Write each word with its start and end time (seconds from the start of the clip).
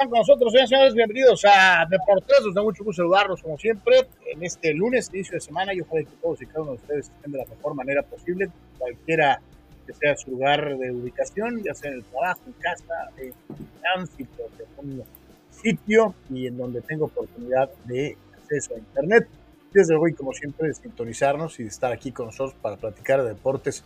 Están 0.00 0.12
con 0.12 0.20
nosotros, 0.20 0.52
señores, 0.66 0.94
bienvenidos 0.94 1.44
a 1.44 1.84
Deportes. 1.84 2.38
Nos 2.42 2.54
da 2.54 2.62
mucho 2.62 2.82
gusto 2.82 3.02
saludarlos, 3.02 3.42
como 3.42 3.58
siempre, 3.58 4.08
en 4.32 4.42
este 4.42 4.72
lunes, 4.72 5.10
inicio 5.12 5.34
de 5.34 5.42
semana. 5.42 5.74
Yo 5.74 5.84
ojalá 5.86 6.04
que 6.04 6.16
todos 6.22 6.40
y 6.40 6.46
cada 6.46 6.62
uno 6.62 6.70
de 6.70 6.76
ustedes 6.78 7.10
estén 7.10 7.32
de 7.32 7.36
la 7.36 7.44
mejor 7.44 7.74
manera 7.74 8.02
posible, 8.02 8.48
cualquiera 8.78 9.42
que 9.86 9.92
sea 9.92 10.16
su 10.16 10.30
lugar 10.30 10.78
de 10.78 10.90
ubicación, 10.90 11.62
ya 11.62 11.74
sea 11.74 11.90
en 11.90 11.98
el 11.98 12.04
trabajo, 12.04 12.40
en 12.46 12.52
casa, 12.54 13.10
en 13.18 13.34
tránsito, 13.82 14.48
en 14.82 15.02
sitio 15.50 16.14
y 16.30 16.46
en 16.46 16.56
donde 16.56 16.80
tengo 16.80 17.04
oportunidad 17.04 17.68
de 17.84 18.16
acceso 18.38 18.76
a 18.76 18.78
Internet. 18.78 19.28
Desde 19.70 19.92
luego, 19.92 20.08
y 20.08 20.14
como 20.14 20.32
siempre, 20.32 20.68
de 20.68 20.74
sintonizarnos 20.76 21.60
y 21.60 21.64
de 21.64 21.68
estar 21.68 21.92
aquí 21.92 22.10
con 22.10 22.24
nosotros 22.24 22.54
para 22.62 22.78
platicar 22.78 23.22
de 23.22 23.28
deportes 23.28 23.84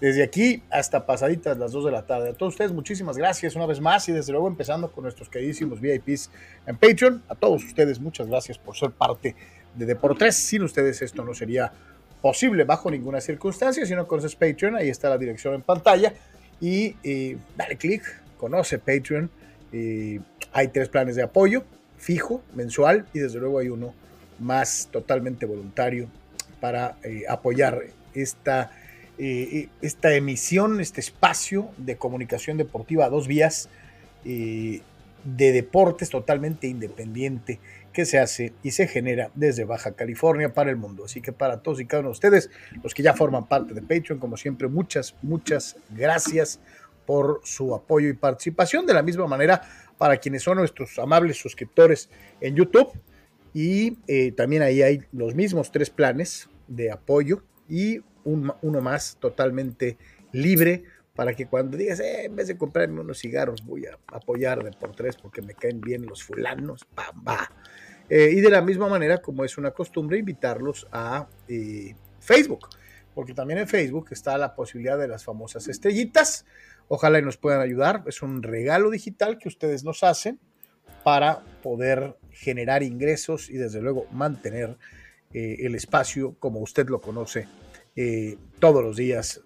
desde 0.00 0.22
aquí 0.22 0.62
hasta 0.70 1.06
pasaditas 1.06 1.56
las 1.56 1.72
2 1.72 1.86
de 1.86 1.90
la 1.90 2.06
tarde. 2.06 2.30
A 2.30 2.32
todos 2.34 2.54
ustedes, 2.54 2.72
muchísimas 2.72 3.16
gracias 3.16 3.56
una 3.56 3.66
vez 3.66 3.80
más 3.80 4.08
y 4.08 4.12
desde 4.12 4.32
luego 4.32 4.48
empezando 4.48 4.90
con 4.90 5.04
nuestros 5.04 5.28
queridísimos 5.28 5.80
VIPs 5.80 6.30
en 6.66 6.76
Patreon. 6.76 7.22
A 7.28 7.34
todos 7.34 7.64
ustedes, 7.64 7.98
muchas 8.00 8.26
gracias 8.26 8.58
por 8.58 8.76
ser 8.76 8.90
parte 8.90 9.34
de 9.74 9.86
Deportes. 9.86 10.36
Sin 10.36 10.62
ustedes 10.62 11.00
esto 11.02 11.24
no 11.24 11.34
sería 11.34 11.72
posible 12.20 12.64
bajo 12.64 12.90
ninguna 12.90 13.20
circunstancia. 13.20 13.86
Si 13.86 13.94
no 13.94 14.06
conoces 14.06 14.36
Patreon, 14.36 14.76
ahí 14.76 14.88
está 14.88 15.08
la 15.08 15.18
dirección 15.18 15.54
en 15.54 15.62
pantalla 15.62 16.12
y 16.60 16.96
eh, 17.02 17.38
dale 17.56 17.76
clic, 17.76 18.02
conoce 18.36 18.78
Patreon. 18.78 19.30
Eh, 19.72 20.20
hay 20.52 20.68
tres 20.68 20.88
planes 20.88 21.16
de 21.16 21.22
apoyo, 21.22 21.64
fijo, 21.96 22.42
mensual 22.54 23.06
y 23.14 23.20
desde 23.20 23.38
luego 23.38 23.58
hay 23.58 23.68
uno 23.68 23.94
más 24.38 24.88
totalmente 24.90 25.46
voluntario 25.46 26.08
para 26.60 26.96
eh, 27.02 27.22
apoyar 27.28 27.82
esta 28.14 28.70
eh, 29.18 29.68
esta 29.82 30.14
emisión, 30.14 30.80
este 30.80 31.00
espacio 31.00 31.70
de 31.78 31.96
comunicación 31.96 32.56
deportiva 32.56 33.06
a 33.06 33.08
dos 33.08 33.26
vías 33.26 33.68
eh, 34.24 34.82
de 35.24 35.52
deportes 35.52 36.10
totalmente 36.10 36.66
independiente 36.66 37.58
que 37.92 38.04
se 38.04 38.18
hace 38.18 38.52
y 38.62 38.72
se 38.72 38.86
genera 38.86 39.30
desde 39.34 39.64
Baja 39.64 39.92
California 39.92 40.52
para 40.52 40.70
el 40.70 40.76
mundo. 40.76 41.06
Así 41.06 41.22
que 41.22 41.32
para 41.32 41.62
todos 41.62 41.80
y 41.80 41.86
cada 41.86 42.00
uno 42.00 42.10
de 42.10 42.12
ustedes, 42.12 42.50
los 42.82 42.92
que 42.92 43.02
ya 43.02 43.14
forman 43.14 43.48
parte 43.48 43.72
de 43.72 43.80
Patreon, 43.80 44.18
como 44.18 44.36
siempre, 44.36 44.68
muchas, 44.68 45.14
muchas 45.22 45.76
gracias 45.90 46.60
por 47.06 47.40
su 47.44 47.74
apoyo 47.74 48.08
y 48.08 48.12
participación. 48.12 48.84
De 48.84 48.92
la 48.92 49.02
misma 49.02 49.26
manera, 49.26 49.62
para 49.96 50.18
quienes 50.18 50.42
son 50.42 50.58
nuestros 50.58 50.98
amables 50.98 51.38
suscriptores 51.38 52.10
en 52.40 52.54
YouTube. 52.54 52.92
Y 53.54 53.96
eh, 54.06 54.32
también 54.32 54.62
ahí 54.62 54.82
hay 54.82 55.02
los 55.12 55.34
mismos 55.34 55.72
tres 55.72 55.88
planes 55.88 56.50
de 56.68 56.90
apoyo 56.90 57.42
y 57.68 58.00
uno 58.26 58.80
más 58.80 59.16
totalmente 59.18 59.96
libre 60.32 60.84
para 61.16 61.34
que 61.34 61.46
cuando 61.46 61.76
digas, 61.76 61.98
eh, 62.00 62.26
en 62.26 62.36
vez 62.36 62.46
de 62.46 62.58
comprarme 62.58 63.00
unos 63.00 63.18
cigarros, 63.18 63.64
voy 63.64 63.86
a 63.86 63.98
apoyar 64.08 64.62
de 64.62 64.70
por 64.72 64.94
tres 64.94 65.16
porque 65.16 65.40
me 65.40 65.54
caen 65.54 65.80
bien 65.80 66.04
los 66.06 66.22
fulanos. 66.22 66.86
Eh, 68.08 68.30
y 68.32 68.40
de 68.40 68.50
la 68.50 68.60
misma 68.60 68.86
manera, 68.88 69.18
como 69.18 69.42
es 69.42 69.56
una 69.56 69.70
costumbre, 69.70 70.18
invitarlos 70.18 70.86
a 70.92 71.26
eh, 71.48 71.96
Facebook, 72.20 72.68
porque 73.14 73.32
también 73.32 73.60
en 73.60 73.66
Facebook 73.66 74.08
está 74.10 74.36
la 74.36 74.54
posibilidad 74.54 74.98
de 74.98 75.08
las 75.08 75.24
famosas 75.24 75.66
estrellitas. 75.68 76.44
Ojalá 76.88 77.18
y 77.18 77.22
nos 77.22 77.38
puedan 77.38 77.62
ayudar. 77.62 78.04
Es 78.06 78.22
un 78.22 78.42
regalo 78.42 78.90
digital 78.90 79.38
que 79.38 79.48
ustedes 79.48 79.82
nos 79.82 80.04
hacen 80.04 80.38
para 81.02 81.42
poder 81.62 82.16
generar 82.30 82.82
ingresos 82.82 83.48
y 83.48 83.54
desde 83.54 83.80
luego 83.80 84.06
mantener 84.12 84.76
el 85.32 85.74
espacio 85.74 86.36
como 86.38 86.60
usted 86.60 86.88
lo 86.88 87.00
conoce 87.00 87.46
eh, 87.96 88.36
todos 88.58 88.84
los 88.84 88.96
días 88.96 89.40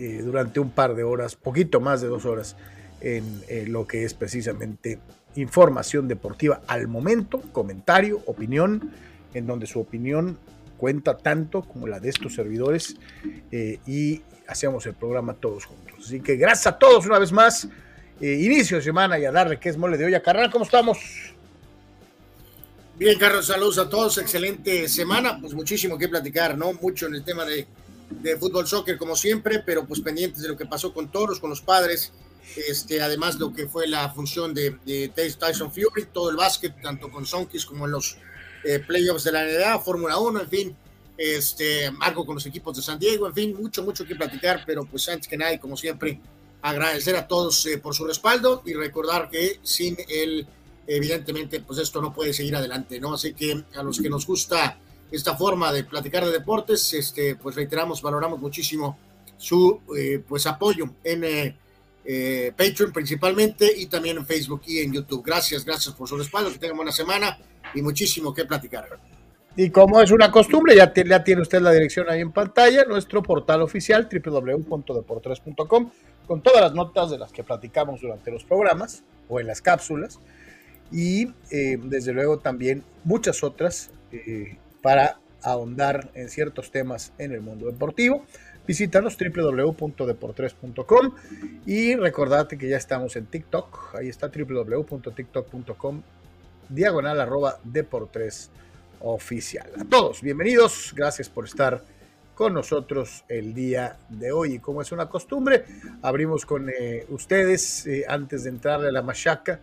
eh, 0.00 0.20
durante 0.22 0.58
un 0.58 0.70
par 0.70 0.96
de 0.96 1.04
horas, 1.04 1.36
poquito 1.36 1.80
más 1.80 2.00
de 2.00 2.08
dos 2.08 2.24
horas, 2.24 2.56
en 3.00 3.42
eh, 3.48 3.66
lo 3.68 3.86
que 3.86 4.04
es 4.04 4.14
precisamente 4.14 4.98
información 5.36 6.08
deportiva 6.08 6.62
al 6.66 6.88
momento, 6.88 7.40
comentario, 7.52 8.20
opinión, 8.26 8.90
en 9.32 9.46
donde 9.46 9.66
su 9.66 9.80
opinión 9.80 10.38
cuenta 10.76 11.16
tanto 11.16 11.62
como 11.62 11.86
la 11.86 12.00
de 12.00 12.08
estos 12.08 12.34
servidores 12.34 12.96
y 13.50 14.22
hacemos 14.46 14.86
el 14.86 14.94
programa 14.94 15.34
todos 15.34 15.64
juntos. 15.64 15.94
Así 16.04 16.20
que 16.20 16.36
gracias 16.36 16.66
a 16.68 16.78
todos 16.78 17.06
una 17.06 17.18
vez 17.18 17.32
más. 17.32 17.68
inicio 18.20 18.76
de 18.76 18.82
semana 18.82 19.18
y 19.18 19.24
a 19.24 19.32
darle 19.32 19.58
que 19.58 19.70
es 19.70 19.76
mole 19.76 19.96
de 19.96 20.04
olla. 20.04 20.22
Carnal, 20.22 20.50
¿cómo 20.50 20.64
estamos? 20.64 20.98
Bien, 22.96 23.18
Carlos, 23.18 23.46
saludos 23.46 23.78
a 23.78 23.88
todos. 23.88 24.18
Excelente 24.18 24.88
semana. 24.88 25.40
Pues 25.40 25.52
muchísimo 25.52 25.98
que 25.98 26.08
platicar, 26.08 26.56
¿no? 26.56 26.72
Mucho 26.74 27.06
en 27.06 27.16
el 27.16 27.24
tema 27.24 27.44
de 27.44 27.66
de 28.10 28.36
fútbol 28.36 28.66
soccer 28.66 28.96
como 28.96 29.16
siempre, 29.16 29.60
pero 29.60 29.86
pues 29.86 30.00
pendientes 30.00 30.42
de 30.42 30.48
lo 30.48 30.56
que 30.56 30.66
pasó 30.66 30.92
con 30.92 31.10
Toros, 31.10 31.40
con 31.40 31.50
los 31.50 31.60
padres, 31.60 32.12
este, 32.56 33.00
además 33.00 33.38
lo 33.38 33.52
que 33.52 33.66
fue 33.66 33.86
la 33.86 34.10
función 34.10 34.54
de, 34.54 34.76
de 34.84 35.08
Tyson 35.08 35.72
Fury, 35.72 36.06
todo 36.12 36.30
el 36.30 36.36
básquet, 36.36 36.80
tanto 36.80 37.10
con 37.10 37.26
Sonkis 37.26 37.66
como 37.66 37.86
en 37.86 37.92
los 37.92 38.16
eh, 38.64 38.78
playoffs 38.78 39.24
de 39.24 39.32
la 39.32 39.44
NBA, 39.44 39.78
Fórmula 39.80 40.18
1, 40.18 40.40
en 40.40 40.48
fin, 40.48 40.76
este, 41.16 41.90
algo 42.00 42.26
con 42.26 42.36
los 42.36 42.46
equipos 42.46 42.76
de 42.76 42.82
San 42.82 42.98
Diego, 42.98 43.26
en 43.26 43.34
fin, 43.34 43.56
mucho, 43.60 43.82
mucho 43.82 44.04
que 44.04 44.14
platicar, 44.14 44.62
pero 44.66 44.84
pues 44.84 45.08
antes 45.08 45.28
que 45.28 45.36
nada, 45.36 45.58
como 45.58 45.76
siempre, 45.76 46.20
agradecer 46.62 47.16
a 47.16 47.26
todos 47.26 47.66
eh, 47.66 47.78
por 47.78 47.94
su 47.94 48.06
respaldo 48.06 48.62
y 48.64 48.72
recordar 48.72 49.28
que 49.28 49.60
sin 49.62 49.96
él, 50.08 50.46
evidentemente, 50.86 51.60
pues 51.60 51.78
esto 51.78 52.00
no 52.00 52.12
puede 52.12 52.32
seguir 52.32 52.56
adelante, 52.56 52.98
¿no? 53.00 53.14
Así 53.14 53.34
que 53.34 53.64
a 53.74 53.82
los 53.82 54.00
que 54.00 54.08
nos 54.08 54.26
gusta 54.26 54.78
esta 55.14 55.36
forma 55.36 55.72
de 55.72 55.84
platicar 55.84 56.24
de 56.24 56.32
deportes, 56.32 56.92
este, 56.94 57.36
pues 57.36 57.54
reiteramos, 57.56 58.02
valoramos 58.02 58.40
muchísimo 58.40 58.98
su 59.36 59.80
eh, 59.96 60.22
pues 60.26 60.46
apoyo 60.46 60.90
en 61.02 61.24
eh, 61.24 61.56
eh, 62.04 62.52
Patreon 62.56 62.92
principalmente 62.92 63.70
y 63.76 63.86
también 63.86 64.18
en 64.18 64.26
Facebook 64.26 64.62
y 64.66 64.78
en 64.78 64.92
YouTube. 64.92 65.22
Gracias, 65.24 65.64
gracias 65.64 65.94
por 65.94 66.08
su 66.08 66.16
respaldo, 66.16 66.50
que 66.52 66.58
tengan 66.58 66.76
buena 66.76 66.92
semana 66.92 67.38
y 67.74 67.82
muchísimo 67.82 68.32
que 68.32 68.44
platicar. 68.44 68.88
Y 69.56 69.70
como 69.70 70.00
es 70.00 70.10
una 70.10 70.32
costumbre, 70.32 70.74
ya, 70.74 70.92
tiene 70.92 71.40
usted 71.40 71.60
la 71.60 71.70
dirección 71.70 72.10
ahí 72.10 72.20
en 72.20 72.32
pantalla, 72.32 72.84
nuestro 72.84 73.22
portal 73.22 73.62
oficial 73.62 74.08
www.deportres.com 74.10 75.90
con 76.26 76.42
todas 76.42 76.62
las 76.62 76.74
notas 76.74 77.10
de 77.10 77.18
las 77.18 77.30
que 77.30 77.44
platicamos 77.44 78.00
durante 78.00 78.30
los 78.32 78.42
programas 78.44 79.04
o 79.28 79.38
en 79.38 79.46
las 79.46 79.60
cápsulas 79.60 80.18
y 80.90 81.26
desde 81.50 82.12
luego 82.12 82.38
también 82.38 82.82
muchas 83.04 83.44
otras 83.44 83.90
para 84.84 85.18
ahondar 85.42 86.10
en 86.12 86.28
ciertos 86.28 86.70
temas 86.70 87.14
en 87.16 87.32
el 87.32 87.40
mundo 87.40 87.64
deportivo. 87.64 88.26
Visítanos 88.66 89.16
www.deportres.com 89.16 91.14
y 91.64 91.96
recordate 91.96 92.58
que 92.58 92.68
ya 92.68 92.76
estamos 92.76 93.16
en 93.16 93.24
TikTok. 93.24 93.94
Ahí 93.94 94.10
está 94.10 94.28
www.tiktok.com 94.28 96.02
diagonal 96.68 97.18
arroba 97.18 97.58
deportres 97.64 98.50
oficial. 99.00 99.70
A 99.80 99.86
todos, 99.86 100.20
bienvenidos. 100.20 100.92
Gracias 100.94 101.30
por 101.30 101.46
estar 101.46 101.82
con 102.34 102.52
nosotros 102.52 103.24
el 103.30 103.54
día 103.54 103.96
de 104.10 104.32
hoy. 104.32 104.56
Y 104.56 104.58
como 104.58 104.82
es 104.82 104.92
una 104.92 105.08
costumbre, 105.08 105.64
abrimos 106.02 106.44
con 106.44 106.68
eh, 106.68 107.06
ustedes 107.08 107.86
eh, 107.86 108.04
antes 108.06 108.44
de 108.44 108.50
entrarle 108.50 108.88
a 108.88 108.92
la 108.92 109.00
machaca 109.00 109.60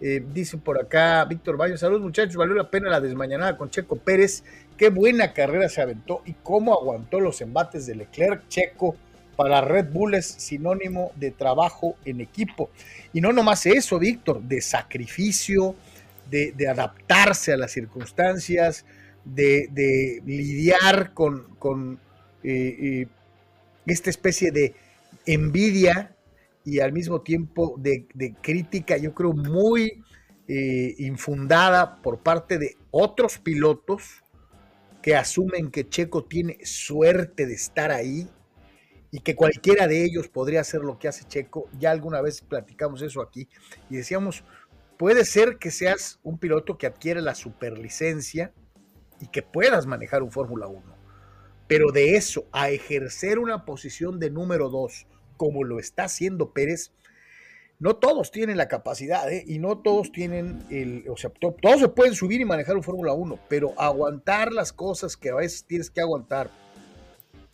eh, 0.00 0.24
dice 0.32 0.58
por 0.58 0.80
acá 0.80 1.24
Víctor 1.24 1.56
Baños, 1.56 1.80
saludos 1.80 2.02
muchachos, 2.02 2.36
valió 2.36 2.54
la 2.54 2.70
pena 2.70 2.90
la 2.90 3.00
desmañanada 3.00 3.56
con 3.56 3.70
Checo 3.70 3.96
Pérez, 3.96 4.44
qué 4.76 4.90
buena 4.90 5.32
carrera 5.32 5.68
se 5.68 5.80
aventó 5.80 6.22
y 6.26 6.34
cómo 6.42 6.74
aguantó 6.74 7.20
los 7.20 7.40
embates 7.40 7.86
de 7.86 7.94
Leclerc 7.94 8.46
Checo 8.48 8.96
para 9.36 9.60
Red 9.60 9.90
Bull 9.92 10.14
es 10.14 10.26
sinónimo 10.26 11.12
de 11.14 11.30
trabajo 11.30 11.96
en 12.04 12.20
equipo. 12.20 12.70
Y 13.12 13.20
no 13.20 13.32
nomás 13.32 13.66
eso, 13.66 13.98
Víctor, 13.98 14.42
de 14.42 14.62
sacrificio, 14.62 15.76
de, 16.30 16.68
adaptarse 16.68 17.52
a 17.52 17.56
las 17.56 17.72
circunstancias, 17.72 18.84
de, 19.24 20.22
lidiar 20.24 21.12
con, 21.12 21.54
con 21.58 22.00
eh, 22.42 22.76
eh, 22.80 23.08
esta 23.86 24.10
especie 24.10 24.50
de 24.50 24.74
envidia 25.26 26.15
y 26.66 26.80
al 26.80 26.92
mismo 26.92 27.22
tiempo 27.22 27.76
de, 27.78 28.08
crítica, 28.42 28.96
yo 28.96 29.14
creo, 29.14 29.32
muy 29.32 30.02
eh, 30.48 30.94
infundada 30.98 32.02
por 32.02 32.18
parte 32.18 32.58
de 32.58 32.76
otros 32.90 33.38
pilotos 33.38 34.24
que 35.00 35.14
asumen 35.14 35.70
que 35.70 35.88
Checo 35.88 36.24
tiene 36.24 36.58
suerte 36.64 37.46
de 37.46 37.54
estar 37.54 37.92
ahí 37.92 38.28
y 39.12 39.20
que 39.20 39.36
cualquiera 39.36 39.86
de 39.86 40.04
ellos 40.04 40.26
podría 40.26 40.60
hacer 40.60 40.80
lo 40.80 40.98
que 40.98 41.06
hace 41.06 41.24
Checo. 41.28 41.70
Ya 41.78 41.92
alguna 41.92 42.20
vez 42.20 42.40
platicamos 42.40 43.00
eso 43.00 43.22
aquí 43.22 43.48
y 43.88 43.98
decíamos, 43.98 44.42
puede 44.98 45.24
ser 45.24 45.58
que 45.58 45.70
seas 45.70 46.18
un 46.24 46.36
piloto 46.36 46.76
que 46.76 46.88
adquiere 46.88 47.22
la 47.22 47.36
superlicencia 47.36 48.52
y 49.20 49.28
que 49.28 49.42
puedas 49.42 49.86
manejar 49.86 50.24
un 50.24 50.32
Fórmula 50.32 50.66
1, 50.66 50.82
pero 51.68 51.92
de 51.92 52.16
eso 52.16 52.48
a 52.50 52.70
ejercer 52.70 53.38
una 53.38 53.64
posición 53.64 54.18
de 54.18 54.30
número 54.30 54.68
2 54.68 55.06
como 55.36 55.64
lo 55.64 55.78
está 55.78 56.04
haciendo 56.04 56.50
Pérez, 56.52 56.92
no 57.78 57.96
todos 57.96 58.30
tienen 58.30 58.56
la 58.56 58.68
capacidad 58.68 59.30
¿eh? 59.30 59.44
y 59.46 59.58
no 59.58 59.78
todos 59.78 60.10
tienen 60.10 60.64
el, 60.70 61.04
o 61.08 61.16
sea, 61.16 61.30
todos 61.30 61.80
se 61.80 61.88
pueden 61.88 62.14
subir 62.14 62.40
y 62.40 62.44
manejar 62.44 62.76
un 62.76 62.82
Fórmula 62.82 63.12
1, 63.12 63.38
pero 63.48 63.74
aguantar 63.78 64.52
las 64.52 64.72
cosas 64.72 65.16
que 65.16 65.30
a 65.30 65.34
veces 65.34 65.64
tienes 65.64 65.90
que 65.90 66.00
aguantar, 66.00 66.50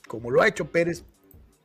como 0.06 0.30
lo 0.30 0.42
ha 0.42 0.48
hecho 0.48 0.70
Pérez, 0.70 1.04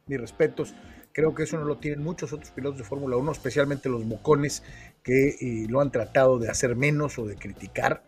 mis 0.07 0.19
respetos, 0.19 0.73
Creo 1.17 1.33
que 1.33 1.41
eso 1.41 1.57
no 1.57 1.65
lo 1.65 1.77
tienen 1.77 2.03
muchos 2.03 2.31
otros 2.31 2.51
pilotos 2.51 2.77
de 2.77 2.83
Fórmula 2.83 3.17
1, 3.17 3.31
especialmente 3.31 3.89
los 3.89 4.07
bocones 4.07 4.61
que 5.01 5.29
eh, 5.29 5.65
lo 5.67 5.81
han 5.81 5.91
tratado 5.91 6.37
de 6.37 6.47
hacer 6.47 6.75
menos 6.75 7.17
o 7.17 7.25
de 7.25 7.35
criticar. 7.35 8.03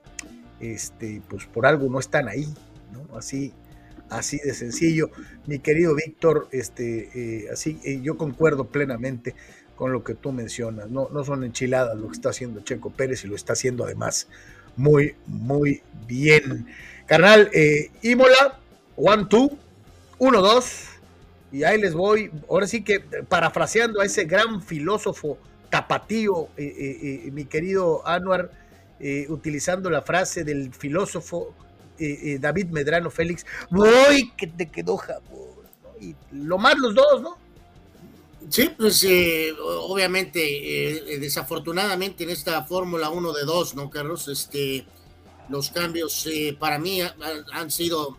Este, 0.60 1.20
pues 1.28 1.48
por 1.48 1.66
algo 1.66 1.90
no 1.90 1.98
están 1.98 2.28
ahí, 2.28 2.54
¿no? 2.94 3.18
Así, 3.18 3.52
así 4.10 4.38
de 4.40 4.54
sencillo. 4.54 5.10
Mi 5.46 5.60
querido 5.60 5.96
Víctor, 5.96 6.48
este, 6.52 7.10
eh, 7.14 7.50
así, 7.52 7.80
eh, 7.84 8.00
yo 8.02 8.18
concuerdo 8.18 8.66
plenamente 8.66 9.36
con 9.76 9.92
lo 9.92 10.04
que 10.04 10.16
tú 10.16 10.32
mencionas. 10.32 10.90
No, 10.90 11.10
no 11.12 11.24
son 11.24 11.44
enchiladas 11.44 11.98
lo 11.98 12.08
que 12.08 12.14
está 12.14 12.30
haciendo 12.30 12.62
Checo 12.62 12.90
Pérez 12.90 13.24
y 13.24 13.28
lo 13.28 13.36
está 13.36 13.54
haciendo 13.54 13.86
además 13.86 14.28
muy, 14.76 15.16
muy 15.26 15.82
bien. 16.08 16.68
Carnal, 17.06 17.50
Imola, 18.02 18.60
one, 18.96 19.26
two, 19.30 19.58
uno, 20.20 20.42
dos 20.42 20.90
y 21.52 21.64
ahí 21.64 21.82
les 21.82 21.94
voy, 21.94 22.32
ahora 22.48 22.68
sí 22.68 22.84
que 22.84 23.00
parafraseando 23.00 24.02
a 24.02 24.06
ese 24.06 24.26
gran 24.26 24.62
filósofo 24.62 25.38
tapatío, 25.70 26.50
eh, 26.58 26.74
eh, 26.78 27.22
eh, 27.26 27.32
mi 27.32 27.46
querido 27.46 28.08
Anuar, 28.08 28.52
utilizando 29.30 29.90
la 29.90 30.02
frase 30.02 30.44
del 30.44 30.74
filósofo 30.74 31.54
David 32.40 32.68
Medrano 32.68 33.10
Félix, 33.10 33.46
voy 33.70 34.32
que 34.38 34.48
te 34.48 34.70
quedó 34.70 34.98
jabón. 34.98 35.50
Y 36.02 36.16
lo 36.32 36.58
más 36.58 36.78
los 36.78 36.96
dos, 36.96 37.22
¿no? 37.22 37.38
Sí, 38.50 38.72
pues 38.76 39.06
obviamente, 39.62 40.40
desafortunadamente 41.20 42.24
en 42.24 42.32
esta 42.32 42.64
Fórmula 42.64 43.10
1 43.10 43.34
de 43.34 43.44
2, 43.44 43.76
¿no, 43.76 43.90
Carlos? 43.90 44.28
Este, 44.28 44.86
los 45.50 45.70
cambios 45.70 46.28
para 46.58 46.80
mí 46.80 47.02
han 47.52 47.70
sido 47.70 48.18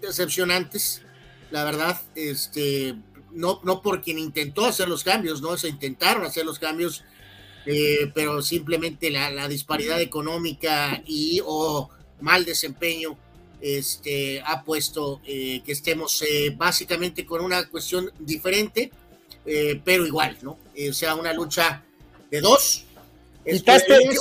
decepcionantes 0.00 1.02
la 1.50 1.64
verdad, 1.64 2.00
este, 2.14 2.96
no, 3.32 3.60
no 3.64 3.82
por 3.82 4.02
quien 4.02 4.18
intentó 4.18 4.64
hacer 4.66 4.88
los 4.88 5.04
cambios, 5.04 5.40
¿no? 5.40 5.56
Se 5.56 5.68
intentaron 5.68 6.24
hacer 6.24 6.44
los 6.44 6.58
cambios, 6.58 7.04
eh, 7.66 8.10
pero 8.14 8.42
simplemente 8.42 9.10
la, 9.10 9.48
disparidad 9.48 10.00
económica 10.00 11.02
y 11.06 11.40
o 11.44 11.88
mal 12.20 12.44
desempeño 12.44 13.16
este, 13.60 14.42
ha 14.44 14.62
puesto 14.62 15.20
eh, 15.26 15.62
que 15.64 15.72
estemos 15.72 16.22
eh, 16.22 16.54
básicamente 16.56 17.24
con 17.24 17.42
una 17.42 17.68
cuestión 17.68 18.10
diferente, 18.18 18.90
pero 19.84 20.04
igual, 20.04 20.36
¿no? 20.42 20.58
o 20.90 20.92
sea, 20.92 21.14
una 21.14 21.32
lucha 21.32 21.84
de 22.32 22.40
dos. 22.40 22.84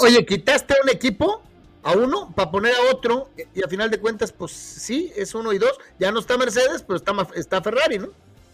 oye, 0.01 0.23
quitaste 0.23 0.75
un 0.83 0.89
equipo 0.89 1.41
a 1.81 1.93
uno 1.93 2.31
para 2.35 2.51
poner 2.51 2.75
a 2.75 2.91
otro 2.91 3.29
y 3.53 3.63
a 3.63 3.67
final 3.67 3.89
de 3.89 3.99
cuentas, 3.99 4.31
pues 4.31 4.51
sí, 4.51 5.11
es 5.15 5.33
uno 5.33 5.51
y 5.51 5.57
dos. 5.57 5.71
Ya 5.99 6.11
no 6.11 6.19
está 6.19 6.37
Mercedes, 6.37 6.83
pero 6.85 6.97
está, 6.97 7.13
está 7.35 7.61
Ferrari, 7.61 7.99
¿no? 7.99 8.09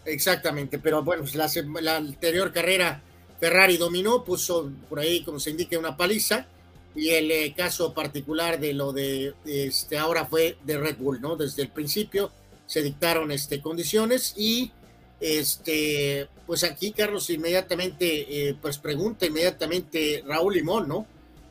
Exactamente, 0.05 0.79
pero 0.79 1.03
bueno, 1.03 1.23
pues 1.23 1.35
la, 1.35 1.95
anterior 1.95 2.51
carrera 2.51 3.01
Ferrari 3.39 3.77
dominó, 3.77 4.23
puso 4.23 4.71
por 4.89 4.99
ahí, 4.99 5.23
como 5.23 5.39
se 5.39 5.51
indica, 5.51 5.77
una 5.77 5.95
paliza. 5.95 6.47
Y 6.95 7.09
el 7.09 7.31
eh, 7.31 7.53
caso 7.55 7.93
particular 7.93 8.59
de 8.59 8.73
lo 8.73 8.91
de 8.91 9.33
este 9.45 9.97
ahora 9.97 10.25
fue 10.25 10.57
de 10.63 10.77
Red 10.77 10.97
Bull, 10.97 11.21
¿no? 11.21 11.35
Desde 11.35 11.61
el 11.61 11.69
principio 11.69 12.31
se 12.65 12.81
dictaron 12.81 13.31
este, 13.31 13.61
condiciones 13.61 14.33
y 14.37 14.71
este, 15.19 16.27
pues 16.45 16.63
aquí 16.63 16.91
Carlos 16.91 17.29
inmediatamente, 17.29 18.49
eh, 18.49 18.55
pues 18.61 18.77
pregunta 18.77 19.25
inmediatamente 19.25 20.23
Raúl 20.25 20.55
Limón, 20.55 20.87
¿no? 20.87 21.05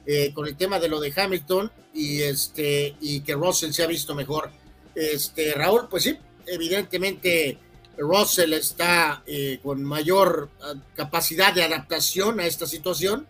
Eh, 0.06 0.32
con 0.34 0.46
el 0.46 0.56
tema 0.56 0.78
de 0.78 0.88
lo 0.88 1.00
de 1.00 1.12
Hamilton 1.14 1.70
y 1.94 2.22
este 2.22 2.96
y 3.00 3.20
que 3.20 3.34
Russell 3.34 3.72
se 3.72 3.82
ha 3.82 3.86
visto 3.86 4.14
mejor. 4.14 4.50
Este 4.94 5.54
Raúl, 5.54 5.88
pues 5.88 6.02
sí, 6.02 6.18
evidentemente 6.46 7.58
Russell 7.96 8.52
está 8.54 9.22
con 9.62 9.82
mayor 9.84 10.50
ah, 10.62 10.74
capacidad 10.96 11.54
de 11.54 11.62
adaptación 11.62 12.40
a 12.40 12.46
esta 12.46 12.66
situación. 12.66 13.26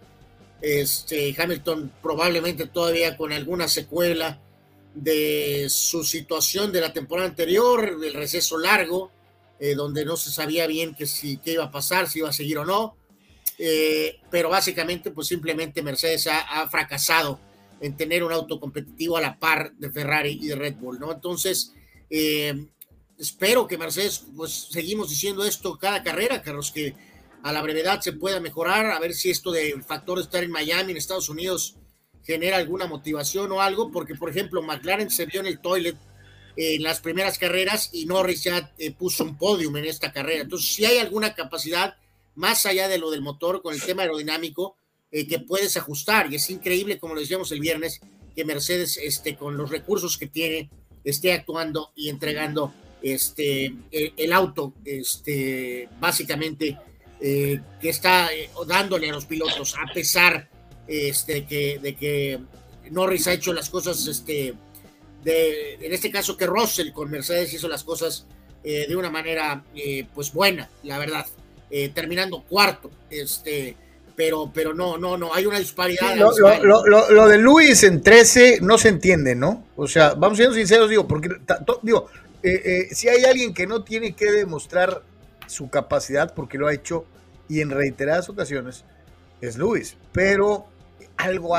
Este 0.60 1.34
Hamilton 1.36 1.92
probablemente 2.02 2.66
todavía 2.66 3.16
con 3.16 3.32
alguna 3.32 3.68
secuela 3.68 4.40
de 4.94 5.66
su 5.68 6.04
situación 6.04 6.72
de 6.72 6.80
la 6.80 6.92
temporada 6.92 7.28
anterior, 7.28 7.98
del 7.98 8.14
receso 8.14 8.58
largo, 8.58 9.10
eh, 9.58 9.74
donde 9.74 10.04
no 10.04 10.16
se 10.16 10.30
sabía 10.30 10.66
bien 10.66 10.94
que 10.94 11.06
si 11.06 11.38
qué 11.38 11.52
iba 11.52 11.64
a 11.64 11.70
pasar, 11.70 12.08
si 12.08 12.18
iba 12.18 12.28
a 12.28 12.32
seguir 12.32 12.58
o 12.58 12.64
no. 12.64 12.96
Eh, 13.58 14.20
pero 14.30 14.48
básicamente 14.48 15.10
pues 15.10 15.28
simplemente 15.28 15.82
Mercedes 15.82 16.26
ha, 16.26 16.68
fracasado 16.70 17.38
en 17.80 17.96
tener 17.96 18.24
un 18.24 18.32
auto 18.32 18.58
competitivo 18.58 19.18
a 19.18 19.20
la 19.20 19.38
par 19.38 19.72
de 19.74 19.90
Ferrari 19.90 20.38
y 20.40 20.48
de 20.48 20.56
Red 20.56 20.76
Bull, 20.76 20.98
¿no? 20.98 21.12
Entonces, 21.12 21.74
eh, 22.08 22.54
espero 23.18 23.66
que 23.66 23.76
Mercedes, 23.76 24.24
pues 24.34 24.68
seguimos 24.70 25.10
diciendo 25.10 25.44
esto 25.44 25.78
cada 25.78 26.02
carrera, 26.02 26.42
Carlos, 26.42 26.70
que 26.70 26.94
a 27.42 27.52
la 27.52 27.62
brevedad 27.62 28.00
se 28.00 28.12
pueda 28.12 28.40
mejorar, 28.40 28.90
a 28.90 28.98
ver 28.98 29.14
si 29.14 29.31
esto 29.31 29.50
del 29.50 29.82
factor 29.82 30.19
de 30.19 30.25
estar 30.25 30.42
en 30.42 30.50
Miami, 30.50 30.92
en 30.92 30.98
Estados 30.98 31.28
Unidos, 31.28 31.76
genera 32.22 32.58
alguna 32.58 32.87
motivación 32.87 33.50
o 33.52 33.60
algo, 33.60 33.90
porque 33.90 34.14
por 34.14 34.31
ejemplo 34.31 34.62
McLaren 34.62 35.10
se 35.10 35.26
vio 35.26 35.40
en 35.40 35.46
el 35.46 35.60
toilet 35.60 35.96
en 36.56 36.82
las 36.82 37.00
primeras 37.00 37.38
carreras 37.38 37.90
y 37.92 38.06
Norris 38.06 38.44
ya 38.44 38.72
eh, 38.78 38.92
puso 38.92 39.25
un 39.25 39.38
podium 39.38 39.76
en 39.76 39.87
esta 39.87 40.12
carrera. 40.12 40.42
Entonces, 40.42 40.70
si 40.70 40.84
hay 40.84 40.98
alguna 40.98 41.34
capacidad 41.34 41.96
más 42.34 42.66
allá 42.66 42.88
de 42.88 42.98
lo 42.98 43.10
del 43.10 43.22
motor 43.22 43.62
con 43.62 43.74
el 43.74 43.82
tema 43.82 44.03
aerodinámico 44.03 44.76
eh, 45.10 45.26
que 45.26 45.41
puedes 45.41 45.76
ajustar. 45.76 46.32
Y 46.32 46.36
es 46.36 46.50
increíble, 46.50 46.98
como 46.98 47.15
lo 47.15 47.20
decíamos 47.20 47.50
el 47.53 47.60
viernes, 47.60 48.00
que 48.34 48.44
Mercedes, 48.44 48.96
este, 48.96 49.36
con 49.36 49.56
los 49.56 49.70
recursos 49.70 50.17
que 50.17 50.26
tiene, 50.26 50.70
esté 51.03 51.32
actuando 51.32 51.93
y 51.96 52.08
entregando 52.08 52.72
este, 53.03 53.74
el, 53.91 54.32
auto, 54.32 54.74
este, 54.84 55.88
básicamente, 55.98 56.79
eh, 57.20 57.60
que 57.81 57.89
está 57.91 58.32
eh, 58.32 58.50
dándole 58.67 59.10
a 59.10 59.12
los 59.12 59.27
pilotos, 59.27 59.77
a 59.77 59.93
pesar 59.93 60.48
este, 60.86 61.44
que, 61.44 61.79
de 61.79 61.94
que 61.94 62.39
Norris 62.91 63.27
ha 63.27 63.32
hecho 63.32 63.53
las 63.53 63.70
cosas, 63.70 64.06
este, 64.06 64.55
de, 65.22 65.74
en 65.74 65.93
este 65.93 66.10
caso 66.10 66.36
que 66.36 66.46
Russell 66.46 66.93
con 66.93 67.10
Mercedes 67.10 67.53
hizo 67.53 67.69
las 67.69 67.84
cosas 67.84 68.27
de 68.62 68.94
una 68.94 69.08
manera, 69.08 69.65
pues 70.15 70.34
buena, 70.34 70.69
la 70.82 70.98
verdad. 70.98 71.24
Eh, 71.70 71.91
terminando 71.94 72.43
cuarto. 72.43 72.91
Este, 73.08 73.77
pero, 74.17 74.50
pero 74.53 74.74
no, 74.74 74.98
no, 74.98 75.17
no, 75.17 75.32
hay 75.32 75.46
una 75.46 75.58
disparidad. 75.58 76.17
lo, 76.17 77.29
de 77.29 77.39
Luis 77.39 77.84
en 77.84 78.03
13 78.03 78.58
no 78.60 78.77
se 78.77 78.89
entiende, 78.89 79.34
¿no? 79.34 79.65
O 79.77 79.86
sea, 79.86 80.15
vamos 80.15 80.36
siendo 80.36 80.55
sinceros, 80.55 80.91
digo, 80.91 81.06
porque, 81.06 81.29
digo, 81.82 82.08
eh, 82.43 82.62
eh, 82.65 82.94
si 82.94 83.08
hay 83.08 83.24
alguien 83.24 83.55
que 83.55 83.67
no 83.67 83.84
tiene 83.84 84.15
que 84.15 84.31
demostrar 84.31 85.03
su 85.50 85.70
capacidad, 85.70 86.34
porque 86.34 86.58
lo 86.58 86.66
ha 86.66 86.74
hecho 86.74 87.04
y 87.48 87.60
en 87.60 87.70
reiteradas 87.70 88.28
ocasiones, 88.28 88.84
es 89.40 89.56
Luis, 89.56 89.96
pero 90.12 90.66
algo, 91.16 91.54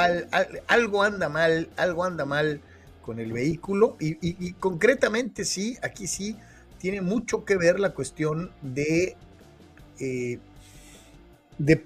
algo 0.68 1.04
anda 1.04 1.30
mal, 1.30 1.70
algo 1.78 2.04
anda 2.04 2.26
mal 2.26 2.62
con 3.02 3.20
el 3.20 3.34
vehículo 3.34 3.98
y, 4.00 4.18
y 4.22 4.54
concretamente 4.54 5.44
sí, 5.44 5.78
aquí 5.82 6.08
sí 6.08 6.38
tiene 6.82 7.02
mucho 7.02 7.46
que 7.46 7.58
ver 7.58 7.80
la 7.80 7.94
cuestión 7.94 8.52
de 8.64 9.16
eh, 10.00 10.40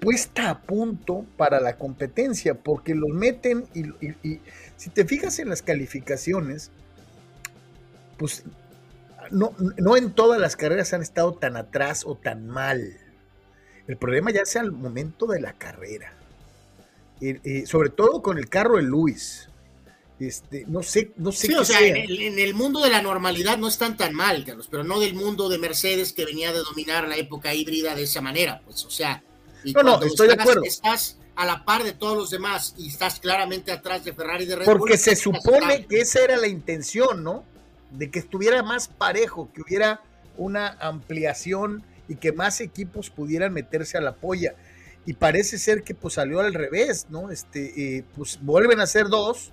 puesta 0.00 0.48
a 0.48 0.62
punto 0.62 1.26
para 1.36 1.60
la 1.60 1.76
competencia, 1.76 2.54
porque 2.54 2.94
los 2.94 3.10
meten 3.10 3.66
y, 3.74 4.40
si 4.78 4.90
te 4.90 5.04
fijas 5.04 5.38
en 5.38 5.50
las 5.50 5.60
calificaciones, 5.60 6.70
pues 8.16 8.44
no, 9.30 9.54
no 9.58 9.96
en 9.96 10.12
todas 10.12 10.40
las 10.40 10.56
carreras 10.56 10.92
han 10.92 11.02
estado 11.02 11.34
tan 11.34 11.56
atrás 11.56 12.02
o 12.04 12.16
tan 12.16 12.48
mal. 12.48 12.98
El 13.86 13.96
problema 13.96 14.30
ya 14.30 14.44
sea 14.44 14.62
al 14.62 14.72
momento 14.72 15.26
de 15.26 15.40
la 15.40 15.52
carrera. 15.52 16.12
sobre 17.66 17.90
todo 17.90 18.22
con 18.22 18.38
el 18.38 18.48
carro 18.48 18.76
de 18.76 18.82
Luis. 18.82 19.48
Este, 20.18 20.64
no 20.66 20.82
sé, 20.82 21.12
no 21.16 21.30
sé. 21.30 21.48
Sí, 21.48 21.54
o 21.54 21.64
sea, 21.64 21.80
En, 21.80 22.38
el, 22.38 22.54
mundo 22.54 22.80
de 22.80 22.88
la 22.88 23.02
normalidad 23.02 23.58
no 23.58 23.68
están 23.68 23.98
tan 23.98 24.14
mal, 24.14 24.44
Carlos, 24.46 24.66
pero 24.70 24.82
no 24.82 24.98
del 24.98 25.14
mundo 25.14 25.50
de 25.50 25.58
Mercedes 25.58 26.14
que 26.14 26.24
venía 26.24 26.52
de 26.52 26.60
dominar 26.60 27.06
la 27.06 27.16
época 27.16 27.54
híbrida 27.54 27.94
de 27.94 28.04
esa 28.04 28.22
manera, 28.22 28.62
pues, 28.64 28.84
o 28.84 28.90
sea. 28.90 29.22
Y 29.62 29.72
no, 29.72 29.82
no, 29.82 30.02
estoy 30.02 30.28
estás, 30.28 30.28
de 30.28 30.42
acuerdo. 30.42 30.62
Estás 30.64 31.18
a 31.34 31.44
la 31.44 31.64
par 31.64 31.84
de 31.84 31.92
todos 31.92 32.16
los 32.16 32.30
demás 32.30 32.74
y 32.78 32.88
estás 32.88 33.20
claramente 33.20 33.70
atrás 33.70 34.04
de 34.04 34.14
Ferrari 34.14 34.44
y 34.44 34.46
de 34.46 34.56
Red 34.56 34.64
Porque 34.64 34.96
se 34.96 35.14
supone 35.14 35.86
que 35.86 36.00
esa 36.00 36.24
era 36.24 36.36
la 36.38 36.48
intención, 36.48 37.22
¿no? 37.22 37.44
De 37.90 38.10
que 38.10 38.18
estuviera 38.18 38.62
más 38.62 38.88
parejo, 38.88 39.50
que 39.52 39.62
hubiera 39.62 40.00
una 40.36 40.76
ampliación 40.80 41.82
y 42.08 42.16
que 42.16 42.32
más 42.32 42.60
equipos 42.60 43.10
pudieran 43.10 43.52
meterse 43.52 43.98
a 43.98 44.00
la 44.00 44.14
polla. 44.14 44.54
Y 45.06 45.14
parece 45.14 45.58
ser 45.58 45.82
que 45.82 45.94
pues 45.94 46.14
salió 46.14 46.40
al 46.40 46.52
revés, 46.52 47.06
¿no? 47.10 47.30
Este, 47.30 47.98
eh, 47.98 48.04
pues 48.16 48.38
vuelven 48.42 48.80
a 48.80 48.86
ser 48.86 49.08
dos 49.08 49.52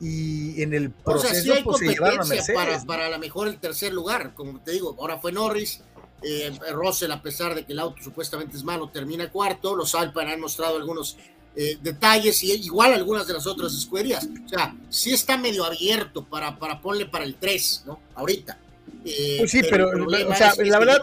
y 0.00 0.62
en 0.62 0.74
el 0.74 0.90
proceso 0.90 1.54
pues, 1.64 1.78
se 1.78 1.88
llevaron 1.88 2.20
a 2.20 2.24
Mercedes. 2.24 2.54
Para, 2.54 2.84
para 2.84 3.08
la 3.08 3.18
mejor 3.18 3.48
el 3.48 3.58
tercer 3.58 3.92
lugar, 3.92 4.34
como 4.34 4.60
te 4.60 4.72
digo, 4.72 4.94
ahora 4.98 5.18
fue 5.18 5.32
Norris, 5.32 5.82
eh, 6.22 6.52
Russell, 6.72 7.10
a 7.12 7.22
pesar 7.22 7.54
de 7.54 7.64
que 7.64 7.72
el 7.72 7.78
auto 7.78 8.02
supuestamente 8.02 8.56
es 8.56 8.64
malo, 8.64 8.88
termina 8.88 9.30
cuarto, 9.30 9.74
los 9.74 9.94
Alpine 9.94 10.32
han 10.32 10.40
mostrado 10.40 10.76
algunos 10.76 11.18
eh, 11.56 11.78
detalles 11.80 12.42
y 12.42 12.52
igual 12.52 12.92
algunas 12.92 13.26
de 13.26 13.34
las 13.34 13.46
otras 13.46 13.72
escuderías. 13.74 14.28
O 14.44 14.48
sea, 14.48 14.74
sí 14.88 15.12
está 15.12 15.36
medio 15.36 15.64
abierto 15.64 16.24
para, 16.24 16.58
para 16.58 16.80
ponerle 16.80 17.06
para 17.06 17.24
el 17.24 17.36
3, 17.36 17.84
¿no? 17.86 18.00
Ahorita. 18.14 18.58
Eh, 19.04 19.36
pues 19.38 19.50
sí, 19.50 19.60
pero, 19.68 19.90
o 19.90 20.34
sea, 20.34 20.54
la 20.58 20.78
verdad, 20.78 21.00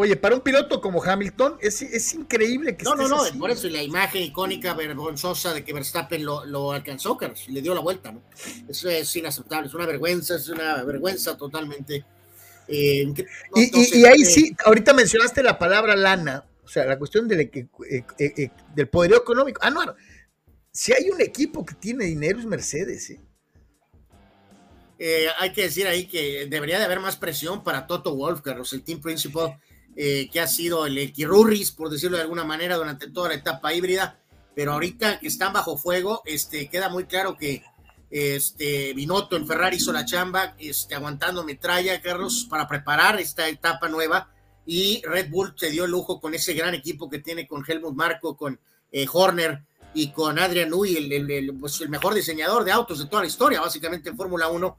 Oye, 0.00 0.14
para 0.14 0.36
un 0.36 0.42
piloto 0.42 0.80
como 0.80 1.02
Hamilton, 1.02 1.56
es, 1.60 1.82
es 1.82 2.14
increíble 2.14 2.76
que 2.76 2.84
No, 2.84 2.94
no, 2.94 3.08
no, 3.08 3.18
por 3.36 3.50
eso 3.50 3.68
la 3.68 3.82
imagen 3.82 4.22
icónica, 4.22 4.72
vergonzosa 4.72 5.52
de 5.52 5.64
que 5.64 5.72
Verstappen 5.72 6.24
lo, 6.24 6.44
lo 6.44 6.70
alcanzó, 6.70 7.16
Carlos, 7.16 7.42
y 7.48 7.50
le 7.50 7.62
dio 7.62 7.74
la 7.74 7.80
vuelta, 7.80 8.12
¿no? 8.12 8.22
Eso 8.68 8.88
es 8.88 9.16
inaceptable, 9.16 9.66
es 9.66 9.74
una 9.74 9.86
vergüenza, 9.86 10.36
es 10.36 10.48
una 10.50 10.84
vergüenza 10.84 11.36
totalmente. 11.36 12.04
Eh, 12.68 13.12
y, 13.56 14.04
ahí 14.04 14.24
sí, 14.24 14.54
ahorita 14.64 14.92
mencionaste 14.92 15.42
la 15.42 15.58
palabra 15.58 15.96
lana, 15.96 16.44
o 16.68 16.70
sea, 16.70 16.84
la 16.84 16.98
cuestión 16.98 17.26
del, 17.26 17.40
eh, 17.40 18.04
eh, 18.18 18.50
del 18.74 18.88
poderío 18.88 19.16
económico. 19.16 19.58
Ah, 19.64 19.70
no, 19.70 19.80
si 20.70 20.92
hay 20.92 21.08
un 21.08 21.18
equipo 21.22 21.64
que 21.64 21.74
tiene 21.74 22.04
dinero 22.04 22.38
es 22.38 22.44
Mercedes, 22.44 23.08
¿eh? 23.10 23.20
hay 25.38 25.52
que 25.52 25.62
decir 25.62 25.86
ahí 25.86 26.06
que 26.06 26.46
debería 26.50 26.78
de 26.78 26.84
haber 26.84 27.00
más 27.00 27.16
presión 27.16 27.64
para 27.64 27.86
Toto 27.86 28.14
Wolf, 28.14 28.42
Carlos, 28.42 28.70
el 28.74 28.82
team 28.82 29.00
principal, 29.00 29.58
que 29.96 30.40
ha 30.40 30.46
sido 30.46 30.84
el 30.86 30.98
equirurris, 30.98 31.70
por 31.72 31.88
decirlo 31.88 32.18
de 32.18 32.24
alguna 32.24 32.44
manera, 32.44 32.76
durante 32.76 33.10
toda 33.10 33.30
la 33.30 33.36
etapa 33.36 33.72
híbrida, 33.72 34.20
pero 34.54 34.72
ahorita 34.72 35.20
que 35.20 35.28
están 35.28 35.52
bajo 35.52 35.78
fuego, 35.78 36.20
este, 36.26 36.68
queda 36.68 36.88
muy 36.88 37.04
claro 37.04 37.36
que 37.36 37.62
este, 38.10 38.92
Binotto 38.92 39.36
en 39.36 39.46
Ferrari 39.46 39.76
hizo 39.76 39.92
la 39.92 40.04
chamba, 40.04 40.54
este, 40.58 40.94
aguantando 40.94 41.44
metralla, 41.44 42.02
Carlos, 42.02 42.46
para 42.50 42.68
preparar 42.68 43.18
esta 43.20 43.48
etapa 43.48 43.88
nueva. 43.88 44.30
Y 44.70 45.00
Red 45.02 45.30
Bull 45.30 45.54
se 45.56 45.70
dio 45.70 45.86
lujo 45.86 46.20
con 46.20 46.34
ese 46.34 46.52
gran 46.52 46.74
equipo 46.74 47.08
que 47.08 47.20
tiene 47.20 47.46
con 47.46 47.64
Helmut 47.66 47.94
Marco, 47.94 48.36
con 48.36 48.60
eh, 48.92 49.06
Horner 49.10 49.62
y 49.94 50.10
con 50.10 50.38
Adrian 50.38 50.68
Nui, 50.68 50.94
el, 50.94 51.56
pues, 51.58 51.80
el, 51.80 51.88
mejor 51.88 52.12
diseñador 52.12 52.64
de 52.64 52.72
autos 52.72 52.98
de 52.98 53.06
toda 53.06 53.22
la 53.22 53.28
historia, 53.28 53.62
básicamente 53.62 54.10
en 54.10 54.16
Fórmula 54.18 54.48
1, 54.48 54.76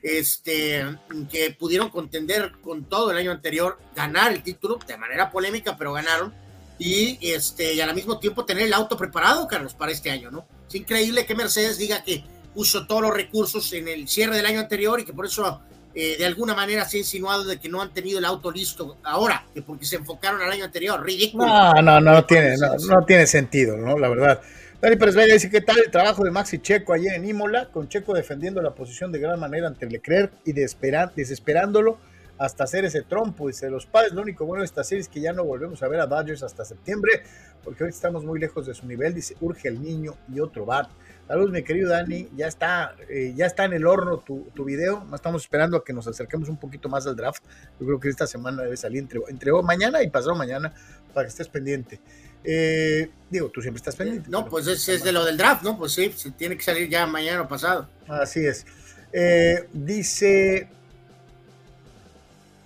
este, 0.00 0.96
que 1.28 1.50
pudieron 1.58 1.90
contender 1.90 2.52
con 2.62 2.84
todo 2.84 3.10
el 3.10 3.18
año 3.18 3.32
anterior, 3.32 3.80
ganar 3.96 4.30
el 4.30 4.44
título 4.44 4.78
de 4.86 4.96
manera 4.96 5.32
polémica, 5.32 5.76
pero 5.76 5.92
ganaron. 5.92 6.32
Y, 6.78 7.18
este, 7.20 7.74
y 7.74 7.80
al 7.80 7.92
mismo 7.96 8.20
tiempo 8.20 8.44
tener 8.44 8.68
el 8.68 8.72
auto 8.72 8.96
preparado, 8.96 9.48
Carlos, 9.48 9.74
para 9.74 9.90
este 9.90 10.12
año, 10.12 10.30
¿no? 10.30 10.46
Es 10.68 10.74
increíble 10.76 11.26
que 11.26 11.34
Mercedes 11.34 11.78
diga 11.78 12.04
que 12.04 12.24
puso 12.54 12.86
todos 12.86 13.02
los 13.02 13.12
recursos 13.12 13.72
en 13.72 13.88
el 13.88 14.06
cierre 14.06 14.36
del 14.36 14.46
año 14.46 14.60
anterior 14.60 15.00
y 15.00 15.04
que 15.04 15.12
por 15.12 15.26
eso 15.26 15.60
eh, 15.94 16.16
de 16.18 16.24
alguna 16.24 16.54
manera 16.54 16.84
se 16.88 16.96
ha 16.96 17.00
insinuado 17.00 17.44
de 17.44 17.58
que 17.58 17.68
no 17.68 17.82
han 17.82 17.92
tenido 17.92 18.18
el 18.18 18.24
auto 18.24 18.50
listo 18.50 18.98
ahora, 19.02 19.44
que 19.52 19.62
porque 19.62 19.84
se 19.84 19.96
enfocaron 19.96 20.40
al 20.40 20.50
año 20.50 20.64
anterior. 20.64 21.04
Ridículo. 21.04 21.46
No, 21.46 21.82
no, 21.82 22.00
no, 22.00 22.24
tiene, 22.24 22.56
no, 22.56 23.04
tiene 23.04 23.26
sentido, 23.26 23.76
¿no? 23.76 23.98
La 23.98 24.08
verdad. 24.08 24.40
Dani 24.80 24.96
Pérez 24.96 25.14
Vega 25.14 25.34
dice, 25.34 25.48
¿qué 25.48 25.60
tal 25.60 25.78
el 25.78 25.90
trabajo 25.90 26.24
de 26.24 26.32
Maxi 26.32 26.58
Checo 26.58 26.92
ayer 26.92 27.14
en 27.14 27.24
Imola? 27.24 27.68
Con 27.68 27.88
Checo 27.88 28.14
defendiendo 28.14 28.60
la 28.60 28.74
posición 28.74 29.12
de 29.12 29.20
gran 29.20 29.38
manera 29.38 29.68
ante 29.68 29.86
Leclerc 29.86 30.32
y 30.44 30.52
desesperándolo 30.52 31.98
hasta 32.38 32.64
hacer 32.64 32.84
ese 32.84 33.02
trompo. 33.02 33.46
Dice, 33.46 33.70
los 33.70 33.86
padres, 33.86 34.12
lo 34.12 34.22
único 34.22 34.44
bueno 34.44 34.62
de 34.62 34.66
esta 34.66 34.82
serie 34.82 35.02
es 35.02 35.08
que 35.08 35.20
ya 35.20 35.32
no 35.32 35.44
volvemos 35.44 35.82
a 35.82 35.88
ver 35.88 36.00
a 36.00 36.06
Dodgers 36.06 36.42
hasta 36.42 36.64
septiembre, 36.64 37.22
porque 37.62 37.84
hoy 37.84 37.90
estamos 37.90 38.24
muy 38.24 38.40
lejos 38.40 38.66
de 38.66 38.74
su 38.74 38.86
nivel. 38.86 39.14
Dice, 39.14 39.36
urge 39.40 39.68
el 39.68 39.80
niño 39.80 40.16
y 40.32 40.40
otro 40.40 40.66
bat. 40.66 40.88
Saludos, 41.28 41.50
mi 41.50 41.62
querido 41.62 41.90
Dani. 41.90 42.28
Ya 42.36 42.46
está, 42.46 42.94
eh, 43.08 43.32
ya 43.36 43.46
está 43.46 43.64
en 43.64 43.72
el 43.72 43.86
horno 43.86 44.18
tu, 44.18 44.48
tu, 44.54 44.64
video. 44.64 45.06
Estamos 45.14 45.42
esperando 45.42 45.76
a 45.76 45.84
que 45.84 45.92
nos 45.92 46.06
acerquemos 46.06 46.48
un 46.48 46.56
poquito 46.56 46.88
más 46.88 47.06
al 47.06 47.16
draft. 47.16 47.42
Yo 47.78 47.86
creo 47.86 48.00
que 48.00 48.08
esta 48.08 48.26
semana 48.26 48.62
debe 48.62 48.76
salir 48.76 48.98
entre, 48.98 49.20
entre 49.28 49.52
mañana 49.62 50.02
y 50.02 50.10
pasado 50.10 50.34
mañana 50.34 50.74
para 51.14 51.26
que 51.26 51.30
estés 51.30 51.48
pendiente. 51.48 52.00
Eh, 52.44 53.08
digo, 53.30 53.50
tú 53.50 53.62
siempre 53.62 53.78
estás 53.78 53.96
pendiente. 53.96 54.28
No, 54.28 54.48
pues 54.48 54.66
es, 54.66 54.88
es, 54.88 55.04
de 55.04 55.12
lo 55.12 55.24
del 55.24 55.36
draft, 55.36 55.62
¿no? 55.62 55.78
Pues 55.78 55.92
sí, 55.92 56.12
tiene 56.36 56.56
que 56.56 56.62
salir 56.62 56.88
ya 56.88 57.06
mañana 57.06 57.42
o 57.42 57.48
pasado. 57.48 57.88
Así 58.08 58.44
es. 58.44 58.66
Eh, 59.12 59.68
dice, 59.72 60.68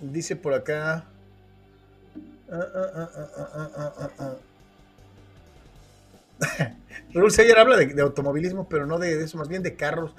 dice 0.01 0.35
por 0.35 0.53
acá. 0.53 1.05
Ah, 2.49 2.65
ah, 2.73 4.11
ah, 4.19 4.35
Raúl 7.13 7.31
Seyer 7.31 7.57
habla 7.57 7.77
de, 7.77 8.01
automovilismo, 8.01 8.67
pero 8.67 8.85
no 8.85 8.97
de, 8.97 9.23
eso, 9.23 9.37
más 9.37 9.47
bien 9.47 9.63
de 9.63 9.75
carros. 9.75 10.13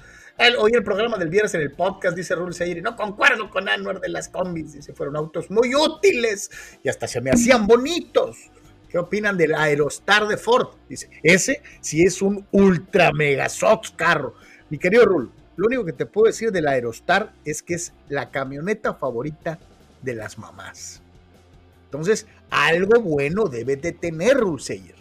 hoy 0.57 0.71
el 0.73 0.83
programa 0.83 1.17
del 1.17 1.29
viernes 1.29 1.53
en 1.53 1.61
el 1.61 1.71
podcast, 1.71 2.15
dice 2.15 2.35
Raúl 2.35 2.53
y 2.65 2.81
no 2.81 2.95
concuerdo 2.95 3.49
con 3.49 3.69
Anwar 3.69 3.99
de 3.99 4.09
las 4.09 4.29
combis, 4.29 4.73
dice, 4.73 4.93
fueron 4.93 5.15
autos 5.15 5.49
muy 5.49 5.75
útiles 5.75 6.49
y 6.83 6.89
hasta 6.89 7.07
se 7.07 7.21
me 7.21 7.31
hacían 7.31 7.67
bonitos. 7.67 8.37
¿Qué 8.89 8.97
opinan 8.97 9.37
del 9.37 9.53
Aerostar 9.53 10.27
de 10.27 10.35
Ford? 10.35 10.69
Dice, 10.89 11.11
ese 11.21 11.61
sí 11.79 12.01
es 12.01 12.23
un 12.23 12.47
ultra 12.51 13.11
mega 13.11 13.47
sox 13.47 13.91
carro. 13.91 14.33
Mi 14.71 14.79
querido 14.79 15.05
Raúl, 15.05 15.31
lo 15.57 15.67
único 15.67 15.85
que 15.85 15.93
te 15.93 16.07
puedo 16.07 16.25
decir 16.25 16.51
del 16.51 16.67
Aerostar 16.67 17.33
es 17.45 17.61
que 17.61 17.75
es 17.75 17.93
la 18.07 18.31
camioneta 18.31 18.95
favorita 18.95 19.59
de 20.01 20.15
las 20.15 20.39
mamás. 20.39 21.03
Entonces, 21.85 22.25
algo 22.49 22.99
bueno 23.01 23.45
debe 23.45 23.75
de 23.75 23.91
tener 23.91 24.37
Raúl 24.37 24.59
Seyer. 24.59 24.98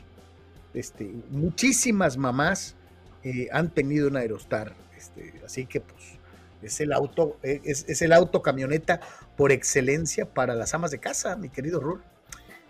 Este, 0.78 1.12
muchísimas 1.30 2.16
mamás 2.16 2.76
eh, 3.24 3.48
han 3.50 3.74
tenido 3.74 4.06
un 4.06 4.16
Aerostar, 4.16 4.74
este, 4.96 5.34
así 5.44 5.66
que 5.66 5.80
pues 5.80 6.20
es 6.62 6.80
el 6.80 6.92
auto, 6.92 7.36
eh, 7.42 7.60
es, 7.64 8.00
el 8.00 8.12
auto 8.12 8.42
camioneta 8.42 9.00
por 9.36 9.50
excelencia 9.50 10.26
para 10.32 10.54
las 10.54 10.74
amas 10.74 10.92
de 10.92 11.00
casa, 11.00 11.34
mi 11.34 11.48
querido 11.48 11.80
Rul. 11.80 12.00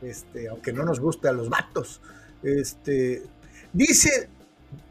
Este, 0.01 0.49
aunque 0.49 0.73
no 0.73 0.85
nos 0.85 1.01
guste 1.01 1.29
a 1.29 1.33
los 1.33 1.51
vatos. 1.51 2.01
Este, 2.43 3.25
dice 3.75 4.31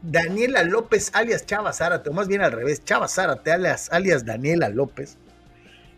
Daniela 0.00 0.62
López 0.62 1.10
alias 1.12 1.44
Chava 1.44 1.72
Zárate, 1.72 2.10
o 2.10 2.12
más 2.12 2.28
bien 2.28 2.42
al 2.42 2.52
revés, 2.52 2.84
Chava 2.84 3.08
Zárate 3.08 3.50
alias, 3.50 3.88
alias 3.90 4.24
Daniela 4.24 4.68
López. 4.68 5.18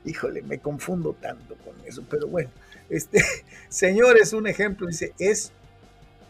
Híjole, 0.06 0.40
me 0.40 0.58
confundo 0.58 1.14
tanto 1.20 1.54
con 1.56 1.74
eso, 1.84 2.02
pero 2.08 2.28
bueno. 2.28 2.48
Este, 2.88 3.22
señores, 3.68 4.32
un 4.32 4.46
ejemplo, 4.46 4.86
dice, 4.86 5.12
es 5.18 5.52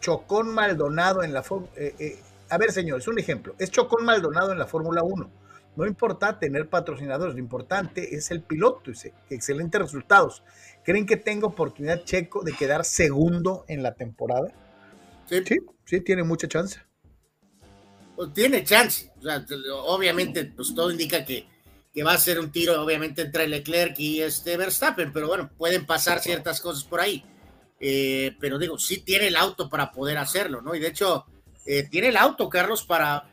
Chocón 0.01 0.53
Maldonado 0.53 1.23
en 1.23 1.33
la 1.33 1.43
Fórmula... 1.43 1.71
Eh, 1.77 1.95
eh, 1.99 2.19
a 2.49 2.57
ver, 2.57 2.73
señores, 2.73 3.07
un 3.07 3.17
ejemplo. 3.17 3.55
Es 3.57 3.71
Chocón 3.71 4.03
Maldonado 4.03 4.51
en 4.51 4.59
la 4.59 4.67
Fórmula 4.67 5.03
1. 5.03 5.31
No 5.77 5.87
importa 5.87 6.37
tener 6.37 6.67
patrocinadores, 6.67 7.33
lo 7.33 7.39
importante 7.39 8.13
es 8.13 8.29
el 8.31 8.41
piloto, 8.41 8.91
dice, 8.91 9.13
excelentes 9.29 9.79
resultados. 9.79 10.43
¿Creen 10.83 11.05
que 11.05 11.15
tenga 11.15 11.47
oportunidad 11.47 12.03
Checo 12.03 12.43
de 12.43 12.51
quedar 12.51 12.83
segundo 12.83 13.63
en 13.69 13.81
la 13.81 13.93
temporada? 13.93 14.51
Sí, 15.29 15.41
sí, 15.85 16.01
tiene 16.01 16.23
mucha 16.23 16.49
chance. 16.49 16.81
Pues 18.17 18.33
tiene 18.33 18.65
chance. 18.65 19.09
obviamente, 19.85 20.43
pues 20.45 20.75
todo 20.75 20.91
indica 20.91 21.23
que, 21.23 21.47
que, 21.93 22.03
va 22.03 22.13
a 22.13 22.17
ser 22.17 22.37
un 22.39 22.51
tiro, 22.51 22.81
obviamente, 22.83 23.21
entre 23.21 23.47
Leclerc 23.47 23.97
y 23.97 24.21
este 24.21 24.57
Verstappen, 24.57 25.13
pero 25.13 25.29
bueno, 25.29 25.49
pueden 25.57 25.85
pasar 25.85 26.19
ciertas 26.19 26.59
cosas 26.59 26.83
por 26.83 26.99
ahí. 26.99 27.23
Eh, 27.83 28.35
pero 28.39 28.59
digo, 28.59 28.77
sí 28.77 28.97
tiene 28.99 29.27
el 29.27 29.35
auto 29.35 29.67
para 29.67 29.91
poder 29.91 30.19
hacerlo, 30.19 30.61
¿no? 30.61 30.75
Y 30.75 30.79
de 30.79 30.87
hecho, 30.87 31.25
eh, 31.65 31.87
tiene 31.89 32.09
el 32.09 32.17
auto, 32.17 32.47
Carlos, 32.47 32.83
para... 32.83 33.27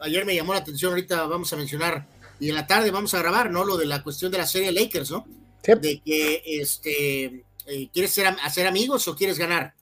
Ayer 0.00 0.26
me 0.26 0.34
llamó 0.34 0.52
la 0.52 0.58
atención, 0.58 0.90
ahorita 0.90 1.24
vamos 1.26 1.52
a 1.52 1.56
mencionar, 1.56 2.06
y 2.38 2.50
en 2.50 2.56
la 2.56 2.66
tarde 2.66 2.90
vamos 2.90 3.14
a 3.14 3.20
grabar, 3.20 3.50
¿no? 3.50 3.64
Lo 3.64 3.76
de 3.76 3.86
la 3.86 4.02
cuestión 4.02 4.30
de 4.32 4.38
la 4.38 4.46
serie 4.46 4.72
Lakers, 4.72 5.10
¿no? 5.12 5.26
De 5.62 6.02
que, 6.04 6.42
este, 6.44 7.44
eh, 7.66 7.88
¿quieres 7.92 8.12
ser, 8.12 8.26
hacer 8.26 8.66
amigos 8.66 9.08
o 9.08 9.16
quieres 9.16 9.38
ganar? 9.38 9.74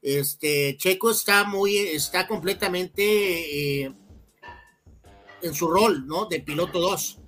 Este, 0.00 0.76
Checo 0.78 1.10
está 1.10 1.44
muy, 1.44 1.76
está 1.76 2.28
completamente 2.28 3.84
en 3.84 5.54
su 5.54 5.68
rol, 5.68 6.06
¿no? 6.06 6.26
De 6.26 6.40
piloto 6.40 6.78
2 6.78 7.20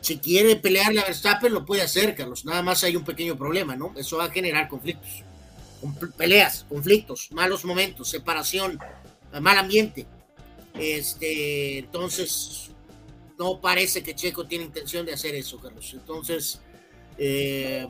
si 0.00 0.18
quiere 0.18 0.56
pelearle 0.56 1.00
a 1.00 1.04
Verstappen, 1.04 1.52
lo 1.52 1.64
puede 1.64 1.82
hacer, 1.82 2.14
Carlos. 2.14 2.44
Nada 2.44 2.62
más 2.62 2.82
hay 2.84 2.96
un 2.96 3.04
pequeño 3.04 3.36
problema, 3.36 3.76
¿no? 3.76 3.92
Eso 3.96 4.16
va 4.16 4.24
a 4.24 4.30
generar 4.30 4.68
conflictos. 4.68 5.24
Peleas, 6.16 6.66
conflictos, 6.68 7.28
malos 7.32 7.64
momentos, 7.64 8.08
separación, 8.08 8.78
mal 9.40 9.58
ambiente. 9.58 10.06
Este, 10.78 11.78
entonces, 11.78 12.70
no 13.38 13.60
parece 13.60 14.02
que 14.02 14.14
Checo 14.14 14.46
tiene 14.46 14.64
intención 14.64 15.04
de 15.06 15.14
hacer 15.14 15.34
eso, 15.34 15.58
Carlos. 15.58 15.90
Entonces, 15.94 16.60
eh, 17.18 17.86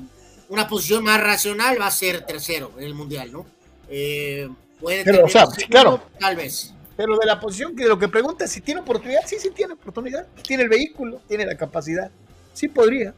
una 0.49 0.67
posición 0.67 1.05
más 1.05 1.21
racional 1.21 1.81
va 1.81 1.87
a 1.87 1.91
ser 1.91 2.27
tercero 2.27 2.73
en 2.79 2.85
el 2.85 2.95
Mundial, 2.95 3.33
¿no? 3.33 3.47
Eh, 3.89 4.49
puede 4.81 5.05
Pero, 5.05 5.27
claro. 5.69 6.03
Tal 6.19 6.37
vez. 6.37 6.75
Pero 7.01 7.17
de 7.17 7.25
la 7.25 7.41
posición 7.41 7.75
que 7.75 7.87
lo 7.87 7.99
que 7.99 8.09
pregunta 8.09 8.47
si 8.47 8.61
tiene 8.61 8.83
oportunidad, 8.83 9.21
sí, 9.25 9.37
sí 9.39 9.49
tiene 9.55 9.73
oportunidad. 9.73 10.27
Tiene 10.47 10.65
el 10.65 10.69
vehículo, 10.69 11.23
tiene 11.27 11.47
la 11.47 11.57
capacidad. 11.57 12.11
Sí 12.53 12.69
podría. 12.69 13.15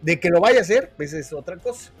De 0.00 0.18
que 0.18 0.28
lo 0.28 0.40
vaya 0.40 0.58
a 0.58 0.62
hacer, 0.62 0.90
pues 0.96 1.12
es 1.12 1.32
otra 1.32 1.56
cosa. 1.56 1.92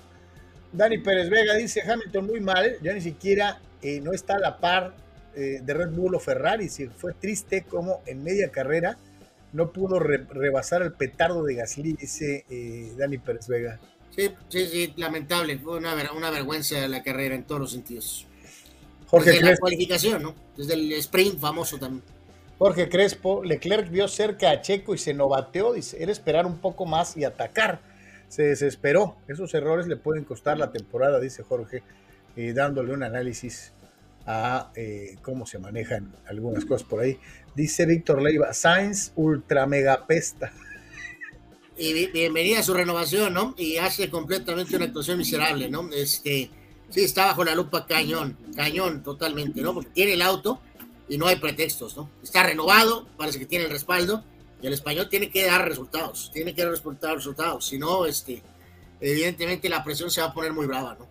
Dani 0.72 0.98
Pérez 0.98 1.30
Vega 1.30 1.54
dice 1.54 1.80
Hamilton 1.88 2.26
muy 2.26 2.40
mal, 2.40 2.76
ya 2.82 2.92
ni 2.92 3.00
siquiera 3.00 3.60
eh, 3.82 4.00
no 4.00 4.12
está 4.12 4.34
a 4.34 4.40
la 4.40 4.58
par 4.58 4.96
eh, 5.36 5.60
de 5.62 5.74
Red 5.74 5.90
Bull 5.90 6.16
o 6.16 6.18
Ferrari. 6.18 6.68
Si 6.68 6.88
fue 6.88 7.12
triste 7.12 7.62
como 7.68 8.02
en 8.04 8.24
media 8.24 8.50
carrera 8.50 8.98
no 9.52 9.70
pudo 9.70 10.00
rebasar 10.00 10.82
el 10.82 10.92
petardo 10.92 11.44
de 11.44 11.54
Gasly, 11.54 11.92
dice 11.92 12.44
eh, 12.50 12.94
Dani 12.98 13.18
Pérez 13.18 13.46
Vega. 13.46 13.78
Sí, 14.10 14.28
sí, 14.48 14.66
sí, 14.66 14.92
lamentable. 14.96 15.56
Fue 15.56 15.78
una, 15.78 15.94
una 16.16 16.30
vergüenza 16.30 16.88
la 16.88 17.04
carrera 17.04 17.36
en 17.36 17.44
todos 17.44 17.60
los 17.60 17.70
sentidos. 17.70 18.26
Jorge 19.12 19.32
Desde 19.32 19.44
la 19.44 19.56
cualificación, 19.58 20.22
¿no? 20.22 20.34
Desde 20.56 20.72
el 20.72 20.90
sprint 20.92 21.38
famoso 21.38 21.78
también. 21.78 22.02
Jorge 22.56 22.88
Crespo, 22.88 23.44
Leclerc 23.44 23.90
vio 23.90 24.08
cerca 24.08 24.50
a 24.50 24.62
Checo 24.62 24.94
y 24.94 24.98
se 24.98 25.12
novateó, 25.12 25.74
dice, 25.74 26.02
era 26.02 26.10
esperar 26.10 26.46
un 26.46 26.56
poco 26.56 26.86
más 26.86 27.14
y 27.18 27.24
atacar. 27.24 27.82
se 28.28 28.44
desesperó. 28.44 29.16
Esos 29.28 29.52
errores 29.52 29.86
le 29.86 29.96
pueden 29.96 30.24
costar 30.24 30.56
la 30.56 30.72
temporada, 30.72 31.20
dice 31.20 31.42
Jorge, 31.42 31.82
eh, 32.36 32.54
dándole 32.54 32.94
un 32.94 33.02
análisis 33.02 33.72
a 34.24 34.72
eh, 34.76 35.18
cómo 35.20 35.44
se 35.44 35.58
manejan 35.58 36.10
algunas 36.26 36.64
cosas 36.64 36.88
por 36.88 37.00
ahí. 37.00 37.18
Dice 37.54 37.84
Víctor 37.84 38.22
Leiva, 38.22 38.54
Sainz 38.54 39.12
ultra 39.14 39.66
mega 39.66 40.06
pesta. 40.06 40.54
Y 41.76 42.06
bienvenida 42.08 42.60
a 42.60 42.62
su 42.62 42.72
renovación, 42.72 43.34
¿no? 43.34 43.54
Y 43.58 43.76
hace 43.76 44.08
completamente 44.08 44.74
una 44.74 44.86
actuación 44.86 45.18
miserable, 45.18 45.68
¿no? 45.68 45.90
Este, 45.92 46.48
sí, 46.92 47.02
está 47.02 47.26
bajo 47.26 47.44
la 47.44 47.54
lupa 47.54 47.86
cañón, 47.86 48.36
cañón 48.54 49.02
totalmente, 49.02 49.60
¿no? 49.62 49.74
Porque 49.74 49.90
tiene 49.90 50.12
el 50.12 50.22
auto 50.22 50.60
y 51.08 51.18
no 51.18 51.26
hay 51.26 51.36
pretextos, 51.36 51.96
¿no? 51.96 52.08
Está 52.22 52.42
renovado, 52.42 53.06
parece 53.16 53.38
que 53.38 53.46
tiene 53.46 53.64
el 53.64 53.70
respaldo 53.70 54.22
y 54.60 54.66
el 54.66 54.72
español 54.72 55.08
tiene 55.08 55.30
que 55.30 55.44
dar 55.44 55.66
resultados, 55.66 56.30
tiene 56.32 56.54
que 56.54 56.62
dar 56.62 56.72
resultados, 56.72 57.66
si 57.66 57.78
no, 57.78 58.06
este, 58.06 58.42
evidentemente 59.00 59.68
la 59.68 59.82
presión 59.82 60.10
se 60.10 60.20
va 60.20 60.28
a 60.28 60.34
poner 60.34 60.52
muy 60.52 60.66
brava, 60.66 60.96
¿no? 60.98 61.06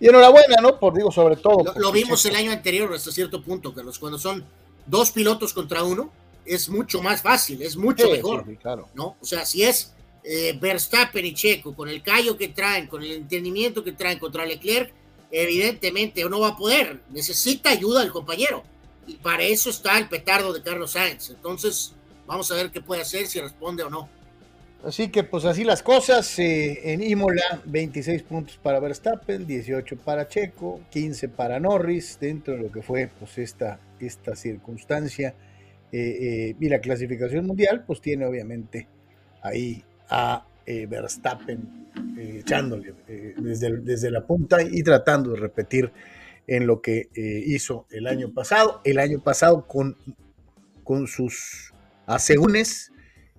Y 0.00 0.08
enhorabuena, 0.08 0.56
¿no? 0.62 0.78
Por 0.78 0.94
digo, 0.94 1.12
sobre 1.12 1.36
todo. 1.36 1.74
Lo, 1.76 1.92
vimos 1.92 2.24
el 2.24 2.34
año 2.34 2.50
anterior 2.50 2.92
hasta 2.94 3.12
cierto 3.12 3.42
punto, 3.42 3.74
que 3.74 3.82
cuando 4.00 4.18
son 4.18 4.44
dos 4.86 5.10
pilotos 5.10 5.52
contra 5.52 5.84
uno, 5.84 6.10
es 6.46 6.70
mucho 6.70 7.02
más 7.02 7.20
fácil, 7.20 7.60
es 7.60 7.76
mucho 7.76 8.10
mejor. 8.10 8.44
claro. 8.56 8.88
¿no? 8.94 9.16
O 9.20 9.26
sea, 9.26 9.44
si 9.44 9.62
es 9.62 9.92
eh, 10.24 10.56
Verstappen 10.58 11.24
y 11.24 11.34
Checo, 11.34 11.74
con 11.74 11.88
el 11.88 12.02
callo 12.02 12.36
que 12.36 12.48
traen, 12.48 12.86
con 12.86 13.02
el 13.02 13.12
entendimiento 13.12 13.84
que 13.84 13.92
traen 13.92 14.18
contra 14.18 14.46
Leclerc, 14.46 14.92
evidentemente 15.30 16.24
no 16.24 16.40
va 16.40 16.48
a 16.48 16.56
poder. 16.56 17.00
Necesita 17.10 17.70
ayuda 17.70 18.00
del 18.00 18.10
compañero. 18.10 18.64
Y 19.06 19.14
para 19.14 19.42
eso 19.42 19.70
está 19.70 19.98
el 19.98 20.08
petardo 20.08 20.52
de 20.52 20.62
Carlos 20.62 20.92
Sainz. 20.92 21.30
Entonces, 21.30 21.94
vamos 22.26 22.50
a 22.50 22.54
ver 22.54 22.70
qué 22.70 22.80
puede 22.80 23.02
hacer, 23.02 23.26
si 23.26 23.40
responde 23.40 23.82
o 23.82 23.90
no. 23.90 24.08
Así 24.84 25.08
que 25.08 25.24
pues 25.24 25.44
así 25.44 25.64
las 25.64 25.82
cosas. 25.82 26.38
Eh, 26.38 26.92
en 26.92 27.02
Imola, 27.02 27.60
26 27.64 28.22
puntos 28.22 28.58
para 28.62 28.80
Verstappen, 28.80 29.46
18 29.46 29.96
para 29.98 30.28
Checo, 30.28 30.80
15 30.90 31.28
para 31.28 31.60
Norris, 31.60 32.18
dentro 32.18 32.54
de 32.54 32.62
lo 32.62 32.72
que 32.72 32.82
fue 32.82 33.08
pues 33.18 33.36
esta, 33.38 33.78
esta 33.98 34.34
circunstancia. 34.34 35.34
Eh, 35.92 35.98
eh, 35.98 36.56
y 36.58 36.68
la 36.68 36.80
clasificación 36.80 37.46
mundial, 37.46 37.84
pues 37.84 38.00
tiene 38.00 38.24
obviamente 38.24 38.86
ahí 39.42 39.82
a 40.08 40.44
Verstappen 40.88 41.90
echándole 42.16 42.94
desde, 43.36 43.78
desde 43.78 44.10
la 44.10 44.26
punta 44.26 44.62
y 44.62 44.82
tratando 44.82 45.32
de 45.32 45.40
repetir 45.40 45.92
en 46.46 46.66
lo 46.66 46.80
que 46.80 47.08
hizo 47.14 47.86
el 47.90 48.06
año 48.06 48.32
pasado. 48.32 48.80
El 48.84 48.98
año 48.98 49.20
pasado 49.22 49.66
con, 49.66 49.96
con 50.84 51.06
sus 51.06 51.72
asegúnes 52.06 52.90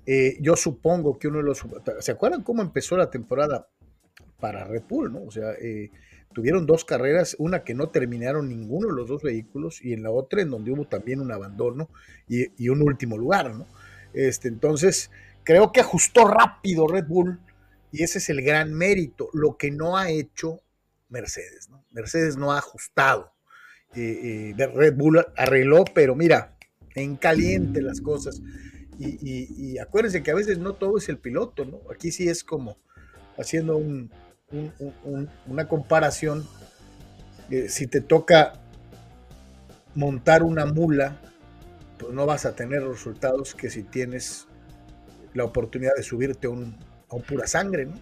eh, 0.05 0.37
yo 0.41 0.55
supongo 0.55 1.19
que 1.19 1.27
uno 1.27 1.37
de 1.37 1.43
los... 1.43 1.63
¿Se 1.99 2.11
acuerdan 2.11 2.43
cómo 2.43 2.61
empezó 2.61 2.97
la 2.97 3.09
temporada 3.09 3.67
para 4.39 4.65
Red 4.65 4.83
Bull? 4.89 5.13
¿no? 5.13 5.23
O 5.23 5.31
sea, 5.31 5.51
eh, 5.53 5.91
tuvieron 6.33 6.65
dos 6.65 6.85
carreras, 6.85 7.35
una 7.39 7.63
que 7.63 7.73
no 7.73 7.89
terminaron 7.89 8.49
ninguno 8.49 8.87
de 8.87 8.95
los 8.95 9.07
dos 9.07 9.21
vehículos 9.21 9.83
y 9.83 9.93
en 9.93 10.03
la 10.03 10.11
otra 10.11 10.41
en 10.41 10.49
donde 10.49 10.71
hubo 10.71 10.85
también 10.85 11.21
un 11.21 11.31
abandono 11.31 11.89
y, 12.27 12.69
un 12.69 12.81
último 12.81 13.17
lugar. 13.17 13.55
¿no? 13.55 13.67
Este, 14.13 14.47
entonces, 14.47 15.11
creo 15.43 15.71
que 15.71 15.81
ajustó 15.81 16.27
rápido 16.27 16.87
Red 16.87 17.05
Bull 17.07 17.39
y 17.91 18.03
ese 18.03 18.19
es 18.19 18.29
el 18.29 18.41
gran 18.41 18.73
mérito, 18.73 19.29
lo 19.33 19.57
que 19.57 19.71
no 19.71 19.97
ha 19.97 20.09
hecho 20.09 20.61
Mercedes. 21.09 21.69
Mercedes 21.91 22.37
no 22.37 22.53
ha 22.53 22.59
ajustado. 22.59 23.33
Eh, 23.93 24.53
Red 24.57 24.95
Bull 24.95 25.25
arregló, 25.35 25.83
pero 25.93 26.15
mira, 26.15 26.57
en 26.95 27.17
caliente 27.17 27.81
las 27.81 28.01
cosas. 28.01 28.41
Y, 28.97 29.79
acuérdense 29.79 30.21
que 30.21 30.31
a 30.31 30.35
veces 30.35 30.59
no 30.59 30.73
todo 30.73 30.97
es 30.97 31.09
el 31.09 31.17
piloto, 31.17 31.65
¿no? 31.65 31.81
Aquí 31.91 32.11
sí 32.11 32.29
es 32.29 32.43
como 32.43 32.77
haciendo 33.37 33.77
una 35.47 35.67
comparación. 35.67 36.47
Eh, 37.49 37.67
si 37.67 37.87
te 37.87 37.99
toca 37.99 38.61
montar 39.95 40.43
una 40.43 40.65
mula, 40.65 41.19
pues 41.97 42.13
no 42.13 42.25
vas 42.25 42.45
a 42.45 42.55
tener 42.55 42.83
resultados 42.83 43.55
que 43.55 43.69
si 43.69 43.83
tienes 43.83 44.47
la 45.33 45.43
oportunidad 45.45 45.93
de 45.95 46.03
subirte 46.03 46.47
a 46.47 46.49
un, 46.49 46.75
pura 47.27 47.47
sangre, 47.47 47.85
¿no? 47.85 47.99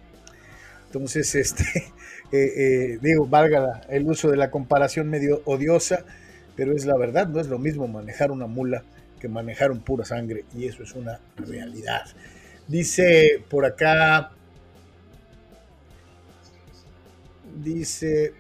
Entonces, 0.87 1.35
este, 1.35 1.63
eh, 2.31 2.53
eh, 2.57 2.99
digo, 3.01 3.27
valga 3.27 3.81
el 3.89 4.07
uso 4.07 4.29
de 4.29 4.37
la 4.37 4.51
comparación 4.51 5.09
medio 5.09 5.41
odiosa, 5.45 6.05
pero 6.55 6.75
es 6.75 6.85
la 6.85 6.97
verdad, 6.97 7.27
no 7.27 7.39
es 7.39 7.47
lo 7.47 7.59
mismo 7.59 7.87
manejar 7.87 8.31
una 8.31 8.47
mula 8.47 8.83
que 9.19 9.27
manejaron 9.27 9.81
pura 9.81 10.05
sangre 10.05 10.45
y 10.55 10.65
eso 10.65 10.83
es 10.83 10.93
una 10.93 11.19
realidad. 11.37 12.05
Dice 12.67 13.43
por 13.49 13.65
acá, 13.65 14.31
dice, 17.63 18.33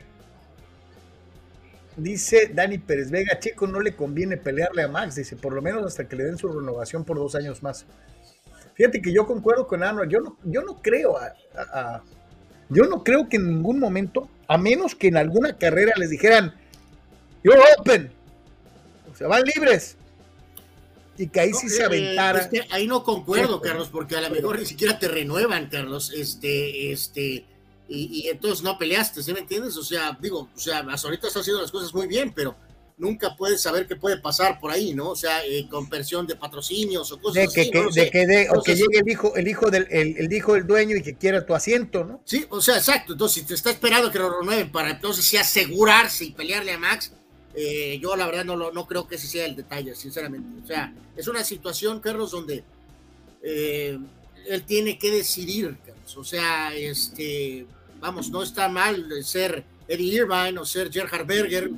dice 1.97 2.51
Dani 2.53 2.77
Pérez 2.77 3.11
Vega, 3.11 3.39
Chico 3.39 3.67
no 3.67 3.81
le 3.81 3.95
conviene 3.95 4.37
pelearle 4.37 4.83
a 4.83 4.87
Max, 4.87 5.15
dice, 5.15 5.35
por 5.35 5.53
lo 5.53 5.61
menos 5.61 5.85
hasta 5.85 6.07
que 6.07 6.15
le 6.15 6.23
den 6.25 6.37
su 6.37 6.47
renovación 6.47 7.03
por 7.03 7.17
dos 7.17 7.35
años 7.35 7.61
más. 7.63 7.85
Fíjate 8.79 9.01
que 9.01 9.11
yo 9.11 9.27
concuerdo 9.27 9.67
con 9.67 9.83
Ana, 9.83 10.03
yo 10.07 10.21
no, 10.21 10.37
yo 10.45 10.61
no 10.61 10.81
creo 10.81 11.17
a, 11.17 12.01
yo 12.69 12.85
no 12.85 13.03
creo 13.03 13.27
que 13.27 13.35
en 13.35 13.49
ningún 13.49 13.77
momento, 13.77 14.29
a 14.47 14.57
menos 14.57 14.95
que 14.95 15.09
en 15.09 15.17
alguna 15.17 15.57
carrera 15.57 15.91
les 15.97 16.09
dijeran, 16.09 16.55
you're 17.43 17.61
open, 17.77 18.09
o 19.11 19.15
sea, 19.17 19.27
van 19.27 19.43
libres, 19.43 19.97
y 21.17 21.27
que 21.27 21.41
ahí 21.41 21.51
sí 21.51 21.67
se 21.67 21.81
eh, 21.81 21.85
aventara. 21.87 22.49
ahí 22.71 22.87
no 22.87 23.03
concuerdo, 23.03 23.59
Carlos, 23.59 23.89
porque 23.89 24.15
a 24.15 24.21
lo 24.21 24.29
mejor 24.29 24.57
ni 24.57 24.65
siquiera 24.65 24.97
te 24.97 25.09
renuevan, 25.09 25.67
Carlos, 25.67 26.13
este, 26.15 26.93
este, 26.93 27.45
y, 27.89 28.29
entonces 28.29 28.63
no 28.63 28.77
peleaste, 28.77 29.21
¿sí 29.21 29.33
me 29.33 29.41
entiendes? 29.41 29.75
O 29.75 29.83
sea, 29.83 30.17
digo, 30.21 30.47
o 30.55 30.57
sea, 30.57 30.85
hasta 30.89 31.09
ahorita 31.09 31.27
estás 31.27 31.41
haciendo 31.41 31.61
las 31.61 31.71
cosas 31.73 31.93
muy 31.93 32.07
bien, 32.07 32.31
pero 32.33 32.55
nunca 32.99 33.35
puedes 33.35 33.61
saber 33.61 33.87
qué 33.87 33.95
puede 33.95 34.17
pasar 34.17 34.59
por 34.59 34.71
ahí, 34.71 34.93
¿no? 34.93 35.09
O 35.09 35.15
sea, 35.15 35.43
eh, 35.45 35.67
con 35.69 35.89
pensión 35.89 36.27
de 36.27 36.35
patrocinios 36.35 37.11
o 37.11 37.19
cosas 37.19 37.47
de 37.47 37.53
que, 37.53 37.61
así. 37.61 37.99
De 37.99 38.11
que 38.11 38.47
o 38.51 38.61
que 38.61 38.75
llegue 38.75 38.99
el 38.99 39.09
hijo, 39.09 39.35
el 39.35 39.47
hijo 39.47 39.71
del 39.71 39.87
el, 39.89 40.31
hijo 40.31 40.53
del 40.53 40.67
dueño 40.67 40.97
y 40.97 41.01
que 41.01 41.15
quiera 41.15 41.45
tu 41.45 41.55
asiento, 41.55 42.03
¿no? 42.03 42.21
Sí, 42.25 42.45
o 42.49 42.61
sea, 42.61 42.77
exacto. 42.77 43.13
Entonces, 43.13 43.41
si 43.41 43.47
te 43.47 43.53
está 43.55 43.71
esperando 43.71 44.11
que 44.11 44.19
lo 44.19 44.39
renueven 44.39 44.71
para 44.71 44.91
entonces 44.91 45.25
sí 45.25 45.37
asegurarse 45.37 46.25
y 46.25 46.31
pelearle 46.31 46.73
a 46.73 46.77
Max, 46.77 47.13
eh, 47.55 47.97
yo 48.01 48.15
la 48.15 48.25
verdad 48.25 48.45
no, 48.45 48.55
lo, 48.55 48.71
no 48.71 48.85
creo 48.85 49.07
que 49.07 49.15
ese 49.15 49.27
sea 49.27 49.45
el 49.45 49.55
detalle, 49.55 49.95
sinceramente. 49.95 50.61
O 50.63 50.67
sea, 50.67 50.93
es 51.15 51.27
una 51.27 51.43
situación, 51.43 52.01
Carlos, 52.01 52.31
donde 52.31 52.63
eh, 53.41 53.97
él 54.45 54.63
tiene 54.63 54.99
que 54.99 55.09
decidir, 55.09 55.77
Carlos. 55.85 56.17
O 56.17 56.23
sea, 56.25 56.75
este, 56.75 57.65
vamos, 58.01 58.29
no 58.29 58.43
está 58.43 58.67
mal 58.67 59.07
ser 59.23 59.63
Eddie 59.87 60.15
Irvine 60.15 60.59
o 60.59 60.65
ser 60.65 60.91
Gerhard 60.91 61.25
Berger. 61.25 61.71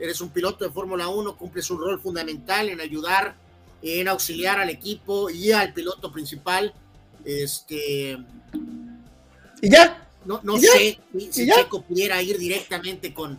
Eres 0.00 0.20
un 0.20 0.30
piloto 0.30 0.64
de 0.64 0.70
Fórmula 0.70 1.08
1, 1.08 1.36
cumples 1.36 1.70
un 1.70 1.80
rol 1.80 2.00
fundamental 2.00 2.68
en 2.68 2.80
ayudar, 2.80 3.36
en 3.82 4.08
auxiliar 4.08 4.58
al 4.58 4.70
equipo 4.70 5.30
y 5.30 5.52
al 5.52 5.72
piloto 5.72 6.10
principal. 6.10 6.72
Este. 7.24 8.18
¿Y 9.60 9.70
ya? 9.70 10.08
No, 10.24 10.40
no 10.42 10.58
sé 10.58 10.98
si, 11.30 11.46
Checo 11.46 11.82
pudiera 11.82 12.22
ir 12.22 12.38
directamente 12.38 13.12
con, 13.14 13.38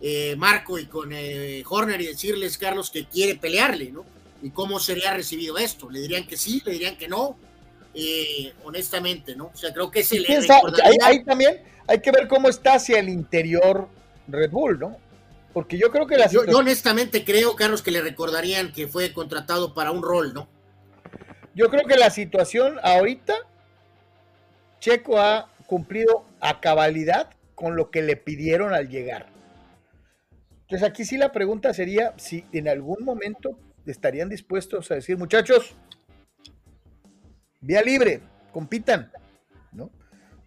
eh, 0.00 0.36
Marco 0.36 0.78
y 0.78 0.86
con 0.86 1.10
eh, 1.12 1.62
Horner 1.68 2.00
y 2.00 2.06
decirles, 2.06 2.58
Carlos, 2.58 2.90
que 2.90 3.06
quiere 3.06 3.36
pelearle, 3.36 3.90
¿no? 3.90 4.04
¿Y 4.42 4.50
cómo 4.50 4.78
sería 4.78 5.14
recibido 5.14 5.56
esto? 5.56 5.90
¿Le 5.90 6.00
dirían 6.00 6.26
que 6.26 6.36
sí? 6.36 6.62
¿Le 6.64 6.72
dirían 6.72 6.96
que 6.96 7.08
no? 7.08 7.38
Eh, 7.94 8.52
honestamente, 8.64 9.34
¿no? 9.34 9.46
O 9.46 9.56
sea, 9.56 9.72
creo 9.72 9.90
que 9.90 10.04
se 10.04 10.20
le 10.20 10.28
ahí, 11.02 11.24
también 11.24 11.62
hay 11.86 12.00
que 12.00 12.10
ver 12.10 12.28
cómo 12.28 12.48
está 12.48 12.74
hacia 12.74 12.98
el 12.98 13.08
interior 13.08 13.88
Red 14.28 14.50
Bull, 14.50 14.78
¿no? 14.78 14.98
Porque 15.56 15.78
yo 15.78 15.90
creo 15.90 16.06
que 16.06 16.18
la 16.18 16.28
yo, 16.28 16.44
yo 16.44 16.58
honestamente 16.58 17.24
creo, 17.24 17.56
Carlos, 17.56 17.80
que 17.80 17.90
le 17.90 18.02
recordarían 18.02 18.74
que 18.74 18.88
fue 18.88 19.14
contratado 19.14 19.72
para 19.72 19.90
un 19.90 20.02
rol, 20.02 20.34
¿no? 20.34 20.50
Yo 21.54 21.70
creo 21.70 21.86
que 21.86 21.96
la 21.96 22.10
situación 22.10 22.78
ahorita, 22.82 23.32
Checo 24.80 25.18
ha 25.18 25.50
cumplido 25.64 26.26
a 26.40 26.60
cabalidad 26.60 27.30
con 27.54 27.74
lo 27.74 27.90
que 27.90 28.02
le 28.02 28.16
pidieron 28.16 28.74
al 28.74 28.90
llegar. 28.90 29.28
Entonces 30.60 30.86
aquí 30.86 31.06
sí 31.06 31.16
la 31.16 31.32
pregunta 31.32 31.72
sería 31.72 32.12
si 32.18 32.44
en 32.52 32.68
algún 32.68 33.02
momento 33.02 33.58
estarían 33.86 34.28
dispuestos 34.28 34.90
a 34.90 34.96
decir, 34.96 35.16
muchachos, 35.16 35.74
vía 37.62 37.80
libre, 37.80 38.20
compitan, 38.52 39.10
¿no? 39.72 39.90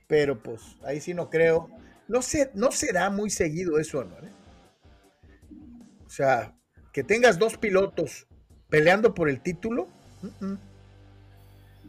Pero 0.07 0.37
pues 0.37 0.61
ahí 0.83 1.01
sí 1.01 1.15
no 1.15 1.31
creo. 1.31 1.67
No, 2.07 2.21
se, 2.21 2.51
no 2.53 2.71
será 2.71 3.09
muy 3.09 3.31
seguido 3.31 3.79
eso, 3.79 4.03
¿no? 4.03 4.38
O 6.09 6.11
sea, 6.11 6.55
que 6.91 7.03
tengas 7.03 7.37
dos 7.37 7.57
pilotos 7.57 8.25
peleando 8.67 9.13
por 9.13 9.29
el 9.29 9.43
título. 9.43 9.87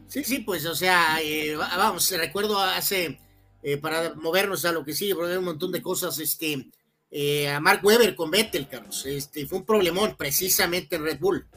Sí, 0.07 0.23
sí, 0.23 0.39
pues, 0.39 0.65
o 0.67 0.75
sea, 0.75 1.17
eh, 1.23 1.55
vamos, 1.55 2.11
recuerdo 2.11 2.59
hace, 2.59 3.19
eh, 3.63 3.77
para 3.77 4.13
movernos 4.13 4.63
a 4.65 4.71
lo 4.71 4.85
que 4.85 4.93
sigue, 4.93 5.15
porque 5.15 5.31
hay 5.31 5.37
un 5.37 5.45
montón 5.45 5.71
de 5.71 5.81
cosas, 5.81 6.19
este, 6.19 6.69
eh, 7.09 7.49
a 7.49 7.59
Mark 7.59 7.81
Webber 7.83 8.15
con 8.15 8.29
Vettel, 8.29 8.67
Carlos. 8.67 9.05
Este, 9.07 9.47
fue 9.47 9.57
un 9.57 9.65
problemón 9.65 10.15
precisamente 10.15 10.97
en 10.97 11.03
Red 11.03 11.19
Bull. 11.19 11.47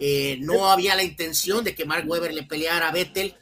Eh, 0.00 0.38
no 0.40 0.70
había 0.70 0.96
la 0.96 1.04
intención 1.04 1.62
de 1.62 1.76
que 1.76 1.84
Mark 1.84 2.04
Webber 2.08 2.34
le 2.34 2.42
peleara 2.42 2.88
a 2.88 2.92
Vettel. 2.92 3.36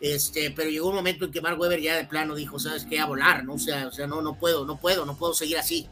Este, 0.00 0.50
pero 0.50 0.70
llegó 0.70 0.88
un 0.88 0.96
momento 0.96 1.26
en 1.26 1.30
que 1.30 1.42
Mark 1.42 1.60
Webber 1.60 1.80
ya 1.80 1.96
de 1.96 2.06
plano 2.06 2.34
dijo, 2.34 2.58
sabes 2.58 2.86
qué, 2.86 2.98
a 2.98 3.04
volar, 3.04 3.44
¿no? 3.44 3.54
O 3.54 3.58
sea, 3.58 3.88
o 3.88 3.92
sea, 3.92 4.06
no, 4.06 4.22
no 4.22 4.38
puedo, 4.38 4.64
no 4.64 4.80
puedo, 4.80 5.04
no 5.04 5.18
puedo 5.18 5.34
seguir 5.34 5.58
así. 5.58 5.86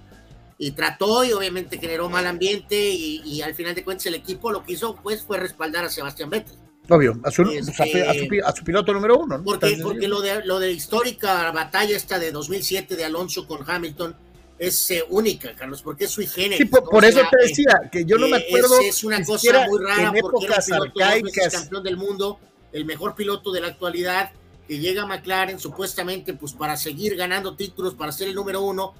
Y 0.63 0.73
trató 0.73 1.25
y 1.25 1.33
obviamente 1.33 1.79
generó 1.79 2.11
mal 2.11 2.27
ambiente 2.27 2.77
y, 2.79 3.41
al 3.41 3.55
final 3.55 3.75
de 3.75 3.83
cuentas 3.83 4.05
el 4.07 4.15
equipo 4.15 4.53
lo 4.53 4.63
que 4.63 4.75
hizo 4.75 4.95
pues 5.03 5.23
fue 5.23 5.39
respaldar 5.39 5.87
a 5.87 5.89
Sebastián 5.89 6.29
Vettel. 6.29 6.55
Obvio, 6.89 7.19
a 7.25 7.31
su, 7.31 7.43
este, 7.43 8.07
a, 8.43 8.53
su, 8.53 8.65
piloto 8.65 8.93
número 8.93 9.17
uno. 9.17 9.39
¿no? 9.39 9.45
Porque, 9.45 9.79
porque 9.83 10.07
lo, 10.07 10.21
de, 10.21 10.45
lo 10.45 10.59
de 10.59 10.73
histórica 10.73 11.51
batalla 11.53 11.97
esta 11.97 12.19
de 12.19 12.31
2007 12.31 12.95
de 12.95 13.05
Alonso 13.05 13.47
con 13.47 13.69
Hamilton 13.69 14.15
es 14.59 14.91
eh, 14.91 15.03
única, 15.09 15.55
Carlos, 15.55 15.81
porque 15.83 16.05
es 16.05 16.11
su 16.11 16.21
generis. 16.27 16.59
Sí, 16.59 16.65
por, 16.65 17.05
eso 17.05 17.21
te 17.31 17.47
decía 17.49 17.89
que 17.91 18.05
yo 18.05 18.19
no 18.19 18.29
me 18.29 18.37
acuerdo. 18.37 18.79
Es, 18.81 19.03
una 19.03 19.25
cosa 19.25 19.67
muy 19.67 19.81
rara 19.83 20.13
porque 20.21 20.47
era 20.47 21.15
un 21.15 21.23
piloto 21.23 21.51
campeón 21.51 21.83
del 21.83 21.97
mundo 21.97 22.39
el 22.73 22.85
mejor 22.85 23.15
piloto 23.15 23.53
de 23.53 23.61
la 23.61 23.69
actualidad, 23.69 24.31
que 24.67 24.79
llega 24.79 25.03
a 25.03 25.07
McLaren 25.07 25.59
supuestamente 25.59 26.35
pues 26.35 26.53
para 26.53 26.77
seguir 26.77 27.17
ganando 27.17 27.57
títulos, 27.57 27.95
para 27.95 28.13
ser 28.13 28.29
el 28.29 28.35
número 28.35 28.63
uno, 28.63 28.95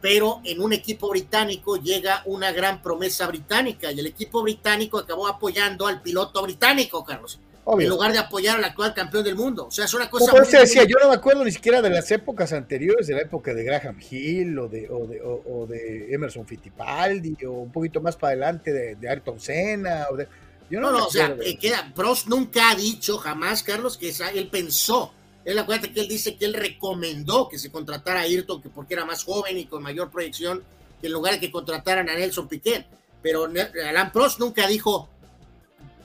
pero 0.00 0.40
en 0.44 0.60
un 0.60 0.72
equipo 0.72 1.08
británico 1.10 1.76
llega 1.76 2.22
una 2.26 2.52
gran 2.52 2.82
promesa 2.82 3.26
británica 3.26 3.92
y 3.92 4.00
el 4.00 4.06
equipo 4.06 4.42
británico 4.42 4.98
acabó 4.98 5.26
apoyando 5.26 5.86
al 5.86 6.00
piloto 6.00 6.42
británico, 6.42 7.04
Carlos. 7.04 7.38
En 7.78 7.88
lugar 7.88 8.10
de 8.10 8.18
apoyar 8.18 8.56
al 8.56 8.64
actual 8.64 8.94
campeón 8.94 9.22
del 9.22 9.36
mundo. 9.36 9.66
O 9.66 9.70
sea, 9.70 9.84
es 9.84 9.94
una 9.94 10.10
cosa. 10.10 10.32
Como 10.32 10.42
muy, 10.42 10.50
decía, 10.50 10.82
yo 10.84 10.96
no 11.00 11.08
me 11.08 11.14
acuerdo 11.14 11.44
ni 11.44 11.52
siquiera 11.52 11.80
de 11.80 11.90
las 11.90 12.10
épocas 12.10 12.52
anteriores, 12.52 13.06
de 13.06 13.14
la 13.14 13.20
época 13.20 13.54
de 13.54 13.62
Graham 13.62 13.96
Hill 14.10 14.58
o 14.58 14.66
de, 14.66 14.88
o 14.90 15.66
de, 15.66 16.12
Emerson 16.12 16.46
Fittipaldi 16.46 17.44
o 17.44 17.52
un 17.52 17.70
poquito 17.70 18.00
más 18.00 18.16
para 18.16 18.32
adelante 18.32 18.72
de, 18.72 18.96
de 18.96 19.08
Ayrton 19.08 19.38
Senna. 19.38 20.06
O 20.10 20.16
de, 20.16 20.26
no, 20.70 20.92
no, 20.92 21.06
o 21.06 21.10
sea, 21.10 21.36
eh, 21.44 21.58
queda, 21.58 21.92
Prost 21.94 22.28
nunca 22.28 22.70
ha 22.70 22.74
dicho 22.74 23.18
jamás, 23.18 23.62
Carlos, 23.62 23.96
que 23.96 24.12
él 24.34 24.48
pensó. 24.48 25.12
Él 25.44 25.58
acuérdate 25.58 25.92
que 25.92 26.00
él 26.00 26.08
dice 26.08 26.36
que 26.36 26.44
él 26.44 26.54
recomendó 26.54 27.48
que 27.48 27.58
se 27.58 27.70
contratara 27.70 28.20
a 28.20 28.22
Ayrton 28.24 28.60
que 28.60 28.68
porque 28.68 28.94
era 28.94 29.04
más 29.04 29.24
joven 29.24 29.58
y 29.58 29.66
con 29.66 29.82
mayor 29.82 30.10
proyección, 30.10 30.62
que 31.00 31.06
en 31.06 31.12
lugar 31.12 31.34
de 31.34 31.40
que 31.40 31.50
contrataran 31.50 32.08
a 32.08 32.14
Nelson 32.14 32.48
Piquet. 32.48 32.86
Pero 33.22 33.48
Alan 33.88 34.12
Prost 34.12 34.38
nunca 34.38 34.66
dijo 34.66 35.08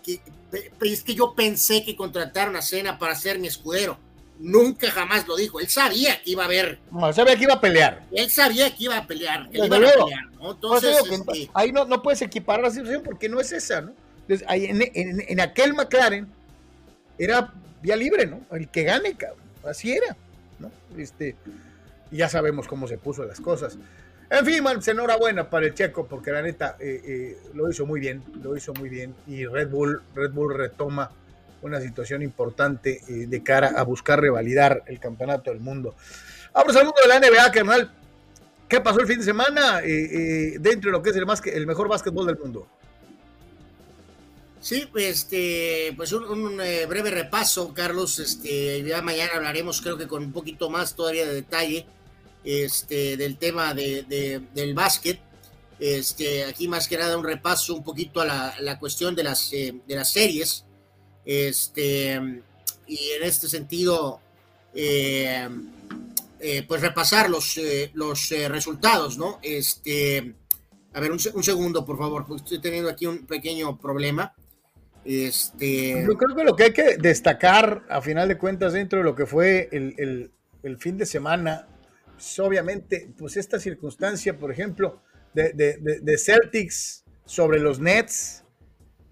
que 0.03 0.21
es 0.81 1.03
que 1.03 1.15
yo 1.15 1.33
pensé 1.33 1.83
que 1.83 1.95
contrataron 1.95 2.55
a 2.55 2.61
Cena 2.61 2.97
para 2.97 3.15
ser 3.15 3.39
mi 3.39 3.47
escudero. 3.47 3.97
Nunca 4.37 4.91
jamás 4.91 5.27
lo 5.27 5.35
dijo. 5.37 5.59
Él 5.59 5.69
sabía 5.69 6.21
que 6.21 6.31
iba 6.31 6.43
a 6.43 6.45
haber. 6.45 6.79
No, 6.91 7.11
sabía 7.13 7.37
que 7.37 7.43
iba 7.43 7.53
a 7.53 7.61
pelear. 7.61 8.03
Él 8.11 8.29
sabía 8.29 8.75
que 8.75 8.83
iba 8.83 8.97
a 8.97 9.07
pelear. 9.07 9.49
Que 9.49 9.57
iba 9.57 9.65
a 9.65 9.69
pelear 9.69 9.95
Entonces, 10.41 10.97
este 11.09 11.49
ahí 11.53 11.71
no, 11.71 11.85
no 11.85 12.01
puedes 12.01 12.21
equiparar 12.21 12.65
la 12.65 12.71
situación 12.71 13.01
porque 13.03 13.29
no 13.29 13.39
es 13.39 13.51
esa, 13.51 13.81
¿no? 13.81 13.93
Entonces, 14.21 14.45
ahí 14.49 14.65
en, 14.65 15.39
aquel 15.39 15.73
McLaren 15.73 16.27
era 17.17 17.53
vía 17.85 17.95
libre, 17.95 18.25
¿no? 18.25 18.41
El 18.51 18.67
que 18.69 18.83
gane, 18.83 19.15
cabrón. 19.15 19.45
Así 19.63 19.93
era, 19.93 20.17
¿no? 20.57 20.71
Este, 20.97 21.35
ya 22.09 22.27
sabemos 22.29 22.67
cómo 22.67 22.87
se 22.87 22.97
puso 22.97 23.23
las 23.25 23.39
cosas. 23.39 23.77
En 24.27 24.43
fin, 24.43 24.63
man, 24.63 24.77
pues, 24.77 24.87
enhorabuena 24.87 25.49
para 25.51 25.67
el 25.67 25.75
checo, 25.75 26.07
porque 26.07 26.31
la 26.31 26.41
neta 26.41 26.77
eh, 26.79 27.01
eh, 27.05 27.37
lo 27.53 27.69
hizo 27.69 27.85
muy 27.85 27.99
bien, 27.99 28.23
lo 28.41 28.57
hizo 28.57 28.73
muy 28.73 28.89
bien. 28.89 29.13
Y 29.27 29.45
Red 29.45 29.69
Bull, 29.69 30.01
Red 30.15 30.31
Bull 30.31 30.55
retoma 30.55 31.11
una 31.61 31.79
situación 31.79 32.23
importante 32.23 33.01
eh, 33.07 33.27
de 33.27 33.43
cara 33.43 33.73
a 33.75 33.83
buscar 33.83 34.19
revalidar 34.19 34.81
el 34.87 34.99
campeonato 34.99 35.51
del 35.51 35.59
mundo. 35.59 35.95
Vamos 36.53 36.75
al 36.75 36.85
mundo 36.85 36.99
de 37.03 37.07
la 37.07 37.19
NBA, 37.19 37.51
carnal. 37.51 37.91
¿Qué 38.67 38.81
pasó 38.81 38.99
el 38.99 39.05
fin 39.05 39.19
de 39.19 39.25
semana 39.25 39.79
dentro 39.81 40.89
de 40.89 40.91
lo 40.91 41.03
que 41.03 41.11
es 41.11 41.15
el, 41.15 41.27
más, 41.27 41.39
el 41.45 41.67
mejor 41.67 41.87
básquetbol 41.87 42.25
del 42.25 42.39
mundo? 42.39 42.67
Sí, 44.65 44.89
este, 44.95 45.93
pues 45.95 46.11
un, 46.11 46.59
eh, 46.59 46.87
breve 46.87 47.11
repaso, 47.11 47.71
Carlos. 47.71 48.17
Este, 48.17 48.81
ya 48.81 48.99
mañana 49.03 49.33
hablaremos, 49.35 49.79
creo 49.79 49.95
que 49.95 50.07
con 50.07 50.23
un 50.23 50.31
poquito 50.31 50.71
más 50.71 50.95
todavía 50.95 51.27
de 51.27 51.35
detalle, 51.35 51.85
este, 52.43 53.15
del 53.15 53.37
tema 53.37 53.75
de, 53.75 54.41
del 54.55 54.73
básquet. 54.73 55.19
Este, 55.79 56.45
aquí 56.45 56.67
más 56.67 56.87
que 56.87 56.97
nada 56.97 57.15
un 57.15 57.23
repaso 57.23 57.75
un 57.75 57.83
poquito 57.83 58.21
a 58.21 58.55
la, 58.59 58.79
cuestión 58.79 59.13
de 59.13 59.23
las, 59.23 59.53
eh, 59.53 59.75
de 59.87 59.95
las 59.95 60.11
series. 60.11 60.65
Este, 61.25 62.19
y 62.87 63.09
en 63.11 63.21
este 63.21 63.47
sentido, 63.47 64.19
eh, 64.73 65.47
pues 66.67 66.81
repasar 66.81 67.29
los, 67.29 67.59
los 67.93 68.29
resultados, 68.29 69.15
¿no? 69.19 69.37
Este, 69.43 70.33
a 70.91 70.99
ver, 70.99 71.11
un, 71.11 71.19
un 71.35 71.43
segundo, 71.43 71.85
por 71.85 71.99
favor, 71.99 72.25
porque 72.25 72.41
estoy 72.41 72.61
teniendo 72.61 72.89
aquí 72.89 73.05
un 73.05 73.27
pequeño 73.27 73.77
problema. 73.77 74.33
Este... 75.05 76.03
Yo 76.03 76.17
creo 76.17 76.35
que 76.35 76.43
lo 76.43 76.55
que 76.55 76.63
hay 76.63 76.73
que 76.73 76.97
destacar, 76.97 77.83
a 77.89 78.01
final 78.01 78.27
de 78.27 78.37
cuentas, 78.37 78.73
dentro 78.73 78.99
de 78.99 79.05
lo 79.05 79.15
que 79.15 79.27
fue 79.27 79.69
el, 79.71 80.31
fin 80.79 80.97
de 80.97 81.05
semana, 81.05 81.67
pues, 82.13 82.39
obviamente, 82.39 83.13
pues 83.17 83.37
esta 83.37 83.59
circunstancia, 83.59 84.37
por 84.37 84.51
ejemplo, 84.51 85.03
de, 85.33 86.17
Celtics 86.17 87.05
sobre 87.25 87.59
los 87.59 87.79
Nets, 87.79 88.43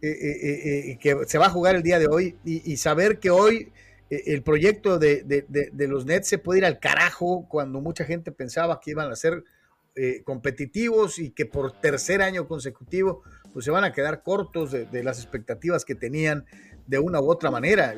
eh, 0.02 0.10
eh, 0.10 0.92
eh, 0.92 0.98
que 1.00 1.16
se 1.28 1.38
va 1.38 1.46
a 1.46 1.50
jugar 1.50 1.76
el 1.76 1.84
día 1.84 2.00
de 2.00 2.08
hoy, 2.08 2.38
y, 2.44 2.76
saber 2.78 3.20
que 3.20 3.30
hoy 3.30 3.72
el 4.10 4.42
proyecto 4.42 4.98
de, 4.98 5.46
los 5.88 6.06
Nets 6.06 6.28
se 6.28 6.40
puede 6.40 6.60
ir 6.60 6.66
al 6.66 6.80
carajo 6.80 7.48
cuando 7.48 7.82
mucha 7.82 8.04
gente 8.04 8.32
pensaba 8.32 8.80
que 8.82 8.92
iban 8.92 9.12
a 9.12 9.16
ser 9.16 9.44
competitivos 10.24 11.20
y 11.20 11.30
que 11.30 11.46
por 11.46 11.80
tercer 11.80 12.24
año 12.24 12.48
consecutivo 12.48 13.22
pues 13.54 13.66
se 13.66 13.72
van 13.72 13.84
a 13.84 13.94
quedar 13.94 14.24
cortos 14.24 14.72
de, 14.72 15.04
las 15.04 15.20
expectativas 15.20 15.86
que 15.86 15.96
tenían 15.96 16.46
de 16.88 17.00
una 17.00 17.22
u 17.22 17.30
otra 17.30 17.52
manera. 17.52 17.94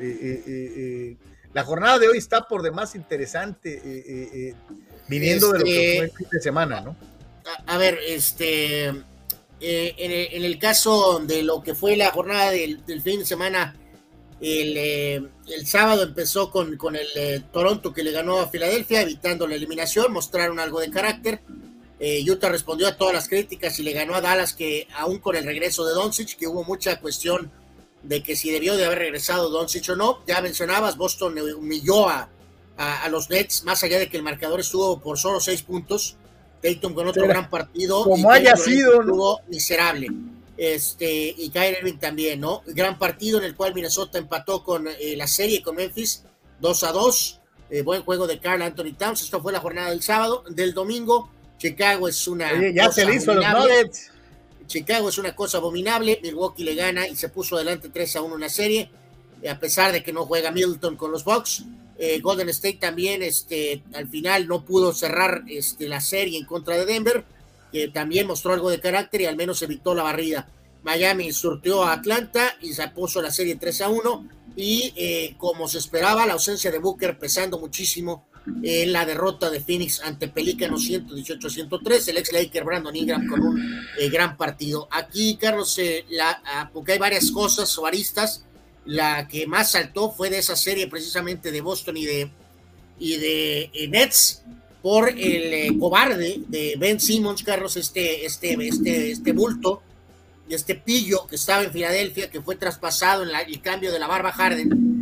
la 1.52 1.64
jornada 1.64 1.98
de 1.98 2.08
hoy 2.08 2.18
está 2.18 2.46
por 2.46 2.62
demás 2.62 2.94
interesante, 2.94 4.54
viniendo 5.08 5.52
de 5.52 5.58
lo 5.58 5.64
que 5.64 5.94
fue 5.96 6.04
el 6.04 6.10
fin 6.12 6.28
de 6.30 6.40
semana, 6.40 6.80
¿no? 6.82 6.96
A, 7.66 7.78
ver, 7.78 7.98
este, 8.06 8.88
eh, 9.60 9.94
en, 9.98 10.44
el, 10.44 10.58
caso 10.58 11.20
de 11.20 11.42
lo 11.42 11.62
que 11.62 11.74
fue 11.74 11.96
la 11.96 12.10
jornada 12.10 12.50
del, 12.50 12.82
fin 13.02 13.20
de 13.20 13.24
semana, 13.24 13.76
el, 14.40 14.76
eh, 14.76 15.22
sábado 15.64 16.02
empezó 16.02 16.50
con, 16.50 16.76
con 16.76 16.96
el 16.96 17.06
eh, 17.14 17.42
Toronto 17.52 17.92
que 17.92 18.02
le 18.04 18.10
ganó 18.10 18.38
a 18.38 18.48
Filadelfia, 18.48 19.02
evitando 19.02 19.46
la 19.46 19.54
eliminación, 19.54 20.12
mostraron 20.12 20.58
algo 20.58 20.80
de 20.80 20.90
carácter. 20.90 21.40
Eh, 21.98 22.24
Utah 22.30 22.50
respondió 22.50 22.88
a 22.88 22.96
todas 22.96 23.14
las 23.14 23.28
críticas 23.28 23.78
y 23.78 23.82
le 23.82 23.92
ganó 23.92 24.14
a 24.14 24.20
Dallas, 24.20 24.52
que 24.52 24.86
aún 24.94 25.18
con 25.18 25.34
el 25.36 25.44
regreso 25.44 25.84
de 25.86 25.94
Doncic, 25.94 26.36
que 26.36 26.46
hubo 26.46 26.64
mucha 26.64 27.00
cuestión 27.00 27.50
de 28.02 28.22
que 28.22 28.36
si 28.36 28.50
debió 28.50 28.76
de 28.76 28.84
haber 28.84 28.98
regresado 28.98 29.50
Doncic 29.50 29.88
o 29.90 29.96
no. 29.96 30.20
Ya 30.26 30.40
mencionabas, 30.40 30.96
Boston 30.96 31.38
humilló 31.56 32.08
a, 32.08 32.28
a, 32.76 33.08
los 33.08 33.30
Nets, 33.30 33.64
más 33.64 33.82
allá 33.82 33.98
de 33.98 34.08
que 34.08 34.16
el 34.16 34.22
marcador 34.22 34.60
estuvo 34.60 35.00
por 35.00 35.18
solo 35.18 35.40
seis 35.40 35.62
puntos. 35.62 36.16
Dayton 36.62 36.94
con 36.94 37.06
otro 37.06 37.26
gran 37.26 37.48
partido. 37.50 38.04
Como 38.04 38.30
haya 38.30 38.56
sido, 38.56 39.00
Estuvo 39.00 39.40
miserable. 39.48 40.08
Este, 40.56 41.34
y 41.36 41.50
Kyrie 41.50 41.78
Irving 41.78 41.98
también, 41.98 42.40
¿no? 42.40 42.62
Gran 42.66 42.98
partido 42.98 43.38
en 43.38 43.44
el 43.44 43.54
cual 43.54 43.74
Minnesota 43.74 44.18
empató 44.18 44.64
con 44.64 44.88
eh, 44.88 45.14
la 45.16 45.26
serie 45.26 45.62
con 45.62 45.76
Memphis, 45.76 46.24
2 46.60 46.84
a 46.84 46.92
2. 46.92 47.40
Eh, 47.68 47.82
buen 47.82 48.02
juego 48.02 48.26
de 48.26 48.38
Carl 48.38 48.62
Anthony 48.62 48.94
Towns. 48.96 49.22
Esto 49.22 49.42
fue 49.42 49.52
la 49.52 49.60
jornada 49.60 49.90
del 49.90 50.02
sábado. 50.02 50.44
Del 50.48 50.72
domingo, 50.72 51.30
Chicago 51.58 52.08
es 52.08 52.28
una. 52.28 52.50
ya 52.72 52.90
se 52.90 53.02
hizo 53.14 53.34
los 53.34 53.44
Chicago 54.66 55.08
es 55.08 55.18
una 55.18 55.34
cosa 55.34 55.58
abominable. 55.58 56.18
Milwaukee 56.22 56.64
le 56.64 56.74
gana 56.74 57.06
y 57.06 57.16
se 57.16 57.28
puso 57.28 57.56
adelante 57.56 57.88
3 57.88 58.16
a 58.16 58.22
1 58.22 58.34
en 58.34 58.40
la 58.40 58.48
serie, 58.48 58.90
a 59.48 59.58
pesar 59.58 59.92
de 59.92 60.02
que 60.02 60.12
no 60.12 60.26
juega 60.26 60.50
Milton 60.50 60.96
con 60.96 61.12
los 61.12 61.24
Bucks. 61.24 61.64
Eh, 61.98 62.20
Golden 62.20 62.48
State 62.50 62.78
también 62.78 63.22
este, 63.22 63.82
al 63.94 64.08
final 64.08 64.46
no 64.46 64.64
pudo 64.64 64.92
cerrar 64.92 65.44
este, 65.48 65.88
la 65.88 66.00
serie 66.00 66.38
en 66.38 66.44
contra 66.44 66.76
de 66.76 66.84
Denver, 66.84 67.24
que 67.72 67.88
también 67.88 68.26
mostró 68.26 68.52
algo 68.52 68.70
de 68.70 68.80
carácter 68.80 69.22
y 69.22 69.26
al 69.26 69.36
menos 69.36 69.62
evitó 69.62 69.94
la 69.94 70.02
barrida. 70.02 70.48
Miami 70.82 71.32
surtió 71.32 71.82
a 71.82 71.94
Atlanta 71.94 72.56
y 72.60 72.72
se 72.72 72.86
puso 72.88 73.22
la 73.22 73.30
serie 73.30 73.56
3 73.56 73.80
a 73.82 73.88
1. 73.88 74.28
Y 74.56 74.92
eh, 74.96 75.34
como 75.38 75.68
se 75.68 75.78
esperaba, 75.78 76.26
la 76.26 76.34
ausencia 76.34 76.70
de 76.70 76.78
Booker 76.78 77.18
pesando 77.18 77.58
muchísimo 77.58 78.26
en 78.62 78.92
la 78.92 79.04
derrota 79.04 79.50
de 79.50 79.60
Phoenix 79.60 80.00
ante 80.00 80.28
Pelícanos 80.28 80.84
118 80.84 81.50
103, 81.50 82.08
el 82.08 82.18
ex 82.18 82.32
Laker 82.32 82.64
Brandon 82.64 82.94
Ingram 82.94 83.26
con 83.26 83.40
un 83.40 83.80
eh, 83.98 84.08
gran 84.08 84.36
partido. 84.36 84.88
Aquí, 84.90 85.36
Carlos, 85.36 85.78
eh, 85.78 86.04
la, 86.10 86.42
ah, 86.44 86.70
porque 86.72 86.92
hay 86.92 86.98
varias 86.98 87.30
cosas 87.30 87.76
o 87.78 87.86
aristas, 87.86 88.44
la 88.84 89.26
que 89.26 89.46
más 89.46 89.72
saltó 89.72 90.10
fue 90.10 90.30
de 90.30 90.38
esa 90.38 90.56
serie 90.56 90.86
precisamente 90.86 91.50
de 91.50 91.60
Boston 91.60 91.96
y 91.96 92.04
de, 92.06 92.30
y 92.98 93.16
de 93.16 93.70
eh, 93.72 93.88
Nets 93.88 94.42
por 94.82 95.08
el 95.08 95.76
cobarde 95.78 96.40
de 96.46 96.76
Ben 96.78 97.00
Simmons, 97.00 97.42
Carlos, 97.42 97.76
este, 97.76 98.24
este, 98.24 98.56
este, 98.68 99.10
este 99.10 99.32
bulto, 99.32 99.82
este 100.48 100.76
pillo 100.76 101.26
que 101.26 101.34
estaba 101.34 101.64
en 101.64 101.72
Filadelfia, 101.72 102.30
que 102.30 102.40
fue 102.40 102.54
traspasado 102.54 103.24
en 103.24 103.30
el 103.34 103.60
cambio 103.60 103.92
de 103.92 103.98
la 103.98 104.06
barba 104.06 104.30
Harden 104.30 104.95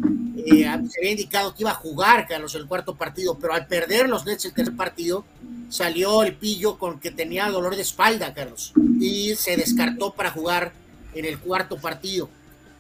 eh, 0.46 0.64
se 0.90 1.00
había 1.00 1.11
indicado 1.11 1.54
que 1.54 1.62
iba 1.62 1.70
a 1.70 1.74
jugar 1.74 2.26
Carlos 2.26 2.54
el 2.54 2.66
cuarto 2.66 2.94
partido, 2.94 3.38
pero 3.38 3.54
al 3.54 3.66
perder 3.66 4.09
los 4.09 4.26
Nets 4.26 4.44
el 4.44 4.52
tercer 4.52 4.76
partido, 4.76 5.24
salió 5.68 6.22
el 6.22 6.35
pillo 6.35 6.78
con 6.78 7.00
que 7.00 7.11
tenía 7.11 7.48
dolor 7.48 7.76
de 7.76 7.83
espalda, 7.83 8.35
Carlos, 8.35 8.72
y 9.00 9.35
se 9.35 9.57
descartó 9.57 10.12
para 10.12 10.30
jugar 10.30 10.72
en 11.14 11.24
el 11.24 11.38
cuarto 11.38 11.76
partido. 11.78 12.28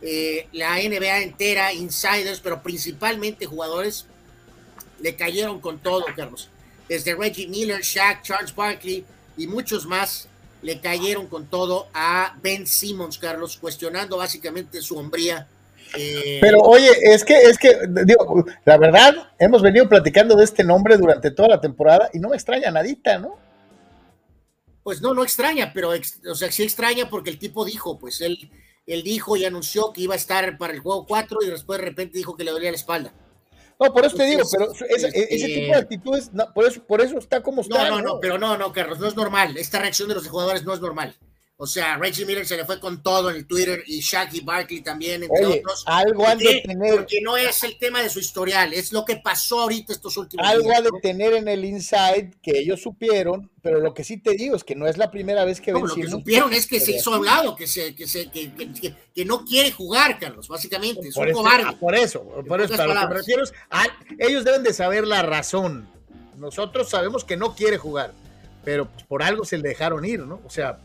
eh, 0.06 0.48
la 0.52 0.76
NBA 0.76 1.22
entera, 1.22 1.72
insiders, 1.72 2.38
pero 2.40 2.62
principalmente 2.62 3.46
jugadores, 3.46 4.04
le 5.00 5.16
cayeron 5.16 5.60
con 5.60 5.78
todo, 5.78 6.04
Carlos. 6.14 6.50
Desde 6.88 7.14
Reggie 7.14 7.48
Miller, 7.48 7.80
Shaq, 7.80 8.22
Charles 8.22 8.54
Barkley 8.54 9.04
y 9.38 9.46
muchos 9.46 9.86
más 9.86 10.28
le 10.60 10.80
cayeron 10.80 11.26
con 11.26 11.46
todo 11.46 11.88
a 11.92 12.36
Ben 12.42 12.66
Simmons, 12.66 13.18
Carlos, 13.18 13.56
cuestionando 13.58 14.16
básicamente 14.16 14.80
su 14.80 14.96
hombría. 14.96 15.46
Eh, 15.96 16.38
pero 16.40 16.58
oye, 16.60 16.90
es 17.02 17.24
que, 17.24 17.34
es 17.34 17.58
que, 17.58 17.78
digo, 18.04 18.44
la 18.64 18.76
verdad, 18.78 19.14
hemos 19.38 19.62
venido 19.62 19.88
platicando 19.88 20.36
de 20.36 20.44
este 20.44 20.64
nombre 20.64 20.96
durante 20.96 21.30
toda 21.30 21.48
la 21.48 21.60
temporada 21.60 22.10
y 22.12 22.18
no 22.18 22.28
me 22.30 22.36
extraña 22.36 22.70
nadita, 22.70 23.18
¿no? 23.18 23.38
Pues 24.82 25.00
no, 25.00 25.14
no 25.14 25.22
extraña, 25.22 25.72
pero, 25.72 25.90
o 25.90 26.34
sea, 26.34 26.52
sí 26.52 26.62
extraña 26.62 27.08
porque 27.08 27.30
el 27.30 27.38
tipo 27.38 27.64
dijo, 27.64 27.98
pues 27.98 28.20
él, 28.20 28.50
él 28.86 29.02
dijo 29.02 29.36
y 29.36 29.44
anunció 29.44 29.92
que 29.92 30.02
iba 30.02 30.14
a 30.14 30.18
estar 30.18 30.58
para 30.58 30.74
el 30.74 30.80
juego 30.80 31.06
4 31.06 31.38
y 31.42 31.50
después 31.50 31.78
de 31.78 31.86
repente 31.86 32.18
dijo 32.18 32.36
que 32.36 32.44
le 32.44 32.50
dolía 32.50 32.70
la 32.70 32.76
espalda. 32.76 33.12
No, 33.80 33.92
por 33.92 34.04
eso 34.04 34.16
te 34.16 34.24
digo, 34.24 34.42
pero 34.50 34.72
ese, 34.72 35.08
este 35.08 35.46
tipo 35.46 35.72
de 35.72 35.78
actitudes, 35.78 36.30
por, 36.54 36.64
eso, 36.64 36.82
por 36.84 37.00
eso 37.00 37.18
está 37.18 37.42
como 37.42 37.62
está. 37.62 37.88
No, 37.88 37.96
no, 37.96 38.02
no, 38.02 38.20
pero 38.20 38.38
no, 38.38 38.56
no, 38.56 38.72
Carlos, 38.72 39.00
no 39.00 39.08
es 39.08 39.16
normal. 39.16 39.56
Esta 39.56 39.80
reacción 39.80 40.08
de 40.08 40.14
los 40.14 40.28
jugadores 40.28 40.64
no 40.64 40.74
es 40.74 40.80
normal. 40.80 41.16
O 41.56 41.68
sea, 41.68 41.96
Reggie 41.98 42.26
Miller 42.26 42.44
se 42.44 42.56
le 42.56 42.64
fue 42.64 42.80
con 42.80 43.00
todo 43.00 43.30
en 43.30 43.36
el 43.36 43.46
Twitter 43.46 43.84
y 43.86 44.00
Shaq 44.00 44.34
y 44.34 44.40
Barkley 44.40 44.80
también, 44.80 45.22
entre 45.22 45.46
otros. 45.46 45.84
Algo 45.86 46.26
han 46.26 46.38
de 46.38 46.62
tener. 46.66 46.96
Porque 46.96 47.20
no 47.22 47.36
es 47.36 47.62
el 47.62 47.78
tema 47.78 48.02
de 48.02 48.10
su 48.10 48.18
historial, 48.18 48.72
es 48.72 48.92
lo 48.92 49.04
que 49.04 49.16
pasó 49.18 49.60
ahorita 49.60 49.92
estos 49.92 50.16
últimos 50.16 50.44
Algo 50.44 50.72
ha 50.76 50.80
de 50.80 50.90
tener 51.00 51.32
en 51.34 51.46
el 51.46 51.64
inside 51.64 52.32
que 52.42 52.58
ellos 52.58 52.82
supieron, 52.82 53.52
pero 53.62 53.78
lo 53.78 53.94
que 53.94 54.02
sí 54.02 54.16
te 54.16 54.32
digo 54.32 54.56
es 54.56 54.64
que 54.64 54.74
no 54.74 54.88
es 54.88 54.98
la 54.98 55.12
primera 55.12 55.44
vez 55.44 55.60
que 55.60 55.72
ven. 55.72 55.86
Lo 55.86 55.94
que 55.94 56.08
supieron 56.08 56.52
es 56.52 56.66
que 56.66 56.80
se 56.80 56.96
hizo 56.96 57.14
hablado, 57.14 57.54
que, 57.54 57.68
se, 57.68 57.94
que, 57.94 58.08
se, 58.08 58.28
que, 58.30 58.50
que, 59.14 59.24
no 59.24 59.44
quiere 59.44 59.70
jugar, 59.70 60.18
Carlos, 60.18 60.48
básicamente. 60.48 61.06
Es 61.06 61.16
un 61.16 61.30
cobarde. 61.30 61.66
Ah, 61.68 61.76
por 61.78 61.94
eso, 61.94 62.24
por 62.48 62.60
eso, 62.60 62.74
a 62.74 62.86
lo 62.86 62.94
que 62.94 63.06
me 63.06 63.14
refiero 63.14 63.44
ellos 64.18 64.44
deben 64.44 64.64
de 64.64 64.72
saber 64.72 65.06
la 65.06 65.22
razón. 65.22 65.88
Nosotros 66.36 66.90
sabemos 66.90 67.24
que 67.24 67.36
no 67.36 67.54
quiere 67.54 67.78
jugar, 67.78 68.12
pero 68.64 68.88
por 69.06 69.22
algo 69.22 69.44
se 69.44 69.56
le 69.56 69.68
dejaron 69.68 70.04
ir, 70.04 70.18
¿no? 70.18 70.40
O 70.44 70.50
sea 70.50 70.80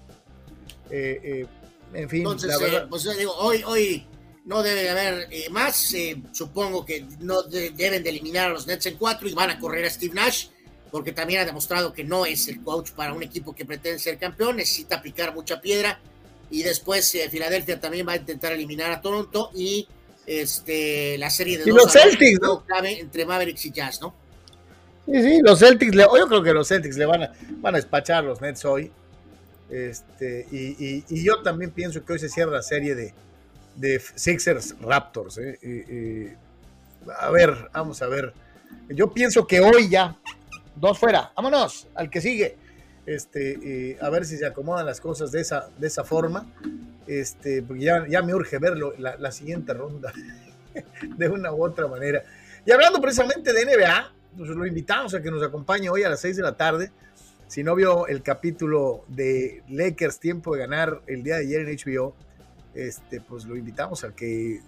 eh, 0.89 1.19
eh, 1.23 1.45
en 1.93 2.09
fin, 2.09 2.19
Entonces, 2.19 2.55
eh, 2.61 2.85
pues, 2.89 3.17
digo, 3.17 3.33
hoy, 3.35 3.63
hoy 3.65 4.05
no 4.45 4.61
debe 4.61 4.89
haber 4.89 5.27
más. 5.51 5.93
supongo 6.31 6.85
que 6.85 7.05
no 7.19 7.43
deben 7.43 8.03
de 8.03 8.09
eliminar 8.09 8.49
a 8.49 8.53
los 8.53 8.67
Nets 8.67 8.85
en 8.85 8.97
cuatro 8.97 9.27
y 9.27 9.33
van 9.33 9.49
a 9.49 9.59
correr 9.59 9.85
a 9.85 9.89
Steve 9.89 10.13
Nash, 10.13 10.47
porque 10.91 11.11
también 11.11 11.41
ha 11.41 11.45
demostrado 11.45 11.93
que 11.93 12.03
no 12.03 12.25
es 12.25 12.47
el 12.47 12.63
coach 12.63 12.91
para 12.91 13.13
un 13.13 13.23
equipo 13.23 13.55
que 13.55 13.65
pretende 13.65 13.99
ser 13.99 14.17
campeón, 14.17 14.57
necesita 14.57 15.01
picar 15.01 15.33
mucha 15.33 15.61
piedra. 15.61 15.99
Y 16.51 16.63
después 16.63 17.15
Filadelfia 17.29 17.79
también 17.79 18.07
va 18.07 18.13
a 18.13 18.17
intentar 18.17 18.51
eliminar 18.53 18.91
a 18.91 19.01
Toronto 19.01 19.51
y 19.53 19.87
este 20.25 21.17
la 21.17 21.29
serie 21.29 21.57
de 21.57 21.69
y 21.69 21.73
los 21.73 21.91
Celtics, 21.91 22.39
¿no? 22.41 22.63
entre 22.83 23.25
Mavericks 23.25 23.65
y 23.65 23.71
Jazz, 23.71 24.01
¿no? 24.01 24.13
Sí, 25.05 25.21
sí, 25.23 25.41
los 25.43 25.59
Celtics, 25.59 25.95
yo 25.95 26.27
creo 26.27 26.43
que 26.43 26.53
los 26.53 26.67
Celtics 26.67 26.97
le 26.97 27.05
van 27.05 27.23
a, 27.23 27.33
van 27.57 27.73
a 27.73 27.77
despachar 27.77 28.19
a 28.19 28.27
los 28.27 28.41
Nets 28.41 28.63
hoy. 28.65 28.91
Este, 29.69 30.47
y, 30.51 31.23
yo 31.23 31.41
también 31.41 31.71
pienso 31.71 32.03
que 32.03 32.13
hoy 32.13 32.19
se 32.19 32.29
cierra 32.29 32.51
la 32.51 32.63
serie 32.63 32.95
de, 32.95 33.13
de 33.75 34.01
Sixers 34.15 34.75
Raptors. 34.81 35.37
¿eh? 35.37 36.35
a 37.19 37.29
ver, 37.29 37.69
vamos 37.73 38.01
a 38.01 38.07
ver. 38.07 38.33
Yo 38.89 39.11
pienso 39.11 39.45
que 39.45 39.61
hoy 39.61 39.89
ya, 39.89 40.17
dos 40.75 40.97
fuera, 40.97 41.31
vámonos, 41.35 41.87
al 41.95 42.09
que 42.09 42.21
sigue. 42.21 42.57
Este, 43.05 43.97
a 44.01 44.09
ver 44.09 44.25
si 44.25 44.37
se 44.37 44.45
acomodan 44.45 44.85
las 44.85 45.01
cosas 45.01 45.31
de 45.31 45.41
esa, 45.41 45.69
de 45.77 45.87
esa 45.87 46.03
forma. 46.03 46.47
Este, 47.07 47.63
porque 47.63 47.83
ya, 47.83 48.07
ya 48.07 48.21
me 48.21 48.35
urge 48.35 48.59
la, 48.59 49.17
la 49.17 49.31
siguiente 49.31 49.73
ronda 49.73 50.13
de 51.17 51.29
una 51.29 51.51
u 51.51 51.63
otra 51.63 51.87
manera. 51.87 52.23
Y 52.65 52.71
hablando 52.71 53.01
precisamente 53.01 53.53
de 53.53 53.65
NBA, 53.65 54.13
pues 54.37 54.49
lo 54.49 54.65
invitamos 54.65 55.13
a 55.13 55.21
que 55.21 55.31
nos 55.31 55.41
acompañe 55.41 55.89
hoy 55.89 56.03
a 56.03 56.09
las 56.09 56.19
6 56.19 56.37
de 56.37 56.43
la 56.43 56.55
tarde 56.55 56.91
si 57.49 57.63
no 57.63 57.73
vio 57.73 58.05
el 58.05 58.21
capítulo 58.21 59.03
de 59.07 59.63
Lakers 59.69 60.19
Tiempo 60.19 60.53
de 60.53 60.59
Ganar 60.59 61.01
el 61.07 61.23
día 61.23 61.37
de 61.37 61.41
ayer 61.41 61.67
en 61.67 61.75
HBO, 61.75 62.13
este, 62.75 63.21
pues 63.21 63.45
lo 63.45 63.57
invitamos 63.57 64.03
a 64.03 64.13
que 64.15 64.61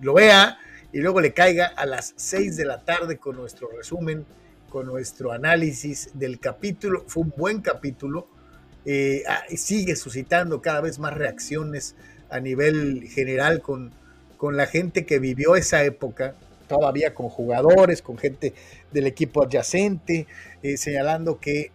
lo 0.00 0.14
vea 0.14 0.58
y 0.92 0.98
luego 0.98 1.20
le 1.20 1.32
caiga 1.32 1.66
a 1.68 1.86
las 1.86 2.12
6 2.16 2.56
de 2.56 2.64
la 2.64 2.84
tarde 2.84 3.18
con 3.18 3.36
nuestro 3.36 3.68
resumen, 3.70 4.26
con 4.68 4.84
nuestro 4.86 5.30
análisis 5.30 6.10
del 6.14 6.40
capítulo. 6.40 7.04
Fue 7.06 7.22
un 7.22 7.32
buen 7.36 7.60
capítulo. 7.60 8.26
Eh, 8.84 9.22
ah, 9.28 9.42
sigue 9.56 9.94
suscitando 9.94 10.60
cada 10.60 10.80
vez 10.80 10.98
más 10.98 11.14
reacciones 11.14 11.94
a 12.30 12.40
nivel 12.40 13.08
general 13.08 13.62
con, 13.62 13.92
con 14.38 14.56
la 14.56 14.66
gente 14.66 15.06
que 15.06 15.20
vivió 15.20 15.54
esa 15.54 15.84
época, 15.84 16.34
todavía 16.70 17.14
con 17.14 17.28
jugadores, 17.28 18.00
con 18.00 18.16
gente 18.16 18.54
del 18.92 19.08
equipo 19.08 19.44
adyacente, 19.44 20.28
eh, 20.62 20.76
señalando 20.76 21.40
que 21.40 21.72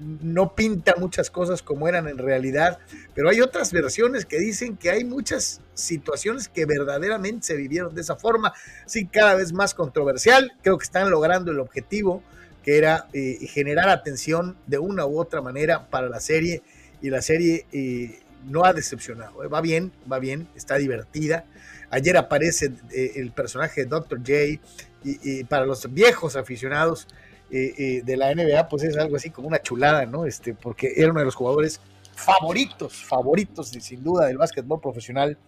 no 0.00 0.56
pinta 0.56 0.96
muchas 0.98 1.30
cosas 1.30 1.62
como 1.62 1.86
eran 1.86 2.08
en 2.08 2.18
realidad, 2.18 2.80
pero 3.14 3.30
hay 3.30 3.40
otras 3.40 3.70
versiones 3.70 4.26
que 4.26 4.40
dicen 4.40 4.76
que 4.76 4.90
hay 4.90 5.04
muchas 5.04 5.60
situaciones 5.74 6.48
que 6.48 6.66
verdaderamente 6.66 7.46
se 7.46 7.54
vivieron 7.54 7.94
de 7.94 8.00
esa 8.00 8.16
forma, 8.16 8.52
sí, 8.86 9.06
cada 9.06 9.36
vez 9.36 9.52
más 9.52 9.72
controversial, 9.72 10.52
creo 10.62 10.78
que 10.78 10.84
están 10.84 11.10
logrando 11.10 11.52
el 11.52 11.60
objetivo, 11.60 12.24
que 12.64 12.76
era 12.76 13.06
eh, 13.12 13.38
generar 13.46 13.88
atención 13.88 14.56
de 14.66 14.78
una 14.78 15.06
u 15.06 15.20
otra 15.20 15.42
manera 15.42 15.88
para 15.90 16.08
la 16.08 16.18
serie, 16.18 16.62
y 17.00 17.10
la 17.10 17.22
serie 17.22 17.66
eh, 17.70 18.18
no 18.48 18.64
ha 18.64 18.72
decepcionado, 18.72 19.48
va 19.48 19.60
bien, 19.60 19.92
va 20.10 20.18
bien, 20.18 20.48
está 20.56 20.74
divertida. 20.74 21.44
Ayer 21.94 22.16
aparece 22.16 22.72
el 22.92 23.30
personaje 23.32 23.82
de 23.82 23.86
Dr. 23.86 24.18
J, 24.18 24.60
y 25.04 25.44
para 25.44 25.66
los 25.66 25.92
viejos 25.92 26.34
aficionados, 26.34 27.06
eh, 27.50 27.74
eh, 27.78 28.02
de 28.04 28.16
la 28.16 28.34
NBA, 28.34 28.68
pues 28.68 28.82
es 28.82 28.96
algo 28.96 29.14
así 29.14 29.30
como 29.30 29.46
una 29.46 29.62
chulada, 29.62 30.06
¿no? 30.06 30.26
Este, 30.26 30.54
porque 30.54 30.94
era 30.96 31.10
uno 31.10 31.20
de 31.20 31.26
los 31.26 31.36
jugadores 31.36 31.80
favoritos, 32.16 33.04
favoritos, 33.04 33.68
sin 33.68 34.02
duda, 34.02 34.26
del 34.26 34.38
básquetbol 34.38 34.80
profesional. 34.80 35.38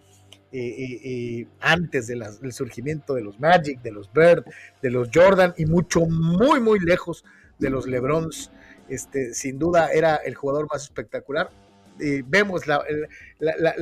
Eh, 0.53 1.45
antes 1.59 2.07
del 2.07 2.23
surgimiento 2.53 3.13
de 3.13 3.21
los 3.21 3.37
Magic, 3.41 3.81
de 3.81 3.91
los 3.91 4.09
Bird, 4.13 4.45
de 4.81 4.89
los 4.89 5.09
Jordan 5.13 5.53
y 5.57 5.65
mucho, 5.65 6.05
muy, 6.05 6.61
muy 6.61 6.79
lejos 6.79 7.25
de 7.59 7.69
los 7.69 7.85
LeBrons. 7.85 8.51
Este, 8.87 9.33
sin 9.33 9.59
duda 9.59 9.91
era 9.91 10.15
el 10.15 10.35
jugador 10.35 10.67
más 10.71 10.83
espectacular. 10.83 11.49
vemos 12.25 12.67
la, 12.67 12.81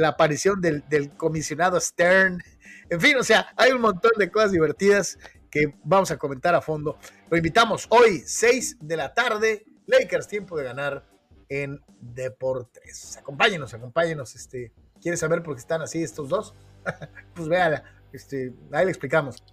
aparición 0.08 0.62
del, 0.62 1.12
comisionado 1.15 1.80
Stern. 1.80 2.41
En 2.89 3.02
fin, 3.02 3.15
o 3.17 3.24
sea, 3.24 3.48
hay 3.58 3.71
un 3.71 3.82
montón 3.82 4.12
de 4.17 4.30
cosas 4.30 4.52
divertidas 4.52 5.17
que 5.50 5.74
vamos 5.84 6.12
a 6.12 6.17
comentar 6.17 6.54
a 6.54 6.62
fondo. 6.62 6.98
Lo 7.30 7.38
invitamos 7.38 7.88
hoy, 7.89 8.21
6 8.26 8.78
de 8.82 8.98
la 8.98 9.13
tarde, 9.13 9.65
Lakers, 9.88 10.28
tiempo 10.28 10.58
de 10.58 10.65
ganar 10.65 11.06
en 11.50 11.82
Deportes. 12.00 13.17
Acompáñenos, 13.17 13.74
acompáñenos. 13.74 14.36
Este, 14.36 14.71
¿Quieres 15.02 15.19
saber 15.19 15.43
por 15.43 15.56
qué 15.56 15.62
están 15.62 15.82
así 15.82 16.04
estos 16.04 16.30
dos? 16.30 16.54
pues 17.34 17.48
véala, 17.48 17.84
este, 18.12 18.54
ahí 18.71 18.86
le 18.86 18.91
explicamos. 18.91 19.43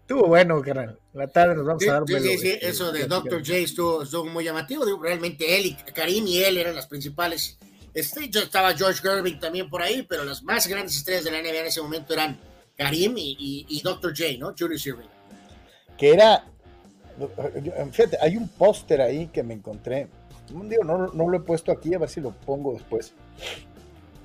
Estuvo 0.00 0.26
bueno, 0.26 0.60
carnal. 0.60 0.98
La 1.12 1.28
tarde 1.28 1.54
nos 1.54 1.64
vamos 1.64 1.86
a 1.88 1.92
dar 1.92 2.02
Sí, 2.06 2.20
sí, 2.20 2.38
sí, 2.38 2.58
eso 2.60 2.92
de 2.92 3.06
Dr. 3.06 3.38
J 3.38 3.56
estuvo, 3.58 4.24
muy 4.24 4.44
llamativo. 4.44 4.84
realmente 5.00 5.56
él 5.56 5.66
y 5.66 5.74
Karim 5.74 6.26
y 6.26 6.42
él 6.42 6.58
eran 6.58 6.74
las 6.74 6.86
principales. 6.86 7.58
Este, 7.94 8.28
yo 8.28 8.40
estaba 8.40 8.74
George 8.74 9.00
Gerving 9.02 9.38
también 9.38 9.68
por 9.68 9.82
ahí, 9.82 10.02
pero 10.02 10.24
las 10.24 10.42
más 10.42 10.66
grandes 10.66 10.96
estrellas 10.96 11.24
de 11.24 11.30
la 11.30 11.42
NBA 11.42 11.60
en 11.60 11.66
ese 11.66 11.82
momento 11.82 12.14
eran 12.14 12.38
Karim 12.76 13.14
y, 13.16 13.80
Dr. 13.84 14.12
J, 14.16 14.38
¿no? 14.38 14.54
Julius 14.58 14.86
Irving. 14.86 15.08
Que 15.98 16.14
era, 16.14 16.44
fíjate, 17.90 18.16
hay 18.20 18.36
un 18.36 18.48
póster 18.48 19.00
ahí 19.00 19.26
que 19.28 19.42
me 19.42 19.54
encontré. 19.54 20.08
No, 20.50 21.08
no 21.08 21.28
lo 21.28 21.36
he 21.36 21.40
puesto 21.40 21.70
aquí, 21.70 21.94
a 21.94 21.98
ver 21.98 22.08
si 22.08 22.20
lo 22.20 22.32
pongo 22.32 22.72
después. 22.72 23.12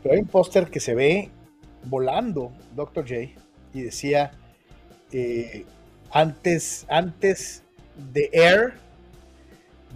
Pero 0.01 0.15
hay 0.15 0.21
un 0.21 0.27
póster 0.27 0.69
que 0.69 0.79
se 0.79 0.95
ve 0.95 1.29
volando 1.83 2.51
Dr. 2.75 3.03
J 3.07 3.15
y 3.73 3.81
decía 3.81 4.31
eh, 5.11 5.65
antes, 6.11 6.85
antes 6.89 7.63
de 8.13 8.29
Air 8.33 8.73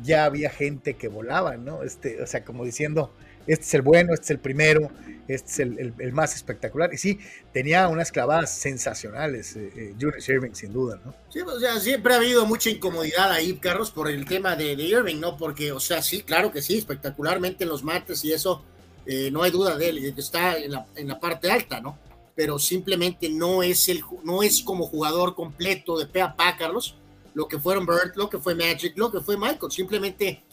ya 0.04 0.26
había 0.26 0.50
gente 0.50 0.96
que 0.96 1.08
volaba, 1.08 1.58
¿no? 1.58 1.84
Este, 1.84 2.22
o 2.22 2.28
sea, 2.28 2.44
como 2.44 2.66
diciendo, 2.66 3.14
este 3.48 3.66
es 3.66 3.74
el 3.74 3.82
bueno, 3.82 4.14
este 4.14 4.26
es 4.26 4.30
el 4.32 4.40
primero, 4.40 4.90
este 5.28 5.52
es 5.52 5.60
el, 5.60 6.14
más 6.14 6.36
espectacular. 6.36 6.94
Y 6.94 6.98
sí, 6.98 7.20
tenía 7.54 7.88
unas 7.88 8.12
clavadas 8.12 8.54
sensacionales, 8.54 9.56
eh, 9.56 9.72
eh 9.76 9.96
Irving, 10.28 10.54
sin 10.54 10.74
duda, 10.74 11.00
¿no? 11.04 11.14
Sí, 11.30 11.40
o 11.42 11.60
sea, 11.60 11.80
siempre 11.80 12.14
ha 12.14 12.18
habido 12.18 12.46
mucha 12.46 12.70
incomodidad 12.70 13.32
ahí, 13.32 13.54
Carlos, 13.58 13.92
por 13.92 14.10
el 14.10 14.26
tema 14.26 14.56
de, 14.56 14.74
Irving, 14.74 15.20
¿no? 15.20 15.38
Porque, 15.38 15.72
o 15.72 15.80
sea, 15.80 16.02
sí, 16.02 16.22
claro 16.24 16.52
que 16.52 16.62
sí, 16.62 16.78
espectacularmente 16.78 17.64
en 17.64 17.70
los 17.70 17.84
mates 17.84 18.24
y 18.26 18.34
eso, 18.34 18.64
eh, 19.06 19.30
no 19.32 19.44
hay 19.44 19.52
duda 19.52 19.78
de 19.78 19.90
él, 19.90 20.14
está 20.18 20.58
en 20.58 20.72
la, 20.72 20.86
en 20.96 21.08
la 21.08 21.20
parte 21.20 21.50
alta, 21.52 21.80
¿no? 21.80 21.98
Pero 22.36 22.60
simplemente 22.60 23.30
no 23.30 23.62
es, 23.64 23.90
el, 23.90 24.02
no 24.24 24.44
es 24.44 24.62
como 24.62 24.88
jugador 24.88 25.36
completo 25.36 25.98
de 25.98 26.06
pe 26.06 26.22
a 26.22 26.36
pa, 26.36 26.56
Carlos, 26.58 26.96
lo 27.34 27.48
que 27.48 27.60
fueron 27.60 27.86
Bert, 27.86 28.16
lo 28.16 28.30
que 28.30 28.40
fue 28.40 28.56
Magic, 28.56 28.94
lo 28.98 29.12
que 29.12 29.22
fue 29.22 29.38
Michael, 29.38 29.72
simplemente 29.72 30.44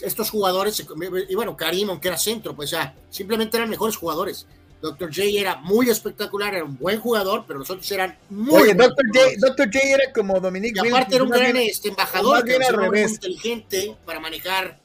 estos 0.00 0.30
jugadores, 0.30 0.84
y 1.28 1.34
bueno, 1.34 1.56
Karim, 1.56 1.90
aunque 1.90 2.08
era 2.08 2.18
centro, 2.18 2.54
pues 2.54 2.70
ya, 2.70 2.94
simplemente 3.10 3.56
eran 3.56 3.70
mejores 3.70 3.96
jugadores. 3.96 4.46
Dr. 4.80 5.14
J 5.14 5.22
era 5.38 5.56
muy 5.56 5.90
espectacular, 5.90 6.54
era 6.54 6.64
un 6.64 6.76
buen 6.78 6.98
jugador, 7.00 7.44
pero 7.46 7.58
los 7.58 7.68
otros 7.68 7.90
eran 7.92 8.16
muy 8.30 8.62
Oye, 8.62 8.74
Dr. 8.74 9.04
J, 9.12 9.20
Dr. 9.38 9.66
J 9.70 9.78
era 9.78 10.12
como 10.12 10.40
Dominique 10.40 10.80
Y 10.82 10.88
aparte 10.88 11.16
era 11.16 11.24
un 11.24 11.30
gran 11.30 11.56
este, 11.56 11.90
embajador, 11.90 12.44
que 12.44 12.56
era 12.56 12.72
muy 12.72 13.00
inteligente 13.00 13.94
para 14.06 14.20
manejar 14.20 14.80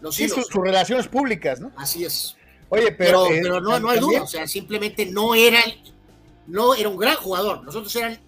los 0.00 0.14
sí, 0.14 0.28
sus, 0.28 0.48
relaciones 0.52 1.08
públicas, 1.08 1.60
¿no? 1.60 1.72
Así 1.76 2.04
es. 2.04 2.36
Oye, 2.68 2.92
pero, 2.92 3.26
pero, 3.28 3.60
no, 3.60 3.80
no 3.80 3.90
hay 3.90 3.98
duda, 3.98 4.22
o 4.22 4.26
sea, 4.26 4.46
simplemente 4.46 5.06
no 5.06 5.34
era, 5.34 5.60
no 6.46 6.74
era 6.74 6.88
un 6.88 6.96
gran 6.96 7.16
jugador, 7.16 7.64
los 7.64 7.74
otros 7.74 7.94
eran 7.96 8.18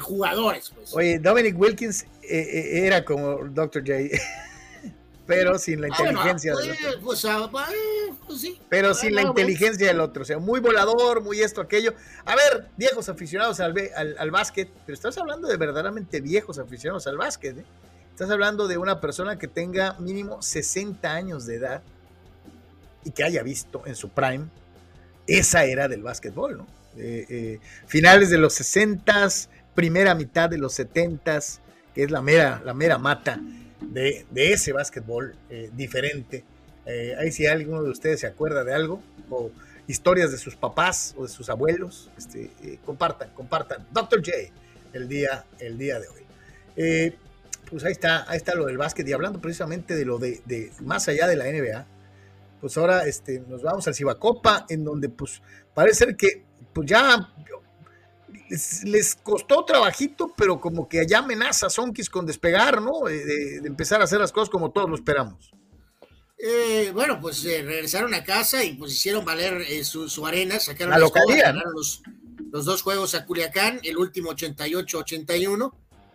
jugadores. 0.00 0.72
Pues. 0.74 0.94
Oye, 0.94 1.18
Dominic 1.18 1.58
Wilkins 1.58 2.02
eh, 2.22 2.28
eh, 2.30 2.86
era 2.86 3.04
como 3.04 3.44
Dr. 3.44 3.82
J. 3.82 4.22
pero 5.26 5.58
sin 5.58 5.80
la 5.80 5.88
ah, 5.90 5.96
inteligencia 5.98 6.54
del 6.54 6.70
otro. 6.70 7.00
Pues, 7.02 7.24
ah, 7.24 7.50
pues 8.26 8.58
pero 8.68 8.94
sin 8.94 9.14
la 9.14 9.22
inteligencia 9.22 9.86
del 9.86 10.00
otro, 10.00 10.22
o 10.22 10.24
sea, 10.24 10.38
muy 10.38 10.60
volador, 10.60 11.22
muy 11.22 11.40
esto, 11.40 11.60
aquello. 11.60 11.94
A 12.24 12.34
ver, 12.34 12.68
viejos 12.76 13.08
aficionados 13.08 13.60
al, 13.60 13.74
al, 14.18 14.30
básquet, 14.30 14.68
pero 14.84 14.94
estás 14.94 15.16
hablando 15.18 15.48
de 15.48 15.56
verdaderamente 15.56 16.20
viejos 16.20 16.58
aficionados 16.58 17.06
al 17.06 17.16
básquet, 17.16 17.58
¿eh? 17.58 17.64
Estás 18.10 18.30
hablando 18.30 18.68
de 18.68 18.78
una 18.78 19.00
persona 19.00 19.38
que 19.38 19.48
tenga 19.48 19.94
mínimo 19.98 20.40
60 20.40 21.12
años 21.12 21.46
de 21.46 21.56
edad 21.56 21.82
y 23.02 23.10
que 23.10 23.24
haya 23.24 23.42
visto 23.42 23.82
en 23.86 23.96
su 23.96 24.10
prime 24.10 24.46
esa 25.26 25.64
era 25.64 25.88
del 25.88 26.02
básquetbol, 26.02 26.58
¿no? 26.58 26.66
Eh, 26.96 27.26
eh, 27.28 27.60
finales 27.86 28.30
de 28.30 28.38
los 28.38 28.54
60, 28.54 29.28
primera 29.74 30.14
mitad 30.14 30.48
de 30.48 30.58
los 30.58 30.74
70, 30.74 31.40
que 31.92 32.04
es 32.04 32.10
la 32.10 32.22
mera, 32.22 32.62
la 32.64 32.72
mera 32.72 32.98
mata 32.98 33.40
de, 33.92 34.24
ese 34.34 34.72
básquetbol 34.72 35.34
eh, 35.50 35.70
diferente. 35.74 36.44
ahí 37.18 37.32
si 37.32 37.46
alguno 37.46 37.82
de 37.82 37.90
ustedes 37.90 38.20
se 38.20 38.26
acuerda 38.26 38.64
de 38.64 38.74
algo, 38.74 39.02
o 39.30 39.50
historias 39.86 40.30
de 40.30 40.38
sus 40.38 40.56
papás 40.56 41.14
o 41.16 41.24
de 41.24 41.28
sus 41.28 41.48
abuelos, 41.48 42.10
este, 42.16 42.50
compartan, 42.84 43.30
compartan. 43.34 43.86
Dr. 43.92 44.20
J, 44.24 44.32
el 44.92 45.08
día, 45.08 45.44
el 45.58 45.78
día 45.78 45.98
de 45.98 46.08
hoy. 46.08 47.14
pues 47.70 47.84
ahí 47.84 47.92
está, 47.92 48.30
ahí 48.30 48.36
está 48.36 48.54
lo 48.54 48.66
del 48.66 48.78
básquet. 48.78 49.06
Y 49.08 49.12
hablando 49.12 49.40
precisamente 49.40 49.94
de 49.94 50.04
lo 50.04 50.18
de, 50.18 50.40
de 50.44 50.72
más 50.80 51.08
allá 51.08 51.26
de 51.26 51.36
la 51.36 51.44
NBA, 51.46 51.86
pues 52.64 52.78
ahora 52.78 53.06
este, 53.06 53.40
nos 53.46 53.62
vamos 53.62 53.86
al 53.88 53.94
Cibacopa, 53.94 54.64
en 54.70 54.84
donde 54.84 55.10
pues 55.10 55.42
parece 55.74 56.06
ser 56.06 56.16
que 56.16 56.44
pues 56.72 56.88
ya 56.88 57.30
les, 58.84 59.14
costó 59.16 59.64
trabajito, 59.64 60.32
pero 60.36 60.60
como 60.60 60.88
que 60.88 61.00
allá 61.00 61.18
amenaza 61.18 61.70
Sonkis 61.70 62.10
con 62.10 62.26
despegar, 62.26 62.80
¿no? 62.80 63.00
De, 63.06 63.56
empezar 63.64 64.00
a 64.00 64.04
hacer 64.04 64.20
las 64.20 64.32
cosas 64.32 64.50
como 64.50 64.70
todos 64.70 64.88
lo 64.88 64.96
esperamos. 64.96 65.50
Eh, 66.38 66.90
bueno, 66.92 67.20
pues 67.20 67.44
eh, 67.44 67.62
regresaron 67.62 68.12
a 68.12 68.24
casa 68.24 68.64
y 68.64 68.74
pues 68.74 68.92
hicieron 68.92 69.24
valer 69.24 69.62
eh, 69.62 69.84
su, 69.84 70.26
arena, 70.26 70.58
sacaron 70.58 70.90
la 70.90 70.98
localidad, 70.98 71.54
los, 71.74 72.02
los, 72.50 72.64
dos 72.64 72.82
juegos 72.82 73.14
a 73.14 73.24
Culiacán, 73.24 73.80
el 73.82 73.96
último 73.96 74.32
88-81, 74.32 75.72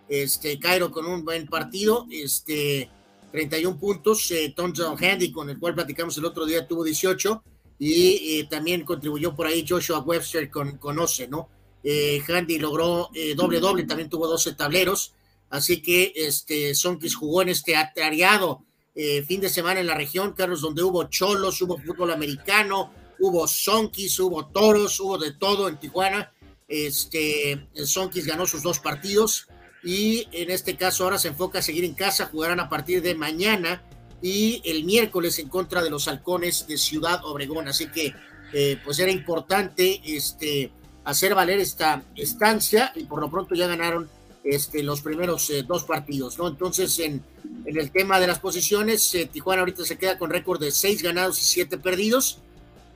este, 0.08 0.60
Cairo 0.60 0.92
con 0.92 1.06
un 1.06 1.24
buen 1.24 1.48
partido, 1.48 2.06
este, 2.12 2.90
31 3.32 3.80
puntos, 3.80 4.32
Thompson 4.56 5.04
Handy, 5.04 5.32
con 5.32 5.50
el 5.50 5.58
cual 5.58 5.74
platicamos 5.74 6.18
el 6.18 6.26
otro 6.26 6.46
día, 6.46 6.68
tuvo 6.68 6.84
18, 6.84 7.44
y 7.82 8.44
también 8.50 8.84
contribuyó 8.84 9.34
por 9.36 9.48
ahí 9.48 9.66
Joshua 9.68 10.00
Webster 10.00 10.50
con, 10.50 10.78
con 10.78 10.98
¿no? 10.98 11.50
Eh, 11.84 12.22
Handy 12.28 12.60
logró 12.60 13.10
eh, 13.14 13.36
doble 13.36 13.60
doble, 13.60 13.84
también 13.84 14.10
tuvo 14.10 14.28
12 14.28 14.54
tableros, 14.54 15.14
así 15.50 15.82
que 15.82 16.12
este 16.16 16.76
Sonkis 16.76 17.16
jugó 17.16 17.42
en 17.42 17.50
este 17.50 17.76
atariado 17.76 18.64
eh, 18.96 19.24
fin 19.24 19.40
de 19.40 19.50
semana 19.50 19.80
en 19.80 19.88
la 19.88 19.96
región, 19.96 20.34
Carlos, 20.34 20.62
donde 20.62 20.84
hubo 20.84 21.06
cholos, 21.06 21.62
hubo 21.62 21.78
fútbol 21.78 22.12
americano, 22.12 22.92
hubo 23.20 23.48
Sonkis, 23.48 24.20
hubo 24.20 24.48
toros, 24.48 25.00
hubo 25.00 25.18
de 25.18 25.32
todo 25.34 25.70
en 25.70 25.80
Tijuana. 25.80 26.34
Este, 26.68 27.68
Sonkis 27.86 28.26
ganó 28.26 28.46
sus 28.46 28.62
dos 28.62 28.80
partidos 28.80 29.48
y 29.84 30.28
en 30.32 30.52
este 30.52 30.76
caso 30.76 31.04
ahora 31.06 31.18
se 31.18 31.30
enfoca 31.30 31.60
a 31.60 31.62
seguir 31.62 31.86
en 31.86 31.94
casa, 31.94 32.30
jugarán 32.32 32.60
a 32.60 32.68
partir 32.68 33.02
de 33.02 33.16
mañana 33.16 33.84
y 34.22 34.62
el 34.66 34.84
miércoles 34.84 35.40
en 35.40 35.48
contra 35.48 35.82
de 35.82 35.90
los 35.90 36.08
halcones 36.08 36.68
de 36.68 36.78
Ciudad 36.78 37.24
Obregón. 37.24 37.68
Así 37.68 37.88
que 37.88 38.14
eh, 38.52 38.78
pues 38.84 39.00
era 39.00 39.12
importante 39.12 40.02
este, 40.04 40.72
hacer 41.10 41.36
valer 41.36 41.60
esta 41.60 42.04
estancia 42.16 42.92
y 42.96 43.04
por 43.04 43.20
lo 43.22 43.30
pronto 43.30 43.56
ya 43.56 43.68
ganaron 43.68 44.10
este, 44.44 44.84
los 44.84 45.02
primeros 45.02 45.50
eh, 45.50 45.64
dos 45.64 45.84
partidos, 45.84 46.38
¿no? 46.38 46.48
Entonces, 46.48 46.98
en, 47.00 47.24
en, 47.66 47.78
el 47.78 47.92
tema 47.92 48.20
de 48.20 48.28
las 48.28 48.40
posiciones, 48.40 49.14
eh, 49.16 49.30
Tijuana 49.32 49.62
ahorita 49.62 49.86
se 49.86 49.98
queda 49.98 50.18
con 50.18 50.30
récord 50.30 50.60
de 50.60 50.72
seis 50.72 51.02
ganados 51.04 51.40
y 51.40 51.44
siete 51.44 51.78
perdidos. 51.78 52.40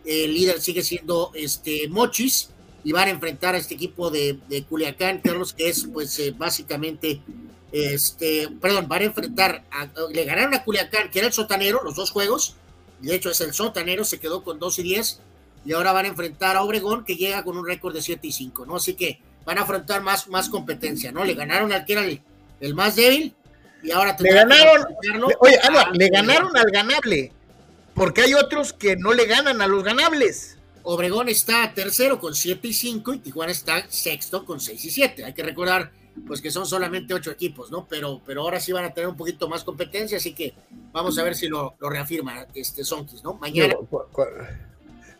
El 0.05 0.33
líder 0.33 0.61
sigue 0.61 0.83
siendo 0.83 1.31
este, 1.33 1.87
Mochis 1.89 2.49
y 2.83 2.91
van 2.91 3.07
a 3.07 3.11
enfrentar 3.11 3.55
a 3.55 3.57
este 3.57 3.75
equipo 3.75 4.09
de, 4.09 4.39
de 4.49 4.63
Culiacán, 4.63 5.19
Carlos, 5.19 5.53
que 5.53 5.69
es 5.69 5.87
pues 5.91 6.37
básicamente 6.37 7.21
este, 7.73 8.49
perdón, 8.61 8.87
van 8.87 9.01
a 9.01 9.05
enfrentar, 9.05 9.63
le 10.11 10.25
ganaron 10.25 10.53
a 10.53 10.63
Culiacán, 10.63 11.09
que 11.09 11.19
era 11.19 11.27
el 11.27 11.33
sotanero, 11.33 11.81
los 11.83 11.95
dos 11.95 12.11
juegos, 12.11 12.55
de 13.01 13.15
hecho 13.15 13.31
es 13.31 13.41
el 13.41 13.53
sotanero, 13.53 14.05
se 14.05 14.19
quedó 14.19 14.43
con 14.43 14.59
2 14.59 14.79
y 14.79 14.83
10, 14.83 15.19
y 15.65 15.73
ahora 15.73 15.91
van 15.91 16.05
a 16.05 16.09
enfrentar 16.09 16.55
a 16.55 16.63
Obregón, 16.63 17.03
que 17.03 17.15
llega 17.15 17.43
con 17.43 17.57
un 17.57 17.65
récord 17.65 17.93
de 17.93 18.01
7 18.01 18.27
y 18.27 18.31
5, 18.31 18.65
¿no? 18.65 18.75
Así 18.75 18.95
que 18.95 19.19
van 19.45 19.57
a 19.57 19.61
afrontar 19.61 20.01
más, 20.01 20.27
más 20.27 20.49
competencia, 20.49 21.11
¿no? 21.11 21.23
Le 21.23 21.33
ganaron 21.33 21.71
al 21.71 21.85
que 21.85 21.93
era 21.93 22.03
el, 22.03 22.75
más 22.75 22.95
débil, 22.95 23.33
y 23.81 23.91
ahora 23.91 24.15
le 24.19 24.33
ganaron, 24.33 24.85
oye, 25.39 25.59
le 25.93 26.09
ganaron 26.09 26.55
al 26.55 26.71
ganable, 26.71 27.31
porque 27.93 28.21
hay 28.21 28.33
otros 28.33 28.73
que 28.73 28.95
no 28.95 29.13
le 29.13 29.25
ganan 29.25 29.61
a 29.61 29.67
los 29.67 29.83
ganables. 29.83 30.57
Obregón 30.83 31.29
está 31.29 31.73
tercero 31.73 32.19
con 32.19 32.35
7 32.35 32.67
y 32.67 32.73
5 32.73 33.13
y 33.13 33.19
Tijuana 33.19 33.51
está 33.51 33.85
sexto 33.89 34.45
con 34.45 34.59
6 34.59 34.83
y 34.83 34.89
7. 34.89 35.23
Hay 35.23 35.33
que 35.33 35.43
recordar 35.43 35.91
pues 36.27 36.41
que 36.41 36.51
son 36.51 36.65
solamente 36.65 37.13
ocho 37.13 37.31
equipos, 37.31 37.71
¿no? 37.71 37.87
Pero, 37.87 38.21
pero 38.25 38.41
ahora 38.41 38.59
sí 38.59 38.71
van 38.71 38.85
a 38.85 38.93
tener 38.93 39.09
un 39.09 39.17
poquito 39.17 39.49
más 39.49 39.63
competencia, 39.63 40.17
así 40.17 40.33
que 40.33 40.53
vamos 40.91 41.17
a 41.17 41.23
ver 41.23 41.35
si 41.35 41.47
lo, 41.47 41.75
lo 41.79 41.89
reafirma 41.89 42.45
este 42.53 42.83
Sonkis, 42.83 43.23
¿no? 43.23 43.33
Mañana. 43.35 43.75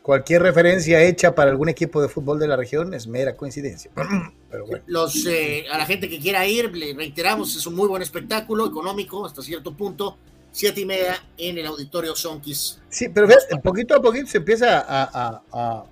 Cualquier 0.03 0.43
referencia 0.43 1.01
hecha 1.01 1.33
para 1.33 1.49
algún 1.49 1.69
equipo 1.69 1.99
de 1.99 2.09
fútbol 2.09 2.37
de 2.37 2.47
la 2.47 2.55
región 2.55 2.93
es 2.93 3.07
mera 3.07 3.35
coincidencia. 3.35 3.89
Pero 4.51 4.67
bueno. 4.67 4.83
Los, 4.85 5.25
eh, 5.25 5.65
a 5.71 5.79
la 5.79 5.87
gente 5.87 6.07
que 6.07 6.19
quiera 6.19 6.45
ir, 6.45 6.71
le 6.75 6.93
reiteramos, 6.93 7.55
es 7.55 7.65
un 7.65 7.73
muy 7.73 7.87
buen 7.87 8.03
espectáculo 8.03 8.67
económico 8.67 9.25
hasta 9.25 9.41
cierto 9.41 9.75
punto. 9.75 10.17
Siete 10.51 10.81
y 10.81 10.85
media 10.85 11.15
en 11.35 11.57
el 11.57 11.65
auditorio 11.65 12.15
Sonkis. 12.15 12.79
Sí, 12.87 13.09
pero 13.09 13.27
poquito 13.63 13.95
a 13.95 14.01
poquito 14.03 14.27
se 14.27 14.37
empieza 14.37 14.85
a 14.87 15.83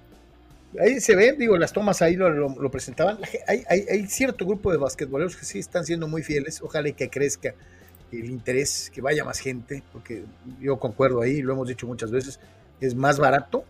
Ahí 0.80 1.02
se 1.02 1.16
ven, 1.16 1.38
digo, 1.38 1.58
las 1.58 1.74
tomas 1.74 2.02
ahí 2.02 2.16
lo, 2.16 2.72
presentaban. 2.72 3.20
Hay, 3.48 4.08
cierto 4.08 4.46
grupo 4.46 4.72
de 4.72 4.78
basquetboleros 4.78 5.36
que 5.36 5.46
sí 5.46 5.60
están 5.60 5.86
siendo 5.86 6.08
muy 6.08 6.24
fieles. 6.24 6.62
Ojalá 6.62 6.92
que 6.92 7.10
crezca 7.10 7.54
el 8.12 8.26
interés, 8.26 8.90
que 8.94 9.02
vaya 9.02 9.26
más 9.26 9.40
gente, 9.40 9.84
porque 9.92 10.24
yo 10.62 10.78
concuerdo 10.80 11.22
ahí, 11.22 11.42
lo 11.42 11.54
hemos 11.54 11.68
dicho 11.68 11.88
muchas 11.88 12.12
veces, 12.12 12.40
es 12.80 12.96
más 12.96 13.20
barato 13.20 13.66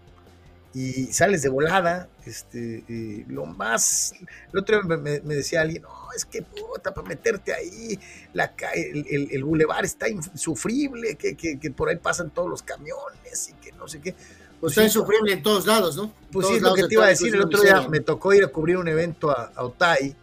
y 0.74 1.06
sales 1.14 1.42
de 1.42 1.50
volada. 1.50 2.08
Este, 2.26 3.26
lo 3.28 3.46
más. 3.46 4.14
El 4.54 4.60
otro 4.60 4.82
día 4.82 4.98
me, 4.98 5.36
decía 5.36 5.62
alguien, 5.62 5.82
no, 5.84 5.90
es 6.16 6.26
que 6.26 6.42
puta, 6.42 6.94
para 6.94 7.08
meterte 7.08 7.54
ahí, 7.54 8.00
la, 8.34 8.54
el, 8.76 9.06
el, 9.10 9.28
el 9.32 9.44
bulevar 9.44 9.84
está 9.86 10.08
insufrible, 10.08 11.16
que, 11.16 11.36
que, 11.36 11.60
que 11.60 11.72
por 11.72 11.90
ahí 11.90 11.98
pasan 11.98 12.30
todos 12.30 12.50
los 12.50 12.62
camiones 12.62 13.50
y 13.50 13.54
que 13.54 13.72
no 13.72 13.88
sé 13.88 14.02
qué 14.02 14.16
pues 14.62 14.74
está 14.74 14.84
insufrible 14.84 15.34
en 15.34 15.42
todos 15.42 15.66
lados, 15.66 15.98
¿no? 15.98 16.14
Pues 16.32 16.48
sí, 16.48 16.54
es 16.54 16.62
lo 16.62 16.76
que 16.76 16.84
te 16.84 16.94
iba 16.94 17.06
a 17.06 17.10
decir. 17.10 17.34
El 17.34 17.42
otro 17.42 17.64
día 17.64 17.82
me 17.90 18.00
tocó 18.00 18.32
ir 18.32 18.44
a 18.44 18.48
cubrir 18.50 18.78
un 18.78 18.88
evento 18.88 19.32
a, 19.32 19.52
Otay 19.58 20.16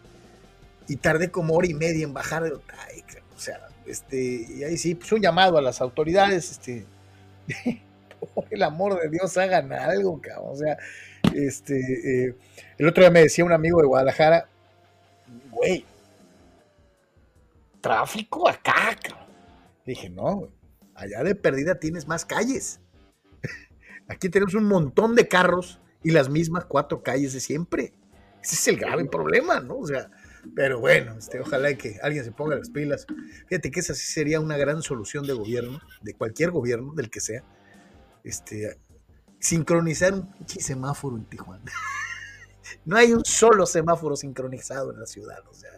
y 0.87 0.95
tardé 0.95 1.29
como 1.29 1.55
hora 1.55 1.67
y 1.67 1.73
media 1.73 2.05
en 2.05 2.13
bajar 2.13 2.43
de 2.43 2.53
Otay. 2.53 3.03
O 3.35 3.39
sea, 3.39 3.67
este, 3.85 4.47
y 4.49 4.63
ahí 4.63 4.77
sí, 4.77 4.95
pues 4.95 5.11
un 5.11 5.21
llamado 5.21 5.57
a 5.57 5.61
las 5.61 5.81
autoridades, 5.81 6.51
este, 6.51 6.85
por 8.19 8.45
el 8.51 8.63
amor 8.63 8.99
de 9.01 9.09
Dios, 9.09 9.37
hagan 9.37 9.71
algo, 9.73 10.19
cabrón. 10.21 10.51
O 10.51 10.55
sea, 10.55 10.77
este, 11.33 11.75
eh, 12.27 12.35
el 12.77 12.87
otro 12.87 13.03
día 13.03 13.11
me 13.11 13.21
decía 13.21 13.45
un 13.45 13.51
amigo 13.51 13.81
de 13.81 13.87
Guadalajara, 13.87 14.47
güey, 15.51 15.85
tráfico 17.81 18.47
acá, 18.47 18.95
cabrón. 19.01 19.29
Dije, 19.85 20.09
no, 20.09 20.49
allá 20.95 21.23
de 21.23 21.35
perdida 21.35 21.79
tienes 21.79 22.07
más 22.07 22.25
calles. 22.25 22.79
Aquí 24.07 24.29
tenemos 24.29 24.53
un 24.53 24.65
montón 24.65 25.15
de 25.15 25.27
carros 25.27 25.79
y 26.03 26.11
las 26.11 26.29
mismas 26.29 26.65
cuatro 26.65 27.03
calles 27.03 27.33
de 27.33 27.39
siempre. 27.39 27.93
Ese 28.41 28.55
es 28.55 28.67
el 28.69 28.77
grave 28.77 29.05
problema, 29.05 29.59
¿no? 29.59 29.77
O 29.79 29.85
sea, 29.85 30.09
pero 30.55 30.79
bueno, 30.79 31.15
este, 31.17 31.39
ojalá 31.39 31.73
que 31.75 31.97
alguien 32.01 32.23
se 32.23 32.31
ponga 32.31 32.55
las 32.55 32.69
pilas. 32.69 33.05
Fíjate 33.47 33.71
que 33.71 33.79
esa 33.79 33.93
sí 33.93 34.11
sería 34.11 34.39
una 34.39 34.57
gran 34.57 34.81
solución 34.81 35.25
de 35.27 35.33
gobierno, 35.33 35.79
de 36.01 36.13
cualquier 36.13 36.51
gobierno, 36.51 36.93
del 36.93 37.09
que 37.09 37.19
sea. 37.19 37.43
Este, 38.23 38.77
sincronizar 39.39 40.13
un 40.13 40.33
semáforo 40.47 41.17
en 41.17 41.25
Tijuana. 41.25 41.71
no 42.85 42.97
hay 42.97 43.13
un 43.13 43.23
solo 43.25 43.65
semáforo 43.65 44.15
sincronizado 44.15 44.91
en 44.91 44.99
la 44.99 45.05
ciudad, 45.05 45.39
o 45.49 45.53
sea, 45.53 45.69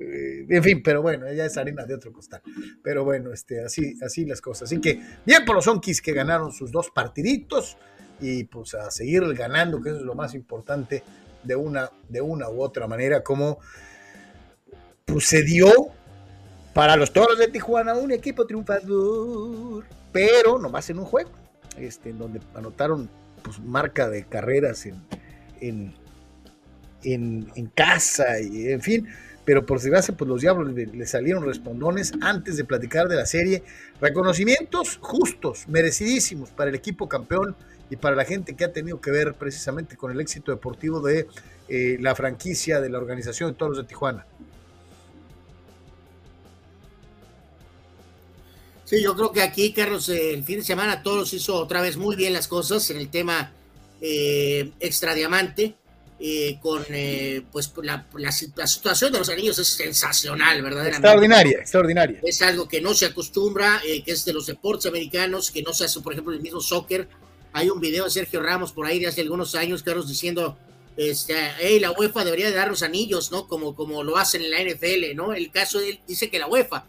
eh, 0.00 0.46
en 0.48 0.62
fin, 0.62 0.82
pero 0.82 1.02
bueno, 1.02 1.26
ella 1.26 1.44
es 1.44 1.56
harina 1.56 1.84
de 1.84 1.94
otro 1.94 2.12
costal. 2.12 2.40
Pero 2.82 3.04
bueno, 3.04 3.32
este, 3.32 3.64
así, 3.64 3.98
así 4.02 4.24
las 4.24 4.40
cosas. 4.40 4.64
Así 4.64 4.80
que 4.80 5.02
bien 5.26 5.44
por 5.44 5.56
los 5.56 5.66
Onkis 5.66 6.00
que 6.00 6.12
ganaron 6.12 6.52
sus 6.52 6.70
dos 6.70 6.90
partiditos. 6.90 7.76
y 8.20 8.44
pues 8.44 8.74
a 8.74 8.90
seguir 8.90 9.22
ganando, 9.34 9.80
que 9.80 9.90
eso 9.90 9.98
es 9.98 10.04
lo 10.04 10.14
más 10.14 10.34
importante 10.34 11.04
de 11.44 11.54
una, 11.54 11.90
de 12.08 12.20
una 12.20 12.50
u 12.50 12.60
otra 12.62 12.88
manera, 12.88 13.22
como 13.22 13.58
pues, 15.04 15.26
se 15.26 15.42
dio 15.42 15.70
para 16.74 16.96
los 16.96 17.12
Toros 17.12 17.38
de 17.38 17.48
Tijuana 17.48 17.94
un 17.94 18.10
equipo 18.10 18.44
triunfador, 18.44 19.84
pero 20.12 20.58
nomás 20.58 20.90
en 20.90 20.98
un 20.98 21.04
juego, 21.04 21.30
este, 21.80 22.10
en 22.10 22.18
donde 22.18 22.40
anotaron 22.54 23.10
pues, 23.42 23.60
marca 23.60 24.08
de 24.08 24.24
carreras 24.24 24.86
en, 24.86 25.02
en, 25.60 25.94
en, 27.54 27.66
casa 27.74 28.40
y 28.40 28.68
en 28.68 28.80
fin 28.82 29.08
pero 29.48 29.64
por 29.64 29.80
desgracia, 29.80 30.14
pues 30.14 30.28
los 30.28 30.42
diablos 30.42 30.74
le, 30.74 31.06
salieron 31.06 31.42
respondones 31.42 32.12
antes 32.20 32.58
de 32.58 32.64
platicar 32.64 33.08
de 33.08 33.16
la 33.16 33.24
serie. 33.24 33.62
Reconocimientos 33.98 34.98
justos, 35.00 35.66
merecidísimos 35.68 36.50
para 36.50 36.68
el 36.68 36.76
equipo 36.76 37.08
campeón 37.08 37.56
y 37.88 37.96
para 37.96 38.14
la 38.14 38.26
gente 38.26 38.54
que 38.54 38.66
ha 38.66 38.74
tenido 38.74 39.00
que 39.00 39.10
ver 39.10 39.32
precisamente 39.32 39.96
con 39.96 40.12
el 40.12 40.20
éxito 40.20 40.52
deportivo 40.52 41.00
de 41.00 41.28
eh, 41.70 41.96
la 41.98 42.14
franquicia 42.14 42.82
de 42.82 42.90
la 42.90 42.98
organización 42.98 43.52
de 43.52 43.56
Toros 43.56 43.78
de 43.78 43.84
Tijuana. 43.84 44.26
Sí, 48.88 49.02
yo 49.02 49.14
creo 49.14 49.32
que 49.32 49.42
aquí, 49.42 49.74
Carlos, 49.74 50.08
el 50.08 50.42
fin 50.44 50.60
de 50.60 50.64
semana 50.64 51.02
Toros 51.02 51.34
hizo 51.34 51.56
otra 51.56 51.82
vez 51.82 51.98
muy 51.98 52.16
bien 52.16 52.32
las 52.32 52.48
cosas 52.48 52.88
en 52.88 52.96
el 52.96 53.10
tema 53.10 53.52
eh, 54.00 54.72
extradiamante. 54.80 55.74
Eh, 56.20 56.58
con 56.60 56.84
eh, 56.88 57.42
pues 57.52 57.72
la, 57.80 58.08
la, 58.14 58.32
situación 58.32 59.12
de 59.12 59.20
los 59.20 59.28
anillos 59.28 59.56
es 59.60 59.68
sensacional, 59.68 60.60
verdaderamente. 60.62 61.06
Extraordinaria, 61.06 61.58
extraordinaria. 61.58 62.20
Es 62.24 62.42
algo 62.42 62.66
que 62.66 62.80
no 62.80 62.92
se 62.92 63.06
acostumbra, 63.06 63.80
eh, 63.86 64.02
que 64.02 64.12
es 64.12 64.24
de 64.24 64.32
los 64.32 64.46
deportes 64.46 64.86
americanos, 64.86 65.52
que 65.52 65.62
no 65.62 65.72
se 65.72 65.84
hace, 65.84 66.00
por 66.00 66.14
ejemplo, 66.14 66.32
el 66.32 66.40
mismo 66.40 66.60
soccer. 66.60 67.08
Hay 67.52 67.70
un 67.70 67.78
video 67.78 68.04
de 68.04 68.10
Sergio 68.10 68.42
Ramos 68.42 68.72
por 68.72 68.86
ahí 68.86 68.98
de 68.98 69.06
hace 69.06 69.20
algunos 69.20 69.54
años, 69.54 69.84
Carlos, 69.84 70.08
diciendo, 70.08 70.58
este, 70.96 71.34
hey, 71.60 71.78
la 71.78 71.92
UEFA 71.92 72.24
debería 72.24 72.46
de 72.46 72.56
dar 72.56 72.68
los 72.68 72.82
anillos, 72.82 73.30
¿no? 73.30 73.46
Como, 73.46 73.76
como 73.76 74.02
lo 74.02 74.16
hacen 74.16 74.42
en 74.42 74.50
la 74.50 74.60
NFL, 74.60 75.14
¿no? 75.14 75.34
El 75.34 75.52
caso 75.52 75.78
de 75.78 75.90
él 75.90 76.00
dice 76.08 76.30
que 76.30 76.40
la 76.40 76.48
UEFA 76.48 76.84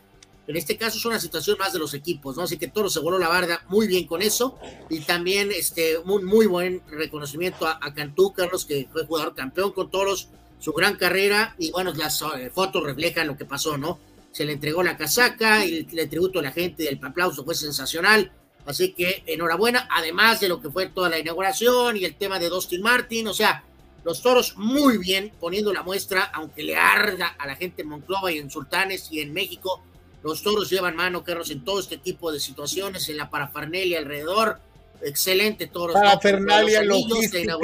en 0.49 0.57
este 0.57 0.77
caso 0.77 0.97
es 0.97 1.05
una 1.05 1.19
situación 1.19 1.59
más 1.59 1.73
de 1.73 1.77
los 1.77 1.93
equipos, 1.93 2.35
¿no? 2.35 2.41
Así 2.41 2.57
que 2.57 2.67
Toro 2.67 2.89
se 2.89 2.99
voló 2.99 3.19
la 3.19 3.27
barda 3.27 3.63
muy 3.67 3.85
bien 3.85 4.07
con 4.07 4.23
eso. 4.23 4.57
Y 4.89 5.01
también 5.01 5.51
este, 5.51 5.99
un 5.99 6.25
muy 6.25 6.47
buen 6.47 6.81
reconocimiento 6.89 7.67
a, 7.67 7.93
Cantú, 7.93 8.33
Carlos, 8.33 8.65
que 8.65 8.89
fue 8.91 9.05
jugador 9.05 9.35
campeón 9.35 9.73
con 9.73 9.91
Toros, 9.91 10.29
su 10.59 10.73
gran 10.73 10.95
carrera. 10.95 11.53
Y 11.59 11.69
bueno, 11.69 11.93
las 11.93 12.23
eh, 12.23 12.49
fotos 12.51 12.81
reflejan 12.83 13.27
lo 13.27 13.37
que 13.37 13.45
pasó, 13.45 13.77
¿no? 13.77 13.99
Se 14.31 14.43
le 14.43 14.53
entregó 14.53 14.81
la 14.81 14.97
casaca 14.97 15.63
y 15.63 15.87
el, 15.87 16.09
tributo 16.09 16.39
a 16.39 16.41
la 16.41 16.51
gente 16.51 16.81
del 16.81 16.99
aplauso 16.99 17.45
fue 17.45 17.53
sensacional. 17.53 18.31
Así 18.65 18.93
que 18.93 19.21
enhorabuena, 19.27 19.87
además 19.91 20.39
de 20.39 20.49
lo 20.49 20.59
que 20.59 20.71
fue 20.71 20.87
toda 20.87 21.09
la 21.09 21.19
inauguración 21.19 21.95
y 21.95 22.05
el 22.05 22.15
tema 22.15 22.39
de 22.39 22.49
Dustin 22.49 22.81
Martin, 22.81 23.27
o 23.27 23.35
sea, 23.35 23.63
los 24.03 24.23
toros 24.23 24.57
muy 24.57 24.97
bien 24.97 25.31
poniendo 25.39 25.71
la 25.71 25.83
muestra, 25.83 26.23
aunque 26.33 26.63
le 26.63 26.75
arda 26.75 27.35
a 27.37 27.45
la 27.45 27.55
gente 27.55 27.83
en 27.83 27.89
Monclova 27.89 28.31
y 28.31 28.39
en 28.39 28.49
Sultanes 28.49 29.09
y 29.11 29.19
en 29.19 29.31
México 29.31 29.83
los 30.23 30.43
toros 30.43 30.69
llevan 30.69 30.95
mano, 30.95 31.23
Carlos, 31.23 31.49
en 31.49 31.63
todo 31.63 31.79
este 31.79 31.97
tipo 31.97 32.31
de 32.31 32.39
situaciones, 32.39 33.07
en 33.09 33.17
la 33.17 33.29
parafernalia 33.29 33.99
alrededor. 33.99 34.59
Excelente 35.01 35.67
toros. 35.67 35.93
Parafernalia, 35.93 36.83
logística. 36.83 37.55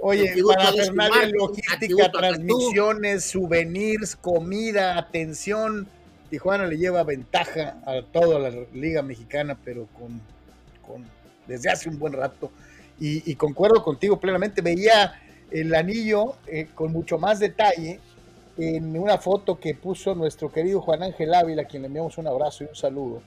Oye, 0.00 0.34
parafernalia, 0.46 1.30
logística, 1.32 2.12
transmisiones, 2.12 3.24
souvenirs, 3.24 4.16
comida, 4.16 4.98
atención. 4.98 5.88
Tijuana 6.28 6.66
le 6.66 6.76
lleva 6.76 7.02
ventaja 7.04 7.78
a 7.86 8.02
toda 8.02 8.38
la 8.38 8.50
Liga 8.74 9.00
Mexicana, 9.00 9.56
pero 9.64 9.86
con, 9.98 10.20
con 10.86 11.06
desde 11.46 11.70
hace 11.70 11.88
un 11.88 11.98
buen 11.98 12.12
rato. 12.12 12.50
Y, 13.00 13.34
concuerdo 13.36 13.82
contigo 13.82 14.20
plenamente. 14.20 14.60
Veía 14.60 15.18
el 15.50 15.74
anillo 15.74 16.34
eh, 16.46 16.68
con 16.74 16.92
mucho 16.92 17.18
más 17.18 17.38
detalle 17.38 18.00
en 18.58 18.98
una 18.98 19.18
foto 19.18 19.58
que 19.60 19.74
puso 19.74 20.14
nuestro 20.14 20.50
querido 20.50 20.80
Juan 20.80 21.02
Ángel 21.02 21.32
Ávila, 21.32 21.62
a 21.62 21.64
quien 21.66 21.82
le 21.82 21.86
enviamos 21.86 22.18
un 22.18 22.26
abrazo 22.26 22.64
y 22.64 22.66
un 22.66 22.74
saludo, 22.74 23.22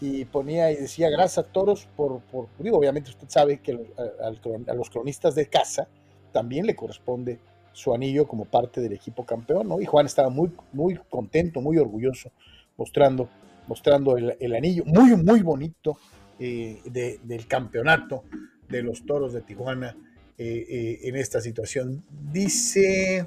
y 0.00 0.24
ponía 0.26 0.70
y 0.70 0.76
decía, 0.76 1.10
gracias 1.10 1.46
a 1.46 1.48
todos 1.48 1.86
por, 1.96 2.20
por 2.20 2.48
digo, 2.58 2.78
obviamente 2.78 3.10
usted 3.10 3.28
sabe 3.28 3.58
que 3.58 3.78
a, 4.18 4.74
los 4.74 4.90
cronistas 4.90 5.34
de 5.34 5.46
casa 5.46 5.88
también 6.32 6.66
le 6.66 6.74
corresponde 6.74 7.38
su 7.72 7.94
anillo 7.94 8.26
como 8.26 8.44
parte 8.44 8.80
del 8.80 8.92
equipo 8.92 9.24
campeón, 9.24 9.68
¿no? 9.68 9.80
Y 9.80 9.86
Juan 9.86 10.06
estaba 10.06 10.28
muy, 10.28 10.50
muy 10.72 10.98
contento, 11.08 11.60
muy 11.60 11.78
orgulloso, 11.78 12.30
mostrando, 12.76 13.28
mostrando 13.66 14.16
el, 14.16 14.54
anillo, 14.54 14.84
muy, 14.86 15.16
muy 15.16 15.42
bonito 15.42 15.98
eh, 16.38 16.80
del 16.84 17.46
campeonato 17.46 18.24
de 18.68 18.82
los 18.82 19.04
toros 19.04 19.32
de 19.32 19.42
Tijuana 19.42 19.96
eh, 20.36 20.66
eh, 20.68 20.98
en 21.04 21.16
esta 21.16 21.40
situación. 21.40 22.04
Dice... 22.32 23.26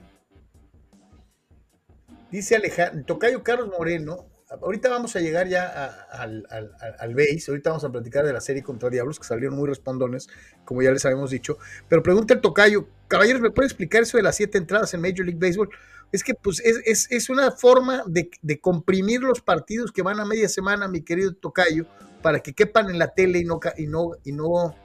Dice 2.33 2.55
Alejandro, 2.55 3.05
Tocayo 3.05 3.43
Carlos 3.43 3.69
Moreno, 3.77 4.25
ahorita 4.49 4.89
vamos 4.89 5.15
a 5.15 5.19
llegar 5.19 5.47
ya 5.47 5.67
al, 6.09 6.47
al, 6.49 7.13
base, 7.13 7.43
ahorita 7.49 7.69
vamos 7.69 7.83
a 7.83 7.91
platicar 7.91 8.25
de 8.25 8.33
la 8.33 8.41
serie 8.41 8.63
contra 8.63 8.89
Diablos, 8.89 9.19
que 9.19 9.27
salieron 9.27 9.55
muy 9.55 9.69
respondones, 9.69 10.27
como 10.65 10.81
ya 10.81 10.89
les 10.89 11.05
habíamos 11.05 11.29
dicho, 11.29 11.59
pero 11.87 12.01
pregunta 12.01 12.33
el 12.33 12.41
Tocayo, 12.41 12.87
caballeros, 13.07 13.39
¿me 13.39 13.51
puede 13.51 13.67
explicar 13.67 14.01
eso 14.01 14.17
de 14.17 14.23
las 14.23 14.35
siete 14.35 14.57
entradas 14.57 14.91
en 14.95 15.01
Major 15.01 15.27
League 15.27 15.37
Baseball? 15.39 15.69
Es 16.11 16.23
que 16.23 16.33
pues 16.33 16.59
es, 16.59 17.29
una 17.29 17.51
forma 17.51 18.03
de, 18.07 18.31
comprimir 18.59 19.21
los 19.21 19.39
partidos 19.39 19.91
que 19.91 20.01
van 20.01 20.19
a 20.19 20.25
media 20.25 20.49
semana, 20.49 20.87
mi 20.87 21.01
querido 21.01 21.35
Tocayo, 21.35 21.85
para 22.23 22.39
que 22.39 22.53
quepan 22.53 22.89
en 22.89 22.97
la 22.97 23.13
tele 23.13 23.37
y 23.37 23.45
no, 23.45 23.59
y 23.77 23.85
no, 23.85 24.13
y 24.23 24.31
no, 24.31 24.75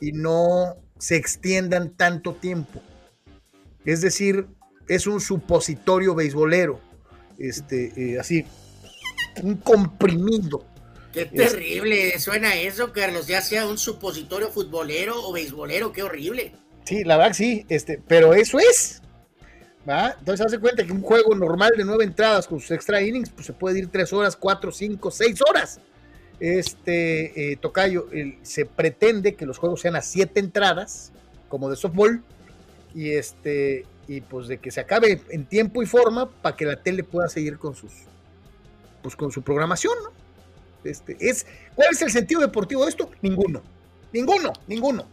y 0.00 0.12
no 0.12 0.76
se 1.00 1.16
extiendan 1.16 1.96
tanto 1.96 2.36
tiempo. 2.36 2.80
Es 3.84 4.02
decir, 4.02 4.46
es 4.88 5.06
un 5.06 5.20
supositorio 5.20 6.14
beisbolero, 6.14 6.80
este, 7.38 7.92
eh, 7.96 8.18
así, 8.18 8.44
un 9.42 9.56
comprimido. 9.56 10.64
Qué 11.12 11.26
terrible 11.26 12.18
suena 12.18 12.54
eso, 12.56 12.92
Carlos, 12.92 13.26
ya 13.26 13.40
sea 13.40 13.66
un 13.66 13.78
supositorio 13.78 14.50
futbolero 14.50 15.14
o 15.26 15.32
beisbolero, 15.32 15.92
qué 15.92 16.02
horrible. 16.02 16.52
Sí, 16.84 17.04
la 17.04 17.16
verdad 17.16 17.32
sí, 17.32 17.64
este, 17.68 18.00
pero 18.06 18.34
eso 18.34 18.58
es. 18.58 19.02
¿va? 19.88 20.16
Entonces 20.18 20.44
hace 20.44 20.58
cuenta 20.58 20.84
que 20.84 20.92
un 20.92 21.02
juego 21.02 21.34
normal 21.34 21.72
de 21.76 21.84
nueve 21.84 22.04
entradas 22.04 22.46
con 22.46 22.60
sus 22.60 22.70
extra 22.72 23.00
innings, 23.00 23.30
pues 23.30 23.46
se 23.46 23.52
puede 23.52 23.78
ir 23.78 23.88
tres 23.88 24.12
horas, 24.12 24.36
cuatro, 24.36 24.72
cinco, 24.72 25.10
seis 25.10 25.40
horas. 25.48 25.80
Este 26.38 27.52
eh, 27.52 27.56
Tocayo, 27.56 28.08
se 28.42 28.66
pretende 28.66 29.34
que 29.36 29.46
los 29.46 29.58
juegos 29.58 29.80
sean 29.80 29.96
a 29.96 30.02
siete 30.02 30.40
entradas, 30.40 31.12
como 31.48 31.70
de 31.70 31.76
softball, 31.76 32.22
y 32.94 33.12
este 33.12 33.86
y 34.08 34.20
pues 34.20 34.48
de 34.48 34.58
que 34.58 34.70
se 34.70 34.80
acabe 34.80 35.20
en 35.30 35.46
tiempo 35.46 35.82
y 35.82 35.86
forma 35.86 36.30
para 36.30 36.56
que 36.56 36.64
la 36.64 36.76
tele 36.82 37.02
pueda 37.02 37.28
seguir 37.28 37.58
con 37.58 37.74
sus 37.74 37.92
pues 39.02 39.14
con 39.14 39.30
su 39.30 39.42
programación, 39.42 39.94
¿no? 40.02 40.10
Este, 40.82 41.16
es, 41.20 41.46
¿Cuál 41.74 41.88
es 41.92 42.02
el 42.02 42.10
sentido 42.10 42.40
deportivo 42.40 42.84
de 42.84 42.90
esto? 42.90 43.10
Ninguno. 43.22 43.62
Ninguno, 44.12 44.52
ninguno. 44.66 45.06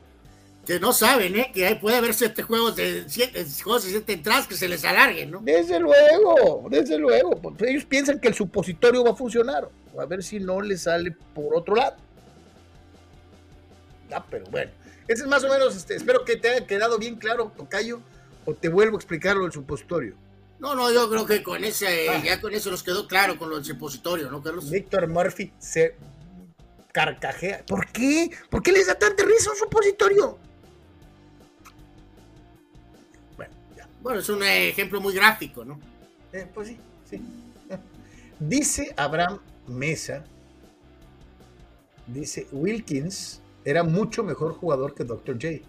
Que 0.66 0.80
no 0.80 0.94
saben, 0.94 1.36
¿eh? 1.36 1.52
Que 1.54 1.76
puede 1.76 1.98
haber 1.98 2.14
siete 2.14 2.42
juegos 2.42 2.76
de 2.76 3.04
siete, 3.08 3.46
juegos 3.64 3.84
de 3.84 3.90
siete 3.90 4.14
entradas 4.14 4.48
que 4.48 4.56
se 4.56 4.68
les 4.68 4.86
alarguen, 4.86 5.30
¿no? 5.30 5.42
Desde 5.44 5.80
luego, 5.80 6.68
desde 6.70 6.98
luego. 6.98 7.32
Pues, 7.42 7.70
ellos 7.70 7.86
piensan 7.86 8.20
que 8.20 8.30
el 8.30 8.34
supositorio 8.34 9.04
va 9.04 9.12
a 9.12 9.16
funcionar. 9.16 9.70
A 10.00 10.06
ver 10.06 10.24
si 10.24 10.40
no 10.40 10.62
le 10.62 10.78
sale 10.78 11.12
por 11.34 11.56
otro 11.56 11.76
lado. 11.76 11.98
Ah, 14.12 14.26
pero 14.30 14.46
bueno. 14.50 14.72
Ese 15.08 15.24
es 15.24 15.28
más 15.28 15.44
o 15.44 15.50
menos, 15.50 15.76
este, 15.76 15.96
espero 15.96 16.24
que 16.24 16.38
te 16.38 16.50
haya 16.50 16.66
quedado 16.66 16.98
bien 16.98 17.18
claro, 17.18 17.52
Tocayo, 17.58 18.02
o 18.46 18.54
te 18.54 18.70
vuelvo 18.70 18.98
a 18.98 19.00
explicar 19.00 19.36
lo 19.36 19.44
del 19.44 19.52
supositorio. 19.52 20.16
No, 20.60 20.76
no, 20.76 20.92
yo 20.92 21.10
creo 21.10 21.26
que 21.26 21.44
con 21.44 21.64
ese, 21.64 22.10
ah. 22.10 22.22
ya 22.24 22.40
con 22.40 22.54
eso 22.54 22.72
nos 22.72 22.84
quedó 22.84 23.08
claro 23.08 23.38
con 23.38 23.50
lo 23.50 23.56
del 23.56 23.66
supositorio, 23.66 24.32
¿no, 24.32 24.42
Carlos? 24.42 24.70
Víctor 24.70 25.08
Murphy 25.08 25.52
se 25.60 25.96
carcajea. 26.92 27.66
¿Por 27.66 27.88
qué? 27.88 28.32
¿Por 28.50 28.64
qué 28.64 28.72
les 28.72 28.88
da 28.88 28.96
tanta 28.96 29.24
risa 29.26 29.52
un 29.52 29.58
supositorio? 29.58 30.38
Bueno, 33.36 33.54
ya. 33.76 33.88
Bueno, 34.02 34.20
es 34.20 34.30
un 34.30 34.44
ejemplo 34.44 35.02
muy 35.02 35.14
gráfico, 35.14 35.66
¿no? 35.66 35.80
Eh, 36.32 36.48
pues 36.54 36.70
sí, 36.70 36.78
sí. 37.10 37.22
Dice 38.40 38.94
Abraham 38.96 39.40
Mesa, 39.68 40.24
dice 42.08 42.48
Wilkins 42.52 43.42
era 43.66 43.84
mucho 43.84 44.24
mejor 44.24 44.54
jugador 44.54 44.94
que 44.94 45.04
Dr. 45.04 45.36
J. 45.36 45.66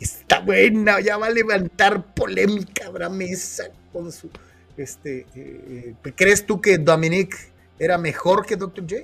Está 0.00 0.40
buena, 0.40 1.00
ya 1.00 1.16
va 1.16 1.26
a 1.26 1.30
levantar 1.30 2.14
polémica 2.14 2.86
Abraham 2.86 3.16
Mesa 3.16 3.70
con 3.92 4.12
su. 4.12 4.30
Este, 4.76 5.26
eh, 5.34 5.94
eh, 6.04 6.12
¿Crees 6.14 6.46
tú 6.46 6.60
que 6.60 6.78
Dominic 6.78 7.36
era 7.78 7.98
mejor 7.98 8.46
que 8.46 8.56
Dr. 8.56 8.84
J? 8.88 9.02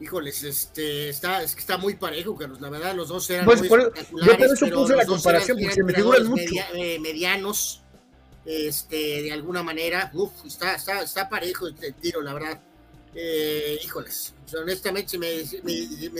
Híjoles, 0.00 0.42
este, 0.42 1.10
está, 1.10 1.42
es 1.42 1.54
que 1.54 1.60
está 1.60 1.78
muy 1.78 1.94
parejo, 1.94 2.36
Carlos. 2.36 2.60
La 2.60 2.70
verdad, 2.70 2.94
los 2.94 3.08
dos 3.08 3.28
eran 3.30 3.44
pues, 3.44 3.60
muy 3.60 3.68
por, 3.68 3.92
Yo 3.94 4.36
por 4.36 4.46
eso 4.46 4.66
puse 4.70 4.96
la 4.96 5.06
comparación, 5.06 5.58
porque 5.58 5.74
se 5.74 5.84
me 5.84 5.92
figuran 5.92 6.26
mucho. 6.26 6.54
Eh, 6.74 6.98
medianos, 6.98 7.82
este, 8.44 9.22
de 9.22 9.32
alguna 9.32 9.62
manera. 9.62 10.10
Uf, 10.14 10.32
está, 10.44 10.74
está, 10.74 11.02
está 11.02 11.28
parejo 11.28 11.68
el 11.68 11.94
tiro, 12.00 12.20
la 12.20 12.34
verdad. 12.34 12.60
Eh, 13.14 13.78
híjoles, 13.84 14.32
honestamente, 14.56 15.10
si 15.10 15.18
me, 15.18 15.28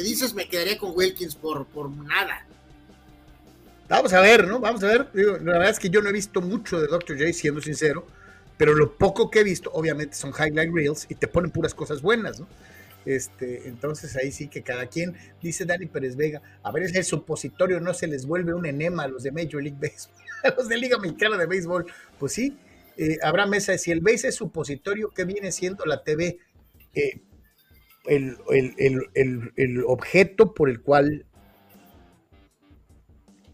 dices, 0.02 0.34
me 0.34 0.46
quedaría 0.46 0.76
con 0.76 0.92
Wilkins 0.94 1.34
por, 1.34 1.64
por 1.66 1.90
nada. 1.90 2.46
Vamos 3.88 4.12
a 4.12 4.20
ver, 4.20 4.46
¿no? 4.46 4.58
Vamos 4.58 4.82
a 4.84 4.86
ver. 4.86 5.08
la 5.14 5.52
verdad 5.52 5.70
es 5.70 5.78
que 5.78 5.90
yo 5.90 6.00
no 6.00 6.08
he 6.08 6.12
visto 6.12 6.40
mucho 6.40 6.80
de 6.80 6.86
Dr. 6.86 7.18
J, 7.18 7.32
siendo 7.32 7.60
sincero, 7.60 8.06
pero 8.56 8.74
lo 8.74 8.96
poco 8.96 9.30
que 9.30 9.40
he 9.40 9.44
visto, 9.44 9.70
obviamente, 9.72 10.16
son 10.16 10.30
highlight 10.30 10.72
reels 10.72 11.06
y 11.08 11.14
te 11.14 11.28
ponen 11.28 11.50
puras 11.50 11.74
cosas 11.74 12.00
buenas, 12.00 12.40
¿no? 12.40 12.46
Este, 13.04 13.66
entonces 13.68 14.16
ahí 14.16 14.30
sí 14.30 14.48
que 14.48 14.62
cada 14.62 14.86
quien, 14.86 15.16
dice 15.40 15.64
Dani 15.64 15.86
Pérez 15.86 16.14
Vega, 16.14 16.40
a 16.62 16.70
ver 16.70 16.84
el 16.84 17.04
supositorio 17.04 17.80
no 17.80 17.94
se 17.94 18.06
les 18.06 18.26
vuelve 18.26 18.54
un 18.54 18.64
enema 18.64 19.04
a 19.04 19.08
los 19.08 19.24
de 19.24 19.32
Major 19.32 19.62
League 19.62 19.78
Baseball, 19.80 20.16
a 20.44 20.54
los 20.56 20.68
de 20.68 20.76
Liga 20.76 20.98
Mexicana 20.98 21.36
de 21.36 21.46
Béisbol. 21.46 21.86
Pues 22.18 22.32
sí, 22.32 22.56
eh, 22.96 23.18
habrá 23.22 23.46
mesa, 23.46 23.76
si 23.78 23.90
el 23.90 24.00
base 24.00 24.28
es 24.28 24.36
supositorio, 24.36 25.10
¿qué 25.10 25.24
viene 25.24 25.50
siendo 25.50 25.84
la 25.84 26.02
TV? 26.04 26.38
Eh, 26.94 27.20
el, 28.06 28.36
el, 29.56 29.84
objeto 29.86 30.54
por 30.54 30.68
el 30.68 30.80
cual 30.80 31.24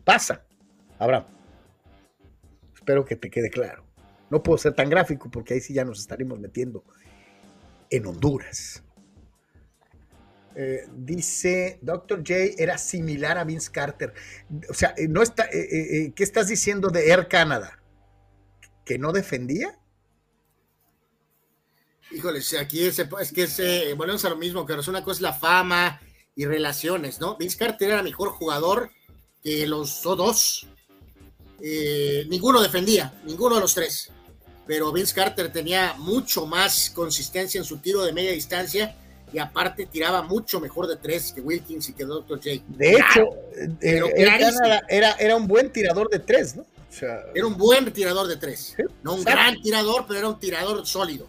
pasa. 0.09 0.43
Abraham. 0.99 1.27
Espero 2.75 3.05
que 3.05 3.15
te 3.15 3.29
quede 3.29 3.51
claro. 3.51 3.85
No 4.31 4.43
puedo 4.43 4.57
ser 4.57 4.73
tan 4.73 4.89
gráfico 4.89 5.31
porque 5.31 5.53
ahí 5.53 5.61
sí 5.61 5.75
ya 5.75 5.85
nos 5.85 6.01
estaremos 6.01 6.41
metiendo 6.41 6.83
en 7.91 8.07
Honduras. 8.07 8.83
Eh, 10.57 10.87
dice 10.97 11.79
Dr. 11.83 12.21
J 12.21 12.35
era 12.57 12.79
similar 12.79 13.37
a 13.37 13.45
Vince 13.45 13.71
Carter. 13.71 14.15
O 14.71 14.73
sea, 14.73 14.95
eh, 14.97 15.09
no 15.09 15.23
está, 15.23 15.47
eh, 15.53 16.11
¿qué 16.17 16.25
estás 16.25 16.49
diciendo 16.49 16.89
de 16.89 17.11
Air 17.11 17.29
Canada? 17.29 17.79
¿Que 18.87 18.99
no 18.99 19.13
defendía? 19.13 19.79
Híjole, 22.13 22.41
aquí 22.59 22.87
es, 22.87 22.99
es 22.99 23.33
que 23.33 23.43
es, 23.43 23.95
volvemos 23.95 24.25
a 24.25 24.31
lo 24.31 24.37
mismo, 24.37 24.65
que 24.65 24.73
una 24.73 25.05
cosa 25.05 25.19
es 25.19 25.21
la 25.21 25.35
fama 25.35 26.01
y 26.35 26.47
relaciones, 26.47 27.21
¿no? 27.21 27.37
Vince 27.37 27.59
Carter 27.59 27.91
era 27.91 28.03
mejor 28.03 28.31
jugador 28.31 28.91
que 29.43 29.67
los 29.67 30.03
dos. 30.03 30.67
ninguno 32.29 32.61
defendía, 32.61 33.13
ninguno 33.25 33.57
de 33.57 33.61
los 33.61 33.75
tres. 33.75 34.11
Pero 34.67 34.93
Vince 34.93 35.15
Carter 35.15 35.51
tenía 35.51 35.95
mucho 35.99 36.47
más 36.47 36.91
consistencia 36.91 37.59
en 37.59 37.65
su 37.65 37.79
tiro 37.79 38.03
de 38.05 38.13
media 38.13 38.33
distancia 38.33 38.95
y 39.33 39.39
aparte 39.39 39.87
tiraba 39.87 40.23
mucho 40.23 40.61
mejor 40.61 40.87
de 40.87 40.97
tres 40.97 41.33
que 41.33 41.41
Wilkins 41.41 41.89
y 41.89 41.93
que 41.93 42.05
Dr. 42.05 42.39
J. 42.39 42.63
De 42.69 42.93
hecho, 42.93 43.29
eh, 43.81 44.03
era, 44.89 45.13
era, 45.13 45.37
un 45.37 45.47
buen 45.47 45.73
tirador 45.73 46.09
de 46.11 46.19
tres, 46.19 46.57
¿no? 46.57 46.67
era 47.35 47.47
un 47.47 47.57
buen 47.57 47.93
tirador 47.93 48.27
de 48.27 48.37
tres. 48.37 48.75
no 49.03 49.15
un 49.15 49.25
gran 49.25 49.61
tirador, 49.61 50.05
pero 50.07 50.19
era 50.21 50.29
un 50.29 50.39
tirador 50.39 50.87
sólido. 50.87 51.29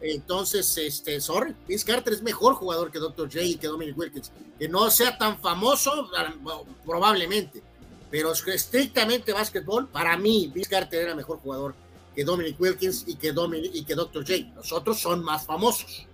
Entonces, 0.00 0.76
este, 0.78 1.20
sorry, 1.20 1.54
Vince 1.66 1.84
Carter 1.84 2.12
es 2.12 2.22
mejor 2.22 2.54
jugador 2.54 2.90
que 2.92 2.98
Dr. 2.98 3.28
J 3.28 3.42
y 3.42 3.56
que 3.56 3.66
Dominic 3.66 3.98
Wilkins. 3.98 4.30
Que 4.58 4.68
no 4.68 4.90
sea 4.90 5.18
tan 5.18 5.38
famoso, 5.40 6.08
probablemente, 6.84 7.62
pero 8.10 8.32
estrictamente 8.32 9.32
básquetbol, 9.32 9.88
para 9.88 10.16
mí, 10.16 10.50
Vince 10.54 10.70
Carter 10.70 11.02
era 11.02 11.14
mejor 11.14 11.38
jugador 11.38 11.74
que 12.14 12.24
Dominic 12.24 12.60
Wilkins 12.60 13.04
y 13.08 13.16
que, 13.16 13.32
Dominic, 13.32 13.72
y 13.74 13.84
que 13.84 13.94
Dr. 13.94 14.24
J. 14.24 14.52
Los 14.54 14.72
otros 14.72 15.00
son 15.00 15.24
más 15.24 15.44
famosos. 15.44 16.06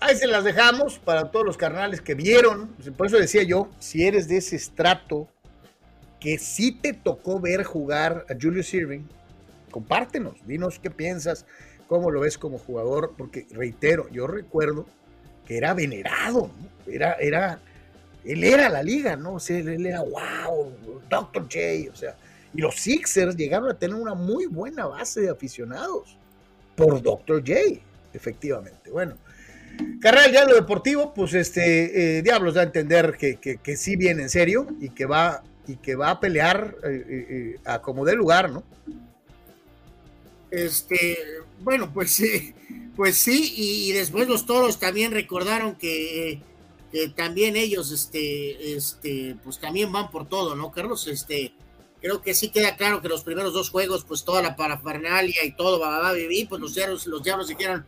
Ahí 0.00 0.16
se 0.16 0.26
las 0.26 0.44
dejamos 0.44 0.98
para 0.98 1.30
todos 1.30 1.46
los 1.46 1.56
carnales 1.56 2.00
que 2.00 2.14
vieron. 2.14 2.68
Por 2.96 3.06
eso 3.06 3.16
decía 3.16 3.44
yo, 3.44 3.68
si 3.78 4.04
eres 4.04 4.28
de 4.28 4.38
ese 4.38 4.56
estrato 4.56 5.28
que 6.20 6.38
sí 6.38 6.72
te 6.72 6.92
tocó 6.92 7.40
ver 7.40 7.64
jugar 7.64 8.26
a 8.28 8.34
Julius 8.40 8.74
Irving, 8.74 9.04
compártenos, 9.70 10.34
dinos 10.46 10.78
qué 10.78 10.90
piensas, 10.90 11.46
cómo 11.88 12.10
lo 12.10 12.20
ves 12.20 12.38
como 12.38 12.58
jugador, 12.58 13.14
porque 13.16 13.46
reitero, 13.50 14.08
yo 14.10 14.26
recuerdo 14.26 14.86
que 15.46 15.56
era 15.56 15.74
venerado, 15.74 16.50
era, 16.86 17.14
era, 17.14 17.60
él 18.24 18.44
era 18.44 18.68
la 18.68 18.82
liga, 18.82 19.16
¿no? 19.16 19.34
O 19.34 19.40
sea, 19.40 19.58
él 19.58 19.86
era, 19.86 20.02
wow, 20.02 20.72
Dr. 21.08 21.42
J, 21.42 21.92
o 21.92 21.96
sea, 21.96 22.16
y 22.52 22.60
los 22.60 22.76
Sixers 22.76 23.36
llegaron 23.36 23.70
a 23.70 23.78
tener 23.78 23.96
una 23.96 24.14
muy 24.14 24.46
buena 24.46 24.86
base 24.86 25.20
de 25.22 25.30
aficionados 25.30 26.18
por 26.74 27.02
Dr. 27.02 27.40
J, 27.40 27.80
efectivamente. 28.12 28.90
Bueno, 28.90 29.16
Carrera 30.00 30.30
ya 30.30 30.44
lo 30.44 30.54
deportivo, 30.54 31.12
pues 31.14 31.34
este, 31.34 32.18
eh, 32.18 32.22
Diablos 32.22 32.54
da 32.54 32.62
a 32.62 32.64
entender 32.64 33.16
que, 33.18 33.36
que, 33.36 33.76
sí 33.76 33.96
viene 33.96 34.22
en 34.22 34.30
serio 34.30 34.66
y 34.80 34.90
que 34.90 35.06
va, 35.06 35.42
y 35.66 35.76
que 35.76 35.96
va 35.96 36.10
a 36.10 36.20
pelear 36.20 36.76
eh, 36.84 37.04
eh, 37.08 37.60
a 37.64 37.82
como 37.82 38.04
dé 38.04 38.14
lugar, 38.14 38.50
¿no? 38.50 38.62
Este, 40.50 41.18
bueno, 41.60 41.92
pues 41.92 42.12
sí, 42.12 42.54
pues 42.96 43.18
sí, 43.18 43.52
y, 43.56 43.92
después 43.92 44.28
los 44.28 44.46
toros 44.46 44.78
también 44.78 45.12
recordaron 45.12 45.76
que, 45.76 46.40
también 47.14 47.56
ellos, 47.56 47.92
este, 47.92 48.74
este, 48.74 49.36
pues 49.44 49.58
también 49.58 49.92
van 49.92 50.10
por 50.10 50.28
todo, 50.28 50.54
¿no, 50.54 50.70
Carlos? 50.70 51.06
Este, 51.08 51.52
creo 52.00 52.22
que 52.22 52.34
sí 52.34 52.48
queda 52.48 52.76
claro 52.76 53.02
que 53.02 53.08
los 53.08 53.22
primeros 53.22 53.52
dos 53.52 53.68
juegos, 53.68 54.04
pues 54.04 54.24
toda 54.24 54.40
la 54.40 54.56
parafernalia 54.56 55.44
y 55.44 55.52
todo 55.52 55.78
va, 55.78 56.08
a 56.08 56.12
vivir, 56.12 56.48
pues 56.48 56.60
los 56.60 56.74
diablos, 56.74 57.06
los 57.06 57.22
diablos 57.22 57.48
dijeron, 57.48 57.84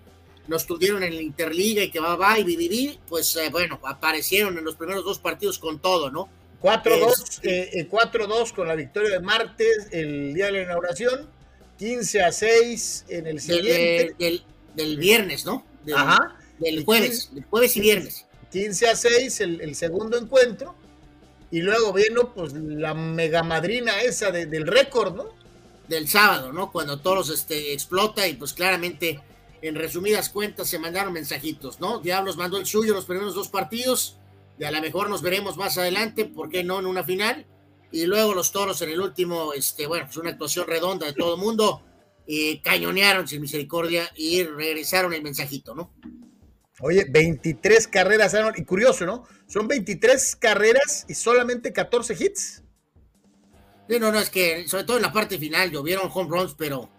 nos 0.46 0.66
tuvieron 0.66 1.02
en 1.02 1.14
la 1.14 1.22
Interliga 1.22 1.82
y 1.82 1.90
que 1.90 2.00
va, 2.00 2.16
va 2.16 2.38
y 2.38 2.44
viví, 2.44 2.98
pues 3.08 3.34
eh, 3.36 3.48
bueno, 3.50 3.78
aparecieron 3.84 4.58
en 4.58 4.64
los 4.64 4.76
primeros 4.76 5.04
dos 5.04 5.18
partidos 5.18 5.58
con 5.58 5.78
todo, 5.78 6.10
¿no? 6.10 6.28
4-2 6.62 7.40
eh, 7.44 7.70
eh, 7.74 8.52
con 8.54 8.66
la 8.66 8.74
victoria 8.74 9.10
de 9.10 9.20
martes, 9.20 9.88
el 9.92 10.34
día 10.34 10.46
de 10.46 10.52
la 10.52 10.62
inauguración, 10.62 11.28
15 11.78 12.22
a 12.22 12.32
6 12.32 13.04
en 13.08 13.26
el 13.26 13.40
siguiente. 13.40 14.44
Del, 14.74 14.96
viernes, 14.96 15.44
¿no? 15.44 15.64
Ajá. 15.94 16.36
Del 16.58 16.84
jueves, 16.84 17.30
del 17.32 17.44
jueves 17.44 17.76
y 17.76 17.80
viernes. 17.80 18.26
15 18.52 18.88
a 18.88 18.96
6 18.96 19.40
el, 19.40 19.74
segundo 19.74 20.16
encuentro, 20.18 20.74
y 21.50 21.60
luego 21.60 21.92
vino 21.92 22.32
pues 22.34 22.52
la 22.52 22.94
mega 22.94 23.42
madrina 23.42 24.00
esa 24.02 24.30
del 24.30 24.66
récord, 24.66 25.16
¿no? 25.16 25.34
Del 25.88 26.08
sábado, 26.08 26.52
¿no? 26.52 26.70
Cuando 26.70 27.00
todos 27.00 27.30
este, 27.30 27.72
explota 27.72 28.28
y 28.28 28.34
pues 28.34 28.52
claramente 28.52 29.20
en 29.62 29.74
resumidas 29.74 30.28
cuentas 30.28 30.68
se 30.68 30.78
mandaron 30.78 31.12
mensajitos, 31.12 31.80
¿no? 31.80 31.98
Diablos 31.98 32.36
mandó 32.36 32.58
el 32.58 32.66
suyo 32.66 32.94
los 32.94 33.06
primeros 33.06 33.34
dos 33.34 33.48
partidos 33.48 34.16
y 34.58 34.64
a 34.64 34.70
lo 34.70 34.80
mejor 34.80 35.08
nos 35.08 35.22
veremos 35.22 35.56
más 35.56 35.78
adelante, 35.78 36.24
¿por 36.24 36.50
qué 36.50 36.64
no 36.64 36.78
en 36.78 36.86
una 36.86 37.04
final? 37.04 37.46
Y 37.90 38.06
luego 38.06 38.34
los 38.34 38.52
toros 38.52 38.80
en 38.82 38.90
el 38.90 39.00
último, 39.00 39.52
este, 39.52 39.86
bueno, 39.86 40.06
pues 40.06 40.16
una 40.18 40.30
actuación 40.30 40.66
redonda 40.66 41.06
de 41.06 41.14
todo 41.14 41.34
el 41.34 41.40
mundo, 41.40 41.82
y 42.30 42.58
cañonearon 42.58 43.26
sin 43.26 43.40
misericordia 43.40 44.10
y 44.14 44.44
regresaron 44.44 45.14
el 45.14 45.22
mensajito, 45.22 45.74
¿no? 45.74 45.94
Oye, 46.80 47.06
23 47.08 47.88
carreras, 47.88 48.36
y 48.54 48.64
curioso, 48.64 49.06
¿no? 49.06 49.24
Son 49.48 49.66
23 49.66 50.36
carreras 50.36 51.06
y 51.08 51.14
solamente 51.14 51.72
14 51.72 52.14
hits. 52.20 52.62
Sí, 53.88 53.98
no, 53.98 54.12
no, 54.12 54.20
es 54.20 54.28
que 54.28 54.68
sobre 54.68 54.84
todo 54.84 54.98
en 54.98 55.04
la 55.04 55.12
parte 55.12 55.38
final 55.38 55.70
llovieron 55.70 56.10
home 56.12 56.28
runs, 56.28 56.54
pero 56.56 56.90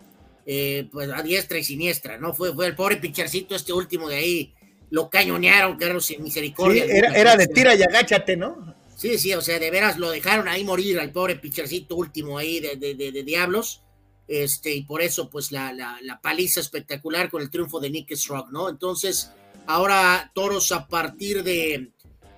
eh, 0.47 0.89
pues 0.91 1.07
a 1.11 1.21
diestra 1.21 1.59
y 1.59 1.63
siniestra, 1.63 2.17
¿no? 2.17 2.33
Fue, 2.33 2.51
fue 2.51 2.65
el 2.65 2.75
pobre 2.75 2.97
pitchercito 2.97 3.55
este 3.55 3.71
último 3.71 4.09
de 4.09 4.15
ahí, 4.15 4.55
lo 4.89 5.11
cañonearon, 5.11 5.77
Carlos, 5.77 6.07
sin 6.07 6.23
misericordia. 6.23 6.85
era, 6.85 7.13
era 7.13 7.37
de 7.37 7.45
tira 7.47 7.75
y 7.75 7.83
agáchate, 7.83 8.35
¿no? 8.35 8.75
Sí, 8.99 9.17
sí, 9.17 9.33
o 9.33 9.39
sea, 9.39 9.59
de 9.59 9.71
veras 9.71 9.97
lo 9.97 10.11
dejaron 10.11 10.49
ahí 10.49 10.65
morir 10.65 10.99
al 10.99 11.13
pobre 11.13 11.37
pitchercito 11.37 11.95
último 11.95 12.37
ahí 12.37 12.59
de, 12.59 12.75
de, 12.75 13.23
Diablos. 13.23 13.81
Este, 14.27 14.73
y 14.73 14.81
por 14.83 15.01
eso, 15.01 15.29
pues, 15.29 15.53
la, 15.53 15.71
la, 15.71 16.19
paliza 16.21 16.59
espectacular 16.59 17.29
con 17.29 17.41
el 17.41 17.49
triunfo 17.49 17.79
de 17.79 17.89
Nick 17.89 18.13
Strock, 18.13 18.51
¿no? 18.51 18.67
Entonces, 18.67 19.31
ahora 19.67 20.29
Toros 20.35 20.73
a 20.73 20.85
partir 20.85 21.43
de, 21.43 21.91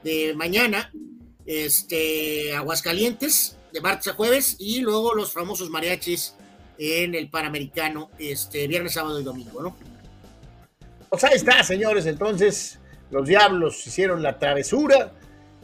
de 0.03 0.36
mañana, 0.36 0.93
este, 1.47 2.55
Aguascalientes, 2.55 3.57
de 3.74 3.82
martes 3.82 4.09
a 4.09 4.14
jueves, 4.14 4.57
y 4.59 4.82
luego 4.82 5.16
los 5.16 5.34
famosos 5.34 5.72
mariachis 5.72 6.36
en 6.78 7.16
el 7.16 7.32
Panamericano 7.32 8.12
este 8.20 8.68
viernes, 8.68 8.93
sábado 8.93 9.20
y 9.20 9.24
domingo, 9.24 9.64
¿no? 9.64 9.76
Pues 11.09 11.24
ahí 11.24 11.38
está, 11.38 11.64
señores. 11.64 12.05
Entonces, 12.05 12.78
los 13.09 13.28
diablos 13.28 13.88
hicieron 13.88 14.22
la 14.22 14.38
travesura. 14.38 15.12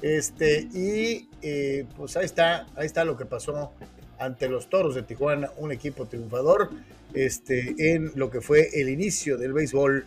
Este, 0.01 0.67
y 0.73 1.27
eh, 1.41 1.85
pues 1.95 2.17
ahí 2.17 2.25
está, 2.25 2.67
ahí 2.75 2.85
está 2.85 3.03
lo 3.03 3.17
que 3.17 3.25
pasó 3.25 3.71
ante 4.19 4.47
los 4.49 4.69
toros 4.69 4.95
de 4.95 5.03
Tijuana, 5.03 5.51
un 5.57 5.71
equipo 5.71 6.05
triunfador, 6.05 6.69
este, 7.13 7.93
en 7.93 8.11
lo 8.15 8.29
que 8.29 8.41
fue 8.41 8.69
el 8.73 8.89
inicio 8.89 9.37
del 9.37 9.53
béisbol 9.53 10.05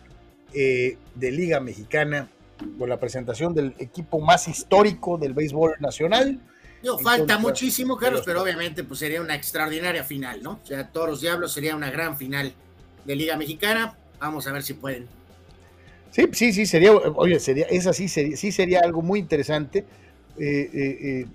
eh, 0.52 0.96
de 1.14 1.30
Liga 1.30 1.60
Mexicana, 1.60 2.28
con 2.78 2.88
la 2.88 2.98
presentación 2.98 3.54
del 3.54 3.74
equipo 3.78 4.20
más 4.20 4.46
histórico 4.46 5.16
del 5.16 5.32
béisbol 5.32 5.76
nacional 5.80 6.40
falta 7.02 7.38
muchísimo, 7.38 7.96
Carlos, 7.96 8.22
pero 8.24 8.42
obviamente 8.42 8.84
pues 8.84 9.00
sería 9.00 9.20
una 9.20 9.34
extraordinaria 9.34 10.04
final, 10.04 10.42
¿no? 10.42 10.60
O 10.62 10.66
sea, 10.66 10.88
Toros 10.88 11.20
Diablos 11.20 11.52
sería 11.52 11.76
una 11.76 11.90
gran 11.90 12.16
final 12.16 12.52
de 13.04 13.16
Liga 13.16 13.36
Mexicana. 13.36 13.96
Vamos 14.18 14.46
a 14.46 14.52
ver 14.52 14.62
si 14.62 14.74
pueden. 14.74 15.08
Sí, 16.10 16.28
sí, 16.32 16.52
sí, 16.52 16.66
sería, 16.66 16.92
oye, 16.92 17.38
sería, 17.38 17.66
esa 17.66 17.92
sí 17.92 18.08
sería, 18.08 18.36
sí 18.36 18.50
sería 18.50 18.80
algo 18.80 19.00
muy 19.00 19.20
interesante 19.20 19.84
eh, 20.38 20.70
eh, 20.72 20.98
eh, 21.00 21.26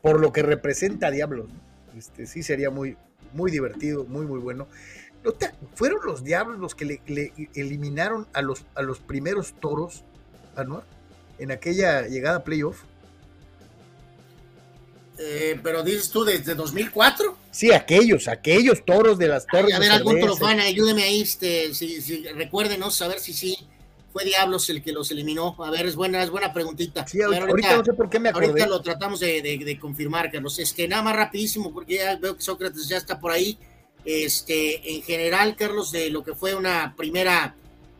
por 0.00 0.20
lo 0.20 0.32
que 0.32 0.42
representa 0.42 1.10
Diablos. 1.10 1.50
Este, 1.96 2.26
sí 2.26 2.42
sería 2.42 2.70
muy, 2.70 2.96
muy 3.32 3.50
divertido, 3.50 4.04
muy, 4.04 4.26
muy 4.26 4.38
bueno. 4.38 4.68
fueron 5.74 6.00
los 6.04 6.22
diablos 6.22 6.58
los 6.58 6.74
que 6.74 6.84
le, 6.84 7.32
eliminaron 7.54 8.26
a 8.32 8.42
los, 8.42 8.64
a 8.74 8.82
los 8.82 9.00
primeros 9.00 9.54
toros, 9.54 10.04
Anuar, 10.54 10.84
en 11.38 11.50
aquella 11.50 12.02
llegada 12.02 12.38
a 12.38 12.44
playoff. 12.44 12.82
Eh, 15.18 15.58
pero 15.62 15.82
dices 15.82 16.10
tú 16.10 16.24
desde 16.24 16.54
2004. 16.54 17.36
Sí, 17.50 17.72
aquellos, 17.72 18.28
aquellos 18.28 18.84
toros 18.84 19.18
de 19.18 19.28
las 19.28 19.46
torres. 19.46 19.74
a 19.74 19.78
ver, 19.78 19.92
algún 19.92 20.20
torofán, 20.20 20.60
ayúdeme 20.60 21.02
ahí, 21.02 21.22
este, 21.22 21.74
si, 21.74 22.00
si, 22.00 22.24
recuérdenos, 22.28 23.00
a 23.02 23.08
ver 23.08 23.20
si 23.20 23.32
sí 23.32 23.56
fue 24.12 24.24
Diablos 24.24 24.68
el 24.68 24.82
que 24.82 24.92
los 24.92 25.10
eliminó. 25.10 25.56
A 25.58 25.70
ver, 25.70 25.86
es 25.86 25.96
buena, 25.96 26.22
es 26.22 26.30
buena 26.30 26.52
preguntita. 26.52 27.06
Sí, 27.06 27.22
ahorita, 27.22 27.76
no 27.76 27.84
sé 27.84 27.92
por 27.94 28.10
qué 28.10 28.20
me 28.20 28.28
acordé. 28.28 28.48
Ahorita 28.48 28.66
lo 28.66 28.82
tratamos 28.82 29.20
de, 29.20 29.40
de, 29.40 29.78
confirmar, 29.78 30.30
Carlos. 30.30 30.58
Este, 30.58 30.86
nada 30.86 31.02
más 31.02 31.16
rapidísimo, 31.16 31.72
porque 31.72 31.94
ya 31.94 32.16
veo 32.16 32.36
que 32.36 32.42
Sócrates 32.42 32.88
ya 32.88 32.98
está 32.98 33.18
por 33.18 33.32
ahí. 33.32 33.58
Este, 34.04 34.94
en 34.94 35.02
general, 35.02 35.56
Carlos, 35.56 35.92
de 35.92 36.10
lo 36.10 36.22
que 36.22 36.34
fue 36.34 36.54
una 36.54 36.94
primera 36.96 37.56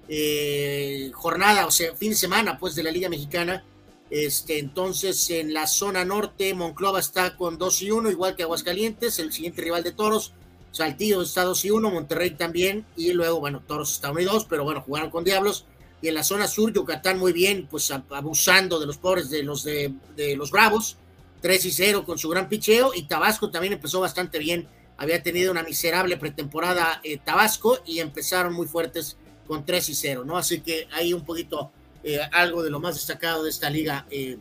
eh, 0.09 1.11
jornada, 1.15 1.67
o 1.67 1.71
sea, 1.71 1.95
fin 1.95 2.11
de 2.11 2.17
semana, 2.17 2.59
pues, 2.59 2.75
de 2.75 2.83
la 2.83 2.91
Liga 2.91 3.09
Mexicana. 3.09 3.65
Este, 4.11 4.59
entonces, 4.59 5.31
en 5.31 5.55
la 5.55 5.67
zona 5.67 6.05
norte, 6.05 6.53
Monclova 6.53 7.01
está 7.01 7.37
con 7.37 7.57
2 7.57 7.83
y 7.83 7.91
1, 7.91 8.11
igual 8.11 8.37
que 8.37 8.43
Aguascalientes, 8.43 9.19
el 9.19 9.33
siguiente 9.33 9.63
rival 9.63 9.83
de 9.83 9.93
Toros. 9.93 10.35
Saltillo 10.73 11.23
está 11.23 11.45
2 11.45 11.65
y 11.65 11.71
1, 11.71 11.91
Monterrey 11.91 12.31
también, 12.31 12.85
y 12.97 13.13
luego, 13.13 13.41
bueno, 13.41 13.63
Toros 13.67 13.93
está 13.93 14.11
1 14.11 14.21
y 14.21 14.25
2, 14.25 14.47
pero 14.47 14.65
bueno, 14.65 14.83
jugaron 14.83 15.11
con 15.11 15.25
Diablos 15.25 15.67
y 16.03 16.09
en 16.09 16.15
la 16.15 16.25
zona 16.25 16.49
sur 16.49 16.73
Yucatán 16.73 17.19
muy 17.19 17.33
bien, 17.33 17.69
pues 17.71 17.91
abusando 17.91 18.81
de 18.81 18.87
los 18.87 18.99
pobres 18.99 19.31
de 19.31 19.45
los 19.45 19.63
de, 19.63 19.95
los 20.37 20.51
Bravos, 20.51 20.97
3 21.41 21.65
y 21.65 21.71
0 21.71 22.05
con 22.05 22.19
su 22.19 22.29
gran 22.29 22.49
picheo 22.49 22.93
y 22.93 23.05
Tabasco 23.05 23.51
también 23.51 23.73
empezó 23.73 24.01
bastante 24.01 24.39
bien, 24.41 24.67
había 24.99 25.23
tenido 25.23 25.53
una 25.53 25.63
miserable 25.63 26.17
pretemporada 26.17 27.01
eh, 27.05 27.19
Tabasco 27.25 27.79
y 27.87 28.01
empezaron 28.01 28.53
muy 28.53 28.67
fuertes 28.67 29.17
con 29.47 29.65
3 29.65 29.89
y 29.89 29.95
0, 29.95 30.25
¿no? 30.25 30.37
Así 30.37 30.61
que 30.61 30.89
hay 30.93 31.13
un 31.13 31.25
poquito 31.25 31.71
eh, 32.03 32.19
algo 32.33 32.65
de 32.65 32.71
lo 32.71 32.81
más 32.81 32.97
destacado 32.97 33.45
de 33.45 33.51
esta 33.51 33.71
liga, 33.71 34.05
eh, 34.11 34.39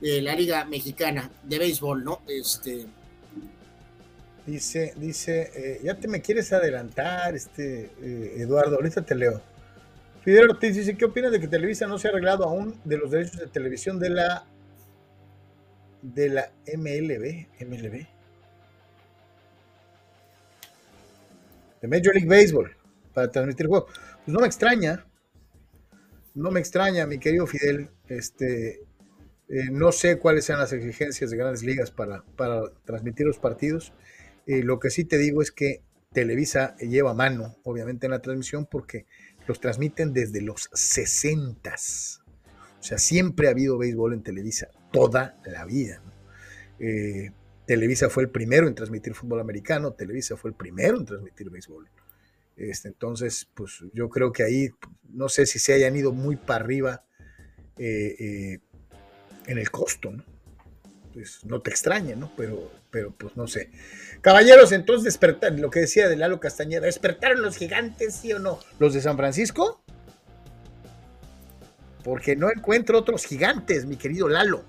de 0.00 0.20
la 0.20 0.34
liga 0.34 0.64
mexicana 0.64 1.30
de 1.44 1.58
béisbol, 1.58 2.04
¿no? 2.04 2.22
Este... 2.26 2.86
Dice, 4.46 4.92
dice, 4.96 5.80
ya 5.82 5.94
te 5.94 6.06
me 6.06 6.20
quieres 6.20 6.52
adelantar, 6.52 7.34
este, 7.34 7.90
Eduardo, 8.36 8.76
ahorita 8.76 9.00
te 9.00 9.14
leo. 9.14 9.40
Fidel 10.24 10.48
Ortiz 10.48 10.74
dice, 10.74 10.96
¿qué 10.96 11.04
opinas 11.04 11.30
de 11.32 11.38
que 11.38 11.48
Televisa 11.48 11.86
no 11.86 11.98
se 11.98 12.08
ha 12.08 12.10
arreglado 12.10 12.44
aún 12.44 12.80
de 12.84 12.96
los 12.96 13.10
derechos 13.10 13.38
de 13.38 13.46
televisión 13.46 13.98
de 13.98 14.08
la 14.08 14.46
de 16.00 16.30
la 16.30 16.50
MLB? 16.66 17.46
MLB. 17.60 18.06
De 21.82 21.88
Major 21.88 22.14
League 22.14 22.26
Baseball 22.26 22.74
para 23.12 23.30
transmitir 23.30 23.66
juegos. 23.66 23.92
Pues 24.24 24.28
no 24.28 24.40
me 24.40 24.46
extraña. 24.46 25.04
No 26.34 26.50
me 26.50 26.58
extraña, 26.58 27.06
mi 27.06 27.18
querido 27.18 27.46
Fidel. 27.46 27.90
Este, 28.08 28.80
eh, 29.50 29.70
no 29.70 29.92
sé 29.92 30.18
cuáles 30.18 30.46
sean 30.46 30.58
las 30.58 30.72
exigencias 30.72 31.30
de 31.30 31.36
grandes 31.36 31.62
ligas 31.62 31.90
para, 31.90 32.24
para 32.36 32.62
transmitir 32.86 33.26
los 33.26 33.38
partidos. 33.38 33.92
Eh, 34.46 34.62
lo 34.62 34.80
que 34.80 34.88
sí 34.88 35.04
te 35.04 35.18
digo 35.18 35.42
es 35.42 35.52
que 35.52 35.82
Televisa 36.14 36.76
lleva 36.76 37.12
mano, 37.12 37.56
obviamente, 37.62 38.06
en 38.06 38.12
la 38.12 38.22
transmisión 38.22 38.64
porque 38.64 39.04
los 39.46 39.60
transmiten 39.60 40.12
desde 40.12 40.40
los 40.40 40.70
60. 40.72 41.74
O 41.74 42.82
sea, 42.82 42.98
siempre 42.98 43.48
ha 43.48 43.50
habido 43.50 43.78
béisbol 43.78 44.14
en 44.14 44.22
Televisa, 44.22 44.68
toda 44.92 45.40
la 45.44 45.64
vida. 45.64 46.02
Eh, 46.78 47.30
Televisa 47.66 48.10
fue 48.10 48.24
el 48.24 48.30
primero 48.30 48.68
en 48.68 48.74
transmitir 48.74 49.14
fútbol 49.14 49.40
americano, 49.40 49.92
Televisa 49.92 50.36
fue 50.36 50.50
el 50.50 50.56
primero 50.56 50.98
en 50.98 51.06
transmitir 51.06 51.50
béisbol. 51.50 51.88
Este, 52.56 52.88
entonces, 52.88 53.48
pues 53.54 53.82
yo 53.92 54.08
creo 54.08 54.32
que 54.32 54.44
ahí, 54.44 54.70
no 55.08 55.28
sé 55.28 55.46
si 55.46 55.58
se 55.58 55.72
hayan 55.72 55.96
ido 55.96 56.12
muy 56.12 56.36
para 56.36 56.64
arriba 56.64 57.04
eh, 57.78 58.14
eh, 58.18 58.58
en 59.46 59.58
el 59.58 59.70
costo, 59.70 60.12
¿no? 60.12 60.24
Pues 61.12 61.44
no 61.44 61.60
te 61.60 61.70
extrañe, 61.70 62.16
¿no? 62.16 62.32
Pero, 62.36 62.70
pero 62.94 63.10
pues 63.10 63.36
no 63.36 63.48
sé. 63.48 63.72
Caballeros, 64.20 64.70
entonces 64.70 65.02
despertar, 65.02 65.58
lo 65.58 65.68
que 65.68 65.80
decía 65.80 66.08
de 66.08 66.14
Lalo 66.14 66.38
Castañeda, 66.38 66.86
¿despertaron 66.86 67.42
los 67.42 67.56
gigantes, 67.56 68.14
sí 68.14 68.32
o 68.32 68.38
no? 68.38 68.60
¿Los 68.78 68.94
de 68.94 69.02
San 69.02 69.16
Francisco? 69.16 69.82
Porque 72.04 72.36
no 72.36 72.52
encuentro 72.52 72.96
otros 72.96 73.24
gigantes, 73.24 73.84
mi 73.84 73.96
querido 73.96 74.28
Lalo. 74.28 74.62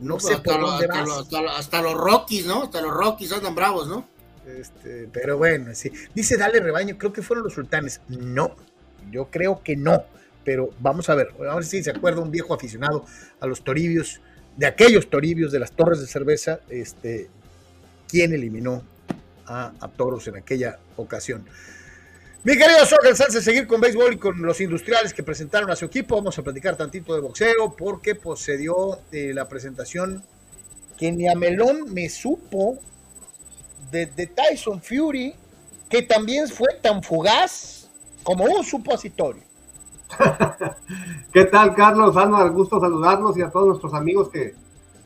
No 0.00 0.18
sé 0.18 0.38
por 0.38 0.60
dónde 0.60 0.88
hasta, 1.56 1.82
los 1.82 1.94
Rockies, 1.94 2.46
¿no? 2.46 2.64
Hasta 2.64 2.82
los 2.82 2.92
Rockies 2.92 3.30
andan 3.30 3.54
bravos, 3.54 3.86
¿no? 3.86 4.08
Este, 4.44 5.08
pero 5.12 5.38
bueno, 5.38 5.72
sí. 5.76 5.92
Dice 6.16 6.36
Dale 6.36 6.58
Rebaño, 6.58 6.98
creo 6.98 7.12
que 7.12 7.22
fueron 7.22 7.44
los 7.44 7.54
sultanes. 7.54 8.00
No, 8.08 8.56
yo 9.12 9.30
creo 9.30 9.62
que 9.62 9.76
no. 9.76 10.02
Pero 10.42 10.70
vamos 10.80 11.08
a 11.08 11.14
ver, 11.14 11.28
a 11.48 11.54
ver 11.54 11.64
si 11.64 11.84
se 11.84 11.90
acuerda 11.90 12.20
un 12.22 12.32
viejo 12.32 12.54
aficionado 12.54 13.04
a 13.38 13.46
los 13.46 13.62
toribios, 13.62 14.20
de 14.56 14.66
aquellos 14.66 15.08
toribios 15.08 15.52
de 15.52 15.60
las 15.60 15.70
torres 15.70 16.00
de 16.00 16.08
cerveza, 16.08 16.58
este, 16.68 17.30
quién 18.12 18.34
eliminó 18.34 18.82
a, 19.46 19.72
Toros 19.96 20.28
en 20.28 20.36
aquella 20.36 20.78
ocasión. 20.96 21.46
Mi 22.44 22.58
querido 22.58 22.84
Soccer 22.84 23.16
Salce, 23.16 23.40
seguir 23.40 23.66
con 23.66 23.80
béisbol 23.80 24.12
y 24.12 24.16
con 24.18 24.42
los 24.42 24.60
industriales 24.60 25.14
que 25.14 25.22
presentaron 25.22 25.70
a 25.70 25.76
su 25.76 25.86
equipo. 25.86 26.16
Vamos 26.16 26.38
a 26.38 26.42
platicar 26.42 26.76
tantito 26.76 27.14
de 27.14 27.20
boxeo 27.20 27.74
porque 27.74 28.14
pues, 28.14 28.40
se 28.40 28.58
dio 28.58 28.98
eh, 29.12 29.32
la 29.32 29.48
presentación 29.48 30.22
que 30.98 31.10
ni 31.10 31.26
a 31.26 31.34
Melón 31.34 31.92
me 31.92 32.10
supo 32.10 32.78
de, 33.90 34.06
Tyson 34.06 34.82
Fury, 34.82 35.34
que 35.88 36.02
también 36.02 36.48
fue 36.48 36.68
tan 36.82 37.02
fugaz 37.02 37.88
como 38.22 38.44
un 38.44 38.62
supositorio. 38.62 39.42
¿Qué 41.32 41.46
tal, 41.46 41.74
Carlos? 41.74 42.16
Álvaro, 42.16 42.52
gusto 42.52 42.78
saludarlos 42.78 43.38
y 43.38 43.42
a 43.42 43.50
todos 43.50 43.68
nuestros 43.68 43.94
amigos 43.94 44.28
que, 44.28 44.54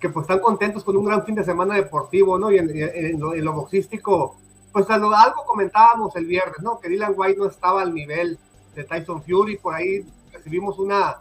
que 0.01 0.11
pues 0.11 0.25
están 0.25 0.41
contentos 0.41 0.85
con 0.85 0.97
un 0.97 1.05
gran 1.05 1.25
fin 1.25 1.35
de 1.35 1.45
semana 1.45 1.75
deportivo, 1.75 2.39
¿no? 2.39 2.51
Y 2.51 2.59
en, 2.59 3.19
lo, 3.19 3.53
boxístico, 3.53 4.37
pues 4.73 4.89
algo, 4.91 5.11
comentábamos 5.47 6.15
el 6.17 6.27
viernes, 6.27 6.61
¿no? 6.63 6.79
Que 6.79 6.89
Dylan 6.89 7.15
White 7.17 7.39
no 7.39 7.47
estaba 7.47 7.83
al 7.83 7.95
nivel 7.95 8.39
de 8.75 8.85
Tyson 8.85 9.23
Fury, 9.23 9.57
por 9.57 9.75
ahí 9.75 10.05
recibimos 10.33 10.79
una, 10.79 11.17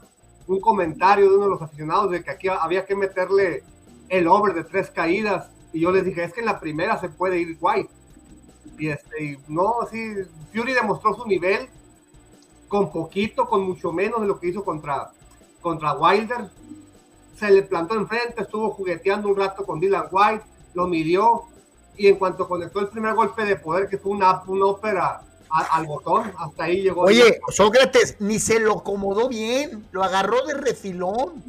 un 0.48 0.60
comentario 0.60 1.30
de 1.30 1.36
uno 1.36 1.46
de 1.46 1.52
los 1.52 1.62
aficionados 1.62 2.12
de 2.12 2.24
que 2.24 2.32
aquí 2.32 2.48
había 2.50 2.86
que 2.86 2.96
meterle 2.96 3.64
el 4.10 4.28
over 4.28 4.54
de 4.54 4.66
tres 4.66 4.92
caídas, 4.92 5.50
y 5.72 5.82
yo 5.82 5.92
les 5.92 6.04
dije, 6.04 6.24
es 6.24 6.34
que 6.34 6.42
en 6.42 6.48
la 6.48 6.60
primera 6.60 7.00
se 7.00 7.10
puede 7.10 7.40
ir 7.40 7.58
White. 7.60 7.90
Y 8.78 8.90
este, 8.90 9.40
no, 9.48 9.76
sí, 9.90 10.16
Fury 10.54 10.74
demostró 10.74 11.14
su 11.14 11.26
nivel 11.26 11.70
con 12.68 12.92
poquito, 12.92 13.46
con 13.46 13.64
mucho 13.64 13.94
menos 13.94 14.20
de 14.22 14.28
lo 14.28 14.40
que 14.40 14.48
hizo 14.48 14.66
contra, 14.66 15.12
contra 15.62 15.94
Wilder 15.94 16.50
se 17.36 17.52
le 17.52 17.64
plantó 17.64 17.96
enfrente, 17.96 18.42
estuvo 18.42 18.72
jugueteando 18.72 19.28
un 19.28 19.38
rato 19.38 19.66
con 19.66 19.80
Dylan 19.80 20.08
White, 20.12 20.44
lo 20.74 20.88
midió 20.88 21.44
y 21.98 22.08
en 22.08 22.16
cuanto 22.16 22.48
conectó 22.48 22.80
el 22.80 22.90
primer 22.90 23.14
golpe 23.14 23.46
de 23.46 23.56
poder, 23.56 23.88
que 23.90 23.98
fue 23.98 24.12
una, 24.12 24.42
una 24.48 24.66
ópera 24.66 25.22
al 25.50 25.86
botón, 25.86 26.32
hasta 26.38 26.66
ahí 26.66 26.82
llegó. 26.82 27.04
Oye, 27.04 27.40
Sócrates, 27.50 28.18
ni 28.20 28.40
se 28.40 28.60
lo 28.60 28.80
acomodó 28.80 29.30
bien, 29.30 29.88
lo 29.92 30.04
agarró 30.04 30.46
de 30.46 30.56
refilón. 30.56 31.44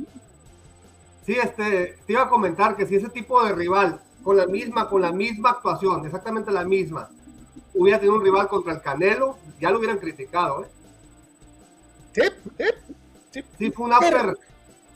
Sí, 1.24 1.36
este, 1.42 1.98
te 2.06 2.12
iba 2.12 2.22
a 2.22 2.28
comentar 2.28 2.76
que 2.76 2.86
si 2.86 2.96
ese 2.96 3.08
tipo 3.08 3.44
de 3.44 3.52
rival, 3.52 4.00
con 4.22 4.36
la 4.36 4.46
misma, 4.46 4.88
con 4.88 5.02
la 5.02 5.12
misma 5.12 5.50
actuación, 5.50 6.06
exactamente 6.06 6.52
la 6.52 6.64
misma, 6.64 7.08
hubiera 7.74 7.98
tenido 7.98 8.16
un 8.16 8.24
rival 8.24 8.46
contra 8.48 8.74
el 8.74 8.80
Canelo, 8.80 9.38
ya 9.60 9.70
lo 9.70 9.78
hubieran 9.78 9.98
criticado, 9.98 10.64
¿eh? 10.64 10.68
Sí, 12.12 12.22
sí, 13.32 13.42
sí. 13.58 13.70
fue 13.70 13.86
una 13.86 13.98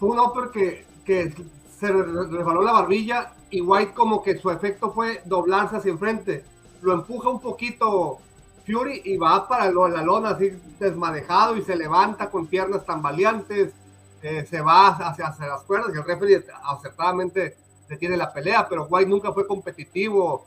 fue 0.00 0.08
un 0.08 0.18
upper 0.18 0.50
que, 0.50 0.86
que 1.04 1.34
se 1.78 1.92
resbaló 1.92 2.62
la 2.62 2.72
barbilla 2.72 3.34
y 3.50 3.60
White 3.60 3.92
como 3.92 4.22
que 4.22 4.38
su 4.38 4.50
efecto 4.50 4.92
fue 4.92 5.20
doblarse 5.26 5.76
hacia 5.76 5.92
enfrente. 5.92 6.42
Lo 6.80 6.94
empuja 6.94 7.28
un 7.28 7.40
poquito 7.40 8.18
Fury 8.66 9.02
y 9.04 9.18
va 9.18 9.46
para 9.46 9.70
la 9.70 10.02
lona 10.02 10.30
así 10.30 10.52
desmadejado 10.78 11.54
y 11.56 11.62
se 11.62 11.76
levanta 11.76 12.30
con 12.30 12.46
piernas 12.46 12.86
tambaleantes, 12.86 13.74
eh, 14.22 14.46
se 14.48 14.62
va 14.62 14.88
hacia, 14.88 15.26
hacia, 15.26 15.46
las 15.46 15.62
cuerdas 15.64 15.90
y 15.94 15.98
el 15.98 16.04
referee 16.04 16.46
acertadamente 16.64 17.56
detiene 17.86 18.16
la 18.16 18.32
pelea, 18.32 18.66
pero 18.68 18.86
White 18.86 19.10
nunca 19.10 19.32
fue 19.32 19.46
competitivo, 19.46 20.46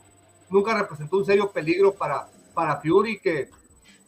nunca 0.50 0.76
representó 0.76 1.18
un 1.18 1.26
serio 1.26 1.52
peligro 1.52 1.94
para, 1.94 2.26
para 2.54 2.80
Fury 2.80 3.20
que 3.20 3.50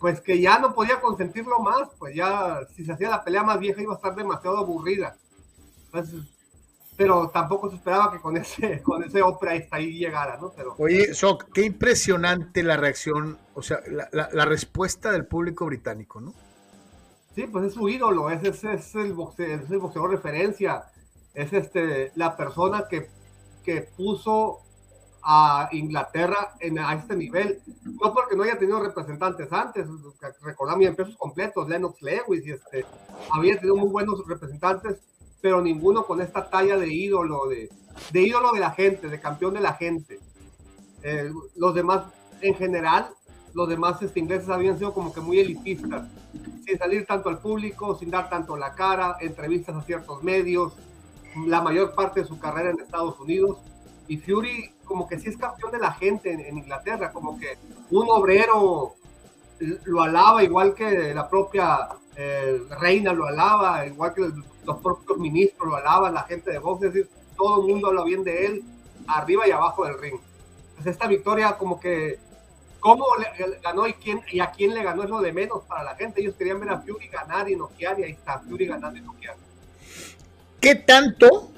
pues 0.01 0.21
que 0.21 0.41
ya 0.41 0.59
no 0.59 0.75
podía 0.75 1.01
consentirlo 1.01 1.61
más, 1.61 1.89
pues 1.99 2.15
ya 2.15 2.61
si 2.75 2.85
se 2.85 2.93
hacía 2.93 3.11
la 3.11 3.25
pelea 3.25 3.43
más 3.43 3.59
vieja 3.61 3.81
iba 3.81 3.93
a 3.93 3.97
estar 3.97 4.15
demasiado 4.15 4.59
aburrida 4.59 5.17
pero 6.97 7.29
tampoco 7.29 7.69
se 7.69 7.77
esperaba 7.77 8.13
que 8.13 8.21
con 8.21 8.37
ese, 8.37 8.83
con 8.83 9.03
ese 9.05 9.23
Opera 9.23 9.53
ahí 9.71 9.99
llegara, 9.99 10.39
¿no? 10.39 10.51
Pero, 10.57 10.75
Oye, 10.79 11.15
Sok, 11.15 11.53
qué 11.53 11.63
impresionante 11.63 12.63
la 12.63 12.77
reacción, 12.77 13.39
o 13.55 13.63
sea, 13.63 13.81
la, 14.13 14.45
respuesta 14.45 15.13
del 15.13 15.27
público 15.27 15.67
británico, 15.67 16.21
¿no? 16.21 16.35
Sí, 17.35 17.47
pues 17.47 17.67
es 17.67 17.75
su 17.75 17.89
ídolo, 17.89 18.31
es, 18.31 18.43
es, 18.45 18.65
es 18.65 18.95
el, 18.95 19.13
boxeador, 19.13 19.63
es 19.63 19.71
el 19.71 20.11
referencia, 20.11 20.85
es 21.35 21.53
este, 21.53 22.13
la 22.15 22.35
persona 22.35 22.87
que, 22.89 23.11
que 23.63 23.83
puso 23.83 24.63
a 25.29 25.69
Inglaterra 25.73 26.55
en, 26.61 26.79
a 26.79 26.95
este 26.95 27.17
nivel. 27.17 27.61
No 27.85 28.15
porque 28.15 28.37
no 28.37 28.45
haya 28.45 28.59
tenido 28.59 28.81
representantes 28.81 29.53
antes, 29.53 29.87
recordamos 30.41 30.87
en 30.87 30.95
pesos 30.95 31.17
completos, 31.17 31.69
Lennox 31.69 32.01
Lewis, 32.01 32.47
y 32.47 32.53
este, 32.53 32.87
había 33.33 33.57
tenido 33.57 33.77
muy 33.77 33.89
buenos 33.89 34.25
representantes, 34.27 35.03
pero 35.47 35.63
ninguno 35.63 36.05
con 36.05 36.21
esta 36.21 36.51
talla 36.51 36.77
de 36.77 36.93
ídolo, 36.93 37.47
de, 37.47 37.71
de 38.11 38.21
ídolo 38.21 38.51
de 38.51 38.59
la 38.59 38.73
gente, 38.73 39.07
de 39.07 39.21
campeón 39.21 39.55
de 39.55 39.61
la 39.61 39.75
gente. 39.75 40.19
Eh, 41.05 41.31
los 41.55 41.73
demás, 41.73 42.03
en 42.41 42.57
general, 42.57 43.11
los 43.55 43.69
demás 43.69 44.03
este, 44.03 44.19
ingleses 44.19 44.49
habían 44.49 44.77
sido 44.77 44.93
como 44.93 45.15
que 45.15 45.21
muy 45.21 45.39
elitistas, 45.39 46.09
sin 46.67 46.77
salir 46.77 47.07
tanto 47.07 47.29
al 47.29 47.39
público, 47.39 47.95
sin 47.95 48.11
dar 48.11 48.29
tanto 48.29 48.57
la 48.57 48.75
cara, 48.75 49.19
entrevistas 49.21 49.77
a 49.77 49.83
ciertos 49.83 50.21
medios, 50.25 50.73
la 51.47 51.61
mayor 51.61 51.95
parte 51.95 52.23
de 52.23 52.27
su 52.27 52.41
carrera 52.41 52.71
en 52.71 52.81
Estados 52.81 53.21
Unidos. 53.21 53.59
Y 54.09 54.17
Fury 54.17 54.75
como 54.85 55.07
que 55.07 55.21
sí 55.21 55.29
es 55.29 55.37
campeón 55.37 55.71
de 55.71 55.79
la 55.79 55.93
gente 55.93 56.33
en, 56.33 56.59
Inglaterra, 56.59 57.13
como 57.13 57.39
que 57.39 57.57
un 57.93 58.09
obrero 58.11 58.95
lo 59.85 60.03
alaba 60.03 60.43
igual 60.43 60.75
que 60.75 61.15
la 61.15 61.31
propia 61.31 61.87
eh, 62.17 62.63
reina 62.81 63.13
lo 63.13 63.27
alaba, 63.27 63.87
igual 63.87 64.13
que 64.13 64.29
los 64.67 64.79
propios 64.79 65.19
ministros 65.19 65.69
lo 65.69 65.77
alaban, 65.77 66.15
la 66.15 66.25
gente 66.25 66.51
de 66.51 66.59
Vox, 66.59 66.83
es 66.83 66.93
decir, 66.93 67.11
todo 67.37 67.63
el 67.63 67.69
mundo 67.69 67.89
habla 67.89 68.05
bien 68.05 68.25
de 68.25 68.47
él, 68.47 68.65
arriba 69.07 69.47
y 69.47 69.51
abajo 69.51 69.85
del 69.87 69.99
ring. 69.99 70.19
Pues 70.75 70.87
esta 70.87 71.07
victoria 71.07 71.57
como 71.57 71.81
que 71.81 72.19
cómo 72.81 73.05
le, 73.17 73.59
ganó 73.61 73.87
y 73.87 73.95
quién 73.95 74.21
y 74.31 74.41
a 74.41 74.51
quién 74.51 74.75
le 74.75 74.83
ganó 74.83 75.05
es 75.05 75.11
lo 75.11 75.21
de 75.21 75.33
menos 75.33 75.63
para 75.65 75.83
la 75.83 75.95
gente. 75.95 76.21
Ellos 76.21 76.35
querían 76.37 76.61
ver 76.61 76.71
a 76.71 76.81
Fury 76.81 77.09
ganar 77.09 77.49
y 77.49 77.57
noquear 77.57 77.99
y 78.01 78.05
ahí 78.05 78.13
está 78.13 78.41
Fury 78.41 78.67
ganando 78.67 78.99
y 78.99 79.03
noquear. 79.03 79.37
¿Qué 80.61 80.75
tanto 80.75 81.51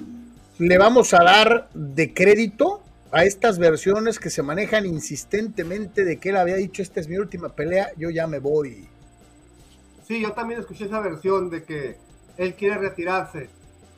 le 0.57 0.77
vamos 0.77 1.13
a 1.13 1.23
dar 1.23 1.69
de 1.73 2.13
crédito 2.13 2.83
a 3.11 3.23
estas 3.23 3.57
versiones 3.57 4.19
que 4.19 4.29
se 4.29 4.43
manejan 4.43 4.85
insistentemente 4.85 6.05
de 6.05 6.19
que 6.19 6.29
él 6.29 6.37
había 6.37 6.55
dicho 6.55 6.81
esta 6.81 6.99
es 6.99 7.07
mi 7.07 7.17
última 7.17 7.49
pelea, 7.49 7.91
yo 7.97 8.09
ya 8.09 8.27
me 8.27 8.39
voy. 8.39 8.87
Sí, 10.07 10.21
yo 10.21 10.31
también 10.33 10.59
escuché 10.59 10.85
esa 10.85 10.99
versión 10.99 11.49
de 11.49 11.63
que 11.63 11.97
él 12.39 12.55
quiere 12.55 12.77
retirarse. 12.77 13.49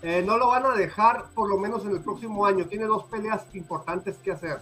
Eh, 0.02 0.24
no 0.26 0.36
lo 0.36 0.48
van 0.48 0.66
a 0.66 0.74
dejar 0.74 1.26
por 1.36 1.48
lo 1.48 1.60
menos 1.60 1.86
en 1.86 1.92
el 1.92 2.02
próximo 2.02 2.44
año. 2.44 2.66
Tiene 2.66 2.86
dos 2.86 3.04
peleas 3.06 3.46
importantes 3.54 4.18
que 4.18 4.32
hacer. 4.32 4.60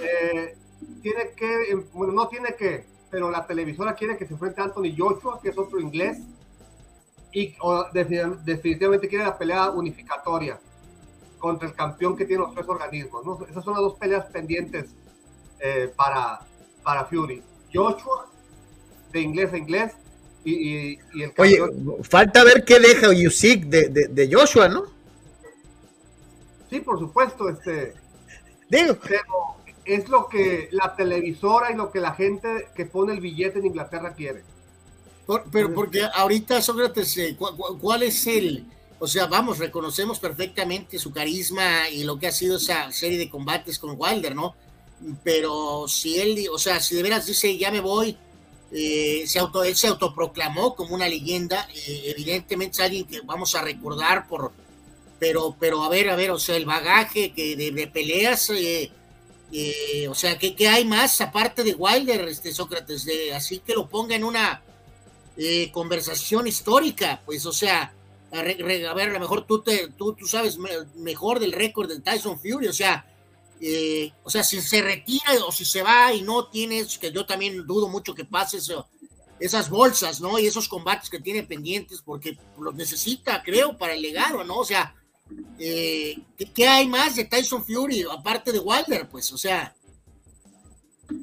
Eh, 0.00 0.56
tiene 1.02 1.32
que, 1.36 1.84
bueno, 1.92 2.12
no 2.12 2.28
tiene 2.28 2.54
que, 2.54 2.86
pero 3.10 3.28
la 3.28 3.44
televisora 3.44 3.94
quiere 3.94 4.16
que 4.16 4.24
se 4.24 4.34
enfrente 4.34 4.60
a 4.60 4.64
Anthony 4.64 4.94
Joshua, 4.96 5.40
que 5.42 5.48
es 5.48 5.58
otro 5.58 5.80
inglés, 5.80 6.18
y 7.32 7.56
definitivamente 7.92 9.08
quiere 9.08 9.24
la 9.24 9.36
pelea 9.36 9.70
unificatoria 9.70 10.60
contra 11.38 11.68
el 11.68 11.74
campeón 11.74 12.16
que 12.16 12.24
tiene 12.24 12.44
los 12.44 12.54
tres 12.54 12.68
organismos. 12.68 13.24
Esas 13.50 13.64
son 13.64 13.74
las 13.74 13.82
dos 13.82 13.94
peleas 13.94 14.26
pendientes 14.26 14.94
eh, 15.58 15.92
para, 15.96 16.40
para 16.84 17.04
Fury. 17.04 17.42
Joshua, 17.74 18.28
de 19.10 19.20
inglés 19.20 19.52
a 19.52 19.58
inglés, 19.58 19.96
y, 20.46 20.98
el 21.20 21.32
Oye, 21.38 21.58
falta 22.02 22.44
ver 22.44 22.64
qué 22.64 22.78
deja 22.78 23.08
Usyk 23.10 23.64
de, 23.64 24.08
de, 24.08 24.30
Joshua, 24.32 24.68
¿no? 24.68 24.84
Sí, 26.70 26.80
por 26.80 27.00
supuesto, 27.00 27.48
este. 27.48 27.94
Digo. 28.68 28.96
Pero 29.02 29.22
es 29.84 30.08
lo 30.08 30.28
que 30.28 30.68
la 30.70 30.94
televisora 30.94 31.72
y 31.72 31.74
lo 31.74 31.90
que 31.90 31.98
la 31.98 32.14
gente 32.14 32.68
que 32.76 32.86
pone 32.86 33.12
el 33.12 33.20
billete 33.20 33.58
en 33.58 33.66
Inglaterra 33.66 34.14
quiere. 34.14 34.44
pero 35.50 35.74
porque 35.74 36.04
ahorita, 36.14 36.62
Sócrates, 36.62 37.16
eh, 37.18 37.36
¿cuál 37.80 38.04
es 38.04 38.26
el, 38.28 38.66
o 39.00 39.08
sea, 39.08 39.26
vamos, 39.26 39.58
reconocemos 39.58 40.20
perfectamente 40.20 40.98
su 41.00 41.12
carisma 41.12 41.88
y 41.90 42.04
lo 42.04 42.20
que 42.20 42.28
ha 42.28 42.32
sido 42.32 42.58
esa 42.58 42.92
serie 42.92 43.18
de 43.18 43.28
combates 43.28 43.80
con 43.80 43.96
Wilder, 43.98 44.36
¿no? 44.36 44.54
Pero 45.24 45.88
si 45.88 46.20
él, 46.20 46.46
o 46.52 46.58
sea, 46.58 46.80
si 46.80 46.94
de 46.94 47.02
veras 47.02 47.26
dice, 47.26 47.58
ya 47.58 47.72
me 47.72 47.80
voy, 47.80 48.16
eh, 48.72 49.24
se 49.26 49.38
auto, 49.38 49.62
él 49.62 49.76
se 49.76 49.86
autoproclamó 49.86 50.74
como 50.74 50.94
una 50.94 51.08
leyenda, 51.08 51.68
eh, 51.72 52.14
evidentemente 52.16 52.76
es 52.76 52.80
alguien 52.80 53.04
que 53.04 53.20
vamos 53.20 53.54
a 53.54 53.62
recordar 53.62 54.26
por, 54.26 54.52
pero, 55.20 55.56
pero 55.58 55.84
a 55.84 55.88
ver, 55.88 56.10
a 56.10 56.16
ver, 56.16 56.30
o 56.32 56.38
sea, 56.38 56.56
el 56.56 56.66
bagaje 56.66 57.32
que 57.32 57.56
de, 57.56 57.86
peleas, 57.86 58.50
eh, 58.50 58.90
o 60.08 60.14
sea, 60.14 60.36
¿qué, 60.36 60.56
¿qué, 60.56 60.68
hay 60.68 60.84
más 60.84 61.20
aparte 61.20 61.62
de 61.62 61.74
Wilder, 61.74 62.28
este 62.28 62.52
Sócrates? 62.52 63.04
De, 63.04 63.32
así 63.34 63.60
que 63.60 63.74
lo 63.74 63.88
ponga 63.88 64.16
en 64.16 64.24
una 64.24 64.62
conversación 65.72 66.46
histórica, 66.46 67.20
pues, 67.24 67.46
o 67.46 67.52
sea, 67.52 67.92
a, 68.32 68.42
ver, 68.42 68.84
a 68.84 69.06
lo 69.06 69.20
mejor 69.20 69.46
tú, 69.46 69.62
te, 69.62 69.88
tú, 69.96 70.14
tú 70.14 70.26
sabes 70.26 70.58
mejor 70.96 71.38
del 71.38 71.52
récord 71.52 71.88
de 71.88 72.00
Tyson 72.00 72.40
Fury, 72.40 72.66
o 72.66 72.72
sea, 72.72 73.06
eh, 73.60 74.12
o 74.22 74.30
sea, 74.30 74.44
si 74.44 74.60
se 74.60 74.82
retira 74.82 75.32
o 75.46 75.52
si 75.52 75.64
se 75.64 75.82
va 75.82 76.12
y 76.12 76.22
no 76.22 76.48
tienes, 76.48 76.98
que 76.98 77.10
yo 77.10 77.24
también 77.24 77.66
dudo 77.66 77.88
mucho 77.88 78.14
que 78.14 78.24
pase 78.24 78.58
eso, 78.58 78.86
esas 79.40 79.70
bolsas, 79.70 80.20
¿no? 80.20 80.38
Y 80.38 80.46
esos 80.46 80.68
combates 80.68 81.08
que 81.08 81.20
tiene 81.20 81.42
pendientes, 81.42 82.02
porque 82.02 82.38
los 82.58 82.74
necesita, 82.74 83.42
creo, 83.42 83.76
para 83.76 83.94
el 83.94 84.02
legado, 84.02 84.44
¿no? 84.44 84.58
O 84.58 84.64
sea, 84.64 84.94
eh, 85.58 86.18
¿qué, 86.54 86.68
hay 86.68 86.86
más 86.86 87.16
de 87.16 87.24
Tyson 87.24 87.64
Fury 87.64 88.04
aparte 88.10 88.52
de 88.52 88.58
Wilder? 88.58 89.08
Pues, 89.08 89.32
o 89.32 89.38
sea. 89.38 89.74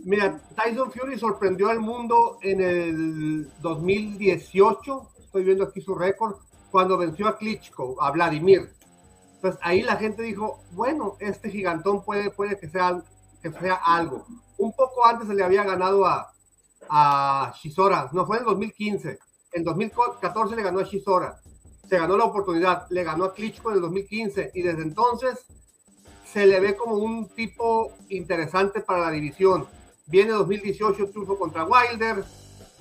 Mira, 0.05 0.41
Tyson 0.55 0.91
Fury 0.91 1.19
sorprendió 1.19 1.69
al 1.69 1.79
mundo 1.79 2.39
en 2.41 2.61
el 2.61 3.49
2018, 3.61 5.09
estoy 5.19 5.43
viendo 5.43 5.65
aquí 5.65 5.81
su 5.81 5.93
récord, 5.93 6.37
cuando 6.71 6.97
venció 6.97 7.27
a 7.27 7.37
Klitschko, 7.37 8.01
a 8.01 8.11
Vladimir. 8.11 8.71
Pues 9.43 9.57
ahí 9.59 9.81
la 9.81 9.97
gente 9.97 10.23
dijo, 10.23 10.61
bueno, 10.71 11.17
este 11.19 11.49
gigantón 11.49 12.01
puede, 12.05 12.29
puede 12.29 12.57
que, 12.57 12.69
sea, 12.69 13.03
que 13.41 13.51
sea 13.51 13.73
algo. 13.73 14.25
Un 14.57 14.71
poco 14.71 15.05
antes 15.05 15.27
se 15.27 15.33
le 15.33 15.43
había 15.43 15.65
ganado 15.65 16.05
a, 16.05 16.31
a 16.89 17.53
no 18.13 18.25
fue 18.25 18.37
en 18.37 18.43
el 18.43 18.45
2015, 18.45 19.19
en 19.51 19.63
2014 19.65 20.55
le 20.55 20.63
ganó 20.63 20.79
a 20.79 20.83
Shizora, 20.83 21.41
se 21.89 21.97
ganó 21.97 22.15
la 22.15 22.23
oportunidad, 22.23 22.87
le 22.89 23.03
ganó 23.03 23.25
a 23.25 23.33
Klitschko 23.33 23.71
en 23.71 23.75
el 23.75 23.81
2015 23.81 24.51
y 24.53 24.61
desde 24.61 24.81
entonces 24.81 25.45
se 26.23 26.45
le 26.45 26.61
ve 26.61 26.77
como 26.77 26.95
un 26.95 27.27
tipo 27.27 27.91
interesante 28.07 28.79
para 28.79 29.01
la 29.01 29.11
división. 29.11 29.67
Viene 30.05 30.31
2018 30.31 31.09
triunfo 31.09 31.37
contra 31.37 31.65
Wilder, 31.65 32.23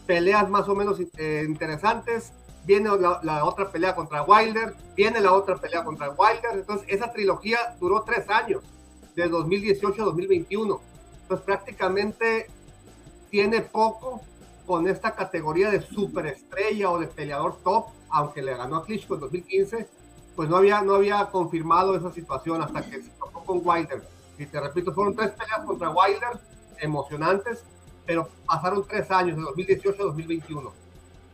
peleas 0.07 0.49
más 0.49 0.69
o 0.69 0.77
menos 0.77 1.01
eh, 1.19 1.45
interesantes, 1.45 2.33
viene 2.65 2.91
la, 3.23 3.45
otra 3.45 3.71
pelea 3.71 3.95
contra 3.95 4.23
Wilder, 4.23 4.75
viene 4.97 5.21
la 5.21 5.33
otra 5.33 5.57
pelea 5.57 5.85
contra 5.85 6.11
Wilder. 6.11 6.53
Entonces, 6.55 6.87
esa 6.89 7.13
trilogía 7.13 7.59
duró 7.81 8.03
tres 8.03 8.29
años, 8.29 8.63
de 9.15 9.29
2018 9.29 10.03
a 10.03 10.05
2021. 10.07 10.81
Entonces, 11.23 11.45
prácticamente 11.45 12.49
tiene 13.31 13.63
poco 13.63 14.21
con 14.67 14.89
esta 14.89 15.15
categoría 15.15 15.71
de 15.71 15.81
superestrella 15.83 16.91
o 16.91 16.99
de 16.99 17.07
peleador 17.07 17.59
top, 17.63 17.87
aunque 18.11 18.43
le 18.43 18.57
ganó 18.57 18.77
a 18.77 18.85
Klitschko 18.85 19.15
en 19.15 19.21
2015, 19.21 19.89
pues 20.37 20.49
no 20.49 20.57
había, 20.57 20.83
no 20.83 20.95
había 20.95 21.27
confirmado 21.31 21.97
esa 21.97 22.13
situación 22.13 22.63
hasta 22.63 22.83
que 22.83 23.03
se 23.03 23.11
tocó 23.11 23.45
con 23.45 23.61
Wilder. 23.65 24.03
Y 24.39 24.47
te 24.47 24.61
repito, 24.61 24.93
fueron 24.93 25.15
tres 25.15 25.31
peleas 25.31 25.65
contra 25.67 25.91
Wilder, 25.91 26.41
emocionantes, 26.79 27.65
pero 28.07 28.29
pasaron 28.47 28.87
tres 28.87 29.11
años, 29.11 29.37
de 29.37 29.43
2018 29.43 30.03
a 30.03 30.07
2021. 30.07 30.73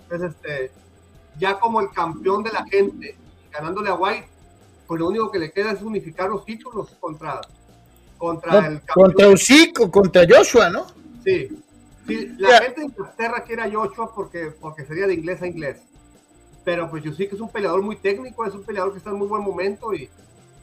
Entonces, 0.02 0.30
este, 0.30 0.72
ya 1.38 1.58
como 1.58 1.80
el 1.80 1.90
campeón 1.90 2.42
de 2.42 2.52
la 2.52 2.64
gente, 2.64 3.16
ganándole 3.50 3.90
a 3.90 3.94
White, 3.94 4.28
pues 4.86 5.00
lo 5.00 5.08
único 5.08 5.30
que 5.30 5.38
le 5.38 5.52
queda 5.52 5.72
es 5.72 5.82
unificar 5.82 6.30
los 6.30 6.44
títulos 6.44 6.90
contra, 7.00 7.40
contra 8.16 8.58
el 8.58 8.82
campeón. 8.82 9.06
Contra 9.06 9.28
Usyk 9.28 9.80
o 9.80 9.90
contra 9.90 10.26
Joshua, 10.28 10.70
¿no? 10.70 10.86
Sí. 11.22 11.48
sí 12.06 12.34
la 12.38 12.62
gente 12.62 12.80
de 12.80 12.86
Inglaterra 12.86 13.44
quiere 13.44 13.62
a 13.62 13.70
Joshua 13.70 14.12
porque, 14.14 14.52
porque 14.60 14.84
sería 14.84 15.06
de 15.06 15.14
inglés 15.14 15.42
a 15.42 15.46
inglés. 15.46 15.82
Pero 16.64 16.90
pues 16.90 17.04
Usyk 17.06 17.32
es 17.32 17.40
un 17.40 17.50
peleador 17.50 17.82
muy 17.82 17.96
técnico, 17.96 18.44
es 18.44 18.54
un 18.54 18.64
peleador 18.64 18.92
que 18.92 18.98
está 18.98 19.10
en 19.10 19.16
muy 19.16 19.28
buen 19.28 19.42
momento 19.42 19.94
y, 19.94 20.08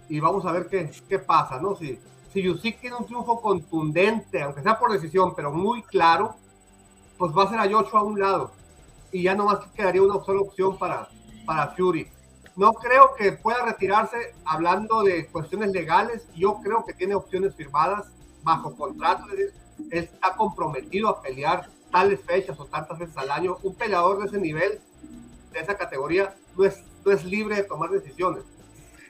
y 0.10 0.20
vamos 0.20 0.46
a 0.46 0.52
ver 0.52 0.68
qué, 0.68 0.92
qué 1.08 1.20
pasa, 1.20 1.60
¿no? 1.60 1.76
Si, 1.76 2.00
si 2.34 2.50
Usyk 2.50 2.80
tiene 2.82 2.96
un 2.98 3.06
triunfo 3.06 3.40
contundente, 3.40 4.42
aunque 4.42 4.62
sea 4.62 4.78
por 4.78 4.92
decisión, 4.92 5.34
pero 5.36 5.52
muy 5.52 5.84
claro, 5.84 6.36
pues 7.18 7.32
va 7.32 7.44
a 7.44 7.50
ser 7.50 7.60
a 7.60 7.70
Joshua 7.70 8.02
a 8.02 8.04
un 8.04 8.20
lado 8.20 8.52
y 9.16 9.24
ya 9.24 9.34
nomás 9.34 9.60
quedaría 9.74 10.02
una 10.02 10.22
sola 10.26 10.42
opción 10.42 10.78
para, 10.78 11.08
para 11.46 11.70
Fury. 11.70 12.06
No 12.58 12.74
creo 12.74 13.16
que 13.18 13.32
pueda 13.32 13.64
retirarse 13.66 14.18
hablando 14.44 15.04
de 15.04 15.28
cuestiones 15.28 15.72
legales. 15.72 16.28
Yo 16.36 16.60
creo 16.62 16.84
que 16.86 16.94
tiene 16.94 17.16
opciones 17.16 17.56
firmadas 17.56 18.08
bajo 18.44 18.76
contrato. 18.76 19.24
Es 19.32 19.38
decir, 19.38 19.54
él 19.92 20.04
está 20.04 20.36
comprometido 20.36 21.08
a 21.08 21.22
pelear 21.22 21.70
tales 21.94 22.20
fechas 22.26 22.60
o 22.60 22.66
tantas 22.66 23.00
veces 23.00 23.16
al 23.16 23.32
año. 23.32 23.58
Un 23.64 23.76
peleador 23.76 24.20
de 24.20 24.26
ese 24.26 24.38
nivel, 24.38 24.82
de 25.54 25.60
esa 25.62 25.78
categoría, 25.78 26.36
no 26.58 26.66
es, 26.66 26.84
no 27.06 27.14
es 27.14 27.24
libre 27.24 27.56
de 27.56 27.64
tomar 27.64 27.92
decisiones. 27.92 28.44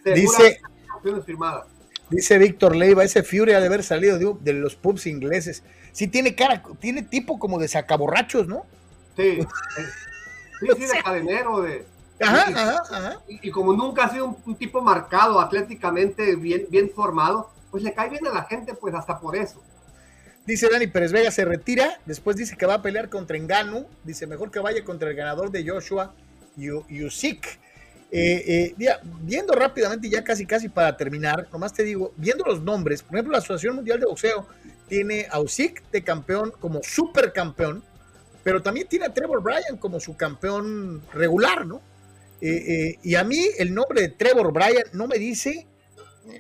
Dice, 0.03 0.62
opciones 0.95 1.26
firmadas. 1.26 1.66
Dice 2.12 2.38
Víctor 2.38 2.76
Leiva, 2.76 3.03
ese 3.03 3.24
Fury 3.24 3.53
ha 3.53 3.60
de 3.60 3.66
haber 3.66 3.82
salido 3.82 4.20
de, 4.20 4.36
de 4.41 4.53
los 4.53 4.76
pubs 4.76 5.08
ingleses. 5.08 5.64
Sí 5.93 6.08
tiene 6.08 6.36
cara, 6.36 6.62
tiene 6.80 7.01
tipo 7.01 7.39
como 7.39 7.58
de 7.58 7.68
sacaborrachos, 7.68 8.47
¿no? 8.47 8.68
Sí, 9.16 9.39
sí, 10.59 10.68
sí, 10.78 10.86
de 10.86 11.03
cadenero, 11.03 11.61
de... 11.61 11.86
y, 13.28 13.51
como 13.51 13.74
nunca 13.74 14.05
ha 14.05 14.09
sido 14.11 14.38
un, 14.45 14.55
tipo 14.55 14.82
marcado, 14.82 15.39
atléticamente 15.39 16.36
bien, 16.36 16.66
bien 16.70 16.89
formado, 16.89 17.51
pues 17.72 17.84
le 17.84 17.93
cae 17.93 18.09
bien 18.09 18.26
a 18.28 18.34
la 18.34 18.43
gente, 18.43 18.74
pues 18.74 18.93
hasta 18.95 19.20
por 19.20 19.36
eso. 19.36 19.61
Dice 20.45 20.70
Dani 20.72 20.88
Pérez 20.88 21.11
Vega 21.11 21.32
se 21.32 21.43
retira, 21.43 21.99
después 22.05 22.38
dice 22.38 22.55
que 22.55 22.66
va 22.68 22.76
a 22.76 22.82
pelear 22.82 23.09
contra 23.09 23.36
Enganu, 23.36 23.88
dice 24.03 24.28
mejor 24.28 24.51
que 24.51 24.59
vaya 24.59 24.84
contra 24.84 25.09
el 25.09 25.16
ganador 25.16 25.49
de 25.49 25.68
Joshua 25.68 26.13
Yusik. 26.55 27.59
Eh, 28.11 28.74
eh, 28.78 28.97
viendo 29.24 29.53
rápidamente, 29.53 30.07
ya 30.07 30.24
casi 30.24 30.45
casi 30.45 30.70
para 30.70 30.95
terminar, 30.95 31.49
nomás 31.51 31.74
te 31.74 31.84
digo, 31.84 32.13
viendo 32.16 32.45
los 32.45 32.61
nombres, 32.61 33.01
por 33.01 33.16
ejemplo, 33.16 33.34
la 33.34 33.39
Asociación 33.39 33.76
Mundial 33.76 33.99
de 33.99 34.05
Boxeo 34.05 34.47
tiene 34.88 35.28
a 35.32 35.39
Usyk 35.41 35.89
de 35.91 36.03
campeón 36.03 36.53
como 36.59 36.82
supercampeón, 36.84 37.84
pero 38.46 38.62
también 38.62 38.88
tiene 38.88 39.06
a 39.06 39.14
Trevor 39.14 39.41
Bryan 39.41 39.78
como 39.80 40.00
su 40.00 40.16
campeón 40.16 41.02
regular, 41.12 41.66
¿no? 41.66 41.82
Eh, 42.39 43.00
y 43.02 43.16
a 43.16 43.24
mí 43.24 43.43
el 43.58 43.74
nombre 43.74 44.02
de 44.02 44.10
Trevor 44.10 44.54
Bryan 44.54 44.84
no 44.93 45.08
me 45.08 45.18
dice 45.18 45.68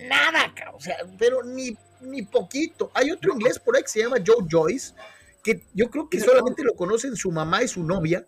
nada, 0.07 0.53
o 0.75 0.79
sea, 0.79 0.97
pero 1.17 1.41
ni, 1.41 1.75
ni 2.01 2.21
poquito. 2.21 2.91
Hay 2.93 3.09
otro 3.09 3.33
inglés 3.33 3.57
por 3.57 3.75
ahí 3.75 3.81
que 3.81 3.87
se 3.89 4.01
llama 4.01 4.17
Joe 4.23 4.45
Joyce, 4.47 4.93
que 5.43 5.65
yo 5.73 5.89
creo 5.89 6.07
que 6.07 6.19
solamente 6.19 6.63
lo 6.63 6.75
conocen 6.75 7.15
su 7.15 7.31
mamá 7.31 7.63
y 7.63 7.67
su 7.67 7.83
novia, 7.83 8.23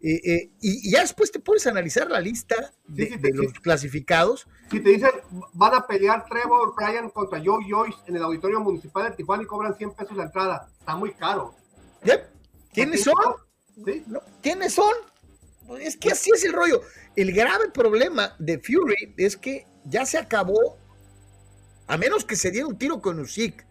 eh, 0.00 0.20
eh, 0.24 0.50
y, 0.60 0.90
ya 0.90 1.02
después 1.02 1.30
te 1.30 1.38
puedes 1.38 1.64
analizar 1.68 2.10
la 2.10 2.18
lista 2.18 2.56
de, 2.88 3.30
los 3.34 3.52
clasificados. 3.60 4.48
Si 4.68 4.80
te 4.80 4.90
dicen, 4.90 5.10
van 5.52 5.74
a 5.74 5.86
pelear 5.86 6.26
Trevor 6.28 6.74
Bryan 6.74 7.08
contra 7.10 7.38
Joe 7.38 7.64
Joyce 7.70 7.98
en 8.08 8.16
el 8.16 8.22
auditorio 8.24 8.58
municipal 8.58 9.08
de 9.08 9.16
Tijuana 9.16 9.44
y 9.44 9.46
cobran 9.46 9.76
100 9.76 9.92
pesos 9.92 10.16
la 10.16 10.24
entrada, 10.24 10.68
está 10.80 10.96
muy 10.96 11.12
caro. 11.12 11.54
¿Quiénes 12.72 13.04
son? 13.04 13.14
¿Quiénes 14.42 14.74
son? 14.74 14.94
Es 15.80 15.96
que 15.96 16.10
así 16.10 16.30
es 16.34 16.44
el 16.44 16.52
rollo. 16.52 16.82
El 17.16 17.32
grave 17.32 17.70
problema 17.70 18.34
de 18.38 18.58
Fury 18.58 19.14
es 19.16 19.36
que 19.36 19.66
ya 19.84 20.06
se 20.06 20.18
acabó, 20.18 20.78
a 21.86 21.96
menos 21.96 22.24
que 22.24 22.36
se 22.36 22.50
diera 22.50 22.66
un 22.66 22.78
tiro 22.78 23.00
con 23.00 23.20
Usyk 23.20 23.66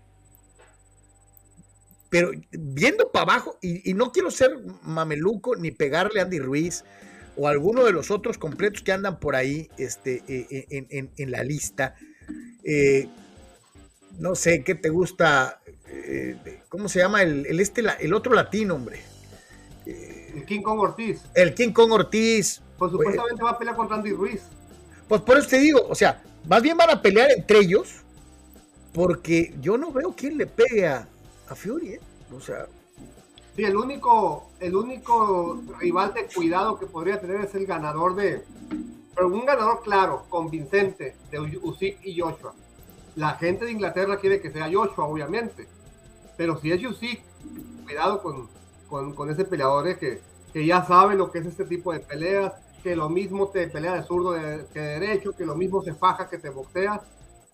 pero 2.11 2.31
viendo 2.51 3.09
para 3.09 3.23
abajo, 3.23 3.57
y, 3.61 3.93
no 3.93 4.11
quiero 4.11 4.31
ser 4.31 4.51
mameluco 4.83 5.55
ni 5.55 5.71
pegarle 5.71 6.19
a 6.19 6.23
Andy 6.23 6.39
Ruiz 6.39 6.83
o 7.37 7.47
alguno 7.47 7.85
de 7.85 7.93
los 7.93 8.11
otros 8.11 8.37
completos 8.37 8.81
que 8.81 8.91
andan 8.91 9.17
por 9.17 9.33
ahí 9.33 9.69
este, 9.77 10.21
eh, 10.27 10.67
eh, 10.69 11.09
en, 11.17 11.31
la 11.31 11.41
lista. 11.45 11.95
Eh, 12.65 13.07
no 14.19 14.35
sé, 14.35 14.63
¿qué 14.63 14.75
te 14.75 14.89
gusta? 14.89 15.61
¿Cómo 16.69 16.87
se 16.87 16.99
llama 16.99 17.21
el, 17.23 17.59
este, 17.59 17.83
el 17.99 18.13
otro 18.13 18.33
latino, 18.33 18.75
hombre? 18.75 19.01
el 19.85 20.45
King 20.45 20.61
Kong 20.61 20.79
Ortiz. 20.79 21.21
El 21.33 21.53
King 21.53 21.71
Kong 21.71 21.91
Ortiz. 21.91 22.61
Pues 22.77 22.91
supuestamente 22.91 23.43
va 23.43 23.51
a 23.51 23.57
pelear 23.57 23.75
contra 23.75 23.97
Andy 23.97 24.11
Ruiz. 24.11 24.41
Pues 25.07 25.21
por 25.21 25.37
eso 25.37 25.49
te 25.49 25.59
digo, 25.59 25.85
o 25.87 25.95
sea, 25.95 26.23
más 26.47 26.61
bien 26.61 26.77
van 26.77 26.89
a 26.89 27.01
pelear 27.01 27.29
entre 27.31 27.59
ellos, 27.59 28.01
porque 28.93 29.53
yo 29.61 29.77
no 29.77 29.91
veo 29.91 30.13
quién 30.15 30.37
le 30.37 30.47
pegue 30.47 30.87
a, 30.87 31.07
a 31.47 31.55
Fury, 31.55 31.93
¿eh? 31.93 32.01
O 32.35 32.39
sea. 32.39 32.67
Sí, 33.55 33.63
el 33.63 33.75
único, 33.75 34.49
el 34.59 34.75
único 34.75 35.61
rival 35.79 36.13
de 36.13 36.27
cuidado 36.33 36.79
que 36.79 36.85
podría 36.85 37.19
tener 37.19 37.41
es 37.41 37.53
el 37.55 37.65
ganador 37.65 38.15
de. 38.15 38.43
Pero 39.13 39.27
un 39.27 39.45
ganador 39.45 39.81
claro, 39.83 40.25
convincente, 40.29 41.15
de 41.29 41.39
Usyk 41.39 41.99
y 42.05 42.19
Joshua. 42.19 42.55
La 43.15 43.31
gente 43.35 43.65
de 43.65 43.71
Inglaterra 43.71 44.17
quiere 44.17 44.41
que 44.41 44.51
sea 44.51 44.69
Joshua, 44.71 45.05
obviamente. 45.05 45.67
Pero 46.37 46.57
si 46.59 46.71
es 46.71 46.83
Usyk, 46.83 47.21
cuidado 47.83 48.21
con, 48.21 49.13
con, 49.13 49.29
ese 49.29 49.45
peleador 49.45 49.97
que, 49.97 50.21
que 50.53 50.65
ya 50.65 50.85
sabe 50.85 51.15
lo 51.15 51.31
que 51.31 51.39
es 51.39 51.45
este 51.45 51.65
tipo 51.65 51.93
de 51.93 51.99
peleas, 51.99 52.53
que 52.81 52.95
lo 52.95 53.09
mismo 53.09 53.47
te 53.49 53.67
pelea 53.67 53.95
de 53.95 54.03
zurdo 54.03 54.33
que 54.73 54.79
de 54.79 54.99
derecho, 54.99 55.33
que 55.33 55.45
lo 55.45 55.55
mismo 55.55 55.83
se 55.83 55.93
faja 55.93 56.29
que 56.29 56.37
te 56.37 56.49
boxea. 56.49 57.01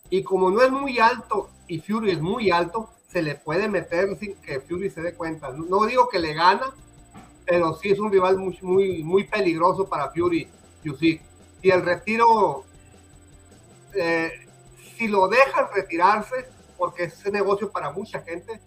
Y 0.09 0.23
como 0.23 0.49
no 0.51 0.61
es 0.61 0.71
muy 0.71 0.99
alto 0.99 1.49
y 1.67 1.79
Fury 1.79 2.11
es 2.11 2.21
muy 2.21 2.49
alto, 2.49 2.89
se 3.11 3.21
le 3.21 3.35
puede 3.35 3.67
meter 3.67 4.17
sin 4.17 4.35
que 4.35 4.59
Fury 4.59 4.89
se 4.89 5.01
dé 5.01 5.13
cuenta. 5.13 5.51
No 5.51 5.85
digo 5.85 6.07
que 6.07 6.19
le 6.19 6.33
gana, 6.33 6.73
pero 7.45 7.75
sí 7.75 7.89
es 7.89 7.99
un 7.99 8.11
rival 8.11 8.37
muy, 8.37 8.57
muy, 8.61 9.03
muy 9.03 9.25
peligroso 9.25 9.87
para 9.87 10.11
Fury. 10.11 10.47
Y 11.61 11.69
el 11.69 11.83
retiro, 11.83 12.63
eh, 13.93 14.46
si 14.97 15.07
lo 15.07 15.27
dejan 15.27 15.67
retirarse, 15.73 16.49
porque 16.77 17.05
es 17.05 17.31
negocio 17.31 17.71
para 17.71 17.91
mucha 17.91 18.21
gente, 18.21 18.59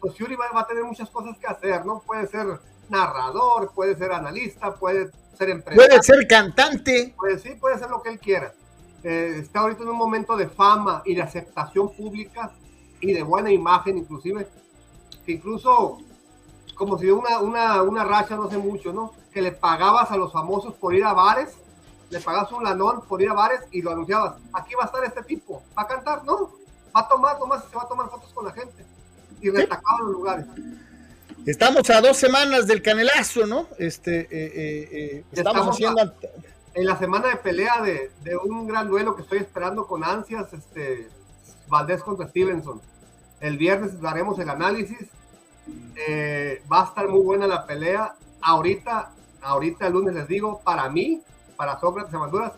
pues 0.00 0.16
Fury 0.18 0.36
va, 0.36 0.60
a 0.60 0.66
tener 0.66 0.84
muchas 0.84 1.08
cosas 1.10 1.36
que 1.38 1.46
hacer, 1.46 1.84
¿no? 1.84 2.00
Puede 2.00 2.26
ser 2.26 2.46
narrador, 2.88 3.72
puede 3.74 3.96
ser 3.96 4.12
analista, 4.12 4.74
puede 4.74 5.10
ser 5.36 5.50
empresario. 5.50 5.88
Puede 5.88 6.02
ser 6.02 6.26
cantante. 6.26 7.14
Pues 7.16 7.42
sí, 7.42 7.54
puede 7.54 7.78
ser 7.78 7.90
lo 7.90 8.02
que 8.02 8.10
él 8.10 8.18
quiera. 8.18 8.52
Eh, 9.02 9.36
está 9.38 9.60
ahorita 9.60 9.82
en 9.82 9.88
un 9.88 9.96
momento 9.96 10.36
de 10.36 10.48
fama 10.48 11.02
y 11.04 11.14
de 11.14 11.22
aceptación 11.22 11.94
pública 11.94 12.52
y 13.00 13.12
de 13.12 13.22
buena 13.22 13.50
imagen 13.50 13.98
inclusive, 13.98 14.46
que 15.24 15.32
incluso 15.32 15.98
como 16.74 16.98
si 16.98 17.10
una, 17.10 17.38
una, 17.38 17.82
una 17.82 18.04
racha 18.04 18.36
no 18.36 18.50
sé 18.50 18.58
mucho, 18.58 18.92
¿no? 18.92 19.12
Que 19.32 19.42
le 19.42 19.52
pagabas 19.52 20.10
a 20.10 20.16
los 20.16 20.32
famosos 20.32 20.74
por 20.74 20.94
ir 20.94 21.04
a 21.04 21.12
bares, 21.12 21.56
le 22.10 22.20
pagabas 22.20 22.52
un 22.52 22.64
lanón 22.64 23.02
por 23.08 23.20
ir 23.22 23.30
a 23.30 23.34
bares 23.34 23.60
y 23.70 23.82
lo 23.82 23.92
anunciabas, 23.92 24.34
aquí 24.52 24.74
va 24.74 24.84
a 24.84 24.86
estar 24.86 25.04
este 25.04 25.22
tipo, 25.22 25.62
va 25.76 25.82
a 25.82 25.86
cantar, 25.86 26.24
no, 26.24 26.52
va 26.94 27.00
a 27.00 27.08
tomar, 27.08 27.38
nomás 27.38 27.64
se 27.68 27.76
va 27.76 27.82
a 27.82 27.88
tomar 27.88 28.08
fotos 28.08 28.32
con 28.32 28.44
la 28.44 28.52
gente 28.52 28.84
y 29.40 29.50
destacaban 29.50 30.06
los 30.06 30.12
lugares. 30.12 30.46
Estamos 31.46 31.90
a 31.90 32.00
dos 32.00 32.16
semanas 32.16 32.66
del 32.66 32.80
canelazo, 32.80 33.46
¿no? 33.46 33.68
Este, 33.78 34.20
eh, 34.20 34.28
eh, 34.30 34.88
eh, 34.92 35.24
estamos, 35.32 35.68
haciendo... 35.68 36.14
en 36.72 36.86
la 36.86 36.98
semana 36.98 37.28
de 37.28 37.36
pelea 37.36 37.82
de, 37.82 38.10
de, 38.22 38.36
un 38.36 38.66
gran 38.66 38.88
duelo 38.88 39.14
que 39.14 39.22
estoy 39.22 39.38
esperando 39.38 39.86
con 39.86 40.04
ansias, 40.04 40.52
este, 40.52 41.10
Valdés 41.68 42.02
contra 42.02 42.28
Stevenson. 42.28 42.80
El 43.40 43.58
viernes 43.58 44.00
daremos 44.00 44.38
el 44.38 44.48
análisis. 44.48 45.08
Eh, 46.08 46.62
va 46.70 46.82
a 46.82 46.84
estar 46.84 47.08
muy 47.08 47.22
buena 47.22 47.46
la 47.46 47.66
pelea. 47.66 48.14
Ahorita, 48.40 49.10
ahorita 49.42 49.86
el 49.86 49.92
lunes 49.92 50.14
les 50.14 50.28
digo, 50.28 50.60
para 50.64 50.88
mí, 50.88 51.22
para 51.56 51.78
Sócrates 51.80 52.12
y 52.12 52.16
Maduras, 52.16 52.52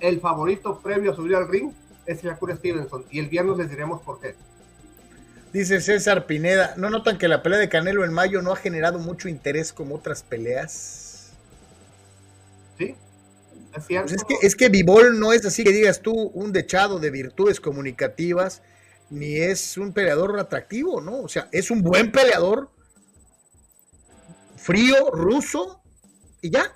el 0.00 0.20
favorito 0.20 0.80
previo 0.80 1.12
a 1.12 1.16
subir 1.16 1.36
al 1.36 1.48
ring 1.48 1.72
es 2.06 2.22
Shakur 2.22 2.56
Stevenson. 2.56 3.04
Y 3.10 3.18
el 3.18 3.28
viernes 3.28 3.56
les 3.58 3.70
diremos 3.70 4.02
por 4.02 4.20
qué. 4.20 4.34
Dice 5.52 5.80
César 5.80 6.26
Pineda, 6.26 6.74
¿no 6.76 6.90
notan 6.90 7.18
que 7.18 7.26
la 7.26 7.42
pelea 7.42 7.58
de 7.58 7.68
Canelo 7.68 8.04
en 8.04 8.12
mayo 8.12 8.40
no 8.40 8.52
ha 8.52 8.56
generado 8.56 8.98
mucho 8.98 9.28
interés 9.28 9.72
como 9.72 9.96
otras 9.96 10.22
peleas? 10.22 11.32
Sí, 12.78 12.94
es 13.76 13.86
cierto. 13.86 14.08
Pues 14.08 14.20
es 14.20 14.24
que, 14.24 14.46
es 14.46 14.54
que 14.54 14.68
Vivol 14.68 15.18
no 15.18 15.32
es 15.32 15.44
así 15.44 15.64
que 15.64 15.72
digas 15.72 16.00
tú 16.00 16.12
un 16.12 16.52
dechado 16.52 17.00
de 17.00 17.10
virtudes 17.10 17.60
comunicativas 17.60 18.62
ni 19.10 19.38
es 19.38 19.76
un 19.76 19.92
peleador 19.92 20.38
atractivo, 20.38 21.00
¿no? 21.00 21.20
O 21.20 21.28
sea, 21.28 21.48
es 21.50 21.70
un 21.72 21.82
buen 21.82 22.12
peleador, 22.12 22.70
frío, 24.56 25.10
ruso, 25.10 25.82
y 26.40 26.50
ya. 26.50 26.72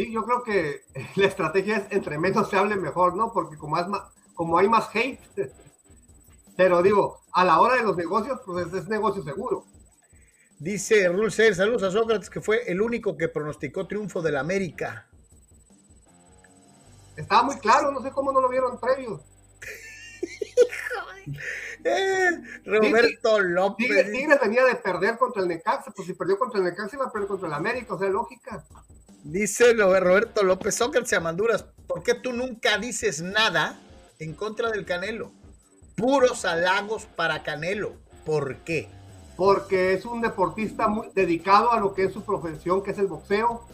Sí, 0.00 0.12
yo 0.12 0.24
creo 0.24 0.42
que 0.42 0.84
la 1.16 1.26
estrategia 1.26 1.76
es 1.76 1.86
entre 1.90 2.18
menos 2.18 2.48
se 2.48 2.56
hable 2.56 2.76
mejor, 2.76 3.14
¿no? 3.16 3.32
Porque 3.32 3.56
como, 3.56 3.76
como 4.34 4.58
hay 4.58 4.68
más 4.68 4.88
hate, 4.94 5.20
pero 6.56 6.82
digo, 6.82 7.20
a 7.32 7.44
la 7.44 7.60
hora 7.60 7.76
de 7.76 7.82
los 7.82 7.96
negocios, 7.96 8.40
pues 8.46 8.72
es, 8.72 8.88
negocio 8.88 9.22
seguro. 9.22 9.64
Dice 10.58 11.08
Rulser, 11.08 11.54
saludos 11.54 11.82
a 11.82 11.90
Sócrates, 11.90 12.28
que 12.28 12.40
fue 12.40 12.70
el 12.70 12.82
único 12.82 13.16
que 13.16 13.28
pronosticó 13.28 13.86
triunfo 13.86 14.20
del 14.20 14.36
América. 14.36 15.06
Estaba 17.16 17.42
muy 17.42 17.56
claro, 17.58 17.90
no 17.90 18.02
sé 18.02 18.10
cómo 18.10 18.32
no 18.32 18.40
lo 18.40 18.48
vieron 18.48 18.78
previo. 18.80 19.22
Eh, 21.82 22.30
Roberto 22.66 23.40
López. 23.40 23.86
Tigres, 23.86 24.40
venía 24.40 24.64
de 24.64 24.74
perder 24.74 25.16
contra 25.16 25.42
el 25.42 25.48
Necaxa, 25.48 25.90
pues 25.92 26.06
si 26.06 26.14
perdió 26.14 26.38
contra 26.38 26.58
el 26.58 26.64
Necaxa 26.64 26.96
iba 26.96 27.06
a 27.06 27.12
perder 27.12 27.28
contra 27.28 27.48
el 27.48 27.54
América, 27.54 27.94
o 27.94 27.98
sea, 27.98 28.08
lógica. 28.08 28.64
Dice 29.24 29.74
Roberto 29.74 30.42
López, 30.42 30.74
Sócrates 30.74 31.12
Amanduras, 31.12 31.66
¿por 31.86 32.02
qué 32.02 32.14
tú 32.14 32.32
nunca 32.32 32.78
dices 32.78 33.20
nada 33.20 33.78
en 34.18 34.32
contra 34.32 34.70
del 34.70 34.86
Canelo? 34.86 35.32
Puros 35.94 36.46
halagos 36.46 37.04
para 37.04 37.42
Canelo. 37.42 37.92
¿Por 38.24 38.56
qué? 38.58 38.88
Porque 39.36 39.92
es 39.92 40.06
un 40.06 40.22
deportista 40.22 40.88
muy 40.88 41.08
dedicado 41.14 41.70
a 41.72 41.80
lo 41.80 41.94
que 41.94 42.04
es 42.04 42.12
su 42.12 42.22
profesión, 42.22 42.82
que 42.82 42.92
es 42.92 42.98
el 42.98 43.08
boxeo, 43.08 43.66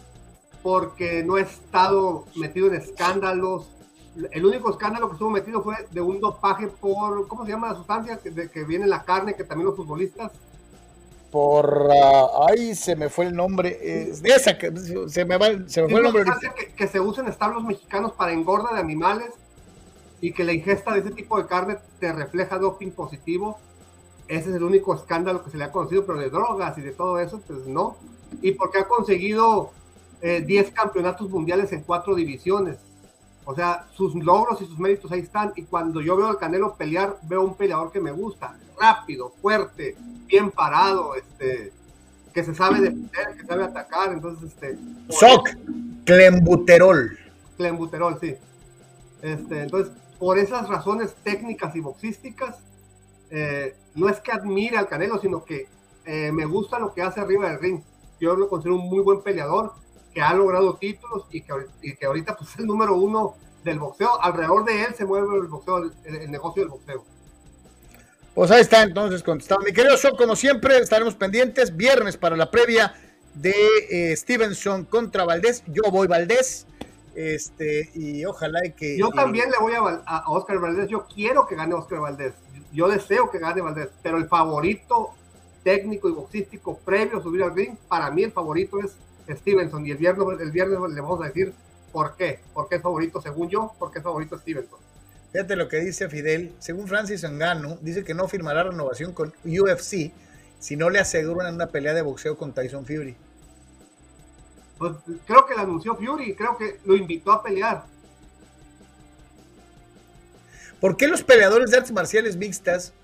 porque 0.64 1.22
no 1.22 1.36
ha 1.36 1.42
estado 1.42 2.26
metido 2.34 2.66
en 2.66 2.74
escándalos, 2.74 3.68
el 4.32 4.46
único 4.46 4.70
escándalo 4.70 5.08
que 5.08 5.12
estuvo 5.12 5.30
metido 5.30 5.62
fue 5.62 5.76
de 5.90 6.00
un 6.00 6.20
dopaje 6.20 6.68
por, 6.68 7.28
¿cómo 7.28 7.44
se 7.44 7.52
llama 7.52 7.68
la 7.68 7.76
sustancia? 7.76 8.18
De, 8.22 8.50
que 8.50 8.64
viene 8.64 8.84
en 8.84 8.90
la 8.90 9.04
carne, 9.04 9.36
que 9.36 9.44
también 9.44 9.66
los 9.66 9.76
futbolistas. 9.76 10.32
Por, 11.36 11.90
uh, 11.90 12.48
ay, 12.48 12.74
se 12.74 12.96
me 12.96 13.10
fue 13.10 13.26
el 13.26 13.36
nombre, 13.36 13.78
esa, 14.24 14.56
que, 14.56 14.72
se 15.06 15.24
me, 15.26 15.36
va, 15.36 15.48
se 15.66 15.82
me 15.82 15.90
fue 15.90 15.98
el 15.98 16.04
nombre. 16.04 16.24
Que, 16.56 16.68
que, 16.68 16.88
se 16.88 16.98
usa 16.98 17.22
en 17.22 17.28
establos 17.28 17.62
mexicanos 17.62 18.12
para 18.12 18.32
engorda 18.32 18.72
de 18.72 18.80
animales 18.80 19.28
y 20.22 20.32
que 20.32 20.44
la 20.44 20.54
ingesta 20.54 20.94
de 20.94 21.00
ese 21.00 21.10
tipo 21.10 21.36
de 21.36 21.46
carne 21.46 21.76
te 22.00 22.10
refleja 22.10 22.56
doping 22.56 22.90
positivo. 22.90 23.58
Ese 24.28 24.48
es 24.48 24.56
el 24.56 24.62
único 24.62 24.94
escándalo 24.94 25.44
que 25.44 25.50
se 25.50 25.58
le 25.58 25.64
ha 25.64 25.72
conocido, 25.72 26.06
pero 26.06 26.18
de 26.18 26.30
drogas 26.30 26.78
y 26.78 26.80
de 26.80 26.92
todo 26.92 27.20
eso, 27.20 27.38
pues 27.46 27.66
no. 27.66 27.98
Y 28.40 28.52
porque 28.52 28.78
ha 28.78 28.88
conseguido 28.88 29.72
10 30.22 30.48
eh, 30.48 30.72
campeonatos 30.72 31.28
mundiales 31.28 31.70
en 31.72 31.82
cuatro 31.82 32.14
divisiones 32.14 32.78
O 33.44 33.54
sea, 33.54 33.86
sus 33.92 34.14
logros 34.14 34.62
y 34.62 34.64
sus 34.64 34.78
méritos 34.78 35.12
ahí 35.12 35.20
están. 35.20 35.52
Y 35.54 35.64
cuando 35.64 36.00
yo 36.00 36.16
veo 36.16 36.28
al 36.28 36.38
Canelo 36.38 36.76
pelear, 36.76 37.18
veo 37.24 37.42
un 37.42 37.56
peleador 37.56 37.92
que 37.92 38.00
me 38.00 38.10
gusta. 38.10 38.56
Rápido, 38.80 39.32
fuerte, 39.40 39.96
bien 40.26 40.50
parado, 40.50 41.14
este, 41.14 41.72
que 42.32 42.44
se 42.44 42.54
sabe 42.54 42.80
defender, 42.80 43.36
que 43.38 43.46
sabe 43.46 43.64
atacar. 43.64 44.12
Entonces, 44.12 44.52
este. 44.52 44.78
Soc, 45.08 45.48
Clembuterol. 46.04 47.18
Clembuterol, 47.56 48.18
sí. 48.20 48.36
Este, 49.22 49.62
entonces, 49.62 49.92
por 50.18 50.38
esas 50.38 50.68
razones 50.68 51.14
técnicas 51.22 51.74
y 51.74 51.80
boxísticas, 51.80 52.56
eh, 53.30 53.74
no 53.94 54.08
es 54.08 54.20
que 54.20 54.32
admire 54.32 54.76
al 54.76 54.88
Canelo, 54.88 55.18
sino 55.20 55.44
que 55.44 55.66
eh, 56.04 56.30
me 56.32 56.44
gusta 56.44 56.78
lo 56.78 56.92
que 56.94 57.02
hace 57.02 57.20
arriba 57.20 57.48
del 57.48 57.58
ring. 57.58 57.80
Yo 58.20 58.36
lo 58.36 58.48
considero 58.48 58.76
un 58.76 58.88
muy 58.88 59.00
buen 59.00 59.22
peleador 59.22 59.72
que 60.14 60.22
ha 60.22 60.32
logrado 60.32 60.76
títulos 60.76 61.26
y 61.30 61.42
que, 61.42 61.96
que 61.98 62.06
ahorita 62.06 62.36
pues, 62.36 62.50
es 62.50 62.58
el 62.60 62.66
número 62.66 62.96
uno 62.96 63.34
del 63.64 63.78
boxeo. 63.78 64.22
Alrededor 64.22 64.64
de 64.64 64.84
él 64.84 64.94
se 64.94 65.04
mueve 65.04 65.36
el 65.36 65.48
boxeo, 65.48 65.90
el, 66.04 66.30
negocio 66.30 66.62
del 66.62 66.70
boxeo. 66.70 67.04
Pues 68.36 68.50
ahí 68.50 68.60
está 68.60 68.82
entonces 68.82 69.22
contestado. 69.22 69.62
Mi 69.62 69.72
querido 69.72 69.96
Show, 69.96 70.14
como 70.14 70.36
siempre, 70.36 70.76
estaremos 70.76 71.14
pendientes. 71.14 71.74
Viernes 71.74 72.18
para 72.18 72.36
la 72.36 72.50
previa 72.50 72.92
de 73.32 73.54
eh, 73.88 74.14
Stevenson 74.14 74.84
contra 74.84 75.24
Valdés. 75.24 75.64
Yo 75.68 75.90
voy 75.90 76.06
Valdés. 76.06 76.66
Este, 77.14 77.90
y 77.94 78.26
ojalá 78.26 78.60
que. 78.76 78.98
Yo 78.98 79.08
también 79.08 79.50
le 79.50 79.56
voy 79.58 79.72
a, 79.72 80.02
a, 80.04 80.30
Oscar 80.30 80.58
Valdés. 80.58 80.86
Yo 80.86 81.06
quiero 81.06 81.46
que 81.46 81.54
gane 81.54 81.72
Oscar 81.72 82.00
Valdés. 82.00 82.34
Yo 82.72 82.88
deseo 82.88 83.30
que 83.30 83.38
gane 83.38 83.62
Valdés. 83.62 83.88
Pero 84.02 84.18
el 84.18 84.28
favorito 84.28 85.14
técnico 85.64 86.06
y 86.10 86.12
boxístico 86.12 86.76
previo 86.76 87.16
a 87.16 87.22
subir 87.22 87.42
al 87.42 87.54
ring, 87.54 87.74
para 87.88 88.10
mí 88.10 88.24
el 88.24 88.32
favorito 88.32 88.78
es 88.80 88.98
Stevenson. 89.34 89.86
Y 89.86 89.92
el 89.92 89.96
viernes, 89.96 90.26
el 90.42 90.50
viernes 90.50 90.78
le 90.90 91.00
vamos 91.00 91.22
a 91.22 91.28
decir 91.28 91.54
por 91.90 92.14
qué. 92.16 92.40
¿Por 92.52 92.68
qué 92.68 92.74
es 92.74 92.82
favorito 92.82 93.18
según 93.22 93.48
yo? 93.48 93.72
¿Por 93.78 93.90
qué 93.90 94.00
es 94.00 94.04
favorito 94.04 94.36
Stevenson? 94.36 94.85
Fíjate 95.36 95.56
lo 95.56 95.68
que 95.68 95.80
dice 95.80 96.08
Fidel. 96.08 96.54
Según 96.60 96.88
Francis 96.88 97.22
Engano, 97.22 97.76
dice 97.82 98.02
que 98.04 98.14
no 98.14 98.26
firmará 98.26 98.62
renovación 98.62 99.12
con 99.12 99.34
UFC 99.44 100.10
si 100.58 100.76
no 100.76 100.88
le 100.88 100.98
aseguran 100.98 101.54
una 101.54 101.66
pelea 101.66 101.92
de 101.92 102.00
boxeo 102.00 102.38
con 102.38 102.54
Tyson 102.54 102.86
Fury. 102.86 103.14
Pues 104.78 104.94
creo 105.26 105.44
que 105.44 105.54
la 105.54 105.60
anunció 105.60 105.94
Fury, 105.94 106.34
creo 106.34 106.56
que 106.56 106.80
lo 106.86 106.96
invitó 106.96 107.32
a 107.32 107.42
pelear. 107.42 107.84
¿Por 110.80 110.96
qué 110.96 111.06
los 111.06 111.22
peleadores 111.22 111.70
de 111.70 111.76
artes 111.76 111.92
marciales 111.92 112.38
mixtas 112.38 112.94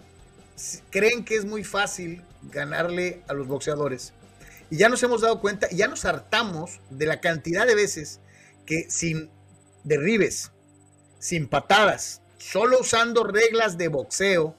creen 0.88 1.26
que 1.26 1.36
es 1.36 1.44
muy 1.44 1.64
fácil 1.64 2.24
ganarle 2.44 3.22
a 3.28 3.34
los 3.34 3.46
boxeadores? 3.46 4.14
Y 4.70 4.78
ya 4.78 4.88
nos 4.88 5.02
hemos 5.02 5.20
dado 5.20 5.38
cuenta, 5.42 5.68
ya 5.68 5.86
nos 5.86 6.06
hartamos 6.06 6.80
de 6.88 7.04
la 7.04 7.20
cantidad 7.20 7.66
de 7.66 7.74
veces 7.74 8.20
que 8.64 8.88
sin 8.88 9.28
derribes, 9.84 10.50
sin 11.18 11.46
patadas, 11.46 12.21
solo 12.42 12.80
usando 12.80 13.22
reglas 13.24 13.78
de 13.78 13.88
boxeo, 13.88 14.54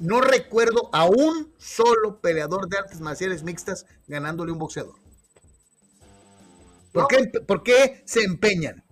no 0.00 0.20
recuerdo 0.20 0.88
a 0.92 1.04
un 1.04 1.52
solo 1.58 2.20
peleador 2.20 2.68
de 2.68 2.78
artes 2.78 3.00
marciales 3.00 3.42
mixtas 3.42 3.86
ganándole 4.06 4.50
a 4.50 4.54
un 4.54 4.58
boxeador. 4.58 4.94
¿Por, 6.92 7.06
qué, 7.06 7.26
¿Por, 7.46 7.62
qué, 7.62 8.02
se 8.06 8.22
empeñan? 8.22 8.82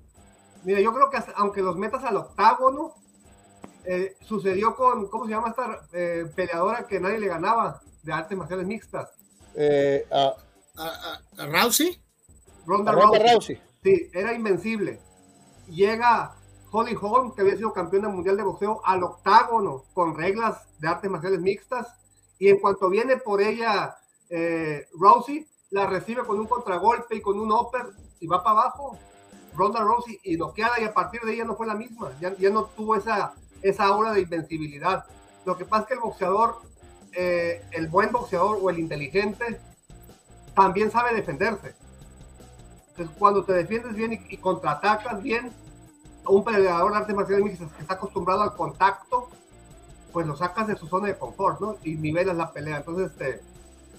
Mira, 0.65 0.81
yo 0.81 0.93
creo 0.93 1.11
que 1.11 1.19
aunque 1.37 1.63
los 1.63 1.77
metas 1.77 2.05
al 2.05 2.17
octágono, 2.19 2.95
eh, 3.85 4.17
sucedió 4.21 4.77
con, 4.77 5.09
¿cómo 5.09 5.25
se 5.25 5.31
llama 5.31 5.49
esta 5.49 5.87
eh, 5.93 6.27
peleadora 6.35 6.87
que 6.87 7.01
nadie 7.01 7.19
le 7.19 7.29
ganaba 7.29 7.81
de 8.03 8.13
artes 8.13 8.37
marciales 8.37 8.67
mixtas? 8.67 9.09
Eh, 9.55 10.07
a, 10.13 10.35
a, 10.77 11.47
Rousey. 11.47 11.99
Ronda, 12.67 12.93
Rousey. 12.93 13.61
Sí, 13.83 14.11
era 14.13 14.35
invencible. 14.35 15.01
Llega 15.69 16.37
Holly 16.77 16.97
Holm, 17.01 17.35
que 17.35 17.41
había 17.41 17.57
sido 17.57 17.73
campeona 17.73 18.09
mundial 18.09 18.37
de 18.37 18.43
boxeo, 18.43 18.81
al 18.85 19.03
octágono 19.03 19.85
con 19.95 20.15
reglas 20.15 20.67
de 20.79 20.89
artes 20.89 21.11
marciales 21.11 21.41
mixtas. 21.41 21.89
Y 22.39 22.49
en 22.49 22.59
cuanto 22.59 22.91
viene 22.91 23.17
por 23.17 23.41
ella 23.41 23.97
eh, 24.29 24.87
Rousey, 24.99 25.47
la 25.71 25.87
recibe 25.87 26.23
con 26.25 26.39
un 26.39 26.47
contragolpe 26.47 27.17
y 27.17 27.23
con 27.23 27.41
un 27.41 27.51
upper 27.51 27.87
y 28.21 28.27
va 28.27 28.43
para 28.43 28.61
abajo. 28.61 28.99
Ronda 29.55 29.81
Rousey 29.81 30.21
y 30.23 30.39
queda 30.55 30.73
y 30.79 30.85
a 30.85 30.93
partir 30.93 31.23
de 31.23 31.33
ella 31.33 31.45
no 31.45 31.57
fue 31.57 31.67
la 31.67 31.75
misma. 31.75 32.13
Ya, 32.21 32.37
ya 32.37 32.51
no 32.51 32.67
tuvo 32.67 32.95
esa, 32.95 33.33
esa 33.63 33.85
aura 33.85 34.13
de 34.13 34.21
invencibilidad. 34.21 35.07
Lo 35.47 35.57
que 35.57 35.65
pasa 35.65 35.83
es 35.83 35.89
que 35.89 35.95
el 35.95 36.01
boxeador, 36.01 36.57
eh, 37.13 37.65
el 37.73 37.89
buen 37.89 38.13
boxeador 38.13 38.59
o 38.61 38.69
el 38.69 38.79
inteligente, 38.79 39.61
también 40.55 40.91
sabe 40.91 41.15
defenderse. 41.15 41.75
Entonces, 42.91 43.17
cuando 43.19 43.45
te 43.45 43.53
defiendes 43.53 43.95
bien 43.95 44.25
y, 44.29 44.37
contraatacas 44.39 45.23
bien, 45.23 45.53
un 46.29 46.45
peleador 46.45 46.93
de 46.93 46.99
artes 46.99 47.17
marciales 47.17 47.59
que 47.59 47.83
está 47.83 47.95
acostumbrado 47.95 48.43
al 48.43 48.55
contacto, 48.55 49.29
pues 50.13 50.27
lo 50.27 50.37
sacas 50.37 50.67
de 50.67 50.77
su 50.77 50.87
zona 50.87 51.09
de 51.09 51.19
confort, 51.19 51.61
¿no? 51.61 51.77
Y 51.85 51.95
nivelas 51.95 52.37
la 52.37 52.53
pelea. 52.53 52.79
Entonces, 52.79 53.11
este, 53.11 53.41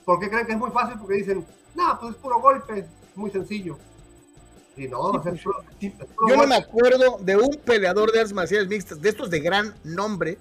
¿por 0.05 0.19
qué 0.19 0.29
creen 0.29 0.45
que 0.45 0.53
es 0.53 0.57
muy 0.57 0.71
fácil? 0.71 0.97
Porque 0.99 1.15
dicen, 1.15 1.45
no, 1.75 1.99
pues 1.99 2.15
es 2.15 2.17
puro 2.19 2.39
golpe, 2.39 2.79
es 2.79 2.85
muy 3.15 3.29
sencillo. 3.29 3.77
Y 4.75 4.87
no, 4.87 5.11
yo 5.11 6.35
no 6.35 6.45
me 6.45 6.55
acuerdo 6.55 7.17
de 7.19 7.35
un 7.35 7.55
peleador 7.65 8.11
de 8.11 8.19
artes 8.19 8.33
marciales 8.33 8.67
mixtas, 8.67 9.01
de 9.01 9.09
estos 9.09 9.31
de 9.31 9.39
gran 9.39 9.75
nombre, 9.83 10.37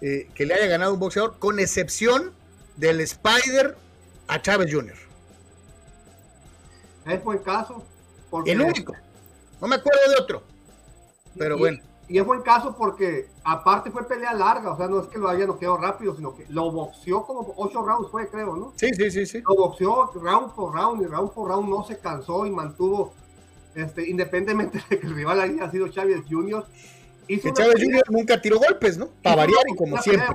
eh, 0.00 0.30
que 0.34 0.46
le 0.46 0.54
haya 0.54 0.66
ganado 0.66 0.94
un 0.94 1.00
boxeador, 1.00 1.38
con 1.38 1.58
excepción 1.60 2.32
del 2.76 3.00
Spider 3.00 3.76
a 4.26 4.40
Chávez 4.40 4.72
Jr. 4.72 4.96
Es 7.06 7.24
buen 7.24 7.38
caso. 7.38 7.84
El 8.46 8.60
único. 8.62 8.94
No 9.60 9.68
me 9.68 9.76
acuerdo 9.76 10.00
de 10.08 10.22
otro. 10.22 10.42
Pero 11.36 11.58
bueno. 11.58 11.78
Y 12.08 12.18
es 12.18 12.26
buen 12.26 12.42
caso 12.42 12.74
porque 12.76 13.28
aparte 13.44 13.92
fue 13.92 14.06
pelea 14.06 14.34
larga, 14.34 14.72
o 14.72 14.76
sea, 14.76 14.88
no 14.88 14.98
es 14.98 15.06
que 15.06 15.18
lo 15.18 15.28
haya 15.28 15.46
noqueado 15.46 15.76
rápido, 15.76 16.16
sino 16.16 16.34
que 16.34 16.44
lo 16.48 16.72
boxeó 16.72 17.24
como 17.24 17.54
ocho 17.56 17.82
rounds 17.82 18.10
fue, 18.10 18.28
creo, 18.28 18.56
¿no? 18.56 18.72
Sí, 18.74 18.88
sí, 18.92 19.12
sí, 19.12 19.26
sí. 19.26 19.42
Lo 19.48 19.54
boxeó 19.54 20.10
round 20.14 20.52
por 20.54 20.74
round 20.74 21.02
y 21.02 21.06
round 21.06 21.30
por 21.30 21.48
round 21.48 21.68
no 21.68 21.84
se 21.84 21.98
cansó 21.98 22.46
y 22.46 22.50
mantuvo, 22.50 23.12
este, 23.76 24.10
independientemente 24.10 24.82
de 24.90 24.98
que 24.98 25.06
el 25.06 25.14
rival 25.14 25.40
haya 25.40 25.70
sido 25.70 25.86
Chávez 25.86 26.22
Jr., 26.28 26.66
que 27.38 27.52
Chávez 27.52 27.76
Jr. 27.80 28.02
nunca 28.08 28.40
tiró 28.40 28.58
golpes, 28.58 28.98
¿no? 28.98 29.08
Para 29.22 29.36
variar 29.36 29.62
y 29.72 29.76
como 29.76 29.96
siempre. 29.98 30.26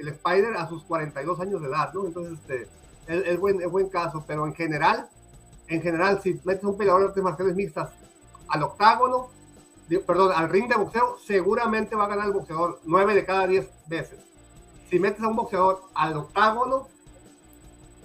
El 0.00 0.08
Spider 0.08 0.56
a 0.56 0.68
sus 0.68 0.82
42 0.84 1.40
años 1.40 1.62
de 1.62 1.68
edad, 1.68 1.92
¿no? 1.94 2.06
Entonces, 2.06 2.38
este, 2.40 2.66
es, 3.06 3.38
buen, 3.38 3.60
es 3.62 3.70
buen 3.70 3.88
caso, 3.88 4.24
pero 4.26 4.46
en 4.46 4.54
general, 4.54 5.08
en 5.68 5.80
general, 5.80 6.20
si 6.22 6.40
metes 6.44 6.64
un 6.64 6.76
peleador 6.76 7.02
de 7.02 7.08
artes 7.08 7.22
marciales 7.22 7.54
mixtas 7.54 7.90
al 8.48 8.62
octágono, 8.62 9.28
perdón, 9.96 10.32
al 10.34 10.50
ring 10.50 10.68
de 10.68 10.76
boxeo, 10.76 11.16
seguramente 11.24 11.96
va 11.96 12.04
a 12.04 12.08
ganar 12.08 12.26
el 12.26 12.32
boxeador 12.32 12.80
9 12.84 13.14
de 13.14 13.24
cada 13.24 13.46
10 13.46 13.68
veces. 13.86 14.20
Si 14.90 14.98
metes 14.98 15.22
a 15.22 15.28
un 15.28 15.36
boxeador 15.36 15.82
al 15.94 16.16
octágono, 16.16 16.88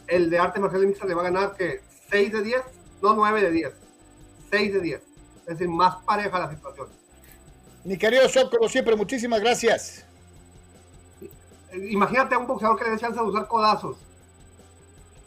el 0.07 0.29
de 0.29 0.39
artes 0.39 0.61
marciales 0.61 0.87
mixtas 0.87 1.07
le 1.07 1.15
va 1.15 1.21
a 1.21 1.25
ganar 1.25 1.55
que 1.55 1.81
6 2.09 2.31
de 2.31 2.41
10, 2.41 2.61
no 3.01 3.13
9 3.15 3.41
de 3.41 3.51
10, 3.51 3.73
6 4.51 4.73
de 4.73 4.79
10. 4.79 5.01
Es 5.01 5.45
decir, 5.45 5.67
más 5.67 5.95
pareja 6.03 6.39
la 6.39 6.49
situación. 6.49 6.87
Mi 7.83 7.97
querido 7.97 8.27
Shop, 8.27 8.49
como 8.49 8.69
siempre, 8.69 8.95
muchísimas 8.95 9.41
gracias. 9.41 10.05
Imagínate 11.73 12.35
a 12.35 12.37
un 12.37 12.47
boxeador 12.47 12.77
que 12.77 12.85
le 12.85 12.91
dé 12.91 12.97
chance 12.97 13.19
de 13.19 13.25
usar 13.25 13.47
codazos. 13.47 13.97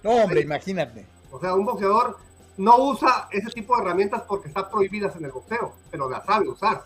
No, 0.02 0.12
hombre, 0.12 0.40
imagínate. 0.40 1.04
O 1.30 1.40
sea, 1.40 1.54
un 1.54 1.66
boxeador 1.66 2.16
no 2.58 2.76
usa 2.78 3.28
ese 3.30 3.50
tipo 3.50 3.76
de 3.76 3.82
herramientas 3.82 4.22
porque 4.26 4.48
están 4.48 4.70
prohibidas 4.70 5.14
en 5.16 5.24
el 5.24 5.32
boxeo, 5.32 5.74
pero 5.90 6.08
las 6.08 6.24
sabe 6.24 6.48
usar. 6.48 6.84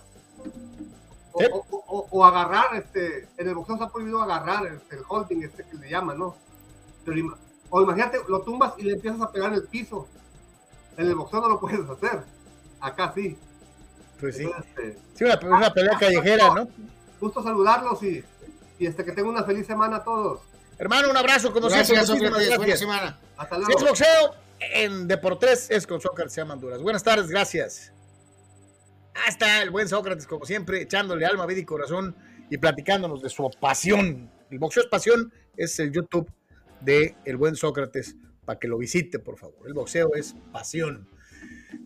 O, 1.32 2.24
agarrar, 2.24 2.74
este, 2.74 3.28
en 3.36 3.48
el 3.48 3.54
boxeo 3.54 3.76
está 3.76 3.88
prohibido 3.88 4.20
agarrar 4.20 4.66
este, 4.66 4.96
el 4.96 5.02
holding, 5.08 5.42
este 5.42 5.64
que 5.64 5.76
le 5.76 5.90
llaman, 5.90 6.18
¿no? 6.18 6.36
o 7.70 7.82
imagínate, 7.82 8.18
lo 8.28 8.42
tumbas 8.42 8.74
y 8.78 8.82
le 8.82 8.94
empiezas 8.94 9.20
a 9.20 9.30
pegar 9.30 9.50
en 9.50 9.56
el 9.56 9.64
piso. 9.64 10.06
En 10.96 11.06
el 11.06 11.14
boxeo 11.14 11.40
no 11.40 11.48
lo 11.48 11.60
puedes 11.60 11.88
hacer. 11.88 12.22
Acá 12.80 13.12
sí. 13.14 13.38
Pues 14.20 14.36
sí. 14.36 14.50
Este, 14.58 14.98
sí, 15.14 15.24
una, 15.24 15.38
una 15.56 15.72
pelea 15.72 15.96
callejera, 15.98 16.54
¿no? 16.54 16.68
Gusto 17.20 17.42
saludarlos 17.42 18.02
y, 18.02 18.24
y 18.78 18.86
este, 18.86 19.04
que 19.04 19.12
tengan 19.12 19.34
una 19.34 19.44
feliz 19.44 19.66
semana 19.66 19.96
a 19.96 20.04
todos. 20.04 20.40
Hermano, 20.78 21.10
un 21.10 21.16
abrazo, 21.16 21.52
como 21.52 21.68
gracias, 21.68 22.06
siempre. 22.06 22.30
Gracias. 22.30 22.56
Buena 22.56 22.76
semana. 22.76 23.18
Hasta 23.36 23.58
luego. 23.58 23.70
Si 23.70 23.76
es 23.76 23.88
boxeo, 23.90 24.34
en 24.60 25.08
Deportes 25.08 25.70
es 25.70 25.86
con 25.86 26.00
Sócrates 26.00 26.34
se 26.34 26.40
llaman. 26.42 26.60
Buenas 26.60 27.02
tardes, 27.02 27.28
gracias. 27.28 27.92
Hasta 29.26 29.62
el 29.62 29.70
buen 29.70 29.88
Sócrates, 29.88 30.26
como 30.26 30.44
siempre, 30.44 30.82
echándole 30.82 31.26
alma, 31.26 31.46
vida 31.46 31.60
y 31.60 31.64
corazón 31.64 32.16
y 32.50 32.58
platicándonos 32.58 33.22
de 33.22 33.28
su 33.28 33.50
pasión. 33.60 34.30
El 34.50 34.58
boxeo 34.58 34.82
es 34.82 34.88
pasión, 34.88 35.32
es 35.56 35.78
el 35.78 35.92
YouTube 35.92 36.30
de 36.80 37.16
el 37.24 37.36
buen 37.36 37.56
Sócrates, 37.56 38.16
para 38.44 38.58
que 38.58 38.68
lo 38.68 38.78
visite, 38.78 39.18
por 39.18 39.38
favor. 39.38 39.66
El 39.66 39.74
boxeo 39.74 40.14
es 40.14 40.34
pasión. 40.52 41.08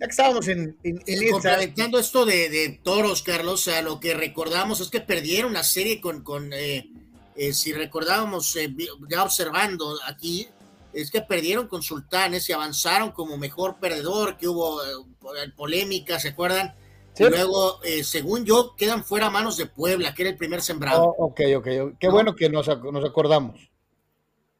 Ya 0.00 0.06
que 0.06 0.10
estábamos 0.10 0.48
en, 0.48 0.76
en, 0.82 1.00
en 1.06 1.98
esto 1.98 2.24
de, 2.24 2.80
toros, 2.82 3.22
Carlos, 3.22 3.62
sea, 3.62 3.82
lo 3.82 4.00
que 4.00 4.14
recordamos 4.14 4.80
es 4.80 4.88
que 4.88 5.00
perdieron 5.00 5.52
la 5.52 5.62
serie 5.62 6.00
con, 6.00 6.22
con 6.22 6.52
eh, 6.52 6.90
eh, 7.36 7.52
si 7.52 7.72
recordábamos, 7.72 8.54
eh, 8.56 8.74
ya 9.08 9.24
observando 9.24 9.98
aquí, 10.06 10.48
es 10.94 11.10
que 11.10 11.20
perdieron 11.20 11.68
con 11.68 11.82
Sultanes 11.82 12.48
y 12.48 12.52
avanzaron 12.52 13.10
como 13.12 13.36
mejor 13.36 13.78
perdedor, 13.80 14.36
que 14.36 14.48
hubo 14.48 14.82
eh, 14.82 15.52
polémica, 15.56 16.18
¿se 16.20 16.28
acuerdan? 16.28 16.74
Y 17.16 17.24
luego, 17.24 17.80
eh, 17.84 18.02
según 18.02 18.44
yo, 18.44 18.74
quedan 18.76 19.04
fuera 19.04 19.30
manos 19.30 19.56
de 19.56 19.66
Puebla, 19.66 20.14
que 20.14 20.22
era 20.22 20.30
el 20.30 20.36
primer 20.36 20.60
sembrado. 20.62 21.14
Oh, 21.16 21.26
ok, 21.26 21.40
ok, 21.56 21.68
qué 21.98 22.08
bueno 22.08 22.34
que 22.34 22.48
nos, 22.48 22.66
nos, 22.66 23.04
acordamos. 23.04 23.70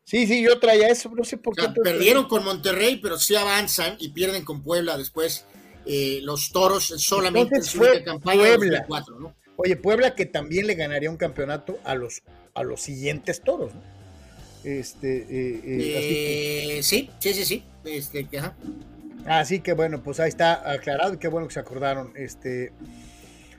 Sí, 0.04 0.26
sí, 0.26 0.42
yo 0.42 0.58
traía 0.60 0.88
eso, 0.88 1.10
no 1.14 1.24
sé 1.24 1.36
por 1.36 1.56
qué. 1.56 1.68
perdieron 1.82 2.28
con 2.28 2.44
Monterrey, 2.44 2.96
pero 2.96 3.18
sí 3.18 3.34
avanzan 3.34 3.96
y 3.98 4.10
pierden 4.10 4.44
con 4.44 4.62
Puebla 4.62 4.96
después. 4.96 5.46
Eh, 5.86 6.20
los 6.22 6.50
toros 6.50 6.94
solamente 6.96 7.56
en 7.56 7.64
su 7.64 7.80
campaña 8.04 8.56
Puebla. 8.56 8.86
¿no? 9.18 9.34
Oye, 9.56 9.76
Puebla 9.76 10.14
que 10.14 10.24
también 10.24 10.66
le 10.66 10.74
ganaría 10.74 11.10
un 11.10 11.18
campeonato 11.18 11.78
a 11.84 11.94
los, 11.94 12.22
a 12.54 12.62
los 12.62 12.80
siguientes 12.80 13.42
toros, 13.42 13.74
¿no? 13.74 13.93
Este, 14.64 15.26
eh, 15.30 16.82
sí, 16.82 17.10
sí, 17.18 17.34
sí, 17.34 17.44
sí. 17.44 17.64
Este, 17.84 18.26
ajá. 18.38 18.54
Así 19.26 19.60
que 19.60 19.72
bueno, 19.72 20.02
pues 20.02 20.20
ahí 20.20 20.28
está 20.28 20.70
aclarado 20.70 21.14
y 21.14 21.18
qué 21.18 21.28
bueno 21.28 21.46
que 21.46 21.54
se 21.54 21.60
acordaron. 21.60 22.12
Este, 22.16 22.72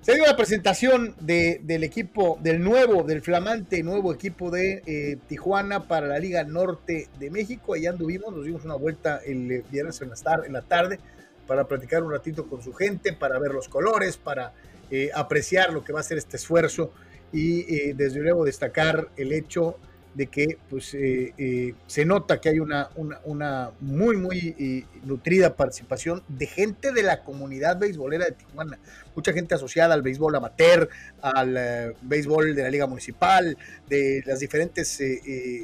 se 0.05 0.13
dio 0.13 0.23
la 0.27 0.37
presentación 0.37 1.15
del 1.19 1.83
equipo, 1.83 2.37
del 2.39 2.61
nuevo, 2.61 3.01
del 3.01 3.23
flamante 3.23 3.81
nuevo 3.81 4.13
equipo 4.13 4.51
de 4.51 4.83
eh, 4.85 5.17
Tijuana 5.27 5.87
para 5.87 6.05
la 6.05 6.19
Liga 6.19 6.43
Norte 6.43 7.09
de 7.17 7.31
México. 7.31 7.73
Allá 7.73 7.89
anduvimos, 7.89 8.31
nos 8.31 8.45
dimos 8.45 8.63
una 8.65 8.75
vuelta 8.75 9.19
el 9.25 9.63
viernes 9.71 9.99
en 10.01 10.53
la, 10.53 10.61
tarde 10.61 10.99
para 11.47 11.67
platicar 11.67 12.03
un 12.03 12.11
ratito 12.11 12.47
con 12.47 12.61
su 12.61 12.71
gente, 12.71 13.13
para 13.13 13.39
ver 13.39 13.51
los 13.51 13.67
colores, 13.67 14.17
para 14.17 14.53
eh, 14.91 15.09
apreciar 15.15 15.73
lo 15.73 15.83
que 15.83 15.91
va 15.91 16.01
a 16.01 16.03
ser 16.03 16.19
este 16.19 16.37
esfuerzo 16.37 16.91
y 17.33 17.61
eh, 17.61 17.93
desde 17.95 18.19
luego 18.19 18.45
destacar 18.45 19.09
el 19.17 19.33
hecho 19.33 19.71
de 19.71 19.79
que 20.27 20.57
pues, 20.69 20.93
eh, 20.93 21.33
eh, 21.37 21.73
se 21.87 22.05
nota 22.05 22.39
que 22.39 22.47
hay 22.47 22.59
una, 22.59 22.89
una, 23.25 23.71
muy, 23.81 24.15
muy 24.15 24.55
eh, 24.57 24.85
nutrida 25.03 25.55
participación 25.55 26.23
de 26.29 26.47
gente 26.47 26.93
de 26.93 27.03
la 27.03 27.21
comunidad 27.21 27.77
beisbolera 27.77 28.25
de 28.25 28.31
Tijuana. 28.31 28.79
Mucha 29.13 29.33
gente 29.33 29.55
asociada 29.55 29.93
al 29.93 30.01
béisbol 30.01 30.35
amateur, 30.35 30.89
al 31.21 31.95
béisbol 32.01 32.55
de 32.55 32.63
la 32.63 32.69
Liga 32.69 32.87
Municipal, 32.87 33.57
de 33.89 34.23
las 34.25 34.39
diferentes 34.39 34.99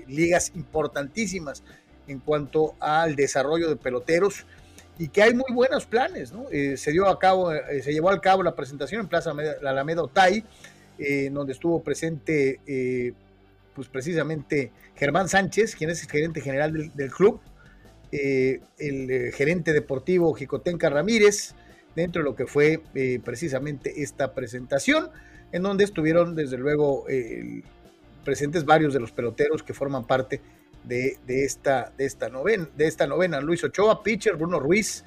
ligas 0.08 0.52
importantísimas 0.56 1.64
en 2.08 2.20
cuanto 2.20 2.76
al 2.80 3.16
desarrollo 3.16 3.70
de 3.70 3.76
peloteros 3.78 4.46
y 4.98 5.08
que 5.08 5.24
hay 5.24 5.34
muy 5.34 5.54
buenos 5.54 5.86
planes. 5.86 6.32
¿no? 6.34 6.46
se, 6.50 6.92
dio 6.92 7.08
a 7.08 7.20
cabo, 7.20 7.52
se 7.52 7.92
llevó 7.92 8.10
a 8.10 8.22
cabo 8.22 8.44
la 8.44 8.56
presentación 8.56 9.02
en 9.02 9.08
Plaza 9.08 9.34
la 9.34 9.70
Alameda 9.70 10.04
Otay, 10.04 10.46
donde 11.32 11.54
estuvo 11.54 11.82
presente 11.84 13.14
pues 13.74 13.88
precisamente 13.88 14.72
Germán 14.96 15.30
Sánchez, 15.30 15.76
quien 15.76 15.90
es 15.90 16.02
el 16.04 16.10
gerente 16.10 16.42
general 16.42 16.92
del, 16.94 17.12
club, 17.12 17.40
eh, 18.12 18.62
el 18.78 19.10
eh, 19.10 19.32
gerente 19.32 19.74
deportivo 19.74 20.34
Jicotenca 20.34 20.90
Ramírez, 20.90 21.56
dentro 21.96 22.22
de 22.22 22.30
lo 22.30 22.36
que 22.36 22.48
fue 22.48 22.82
eh, 22.96 23.20
precisamente 23.24 24.02
esta 24.04 24.34
presentación, 24.34 25.10
en 25.52 25.64
donde 25.64 25.84
estuvieron 25.84 26.36
desde 26.36 26.58
luego 26.58 27.06
presentes 28.24 28.64
varios 28.64 28.94
de 28.94 29.02
los 29.02 29.12
peloteros 29.12 29.64
que 29.64 29.74
forman 29.74 30.08
parte 30.08 30.40
de, 30.86 31.18
esta, 31.28 31.92
de, 31.98 32.06
esta 32.06 32.30
novena, 32.30 32.70
de 32.78 32.88
esta 32.88 33.06
novena. 33.06 33.42
Luis 33.42 33.62
Ochoa, 33.66 34.02
pitcher, 34.02 34.38
Bruno 34.38 34.62
Ruiz, 34.62 35.04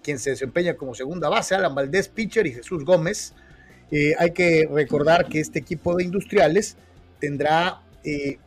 quien 0.00 0.20
se 0.20 0.30
desempeña 0.30 0.74
como 0.74 0.94
segunda 0.94 1.28
base, 1.28 1.56
Alan 1.56 1.74
Valdés, 1.74 2.06
pitcher 2.06 2.46
y 2.46 2.52
Jesús 2.52 2.84
Gómez. 2.84 3.34
hay 4.18 4.30
que 4.30 4.68
recordar 4.70 5.28
que 5.28 5.40
este 5.40 5.58
equipo 5.58 5.96
de 5.96 6.04
industriales 6.04 6.76
tendrá 7.18 7.82
eh, 8.04 8.38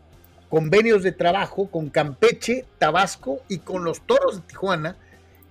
convenios 0.49 1.03
de 1.03 1.11
trabajo 1.11 1.67
con 1.67 1.89
Campeche, 1.89 2.65
Tabasco 2.77 3.41
y 3.47 3.59
con 3.59 3.83
los 3.83 4.01
Toros 4.01 4.37
de 4.37 4.41
Tijuana, 4.47 4.95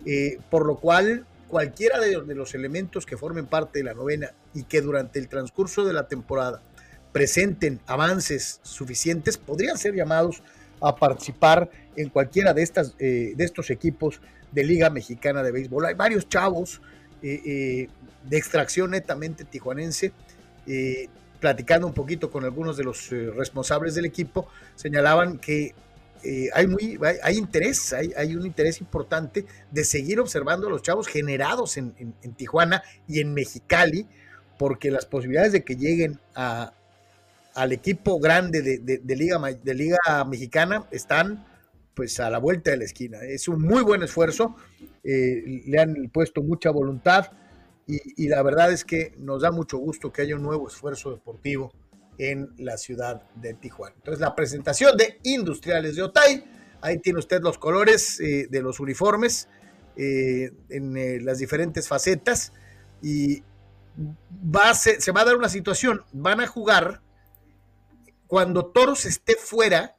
eh, 0.06 0.38
por 0.50 0.66
lo 0.66 0.76
cual 0.76 1.26
cualquiera 1.48 2.00
de, 2.00 2.12
los 2.34 2.54
elementos 2.54 3.06
que 3.06 3.16
formen 3.16 3.46
parte 3.46 3.80
de 3.80 3.84
la 3.84 3.94
novena 3.94 4.32
y 4.54 4.64
que 4.64 4.80
durante 4.80 5.18
el 5.18 5.28
transcurso 5.28 5.84
de 5.84 5.92
la 5.92 6.08
temporada 6.08 6.62
presenten 7.12 7.80
avances 7.86 8.60
suficientes 8.62 9.36
podrían 9.36 9.78
ser 9.78 9.94
llamados 9.94 10.42
a 10.80 10.96
participar 10.96 11.70
en 11.96 12.08
cualquiera 12.08 12.52
de, 12.54 12.62
estas, 12.62 12.94
eh, 12.98 13.34
de 13.36 13.44
estos 13.44 13.70
equipos 13.70 14.20
de 14.52 14.64
Liga 14.64 14.90
Mexicana 14.90 15.42
de 15.42 15.52
Béisbol. 15.52 15.86
Hay 15.86 15.94
varios 15.94 16.28
chavos 16.28 16.80
de 17.22 17.88
extracción 18.30 18.90
netamente 18.90 19.44
tijuanense 19.44 20.12
platicando 21.44 21.86
un 21.86 21.92
poquito 21.92 22.30
con 22.30 22.42
algunos 22.42 22.74
de 22.78 22.84
los 22.84 23.12
eh, 23.12 23.30
responsables 23.30 23.94
del 23.94 24.06
equipo, 24.06 24.48
señalaban 24.76 25.36
que 25.36 25.74
eh, 26.22 26.48
hay, 26.54 26.66
muy, 26.66 26.98
hay, 27.22 27.36
interés, 27.36 27.92
hay, 27.92 28.34
un 28.34 28.46
interés 28.46 28.80
importante 28.80 29.44
de 29.70 29.84
seguir 29.84 30.20
observando 30.20 30.68
a 30.68 30.70
los 30.70 30.80
chavos 30.80 31.06
generados 31.06 31.76
en, 31.76 31.92
Tijuana 32.34 32.82
y 33.06 33.20
en 33.20 33.34
Mexicali, 33.34 34.06
porque 34.58 34.90
las 34.90 35.04
posibilidades 35.04 35.52
de 35.52 35.64
que 35.64 35.76
lleguen 35.76 36.18
al 36.34 37.72
equipo 37.72 38.18
grande 38.18 38.62
de, 38.62 39.14
Liga, 39.14 39.38
de 39.62 39.74
Liga 39.74 40.24
Mexicana 40.26 40.86
están 40.92 41.44
pues 41.92 42.18
a 42.20 42.30
la 42.30 42.38
vuelta 42.38 42.70
de 42.70 42.78
la 42.78 42.84
esquina. 42.84 43.18
Es 43.20 43.48
un 43.48 43.60
muy 43.60 43.82
buen 43.82 44.02
esfuerzo, 44.02 44.56
eh, 45.02 45.62
le 45.66 45.78
han 45.78 46.08
puesto 46.10 46.42
mucha 46.42 46.70
voluntad 46.70 47.26
y, 47.86 48.28
la 48.28 48.42
verdad 48.42 48.72
es 48.72 48.84
que 48.84 49.14
nos 49.18 49.42
da 49.42 49.50
mucho 49.50 49.76
gusto 49.76 50.10
que 50.12 50.22
haya 50.22 50.36
un 50.36 50.42
nuevo 50.42 50.68
esfuerzo 50.68 51.10
deportivo 51.10 51.72
en 52.18 52.50
la 52.56 52.78
ciudad 52.78 53.28
de 53.34 53.54
Tijuana. 53.54 53.94
Entonces, 53.96 54.20
la 54.20 54.34
presentación 54.34 54.96
de 54.96 55.18
Industriales 55.22 55.96
de 55.96 56.02
Otay, 56.02 56.44
ahí 56.80 56.98
tiene 56.98 57.18
usted 57.18 57.42
los 57.42 57.58
colores 57.58 58.20
eh, 58.20 58.46
de 58.50 58.62
los 58.62 58.80
uniformes 58.80 59.48
eh, 59.96 60.52
en 60.70 60.96
eh, 60.96 61.20
las 61.20 61.38
diferentes 61.38 61.88
facetas 61.88 62.52
y 63.02 63.42
se 64.74 65.12
va 65.12 65.20
a 65.20 65.24
dar 65.24 65.36
una 65.36 65.48
situación, 65.48 66.02
van 66.12 66.40
a 66.40 66.46
jugar 66.46 67.00
cuando 68.26 68.66
Toros 68.66 69.04
esté 69.04 69.36
fuera 69.36 69.96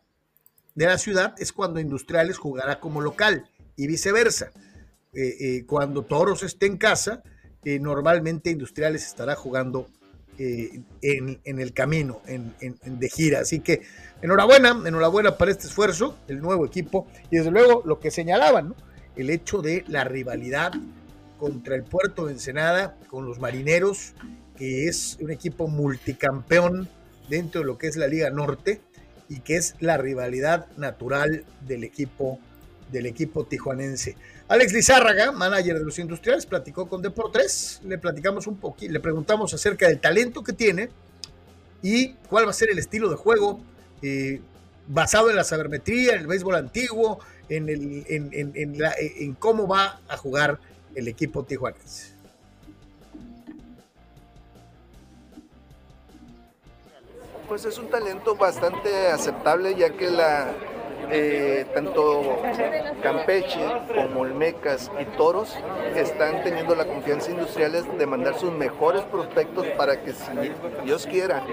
de 0.73 0.87
la 0.87 0.97
ciudad, 0.97 1.35
es 1.37 1.53
cuando 1.53 1.79
Industriales 1.79 2.37
jugará 2.37 2.79
como 2.79 2.99
local 2.99 3.49
y 3.75 3.87
viceversa. 3.87 4.51
cuando 5.67 6.03
Toros 6.03 6.43
esté 6.43 6.65
en 6.65 6.77
casa, 6.77 7.23
normalmente 7.79 8.51
Industriales 8.51 9.05
estará 9.05 9.35
jugando 9.35 9.87
eh, 10.37 10.81
en, 11.01 11.59
el 11.59 11.71
camino, 11.71 12.21
en, 12.27 12.53
de 12.83 13.09
gira. 13.09 13.39
Así 13.39 13.61
que 13.61 13.83
enhorabuena, 14.21 14.81
enhorabuena 14.85 15.37
para 15.37 15.51
este 15.51 15.67
esfuerzo, 15.67 16.17
el 16.27 16.41
nuevo 16.41 16.65
equipo 16.65 17.07
y 17.31 17.37
desde 17.37 17.51
luego 17.51 17.83
lo 17.85 18.01
que 18.01 18.11
señalaban, 18.11 18.75
el 19.15 19.29
hecho 19.29 19.61
de 19.61 19.85
la 19.87 20.03
rivalidad 20.03 20.73
contra 21.39 21.75
el 21.75 21.83
puerto 21.83 22.25
de 22.25 22.33
Ensenada, 22.33 22.97
con 23.07 23.25
los 23.25 23.39
marineros, 23.39 24.13
que 24.57 24.87
es 24.87 25.17
un 25.21 25.31
equipo 25.31 25.67
multicampeón 25.67 26.89
dentro 27.29 27.61
de 27.61 27.67
lo 27.67 27.77
que 27.77 27.87
es 27.87 27.95
la 27.95 28.07
Liga 28.07 28.29
Norte 28.29 28.81
y 29.29 29.39
que 29.39 29.55
es 29.55 29.75
la 29.79 29.95
rivalidad 29.95 30.67
natural 30.75 31.45
del 31.65 31.85
equipo, 31.85 32.39
del 32.91 33.05
equipo 33.05 33.45
tijuanense. 33.45 34.17
Alex 34.47 34.73
Lizárraga, 34.73 35.31
manager 35.31 35.79
de 35.79 35.85
los 35.85 35.97
industriales, 35.97 36.45
platicó 36.45 36.87
con 36.87 37.01
Deportes, 37.01 37.81
le 37.83 37.97
platicamos 37.97 38.45
un 38.45 38.57
poquito, 38.57 38.93
le 38.93 38.99
preguntamos 38.99 39.51
acerca 39.55 39.87
del 39.87 39.99
talento 39.99 40.43
que 40.43 40.53
tiene 40.53 40.89
y 41.81 42.13
cuál 42.29 42.45
va 42.45 42.51
a 42.51 42.53
ser 42.53 42.69
el 42.69 42.77
estilo 42.77 43.09
de 43.09 43.15
juego 43.15 43.59
eh, 44.03 44.41
basado 44.87 45.31
en 45.31 45.35
la 45.35 45.43
sabermetría, 45.43 46.13
en 46.13 46.19
el 46.19 46.27
béisbol 46.27 46.55
antiguo, 46.55 47.19
en, 47.49 47.69
el, 47.69 48.05
en, 48.07 49.33
cómo 49.33 49.67
va 49.67 49.99
a 50.07 50.15
jugar 50.15 50.59
el 50.93 51.07
equipo 51.07 51.43
tijuanense. 51.43 52.13
Pues 57.47 57.65
es 57.65 57.77
un 57.79 57.89
talento 57.89 58.35
bastante 58.35 59.07
aceptable 59.07 59.75
ya 59.75 59.91
que 59.91 60.09
la, 60.09 60.53
eh, 61.11 61.65
tanto 61.73 62.37
Campeche 63.01 63.59
como 63.93 64.21
Olmecas 64.21 64.91
y 64.99 65.05
Toros 65.17 65.55
están 65.95 66.43
teniendo 66.43 66.75
la 66.75 66.85
confianza 66.85 67.31
industriales 67.31 67.85
de 67.97 68.05
mandar 68.05 68.37
sus 68.37 68.51
mejores 68.51 69.01
prospectos 69.03 69.65
para 69.77 70.01
que 70.01 70.13
si 70.13 70.31
Dios 70.83 71.05
quiera 71.05 71.43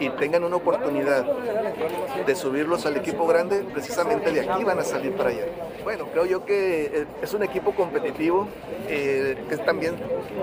y 0.00 0.08
tengan 0.10 0.44
una 0.44 0.56
oportunidad 0.56 1.24
de 2.26 2.34
subirlos 2.34 2.86
al 2.86 2.96
equipo 2.96 3.26
grande, 3.26 3.64
precisamente 3.72 4.32
de 4.32 4.48
aquí 4.48 4.64
van 4.64 4.78
a 4.78 4.84
salir 4.84 5.12
para 5.14 5.30
allá. 5.30 5.44
Bueno, 5.82 6.06
creo 6.12 6.24
yo 6.24 6.44
que 6.46 6.86
eh, 6.86 7.06
es 7.22 7.34
un 7.34 7.42
equipo 7.42 7.72
competitivo 7.72 8.48
eh, 8.88 9.36
que 9.48 9.56
también 9.58 9.96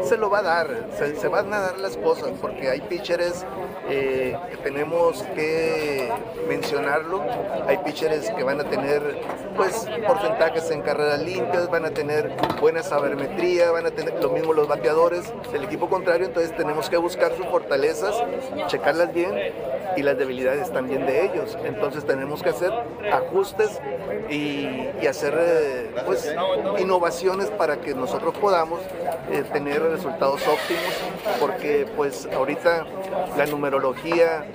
se 0.04 0.18
lo 0.18 0.30
va 0.30 0.40
a 0.40 0.44
dar, 0.44 0.88
se, 0.98 1.28
van 1.28 1.52
a 1.54 1.60
dar 1.60 1.80
las 1.80 1.98
cosas, 1.98 2.32
porque 2.40 2.70
hay 2.70 2.82
pitchers 2.82 3.46
que 3.88 4.38
tenemos 4.64 5.24
que 5.36 6.10
mencionarlo, 6.48 7.24
hay 7.68 7.78
pitchers 7.78 8.30
que 8.30 8.44
van 8.44 8.51
van 8.52 8.66
a 8.66 8.70
tener 8.70 9.02
pues 9.56 9.88
porcentajes 10.06 10.70
en 10.72 10.82
carreras 10.82 11.22
limpias, 11.22 11.70
van 11.70 11.86
a 11.86 11.92
tener 11.92 12.32
buena 12.60 12.84
sabermetría, 12.84 13.72
van 13.72 13.86
a 13.86 13.92
tener 13.92 14.22
lo 14.22 14.30
mismo 14.30 14.54
los 14.54 14.68
bateadores 14.68 15.32
del 15.52 15.64
equipo 15.64 15.90
contrario, 15.90 16.26
entonces 16.26 16.56
tenemos 16.56 16.90
que 16.90 16.98
buscar 16.98 17.36
sus 17.36 17.46
fortalezas, 17.46 18.14
checarlas 18.68 19.14
bien 19.14 19.34
y 19.96 20.04
las 20.04 20.18
debilidades 20.18 20.72
también 20.72 21.06
de 21.06 21.26
ellos. 21.26 21.58
Entonces 21.64 22.06
tenemos 22.06 22.44
que 22.44 22.50
hacer 22.50 22.72
ajustes 23.12 23.80
y, 24.30 24.90
hacer 25.08 25.34
eh, 25.38 25.92
pues, 26.06 26.34
innovaciones 26.80 27.50
para 27.50 27.82
que 27.82 27.94
nosotros 27.94 28.34
podamos 28.38 28.80
eh, 29.32 29.44
tener 29.52 29.82
resultados 29.82 30.42
óptimos, 30.48 30.94
porque 31.40 31.86
pues 31.98 32.30
ahorita 32.34 32.86
la 33.38 33.46
numerología 33.48 34.46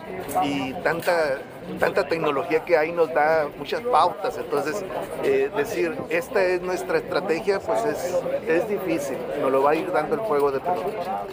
y 0.42 0.72
tanta 0.82 1.38
tanta 1.78 2.08
tecnología 2.08 2.64
que 2.64 2.76
hay 2.76 2.92
nos 2.92 3.12
da 3.12 3.48
muchas 3.58 3.80
pautas, 3.82 4.36
entonces 4.38 4.76
eh, 5.24 5.50
decir 5.56 5.96
esta 6.08 6.44
es 6.44 6.62
nuestra 6.62 6.98
estrategia 6.98 7.60
pues 7.60 7.84
es, 7.84 8.14
es 8.48 8.68
difícil, 8.68 9.16
nos 9.40 9.50
lo 9.50 9.62
va 9.62 9.72
a 9.72 9.74
ir 9.74 9.90
dando 9.92 10.14
el 10.14 10.20
juego 10.20 10.52
de 10.52 10.60
pelota. 10.60 11.26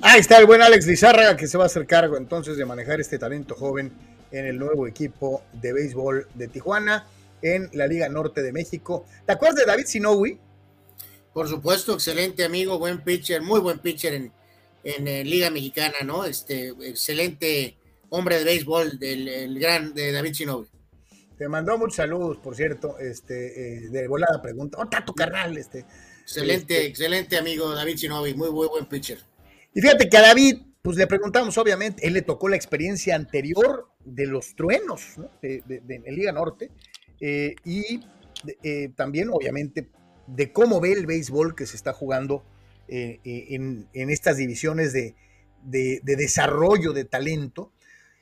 Ahí 0.00 0.20
está 0.20 0.38
el 0.38 0.46
buen 0.46 0.62
Alex 0.62 0.86
Lizárraga 0.86 1.36
que 1.36 1.46
se 1.46 1.56
va 1.56 1.64
a 1.64 1.66
hacer 1.66 1.86
cargo 1.86 2.16
entonces 2.16 2.56
de 2.56 2.64
manejar 2.64 3.00
este 3.00 3.18
talento 3.18 3.54
joven 3.54 3.92
en 4.32 4.46
el 4.46 4.58
nuevo 4.58 4.86
equipo 4.86 5.42
de 5.52 5.72
béisbol 5.72 6.26
de 6.34 6.48
Tijuana 6.48 7.06
en 7.42 7.68
la 7.72 7.86
Liga 7.86 8.08
Norte 8.08 8.42
de 8.42 8.52
México. 8.52 9.04
¿Te 9.26 9.32
acuerdas 9.32 9.60
de 9.60 9.66
David 9.66 9.84
Sinowi? 9.86 10.38
Por 11.32 11.48
supuesto, 11.48 11.94
excelente 11.94 12.44
amigo, 12.44 12.78
buen 12.78 13.02
pitcher, 13.02 13.42
muy 13.42 13.60
buen 13.60 13.78
pitcher 13.78 14.14
en, 14.14 14.32
en, 14.84 15.04
Liga 15.28 15.50
Mexicana, 15.50 15.98
¿no? 16.04 16.24
Este 16.24 16.68
excelente 16.82 17.76
hombre 18.10 18.38
de 18.38 18.44
béisbol 18.44 18.98
del 18.98 19.58
gran 19.58 19.94
de 19.94 20.12
David 20.12 20.34
Sinowi. 20.34 20.68
Te 21.38 21.48
mandó 21.48 21.76
muchos 21.76 21.96
saludos, 21.96 22.38
por 22.38 22.54
cierto, 22.54 22.98
este, 22.98 23.86
eh, 23.86 23.88
de 23.88 24.06
volada 24.06 24.40
pregunta. 24.40 24.78
¡Oh, 24.80 25.04
tu 25.04 25.14
carnal! 25.14 25.56
Este, 25.56 25.84
excelente, 26.20 26.74
este, 26.74 26.86
excelente 26.86 27.36
amigo 27.36 27.74
David 27.74 27.98
muy, 28.10 28.34
muy 28.34 28.68
buen 28.68 28.86
pitcher. 28.86 29.18
Y 29.74 29.80
fíjate 29.80 30.08
que 30.08 30.16
a 30.18 30.22
David, 30.22 30.58
pues 30.82 30.96
le 30.96 31.06
preguntamos, 31.06 31.56
obviamente, 31.58 32.06
él 32.06 32.12
le 32.12 32.22
tocó 32.22 32.48
la 32.48 32.56
experiencia 32.56 33.16
anterior 33.16 33.88
de 34.04 34.26
los 34.26 34.54
truenos 34.54 35.16
¿no? 35.16 35.30
de, 35.40 35.62
de, 35.66 36.12
Liga 36.12 36.32
Norte 36.32 36.70
eh, 37.20 37.54
y 37.64 38.04
eh, 38.62 38.90
también, 38.94 39.30
obviamente, 39.32 39.88
de 40.26 40.52
cómo 40.52 40.80
ve 40.80 40.92
el 40.92 41.06
béisbol 41.06 41.54
que 41.54 41.66
se 41.66 41.76
está 41.76 41.92
jugando 41.92 42.44
eh, 42.88 43.20
en, 43.24 43.88
en, 43.92 44.10
estas 44.10 44.36
divisiones 44.36 44.92
de, 44.92 45.14
de, 45.62 46.00
desarrollo 46.04 46.92
de 46.92 47.04
talento. 47.04 47.72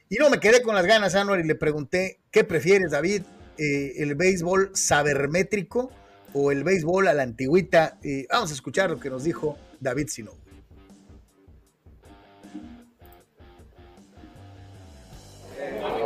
Y 0.09 0.17
no, 0.17 0.31
me 0.31 0.41
quedé 0.41 0.63
con 0.63 0.75
las 0.75 0.87
ganas, 0.87 1.15
Anuar, 1.15 1.41
y 1.41 1.45
le 1.45 1.55
pregunté, 1.55 2.19
¿qué 2.31 2.45
prefieres, 2.45 2.91
David? 2.91 3.23
¿El 3.59 4.15
béisbol 4.15 4.71
sabermétrico 4.75 5.91
o 6.33 6.51
el 6.51 6.65
béisbol 6.65 7.09
a 7.09 7.15
la 7.15 7.23
antigüita? 7.23 7.99
vamos 8.31 8.51
a 8.51 8.55
escuchar 8.55 8.91
lo 8.91 8.99
que 8.99 9.11
nos 9.11 9.25
dijo 9.25 9.59
David 9.81 10.09
Sino. 10.09 10.40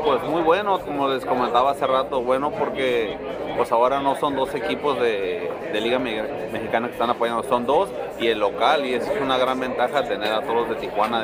Pues 0.05 0.22
muy 0.24 0.43
bueno, 0.43 0.78
como 0.81 1.09
les 1.09 1.24
comentaba 1.24 1.70
hace 1.70 1.86
rato, 1.86 2.20
bueno 2.20 2.51
porque 2.51 3.16
pues 3.56 3.72
ahora 3.72 4.01
no 4.01 4.16
son 4.16 4.36
dos 4.36 4.55
equipos 4.55 5.01
de, 5.01 5.51
Liga 5.72 5.98
Mexicana 5.98 6.86
que 6.86 6.93
están 6.93 7.10
apoyando, 7.10 7.43
son 7.43 7.66
dos 7.66 7.89
y 8.20 8.28
el 8.28 8.39
local 8.39 8.86
y 8.86 8.94
es 8.94 9.10
una 9.20 9.39
gran 9.39 9.59
ventaja 9.59 10.05
tener 10.05 10.32
a 10.32 10.43
todos 10.43 10.68
de 10.68 10.76
Tijuana 10.76 11.22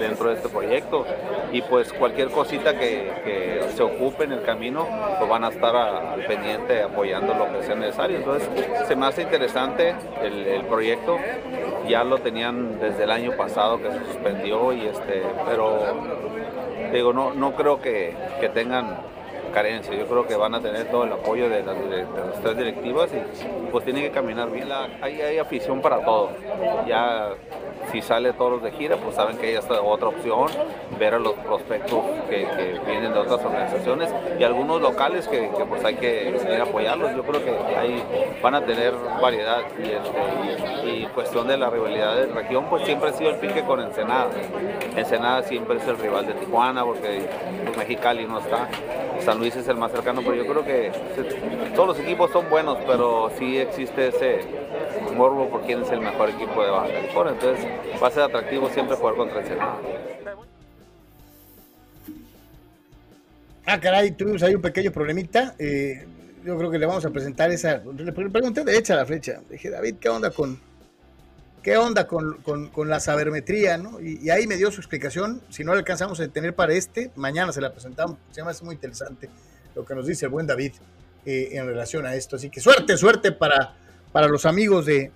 dentro 0.00 0.30
de 0.30 0.34
este 0.34 0.48
proyecto 0.48 1.06
y 1.52 1.62
pues 1.62 1.92
cualquier 1.92 2.30
cosita 2.30 2.76
que, 2.76 3.62
se 3.76 3.82
ocupe 3.82 4.24
en 4.24 4.32
el 4.32 4.42
camino 4.42 4.86
pues 5.18 5.30
van 5.30 5.44
a 5.44 5.48
estar 5.48 5.74
al 5.76 6.24
pendiente 6.26 6.82
apoyando 6.82 7.32
lo 7.32 7.52
que 7.52 7.64
sea 7.64 7.74
necesario. 7.74 8.16
Entonces 8.16 8.48
se 8.88 8.96
me 8.96 9.06
hace 9.06 9.22
interesante 9.22 9.94
el, 10.20 10.46
el 10.46 10.64
proyecto, 10.64 11.18
ya 11.86 12.02
lo 12.02 12.18
tenían 12.18 12.80
desde 12.80 13.04
el 13.04 13.10
año 13.10 13.32
pasado 13.36 13.78
que 13.78 13.90
se 13.90 13.98
suspendió 14.06 14.72
y 14.72 14.86
este, 14.86 15.22
pero 15.46 15.78
digo, 16.96 17.12
no, 17.12 17.32
no 17.32 17.52
creo 17.52 17.80
que, 17.80 18.14
que 18.40 18.48
tengan 18.48 18.96
carencia. 19.52 19.94
Yo 19.94 20.06
creo 20.06 20.26
que 20.26 20.34
van 20.34 20.54
a 20.54 20.60
tener 20.60 20.90
todo 20.90 21.04
el 21.04 21.12
apoyo 21.12 21.48
de 21.48 21.62
las, 21.62 21.76
tres 22.42 22.56
directivas 22.56 23.10
y 23.12 23.70
pues 23.70 23.84
tienen 23.84 24.02
que 24.02 24.10
caminar 24.10 24.50
bien. 24.50 24.68
La, 24.68 24.88
hay, 25.00 25.38
afición 25.38 25.80
para 25.80 26.04
todo. 26.04 26.30
Ya 26.86 27.30
si 27.90 28.00
sale 28.00 28.32
todos 28.32 28.62
de 28.62 28.70
gira, 28.72 28.96
pues 28.96 29.16
saben 29.16 29.36
que 29.36 29.48
hay 29.48 29.54
esta 29.54 29.80
otra 29.82 30.08
opción, 30.08 30.48
ver 30.98 31.14
a 31.14 31.18
los 31.18 31.34
prospectos 31.34 32.00
que, 32.28 32.46
vienen 32.86 33.12
de 33.12 33.18
otras 33.18 33.44
organizaciones 33.44 34.10
y 34.38 34.44
algunos 34.44 34.80
locales 34.80 35.28
que, 35.28 35.50
pues 35.68 35.84
hay 35.84 35.94
que 35.96 36.30
venir 36.44 36.60
a 36.60 36.64
apoyarlos. 36.64 37.14
Yo 37.14 37.22
creo 37.22 37.44
que 37.44 37.76
ahí 37.76 38.02
van 38.42 38.54
a 38.54 38.64
tener 38.64 38.94
variedad 39.20 39.62
y, 39.78 39.82
este, 39.82 41.08
cuestión 41.12 41.46
de 41.46 41.56
la 41.56 41.68
rivalidad 41.70 42.16
de 42.16 42.26
región, 42.26 42.66
pues 42.70 42.84
siempre 42.84 43.10
ha 43.10 43.12
sido 43.12 43.30
el 43.30 43.36
pique 43.36 43.62
con 43.62 43.80
Ensenada. 43.80 44.30
Ensenada 44.96 45.42
siempre 45.42 45.76
es 45.76 45.86
el 45.86 45.98
rival 45.98 46.26
de 46.26 46.34
Tijuana 46.34 46.84
porque 46.84 47.28
pues, 47.64 47.76
Mexicali 47.76 48.26
no 48.26 48.38
está. 48.38 48.68
San 49.20 49.40
Luis 49.42 49.56
es 49.56 49.66
el 49.66 49.76
más 49.76 49.90
cercano, 49.90 50.22
pero 50.22 50.36
yo 50.36 50.46
creo 50.46 50.64
que 50.64 50.92
todos 51.74 51.88
los 51.88 51.98
equipos 51.98 52.30
son 52.30 52.48
buenos, 52.48 52.78
pero 52.86 53.28
sí 53.36 53.58
existe 53.58 54.06
ese 54.06 54.38
morbo 55.16 55.50
por 55.50 55.62
quién 55.62 55.82
es 55.82 55.90
el 55.90 56.00
mejor 56.00 56.30
equipo 56.30 56.62
de 56.62 56.70
Baja 56.70 56.92
California. 56.92 57.32
Entonces 57.32 57.66
va 58.00 58.06
a 58.06 58.10
ser 58.12 58.22
atractivo 58.22 58.70
siempre 58.70 58.94
jugar 58.94 59.16
contra 59.16 59.40
el 59.40 59.46
Senado. 59.46 59.80
Ah, 63.66 63.80
caray, 63.80 64.12
tuvimos 64.12 64.44
ahí 64.44 64.54
un 64.54 64.62
pequeño 64.62 64.92
problemita. 64.92 65.56
Eh, 65.58 66.06
yo 66.44 66.56
creo 66.56 66.70
que 66.70 66.78
le 66.78 66.86
vamos 66.86 67.04
a 67.04 67.10
presentar 67.10 67.50
esa. 67.50 67.82
Le 67.96 68.12
pregunté 68.12 68.62
derecha 68.62 68.94
la 68.94 69.04
flecha. 69.04 69.40
dije, 69.50 69.70
David, 69.70 69.96
¿qué 70.00 70.08
onda 70.08 70.30
con, 70.30 70.56
qué 71.62 71.76
onda 71.76 72.06
con, 72.06 72.88
la 72.88 73.00
sabermetría, 73.00 73.78
¿no? 73.78 74.00
Y, 74.00 74.28
ahí 74.30 74.46
me 74.46 74.56
dio 74.56 74.70
su 74.70 74.80
explicación. 74.80 75.40
Si 75.48 75.64
no 75.64 75.72
la 75.72 75.78
alcanzamos 75.78 76.20
a 76.20 76.28
tener 76.28 76.54
para 76.54 76.74
este, 76.74 77.10
mañana 77.16 77.52
se 77.52 77.60
la 77.60 77.72
presentamos. 77.72 78.18
Se 78.30 78.42
me 78.42 78.50
hace 78.50 78.64
muy 78.64 78.74
interesante 78.74 79.30
lo 79.74 79.84
que 79.84 79.94
nos 79.94 80.06
dice 80.06 80.26
el 80.26 80.30
buen 80.30 80.46
David 80.46 80.72
eh, 81.24 81.50
en 81.52 81.66
relación 81.66 82.04
a 82.06 82.14
esto. 82.14 82.36
Así 82.36 82.50
que 82.50 82.60
suerte, 82.60 82.96
suerte 82.96 83.32
para, 83.32 83.74
para 84.12 84.28
los 84.28 84.44
amigos 84.44 84.86
de, 84.86 85.12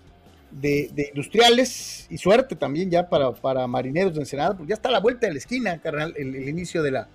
de, 0.51 1.11
industriales 1.13 2.07
y 2.09 2.19
suerte 2.19 2.57
también 2.57 2.91
ya 2.91 3.09
para, 3.09 3.33
para 3.33 3.67
marineros 3.67 4.15
de 4.15 4.21
Ensenada, 4.21 4.57
porque 4.57 4.71
ya 4.71 4.75
está 4.75 4.91
la 4.91 5.01
vuelta 5.01 5.27
de 5.27 5.33
la 5.33 5.39
esquina, 5.39 5.81
carnal, 5.81 6.15
el, 6.17 6.49
inicio 6.49 6.83
de 6.83 6.93
la, 6.93 7.09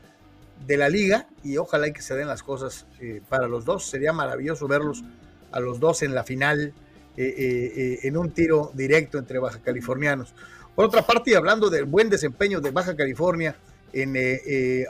de 0.65 0.77
la 0.77 0.89
liga 0.89 1.27
y 1.43 1.57
ojalá 1.57 1.87
y 1.87 1.93
que 1.93 2.01
se 2.01 2.15
den 2.15 2.27
las 2.27 2.43
cosas 2.43 2.85
eh, 2.99 3.21
para 3.29 3.47
los 3.47 3.65
dos. 3.65 3.85
Sería 3.85 4.13
maravilloso 4.13 4.67
verlos 4.67 5.03
a 5.51 5.59
los 5.59 5.79
dos 5.79 6.03
en 6.03 6.13
la 6.13 6.23
final 6.23 6.73
eh, 7.21 7.35
eh, 7.37 7.73
eh, 7.75 7.99
en 8.07 8.17
un 8.17 8.31
tiro 8.31 8.71
directo 8.73 9.19
entre 9.19 9.37
baja 9.37 9.59
californianos. 9.59 10.33
Por 10.73 10.85
otra 10.85 11.05
parte, 11.05 11.35
hablando 11.35 11.69
del 11.69 11.85
buen 11.85 12.09
desempeño 12.09 12.59
de 12.59 12.71
Baja 12.71 12.95
California 12.95 13.55
en 13.93 14.15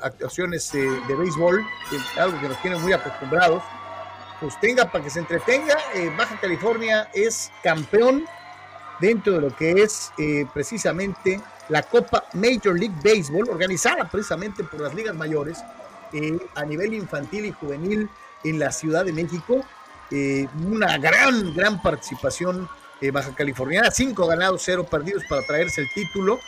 actuaciones 0.01 0.71
de 0.71 1.15
béisbol, 1.15 1.61
algo 2.17 2.39
que 2.39 2.47
nos 2.47 2.61
tiene 2.61 2.77
muy 2.77 2.93
acostumbrados, 2.93 3.63
pues 4.39 4.57
tenga 4.61 4.89
para 4.89 5.03
que 5.03 5.09
se 5.09 5.19
entretenga. 5.19 5.75
Baja 6.15 6.39
California 6.39 7.09
es 7.13 7.51
campeón 7.63 8.25
dentro 9.01 9.33
de 9.33 9.41
lo 9.41 9.55
que 9.55 9.71
es 9.71 10.11
precisamente 10.53 11.41
la 11.67 11.81
Copa 11.81 12.25
Major 12.33 12.79
League 12.79 12.95
Baseball, 13.03 13.49
organizada 13.49 14.07
precisamente 14.07 14.63
por 14.63 14.81
las 14.81 14.93
ligas 14.93 15.15
mayores 15.15 15.57
a 16.55 16.63
nivel 16.63 16.93
infantil 16.93 17.45
y 17.45 17.51
juvenil 17.51 18.07
en 18.43 18.59
la 18.59 18.71
Ciudad 18.71 19.03
de 19.03 19.13
México. 19.13 19.65
Eh, 20.11 20.45
una 20.67 20.97
gran, 20.97 21.53
gran 21.55 21.81
participación 21.81 22.67
eh, 22.99 23.11
baja 23.11 23.33
californiana, 23.33 23.89
cinco 23.91 24.27
ganados, 24.27 24.61
cero 24.65 24.85
perdidos 24.89 25.23
para 25.29 25.41
traerse 25.43 25.81
el 25.81 25.87
título. 25.95 26.39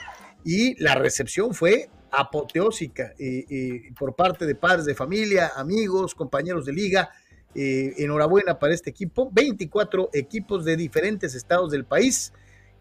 Y 0.43 0.81
la 0.83 0.95
recepción 0.95 1.53
fue 1.53 1.89
apoteósica 2.11 3.13
eh, 3.17 3.89
por 3.97 4.15
parte 4.15 4.45
de 4.45 4.55
padres 4.55 4.85
de 4.85 4.93
familia, 4.93 5.53
amigos, 5.55 6.13
compañeros 6.13 6.65
de 6.65 6.73
liga. 6.73 7.09
enhorabuena 7.55 8.59
para 8.59 8.73
este 8.73 8.89
equipo, 8.89 9.29
24 9.31 10.09
equipos 10.13 10.65
de 10.65 10.75
diferentes 10.75 11.33
estados 11.33 11.71
del 11.71 11.85
país 11.85 12.33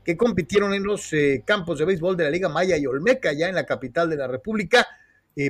que 0.04 0.16
compitieron 0.16 0.74
en 0.74 0.82
los 0.82 1.12
campos 1.44 1.78
de 1.78 1.84
béisbol 1.84 2.16
de 2.16 2.24
la 2.24 2.30
Liga 2.30 2.48
Maya 2.48 2.76
y 2.76 2.86
Olmeca, 2.86 3.32
ya 3.32 3.48
en 3.48 3.54
la 3.54 3.64
capital 3.64 4.10
de 4.10 4.16
la 4.16 4.26
República, 4.26 4.84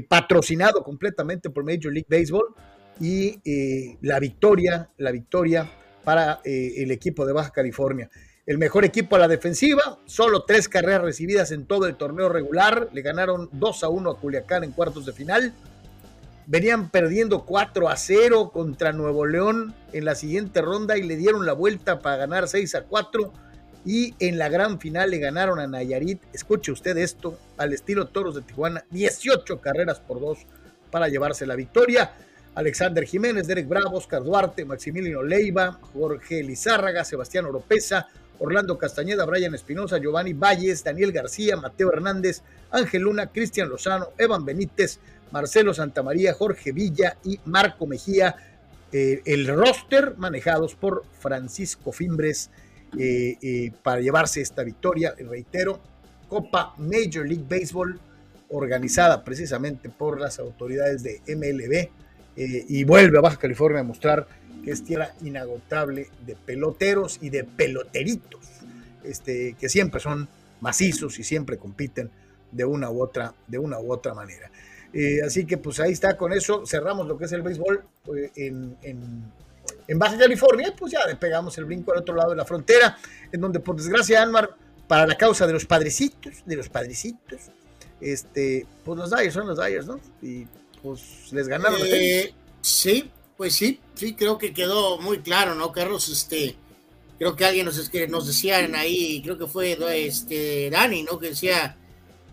patrocinado 0.08 0.82
completamente 0.82 1.48
por 1.50 1.64
Major 1.64 1.92
League 1.92 2.08
Baseball 2.10 2.54
y 3.00 3.40
eh, 3.44 3.98
la 4.00 4.18
victoria, 4.18 4.90
la 4.98 5.10
victoria 5.10 5.70
para 6.04 6.40
eh, 6.44 6.74
el 6.78 6.90
equipo 6.90 7.26
de 7.26 7.32
Baja 7.32 7.50
California. 7.50 8.10
El 8.44 8.58
mejor 8.58 8.84
equipo 8.84 9.16
a 9.16 9.20
la 9.20 9.28
defensiva, 9.28 9.98
solo 10.04 10.44
tres 10.44 10.68
carreras 10.68 11.02
recibidas 11.02 11.52
en 11.52 11.66
todo 11.66 11.86
el 11.86 11.94
torneo 11.94 12.28
regular, 12.28 12.88
le 12.92 13.02
ganaron 13.02 13.48
2 13.52 13.84
a 13.84 13.88
1 13.88 14.10
a 14.10 14.18
Culiacán 14.18 14.64
en 14.64 14.72
cuartos 14.72 15.06
de 15.06 15.12
final. 15.12 15.54
Venían 16.46 16.90
perdiendo 16.90 17.44
4 17.44 17.88
a 17.88 17.96
0 17.96 18.50
contra 18.52 18.92
Nuevo 18.92 19.26
León 19.26 19.74
en 19.92 20.04
la 20.04 20.16
siguiente 20.16 20.60
ronda 20.60 20.98
y 20.98 21.04
le 21.04 21.16
dieron 21.16 21.46
la 21.46 21.52
vuelta 21.52 22.00
para 22.00 22.16
ganar 22.16 22.48
6 22.48 22.74
a 22.74 22.82
4 22.82 23.32
y 23.84 24.14
en 24.18 24.38
la 24.38 24.48
gran 24.48 24.80
final 24.80 25.10
le 25.10 25.18
ganaron 25.18 25.58
a 25.58 25.66
Nayarit, 25.66 26.20
escuche 26.32 26.70
usted 26.70 26.96
esto, 26.96 27.38
al 27.56 27.72
estilo 27.72 28.06
Toros 28.08 28.34
de 28.34 28.42
Tijuana, 28.42 28.84
18 28.90 29.60
carreras 29.60 30.00
por 30.00 30.20
2 30.20 30.38
para 30.90 31.08
llevarse 31.08 31.46
la 31.46 31.56
victoria. 31.56 32.12
Alexander 32.54 33.04
Jiménez, 33.04 33.46
Derek 33.46 33.66
Bravo, 33.66 33.96
Oscar 33.96 34.22
Duarte, 34.22 34.64
Maximiliano 34.64 35.22
Leiva, 35.22 35.78
Jorge 35.94 36.42
Lizárraga, 36.42 37.04
Sebastián 37.04 37.46
Oropesa, 37.46 38.08
Orlando 38.38 38.76
Castañeda, 38.76 39.24
Brian 39.24 39.54
Espinosa, 39.54 39.98
Giovanni 39.98 40.32
Valles, 40.32 40.84
Daniel 40.84 41.12
García, 41.12 41.56
Mateo 41.56 41.92
Hernández, 41.92 42.42
Ángel 42.70 43.02
Luna, 43.02 43.28
Cristian 43.28 43.68
Lozano, 43.68 44.08
Evan 44.18 44.44
Benítez, 44.44 44.98
Marcelo 45.30 45.72
Santamaría, 45.72 46.34
Jorge 46.34 46.72
Villa 46.72 47.16
y 47.24 47.40
Marco 47.46 47.86
Mejía 47.86 48.36
eh, 48.92 49.22
el 49.24 49.46
roster 49.46 50.16
manejados 50.18 50.74
por 50.74 51.04
Francisco 51.18 51.92
Fimbres 51.92 52.50
para 53.82 54.02
llevarse 54.02 54.42
esta 54.42 54.62
victoria. 54.62 55.14
Reitero, 55.18 55.80
Copa 56.28 56.74
Major 56.76 57.26
League 57.26 57.46
Baseball 57.48 57.98
organizada 58.50 59.24
precisamente 59.24 59.88
por 59.88 60.20
las 60.20 60.38
autoridades 60.38 61.02
de 61.02 61.22
MLB 61.26 62.01
y 62.36 62.84
vuelve 62.84 63.18
a 63.18 63.20
Baja 63.20 63.36
California 63.36 63.80
a 63.80 63.84
mostrar 63.84 64.26
que 64.62 64.70
es 64.70 64.84
tierra 64.84 65.12
inagotable 65.22 66.08
de 66.24 66.36
peloteros 66.36 67.18
y 67.20 67.30
de 67.30 67.44
peloteritos, 67.44 68.40
este, 69.04 69.54
que 69.58 69.68
siempre 69.68 70.00
son 70.00 70.28
macizos 70.60 71.18
y 71.18 71.24
siempre 71.24 71.58
compiten 71.58 72.10
de 72.50 72.64
una 72.64 72.90
u 72.90 73.02
otra, 73.02 73.34
de 73.46 73.58
una 73.58 73.80
u 73.80 73.92
otra 73.92 74.14
manera. 74.14 74.50
Eh, 74.92 75.20
así 75.24 75.46
que 75.46 75.56
pues 75.56 75.80
ahí 75.80 75.92
está, 75.92 76.16
con 76.16 76.32
eso 76.32 76.64
cerramos 76.66 77.06
lo 77.06 77.16
que 77.16 77.24
es 77.24 77.32
el 77.32 77.42
béisbol 77.42 77.82
pues, 78.04 78.30
en, 78.36 78.76
en, 78.82 79.98
Baja 79.98 80.16
California, 80.16 80.74
pues 80.76 80.92
ya 80.92 81.00
pegamos 81.18 81.56
el 81.58 81.66
brinco 81.66 81.92
al 81.92 81.98
otro 81.98 82.14
lado 82.14 82.30
de 82.30 82.36
la 82.36 82.44
frontera, 82.44 82.96
en 83.30 83.40
donde 83.40 83.60
por 83.60 83.76
desgracia 83.76 84.22
Anmar, 84.22 84.50
para 84.88 85.06
la 85.06 85.16
causa 85.16 85.46
de 85.46 85.52
los 85.52 85.66
padrecitos, 85.66 86.42
de 86.46 86.56
los 86.56 86.68
padrecitos, 86.68 87.50
este, 88.00 88.66
pues 88.84 88.98
los 88.98 89.10
Dyers 89.10 89.34
son 89.34 89.46
los 89.46 89.58
Dyers, 89.58 89.86
¿no? 89.86 90.00
Y 90.22 90.46
pues 90.82 91.32
les 91.32 91.48
ganaron. 91.48 91.80
Eh, 91.84 92.32
sí, 92.60 93.10
pues 93.36 93.54
sí, 93.54 93.80
sí, 93.94 94.14
creo 94.14 94.38
que 94.38 94.52
quedó 94.52 94.98
muy 94.98 95.20
claro, 95.20 95.54
¿no, 95.54 95.72
Carlos? 95.72 96.08
Este, 96.08 96.56
creo 97.18 97.36
que 97.36 97.44
alguien 97.44 97.66
nos, 97.66 97.90
nos 98.08 98.26
decían 98.26 98.74
ahí, 98.74 99.22
creo 99.22 99.38
que 99.38 99.46
fue 99.46 99.78
este, 100.06 100.70
Dani, 100.70 101.04
¿no? 101.04 101.18
Que 101.18 101.30
decía 101.30 101.76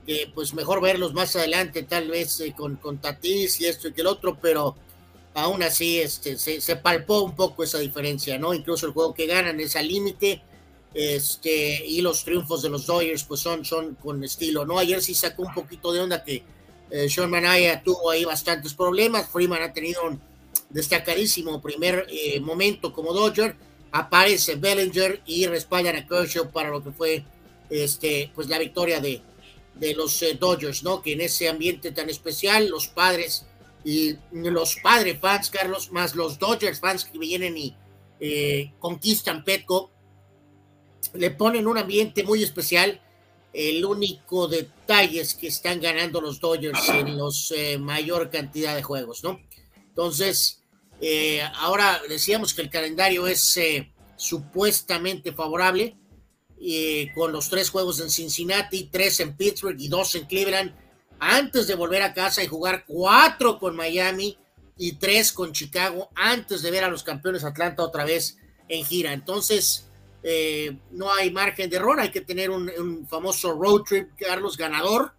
que 0.06 0.32
pues 0.34 0.54
mejor 0.54 0.82
verlos 0.82 1.14
más 1.14 1.36
adelante, 1.36 1.84
tal 1.84 2.10
vez 2.10 2.40
eh, 2.40 2.54
con, 2.58 2.78
con 2.78 2.98
Tatis 2.98 3.62
y 3.62 3.68
esto 3.68 3.88
y 3.88 3.94
que 3.94 4.02
el 4.02 4.08
otro, 4.08 4.40
pero 4.42 4.76
aún 5.36 5.62
así 5.64 6.00
este, 6.00 6.38
se, 6.38 6.76
palpó 6.78 7.22
un 7.22 7.36
poco 7.36 7.64
esa 7.64 7.80
diferencia, 7.80 8.38
¿no? 8.38 8.54
Incluso 8.54 8.88
el 8.88 8.94
juego 8.94 9.14
que 9.14 9.28
ganan 9.28 9.60
es 9.60 9.76
al 9.76 9.88
límite, 9.88 10.42
este, 10.94 11.86
y 11.86 12.02
los 12.02 12.24
triunfos 12.24 12.64
de 12.64 12.70
los 12.70 12.88
Dodgers 12.88 13.24
pues 13.24 13.42
son, 13.42 13.64
son 13.64 13.96
con 13.96 14.24
estilo, 14.24 14.66
¿no? 14.66 14.80
Ayer 14.80 15.02
sí 15.02 15.14
sacó 15.14 15.44
un 15.44 15.54
poquito 15.54 15.92
de 15.92 16.00
onda 16.00 16.24
que 16.24 16.44
eh, 16.92 17.10
Sean 17.10 17.30
Manaya 17.30 17.82
tuvo 17.84 18.12
ahí 18.12 18.26
bastantes 18.26 18.74
problemas, 18.74 19.30
Freeman 19.30 19.62
ha 19.62 19.74
tenido 19.74 20.06
un 20.06 20.20
destacadísimo 20.70 21.62
primer 21.62 22.06
eh, 22.10 22.40
momento 22.40 22.94
como 22.94 23.14
Dodger, 23.14 23.56
aparece 23.92 24.56
Bellinger 24.56 25.22
y 25.26 25.48
respaldan 25.48 25.96
a 25.96 26.08
Kershaw 26.08 26.52
para 26.52 26.70
lo 26.70 26.84
que 26.84 26.92
fue 26.92 27.24
este, 27.70 28.32
pues 28.36 28.50
la 28.50 28.60
victoria 28.60 29.00
de, 29.00 29.22
de 29.76 29.96
los 29.96 30.22
eh, 30.22 30.38
Dodgers, 30.40 30.84
¿no? 30.84 31.02
Que 31.02 31.14
en 31.14 31.22
ese 31.22 31.50
ambiente 31.50 31.92
tan 31.92 32.10
especial, 32.10 32.68
los 32.70 32.88
padres 32.88 33.46
y 33.84 34.16
los 34.34 34.76
padres 34.84 35.18
fans, 35.20 35.50
Carlos, 35.50 35.92
más 35.92 36.16
los 36.16 36.38
Dodgers 36.38 36.80
fans 36.80 37.06
que 37.06 37.18
vienen 37.18 37.58
y 37.58 37.76
eh, 38.20 38.74
conquistan 38.80 39.44
Petco, 39.44 39.92
le 41.14 41.32
ponen 41.32 41.68
un 41.68 41.78
ambiente 41.78 42.24
muy 42.24 42.44
especial. 42.44 43.02
El 43.52 43.84
único 43.84 44.48
detalle 44.48 45.22
es 45.22 45.34
que 45.34 45.48
están 45.48 45.82
ganando 45.82 46.22
los 46.22 46.40
Dodgers 46.40 46.88
en 46.90 47.18
los 47.18 47.54
mayor 47.80 48.30
cantidad 48.30 48.76
de 48.76 48.84
juegos, 48.84 49.24
¿no? 49.24 49.40
Entonces, 49.88 50.60
eh, 51.02 51.42
ahora 51.56 52.02
decíamos 52.08 52.54
que 52.54 52.62
el 52.62 52.70
calendario 52.70 53.28
es 53.28 53.56
eh, 53.58 53.92
supuestamente 54.16 55.32
favorable, 55.32 55.98
eh, 56.62 57.12
con 57.16 57.32
los 57.32 57.50
tres 57.50 57.70
juegos 57.70 58.02
en 58.02 58.10
Cincinnati, 58.10 58.90
tres 58.92 59.20
en 59.22 59.36
Pittsburgh 59.36 59.80
y 59.80 59.88
dos 59.88 60.16
en 60.16 60.26
Cleveland, 60.26 60.76
antes 61.20 61.68
de 61.68 61.76
volver 61.76 62.02
a 62.02 62.14
casa 62.14 62.44
y 62.44 62.48
jugar 62.48 62.84
cuatro 62.86 63.60
con 63.60 63.76
Miami 63.76 64.38
y 64.78 64.94
tres 64.94 65.32
con 65.32 65.54
Chicago, 65.54 66.10
antes 66.16 66.62
de 66.62 66.72
ver 66.72 66.84
a 66.84 66.90
los 66.90 67.04
campeones 67.04 67.44
Atlanta 67.44 67.84
otra 67.84 68.04
vez 68.04 68.38
en 68.68 68.86
gira. 68.86 69.14
Entonces, 69.14 69.89
no 70.92 71.14
hay 71.14 71.32
margen 71.32 71.70
de 71.70 71.78
error, 71.78 72.00
hay 72.00 72.12
que 72.12 72.22
tener 72.22 72.50
un, 72.50 73.08
famoso 73.08 73.54
road 73.54 73.84
trip, 73.84 74.10
Carlos, 74.18 74.58
ganador. 74.58 75.14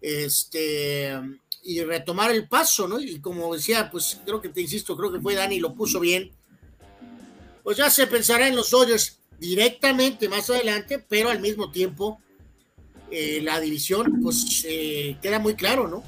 Este, 0.00 1.18
y 1.64 1.82
retomar 1.82 2.30
el 2.30 2.46
paso, 2.46 2.86
¿no? 2.86 3.00
Y 3.00 3.20
como 3.20 3.54
decía, 3.54 3.90
pues 3.90 4.20
creo 4.24 4.40
que 4.40 4.50
te 4.50 4.60
insisto, 4.60 4.96
creo 4.96 5.10
que 5.10 5.20
fue 5.20 5.34
Dani, 5.34 5.58
lo 5.58 5.74
puso 5.74 5.98
bien. 5.98 6.30
Pues 7.62 7.78
ya 7.78 7.88
se 7.88 8.06
pensará 8.06 8.46
en 8.46 8.54
los 8.54 8.70
Dodgers 8.70 9.18
directamente 9.38 10.28
más 10.28 10.50
adelante, 10.50 11.02
pero 11.08 11.30
al 11.30 11.40
mismo 11.40 11.70
tiempo 11.70 12.20
eh, 13.10 13.40
la 13.42 13.58
división, 13.60 14.20
pues 14.22 14.64
eh, 14.68 15.16
queda 15.22 15.38
muy 15.38 15.54
claro, 15.54 15.88
¿no? 15.88 16.04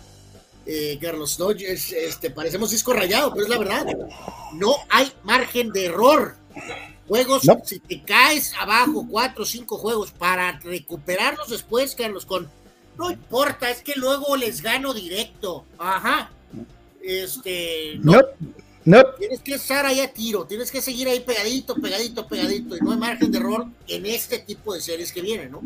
Eh, 0.66 0.98
que 1.00 1.12
los 1.12 1.38
Dodgers, 1.38 1.92
este, 1.92 2.30
parecemos 2.30 2.70
disco 2.70 2.92
rayado, 2.92 3.32
pero 3.32 3.44
es 3.44 3.48
la 3.48 3.58
verdad. 3.58 3.86
No 4.54 4.74
hay 4.90 5.10
margen 5.22 5.70
de 5.70 5.86
error. 5.86 6.36
Juegos, 7.08 7.42
si 7.64 7.78
te 7.78 8.02
caes 8.02 8.52
abajo, 8.58 9.06
cuatro 9.08 9.44
o 9.44 9.46
cinco 9.46 9.78
juegos 9.78 10.10
para 10.10 10.58
recuperarlos 10.58 11.50
después, 11.50 11.94
Carlos, 11.94 12.26
con 12.26 12.50
no 12.98 13.10
importa, 13.10 13.70
es 13.70 13.82
que 13.82 13.92
luego 13.96 14.36
les 14.36 14.62
gano 14.62 14.94
directo. 14.94 15.64
Ajá. 15.78 16.30
Este. 17.02 17.98
No. 18.00 18.12
No. 18.12 18.22
Tienes 19.18 19.40
que 19.40 19.54
estar 19.54 19.84
ahí 19.84 19.98
a 19.98 20.12
tiro, 20.12 20.44
tienes 20.44 20.70
que 20.70 20.80
seguir 20.80 21.08
ahí 21.08 21.18
pegadito, 21.18 21.74
pegadito, 21.74 22.28
pegadito, 22.28 22.76
y 22.76 22.80
no 22.80 22.92
hay 22.92 22.98
margen 22.98 23.32
de 23.32 23.38
error 23.38 23.66
en 23.88 24.06
este 24.06 24.38
tipo 24.38 24.72
de 24.74 24.80
series 24.80 25.12
que 25.12 25.20
vienen, 25.20 25.50
¿no? 25.50 25.60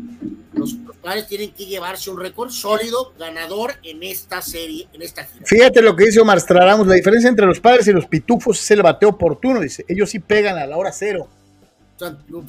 Los, 0.53 0.75
padres 1.01 1.27
tienen 1.27 1.51
que 1.51 1.65
llevarse 1.65 2.09
un 2.09 2.19
récord 2.19 2.49
sólido, 2.49 3.13
ganador 3.19 3.73
en 3.83 4.01
esta 4.01 4.41
serie, 4.41 4.87
en 4.93 5.03
esta 5.03 5.23
gira. 5.23 5.45
Fíjate 5.45 5.83
lo 5.83 5.95
que 5.95 6.05
dice 6.05 6.19
Omar 6.19 6.41
Stradamus, 6.41 6.87
la 6.87 6.95
diferencia 6.95 7.29
entre 7.29 7.45
los 7.45 7.59
padres 7.59 7.87
y 7.87 7.91
los 7.91 8.07
pitufos 8.07 8.59
es 8.59 8.71
el 8.71 8.81
bateo 8.81 9.09
oportuno, 9.09 9.59
dice, 9.59 9.85
ellos 9.87 10.09
sí 10.09 10.17
pegan 10.19 10.57
a 10.57 10.65
la 10.65 10.77
hora 10.77 10.91
cero. 10.91 11.27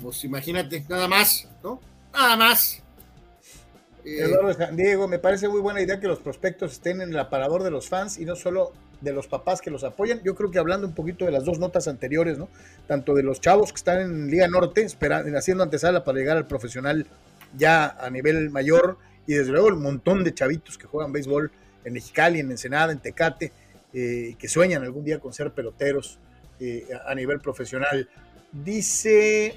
Pues 0.03 0.25
imagínate, 0.25 0.87
nada 0.89 1.07
más, 1.07 1.49
¿no? 1.63 1.81
Nada 2.15 2.37
más. 2.37 2.83
Eduardo 4.05 4.55
San 4.55 4.75
Diego, 4.75 5.07
me 5.07 5.19
parece 5.19 5.49
muy 5.49 5.61
buena 5.61 5.83
idea 5.83 6.01
que 6.01 6.09
los 6.09 6.19
prospectos 6.19 6.73
estén 6.73 7.03
en 7.03 7.11
el 7.11 7.19
aparador 7.19 7.63
de 7.63 7.71
los 7.71 7.89
fans 7.89 8.19
y 8.19 8.25
no 8.25 8.37
solo 8.37 8.73
de 9.03 9.13
los 9.13 9.27
papás 9.27 9.61
que 9.61 9.71
los 9.71 9.85
apoyan. 9.85 10.23
Yo 10.23 10.35
creo 10.35 10.51
que 10.51 10.59
hablando 10.59 10.87
un 10.87 10.95
poquito 10.95 11.25
de 11.27 11.33
las 11.33 11.45
dos 11.45 11.59
notas 11.59 11.89
anteriores, 11.89 12.39
¿no? 12.39 12.49
Tanto 12.87 13.15
de 13.15 13.23
los 13.23 13.41
chavos 13.41 13.73
que 13.73 13.77
están 13.77 14.01
en 14.01 14.31
Liga 14.31 14.49
Norte, 14.49 14.83
esperando, 14.83 15.37
haciendo 15.37 15.65
antesala 15.65 16.05
para 16.05 16.19
llegar 16.19 16.37
al 16.37 16.47
profesional 16.47 17.07
ya 17.57 17.87
a 17.87 18.09
nivel 18.11 18.51
mayor, 18.51 18.97
y 19.27 19.35
desde 19.35 19.53
luego 19.53 19.69
el 19.69 19.77
montón 19.77 20.25
de 20.25 20.33
chavitos 20.33 20.79
que 20.79 20.87
juegan 20.87 21.13
béisbol 21.13 21.51
en 21.85 21.93
Mexicali, 21.93 22.41
en 22.41 22.51
Ensenada, 22.51 22.93
en 22.93 23.01
Tecate, 23.01 23.53
eh, 23.93 24.37
que 24.39 24.49
sueñan 24.49 24.83
algún 24.83 25.05
día 25.05 25.21
con 25.21 25.33
ser 25.33 25.53
peloteros 25.53 26.19
eh, 26.61 26.89
a 27.07 27.15
nivel 27.15 27.41
profesional. 27.41 28.09
Dice 28.53 29.55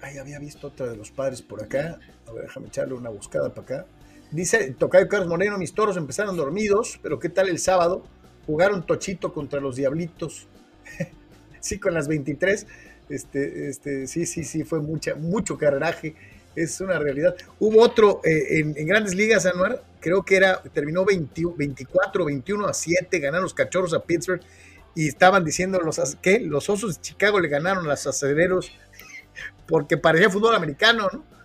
Ay, 0.00 0.18
había 0.18 0.38
visto 0.38 0.68
otra 0.68 0.86
de 0.86 0.96
los 0.96 1.10
padres 1.10 1.42
por 1.42 1.62
acá. 1.62 1.98
A 2.28 2.32
ver, 2.32 2.44
déjame 2.44 2.68
echarle 2.68 2.94
una 2.94 3.10
buscada 3.10 3.54
para 3.54 3.62
acá. 3.62 3.86
Dice 4.30 4.74
Tocayo 4.78 5.08
Carlos 5.08 5.28
Moreno, 5.28 5.58
mis 5.58 5.72
toros 5.72 5.96
empezaron 5.96 6.36
dormidos, 6.36 6.98
pero 7.02 7.18
¿qué 7.18 7.28
tal 7.28 7.48
el 7.48 7.58
sábado? 7.58 8.04
Jugaron 8.46 8.84
Tochito 8.84 9.32
contra 9.32 9.60
los 9.60 9.76
Diablitos. 9.76 10.48
sí, 11.60 11.78
con 11.78 11.94
las 11.94 12.08
23. 12.08 12.66
Este, 13.08 13.68
este, 13.68 14.06
sí, 14.06 14.26
sí, 14.26 14.44
sí, 14.44 14.64
fue 14.64 14.80
mucha, 14.80 15.14
mucho 15.14 15.56
carreraje. 15.56 16.14
Es 16.56 16.80
una 16.80 16.98
realidad. 16.98 17.36
Hubo 17.60 17.82
otro 17.82 18.20
eh, 18.24 18.60
en, 18.60 18.86
grandes 18.86 19.14
ligas, 19.14 19.46
Anuar, 19.46 19.84
creo 20.00 20.24
que 20.24 20.36
era, 20.36 20.62
terminó 20.72 21.04
24, 21.04 22.24
21 22.24 22.66
a 22.66 22.72
7, 22.72 23.18
ganaron 23.18 23.42
los 23.42 23.54
cachorros 23.54 23.92
a 23.92 24.00
Pittsburgh 24.00 24.40
y 24.94 25.08
estaban 25.08 25.44
diciendo 25.44 25.78
los 25.80 26.16
que 26.22 26.40
los 26.40 26.70
osos 26.70 26.96
de 26.96 27.02
Chicago 27.02 27.38
le 27.38 27.48
ganaron 27.48 27.84
a 27.84 27.90
los 27.90 28.06
aceleros 28.06 28.72
porque 29.66 29.98
parecía 29.98 30.30
fútbol 30.30 30.54
americano, 30.54 31.08
¿no? 31.12 31.35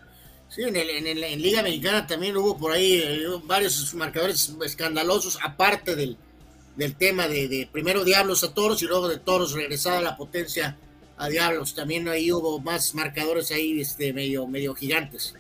Sí, 0.52 0.64
en, 0.64 0.76
el, 0.76 0.90
en, 0.90 1.42
Liga 1.42 1.64
Mexicana 1.64 2.06
también 2.06 2.36
hubo 2.36 2.58
por 2.58 2.74
ahí 2.74 2.96
eh, 2.96 3.26
varios 3.46 3.94
marcadores 3.96 4.54
escandalosos, 4.66 5.40
aparte 5.42 5.96
del, 5.96 6.18
del 6.76 6.96
tema 6.98 7.30
de, 7.30 7.70
primero 7.72 8.04
Diablos 8.04 8.44
a 8.44 8.54
Toros 8.54 8.84
y 8.84 8.86
luego 8.86 9.08
de 9.08 9.18
Toros 9.18 9.54
regresada 9.54 10.02
la 10.02 10.18
potencia 10.18 10.78
a 11.16 11.30
Diablos. 11.30 11.74
También 11.74 12.06
ahí 12.10 12.34
hubo 12.34 12.60
más 12.60 12.94
marcadores 12.94 13.50
ahí 13.52 13.80
este, 13.80 14.12
medio, 14.12 14.46
medio 14.46 14.76
gigantes. 14.76 15.34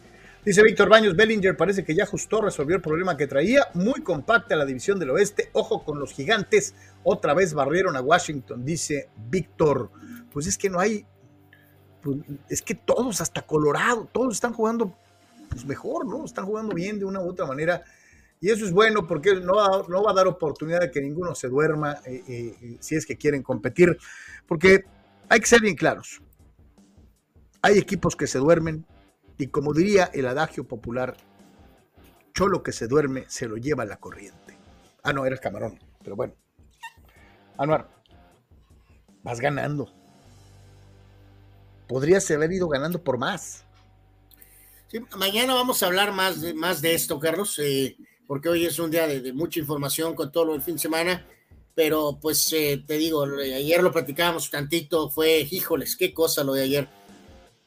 Dice 0.45 0.63
Víctor 0.63 0.87
Baños, 0.87 1.13
Bellinger 1.13 1.57
parece 1.57 1.83
que 1.83 1.93
ya 1.93 2.03
ajustó, 2.03 2.39
resolvió 2.39 2.77
el 2.77 2.81
problema 2.81 3.17
que 3.17 3.27
traía. 3.27 3.67
Muy 3.73 4.01
compacta 4.03 4.55
la 4.55 4.65
división 4.65 4.97
del 4.97 5.09
oeste. 5.09 5.49
Ojo 5.51 5.83
con 5.83 5.99
los 5.99 6.13
gigantes. 6.13 6.73
Otra 7.03 7.33
vez 7.33 7.53
barrieron 7.53 7.97
a 7.97 8.01
Washington, 8.01 8.63
dice 8.63 9.09
Víctor. 9.29 9.91
Pues 10.31 10.47
es 10.47 10.57
que 10.57 10.69
no 10.69 10.79
hay, 10.79 11.05
pues, 12.01 12.17
es 12.47 12.61
que 12.61 12.75
todos, 12.75 13.19
hasta 13.19 13.41
Colorado, 13.41 14.07
todos 14.09 14.33
están 14.33 14.53
jugando 14.53 14.95
pues, 15.51 15.65
mejor, 15.65 16.07
¿no? 16.07 16.25
Están 16.25 16.45
jugando 16.45 16.73
bien 16.73 16.97
de 16.97 17.05
una 17.05 17.21
u 17.21 17.29
otra 17.29 17.45
manera. 17.45 17.83
Y 18.39 18.49
eso 18.49 18.65
es 18.65 18.71
bueno 18.71 19.05
porque 19.05 19.35
no 19.35 19.55
va, 19.55 19.85
no 19.87 20.01
va 20.01 20.11
a 20.11 20.13
dar 20.15 20.27
oportunidad 20.27 20.79
de 20.79 20.89
que 20.89 21.01
ninguno 21.01 21.35
se 21.35 21.47
duerma 21.47 21.97
eh, 22.05 22.23
eh, 22.27 22.55
eh, 22.61 22.77
si 22.79 22.95
es 22.95 23.05
que 23.05 23.17
quieren 23.17 23.43
competir. 23.43 23.97
Porque 24.47 24.85
hay 25.29 25.39
que 25.39 25.45
ser 25.45 25.61
bien 25.61 25.75
claros. 25.75 26.21
Hay 27.61 27.77
equipos 27.77 28.15
que 28.15 28.25
se 28.25 28.39
duermen 28.39 28.85
y 29.37 29.47
como 29.47 29.73
diría 29.73 30.09
el 30.13 30.25
adagio 30.25 30.67
popular, 30.67 31.15
cholo 32.33 32.63
que 32.63 32.71
se 32.71 32.87
duerme 32.87 33.25
se 33.27 33.47
lo 33.47 33.57
lleva 33.57 33.85
la 33.85 33.97
corriente. 33.97 34.57
Ah, 35.03 35.13
no, 35.13 35.25
era 35.25 35.35
el 35.35 35.41
camarón, 35.41 35.77
pero 36.03 36.15
bueno. 36.15 36.33
Anuar, 37.57 37.89
vas 39.21 39.39
ganando. 39.39 39.91
Podrías 41.87 42.29
haber 42.31 42.51
ido 42.53 42.67
ganando 42.67 43.03
por 43.03 43.17
más. 43.17 43.65
Mañana 45.17 45.53
vamos 45.53 45.81
a 45.81 45.87
hablar 45.87 46.11
más 46.11 46.41
de, 46.41 46.53
más 46.53 46.81
de 46.81 46.93
esto, 46.93 47.19
Carlos, 47.19 47.57
eh, 47.59 47.95
porque 48.27 48.49
hoy 48.49 48.65
es 48.65 48.79
un 48.79 48.91
día 48.91 49.07
de, 49.07 49.33
mucha 49.33 49.59
información 49.59 50.15
con 50.15 50.31
todo 50.31 50.51
del 50.51 50.61
fin 50.61 50.75
de 50.75 50.81
semana. 50.81 51.25
Pero 51.73 52.19
pues 52.21 52.51
eh, 52.51 52.83
te 52.85 52.97
digo, 52.97 53.23
ayer 53.23 53.81
lo 53.81 53.93
platicábamos 53.93 54.49
tantito, 54.49 55.09
fue, 55.09 55.47
híjoles, 55.49 55.95
qué 55.95 56.13
cosa 56.13 56.43
lo 56.43 56.53
de 56.53 56.63
ayer. 56.63 56.87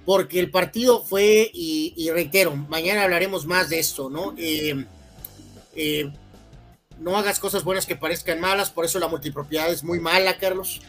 Porque 0.05 0.39
el 0.39 0.51
partido 0.51 1.03
fue, 1.03 1.51
y, 1.53 2.11
reitero, 2.11 2.55
mañana 2.55 3.05
hablaremos 3.05 3.47
más 3.47 3.71
de 3.71 3.79
esto, 3.79 4.11
¿no? 4.11 4.35
Eh, 4.37 4.85
no 6.99 7.17
hagas 7.17 7.41
cosas 7.41 7.65
buenas 7.65 7.87
que 7.87 7.97
parezcan 7.97 8.41
malas, 8.41 8.71
por 8.71 8.85
eso 8.85 8.99
la 8.99 9.09
multipropiedad 9.09 9.71
es 9.71 9.83
muy 9.83 10.01
mala, 10.01 10.37
Carlos. 10.39 10.81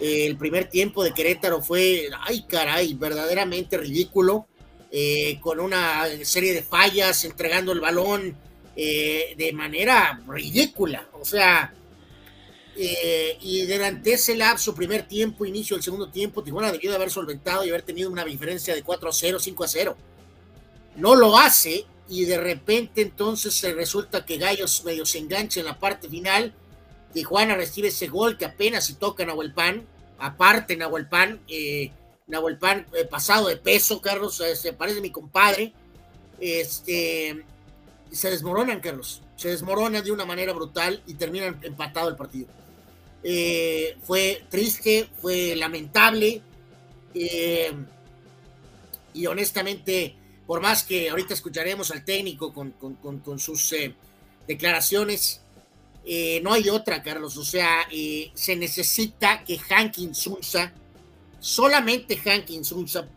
Eh, 0.00 0.26
el 0.26 0.36
primer 0.36 0.68
tiempo 0.68 1.02
de 1.04 1.12
Querétaro 1.12 1.62
fue, 1.62 2.08
ay 2.22 2.44
caray, 2.48 2.94
verdaderamente 2.94 3.76
ridículo, 3.76 4.46
eh, 4.90 5.38
con 5.40 5.60
una 5.60 6.06
serie 6.24 6.52
de 6.52 6.62
fallas, 6.62 7.24
entregando 7.24 7.72
el 7.72 7.80
balón 7.80 8.36
eh, 8.76 9.34
de 9.36 9.52
manera 9.52 10.20
ridícula. 10.26 11.08
O 11.12 11.24
sea, 11.24 11.74
y 12.76 13.66
durante 13.66 14.14
ese 14.14 14.34
lapso, 14.36 14.74
primer 14.74 15.06
tiempo, 15.06 15.44
inicio 15.44 15.76
del 15.76 15.82
segundo 15.82 16.08
tiempo, 16.08 16.42
Tijuana 16.42 16.72
debió 16.72 16.88
de 16.90 16.96
haber 16.96 17.10
solventado 17.10 17.62
y 17.64 17.68
haber 17.68 17.82
tenido 17.82 18.10
una 18.10 18.24
diferencia 18.24 18.74
de 18.74 18.82
4 18.82 19.10
a 19.10 19.12
0, 19.12 19.38
5 19.38 19.64
a 19.64 19.68
0. 19.68 19.96
No 20.96 21.14
lo 21.14 21.38
hace 21.38 21.84
y 22.10 22.24
de 22.24 22.38
repente 22.38 23.02
entonces 23.02 23.54
se 23.54 23.72
resulta 23.72 24.26
que 24.26 24.36
Gallos 24.36 24.84
medio 24.84 25.06
se 25.06 25.18
engancha 25.18 25.60
en 25.60 25.66
la 25.66 25.78
parte 25.78 26.08
final. 26.08 26.52
Tijuana 27.14 27.54
recibe 27.54 27.88
ese 27.88 28.08
gol 28.08 28.36
que 28.36 28.44
apenas 28.44 28.86
si 28.86 28.94
toca 28.94 29.24
Nahuelpan. 29.24 29.86
Aparte, 30.18 30.76
Nahuelpan, 30.76 31.40
eh, 31.48 31.92
Nahuelpan 32.30 32.86
eh, 32.94 33.04
pasado 33.04 33.48
de 33.48 33.56
peso, 33.56 34.00
Carlos, 34.00 34.40
eh, 34.40 34.56
se 34.56 34.72
parece 34.72 35.00
mi 35.00 35.10
compadre. 35.10 35.72
Este, 36.40 37.44
se 38.10 38.30
desmoronan, 38.30 38.80
Carlos. 38.80 39.22
Se 39.36 39.48
desmoronan 39.48 40.04
de 40.04 40.12
una 40.12 40.24
manera 40.24 40.52
brutal 40.52 41.02
y 41.06 41.14
terminan 41.14 41.58
empatado 41.62 42.08
el 42.08 42.16
partido. 42.16 42.48
Eh, 43.22 43.96
fue 44.02 44.44
triste, 44.48 45.08
fue 45.20 45.54
lamentable. 45.56 46.42
y 49.12 49.26
honestamente, 49.26 50.16
por 50.50 50.60
más 50.60 50.82
que 50.82 51.08
ahorita 51.08 51.32
escucharemos 51.32 51.92
al 51.92 52.04
técnico 52.04 52.52
con, 52.52 53.38
sus 53.38 53.72
eh, 53.72 53.94
declaraciones, 54.48 55.42
eh, 56.04 56.40
no 56.42 56.52
hay 56.52 56.68
otra, 56.68 57.04
Carlos. 57.04 57.36
O 57.36 57.44
sea, 57.44 57.86
eh, 57.88 58.32
se 58.34 58.56
necesita 58.56 59.44
que 59.44 59.60
Hankin 59.60 60.12
Sunza, 60.12 60.72
solamente 61.40 62.16
Hankin 62.16 62.64
Sunza 62.64 63.08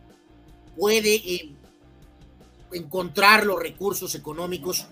puede 0.76 1.54
encontrar 2.72 3.46
los 3.46 3.60
recursos 3.60 4.14
económicos 4.14 4.86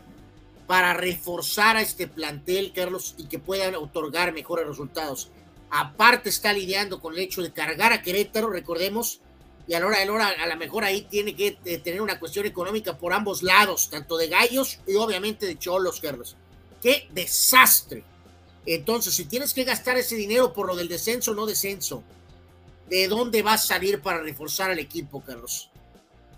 para 0.66 0.94
reforzar 0.94 1.76
a 1.76 1.82
este 1.82 2.06
plantel, 2.06 2.72
Carlos, 2.72 3.14
y 3.18 3.26
que 3.26 3.38
puedan 3.38 3.74
otorgar 3.74 4.32
mejores 4.32 4.66
resultados. 4.66 5.30
Aparte 5.70 6.28
está 6.28 6.52
lidiando 6.52 7.00
con 7.00 7.14
el 7.14 7.20
hecho 7.20 7.42
de 7.42 7.52
cargar 7.52 7.92
a 7.92 8.02
Querétaro, 8.02 8.50
recordemos, 8.50 9.20
y 9.66 9.74
a 9.74 9.80
la 9.80 9.86
hora 9.86 10.00
de 10.00 10.10
hora 10.10 10.28
a 10.28 10.46
lo 10.46 10.56
mejor 10.56 10.84
ahí 10.84 11.02
tiene 11.02 11.34
que 11.34 11.58
eh, 11.64 11.78
tener 11.78 12.00
una 12.00 12.18
cuestión 12.18 12.46
económica 12.46 12.98
por 12.98 13.12
ambos 13.12 13.42
lados, 13.42 13.88
tanto 13.90 14.16
de 14.16 14.28
Gallos 14.28 14.80
y 14.86 14.94
obviamente 14.94 15.46
de 15.46 15.58
Cholos, 15.58 16.00
Carlos. 16.00 16.36
¡Qué 16.80 17.08
desastre! 17.12 18.04
Entonces, 18.66 19.14
si 19.14 19.24
tienes 19.24 19.54
que 19.54 19.64
gastar 19.64 19.96
ese 19.96 20.14
dinero 20.14 20.52
por 20.52 20.66
lo 20.66 20.76
del 20.76 20.88
descenso 20.88 21.34
no 21.34 21.46
descenso, 21.46 22.02
¿de 22.92 23.08
dónde 23.08 23.42
va 23.42 23.54
a 23.54 23.58
salir 23.58 24.00
para 24.00 24.22
reforzar 24.22 24.70
al 24.70 24.78
equipo, 24.78 25.22
Carlos? 25.22 25.70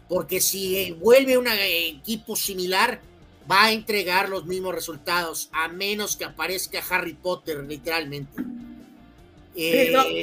Porque 0.09 0.41
si 0.41 0.77
eh, 0.77 0.93
vuelve 0.93 1.39
un 1.39 1.49
eh, 1.49 1.89
equipo 1.89 2.37
similar, 2.37 3.01
va 3.51 3.65
a 3.65 3.73
entregar 3.73 4.29
los 4.29 4.47
mismos 4.47 4.75
resultados, 4.75 5.49
a 5.53 5.69
menos 5.69 6.17
que 6.17 6.25
aparezca 6.25 6.83
Harry 6.91 7.15
Potter, 7.15 7.65
literalmente. 7.65 8.43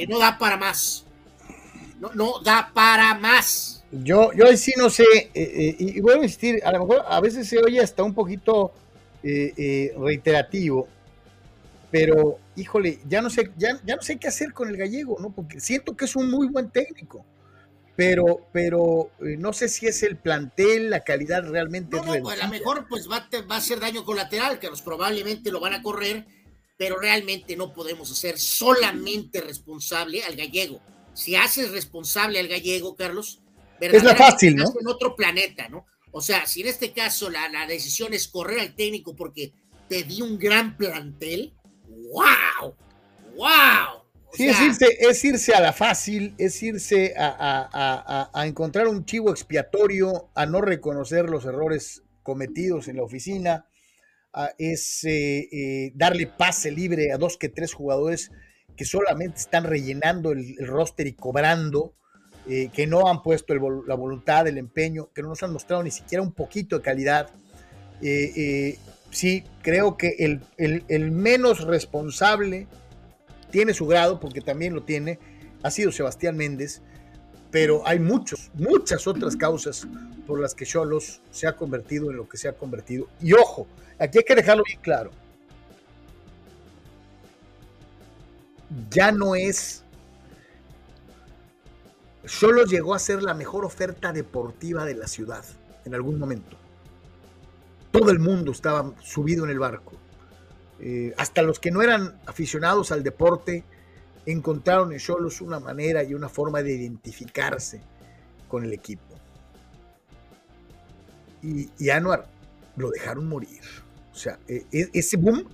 no 0.08 0.20
da 0.20 0.38
para 0.38 0.58
más 0.58 1.06
no, 2.14 2.40
da 2.44 2.72
para 2.74 3.16
más. 3.16 3.84
Yo, 3.92 4.32
yo 4.34 4.46
sí 4.58 4.74
no 4.78 4.90
sé, 4.90 5.04
eh, 5.14 5.30
eh, 5.34 5.76
y 5.78 6.00
voy 6.00 6.14
a 6.14 6.18
insistir, 6.18 6.62
a 6.64 6.72
lo 6.72 6.86
mejor 6.86 7.04
a 7.08 7.20
veces 7.20 7.48
se 7.48 7.60
oye 7.60 7.80
hasta 7.80 8.04
un 8.04 8.14
poquito 8.14 8.72
eh, 9.22 9.94
reiterativo, 9.98 10.88
pero 11.92 12.40
híjole, 12.56 13.00
ya 13.08 13.22
no 13.22 13.30
sé, 13.30 13.52
ya, 13.58 13.80
ya, 13.86 13.96
no 13.96 14.02
sé 14.02 14.18
qué 14.18 14.28
hacer 14.28 14.54
con 14.54 14.70
el 14.70 14.78
gallego, 14.78 15.18
¿no? 15.20 15.34
Porque 15.34 15.60
siento 15.60 15.96
que 15.96 16.06
es 16.06 16.16
un 16.16 16.32
muy 16.32 16.48
buen 16.48 16.72
técnico, 16.72 17.26
pero, 17.96 18.48
pero 18.54 19.12
no 19.20 19.54
sé 19.54 19.68
si 19.68 19.88
es 19.88 20.02
el 20.04 20.18
plantel, 20.18 20.90
la 20.90 21.04
calidad 21.04 21.44
realmente. 21.48 21.98
No, 21.98 22.06
no, 22.06 22.24
pues 22.24 22.42
a 22.42 22.46
lo 22.46 22.52
mejor 22.52 22.88
pues 22.88 23.10
va, 23.10 23.28
va 23.50 23.56
a 23.56 23.58
hacer 23.58 23.80
daño 23.80 24.06
colateral, 24.06 24.60
que 24.60 24.70
los 24.70 24.82
probablemente 24.82 25.52
lo 25.52 25.60
van 25.60 25.74
a 25.74 25.84
correr, 25.84 26.26
pero 26.78 26.98
realmente 26.98 27.56
no 27.56 27.74
podemos 27.74 28.12
hacer 28.12 28.40
solamente 28.40 29.42
responsable 29.42 30.24
al 30.24 30.36
gallego 30.36 30.82
si 31.14 31.36
haces 31.36 31.72
responsable 31.72 32.40
al 32.40 32.48
gallego, 32.48 32.96
Carlos, 32.96 33.42
es 33.80 34.04
la 34.04 34.16
fácil, 34.16 34.56
¿no? 34.56 34.66
En 34.80 34.88
otro 34.88 35.16
planeta, 35.16 35.68
¿no? 35.68 35.86
O 36.12 36.22
sea, 36.22 36.46
si 36.46 36.62
en 36.62 36.68
este 36.68 36.92
caso 36.92 37.30
la, 37.30 37.50
la 37.50 37.66
decisión 37.66 38.14
es 38.14 38.28
correr 38.28 38.60
al 38.60 38.76
técnico 38.76 39.16
porque 39.16 39.54
te 39.88 40.04
di 40.04 40.22
un 40.22 40.38
gran 40.38 40.78
plantel, 40.78 41.54
¡wow! 42.12 42.76
¡Wow! 43.36 44.02
sí, 44.34 44.48
es, 44.48 44.62
irse, 44.62 44.98
es 45.00 45.24
irse 45.26 45.54
a 45.54 45.60
la 45.60 45.74
fácil, 45.74 46.36
es 46.38 46.62
irse 46.64 47.14
a, 47.18 48.30
a, 48.34 48.48
encontrar 48.48 48.88
un 48.88 49.06
chivo 49.06 49.32
expiatorio, 49.32 50.30
a 50.36 50.46
no 50.46 50.62
reconocer 50.62 51.30
los 51.30 51.46
errores 51.46 52.04
cometidos 52.24 52.88
en 52.88 52.98
la 52.98 53.04
oficina, 53.04 53.66
es 54.58 55.04
eh, 55.04 55.50
eh, 55.52 55.92
darle 55.96 56.28
pase 56.28 56.72
libre 56.72 57.12
a 57.12 57.18
dos 57.18 57.38
que 57.38 57.50
tres 57.50 57.74
jugadores 57.74 58.32
que 58.78 58.86
solamente 58.86 59.40
están 59.40 59.66
rellenando 59.66 60.32
el, 60.32 60.56
roster 60.66 61.08
y 61.08 61.14
cobrando, 61.14 61.96
eh, 62.48 62.70
que 62.74 62.88
no 62.88 63.08
han 63.08 63.22
puesto 63.22 63.54
la 63.54 63.96
voluntad, 63.96 64.48
el 64.48 64.58
empeño, 64.58 65.10
que 65.14 65.22
no 65.22 65.30
nos 65.30 65.44
han 65.44 65.52
mostrado 65.52 65.84
ni 65.84 65.92
siquiera 65.92 66.22
un 66.22 66.34
poquito 66.34 66.78
de 66.78 66.82
calidad. 66.82 67.30
Sí, 69.12 69.44
creo 69.62 69.98
que 69.98 70.16
el, 70.58 71.12
menos 71.12 71.62
responsable 71.62 72.68
tiene 73.52 73.74
su 73.74 73.86
grado, 73.86 74.20
porque 74.20 74.42
también 74.42 74.74
lo 74.74 74.84
tiene, 74.84 75.20
ha 75.62 75.70
sido 75.70 75.92
Sebastián 75.92 76.38
Méndez, 76.38 76.82
pero 77.52 77.86
hay 77.86 78.00
muchos, 78.00 78.50
muchas 78.56 79.06
otras 79.06 79.36
causas 79.36 79.86
por 80.26 80.40
las 80.40 80.56
que 80.56 80.66
Cholos 80.66 81.22
se 81.30 81.48
ha 81.48 81.56
convertido 81.56 82.10
en 82.10 82.18
lo 82.18 82.28
que 82.28 82.38
se 82.38 82.48
ha 82.48 82.54
convertido. 82.54 83.08
Y 83.22 83.34
ojo, 83.34 83.68
aquí 84.00 84.18
hay 84.18 84.24
que 84.24 84.36
dejarlo 84.36 84.64
bien 84.66 84.80
claro. 84.82 85.12
ya 88.90 89.12
no 89.12 89.36
es. 89.36 89.84
Solo 92.26 92.66
llegó 92.66 92.94
a 92.94 93.00
ser 93.00 93.24
la 93.24 93.34
mejor 93.34 93.66
oferta 93.66 94.14
deportiva 94.14 94.86
de 94.86 94.96
la 94.96 95.08
ciudad 95.08 95.44
en 95.86 95.96
algún 95.96 96.20
momento. 96.20 96.58
Todo 97.92 98.12
el 98.12 98.20
mundo 98.20 98.52
estaba 98.52 98.94
subido 99.02 99.46
en 99.46 99.52
el 99.52 99.60
barco. 99.60 99.94
Eh, 100.80 101.14
hasta 101.18 101.42
los 101.42 101.60
que 101.60 101.72
no 101.72 101.82
eran 101.82 102.20
aficionados 102.26 102.92
al 102.92 103.04
deporte 103.04 103.64
encontraron 104.26 104.92
en 104.94 105.00
Cholos 105.00 105.42
una 105.42 105.60
manera 105.60 106.04
y 106.04 106.14
una 106.14 106.30
forma 106.30 106.62
de 106.62 106.74
identificarse 106.74 107.82
con 108.48 108.64
el 108.64 108.74
equipo. 108.74 109.04
Y, 111.44 111.70
y 111.78 111.90
Anuar 111.90 112.28
lo 112.76 112.90
dejaron 112.90 113.28
morir. 113.28 113.62
O 114.12 114.16
sea, 114.16 114.40
e, 114.48 114.66
e, 114.72 114.90
ese 114.94 115.18
boom 115.18 115.48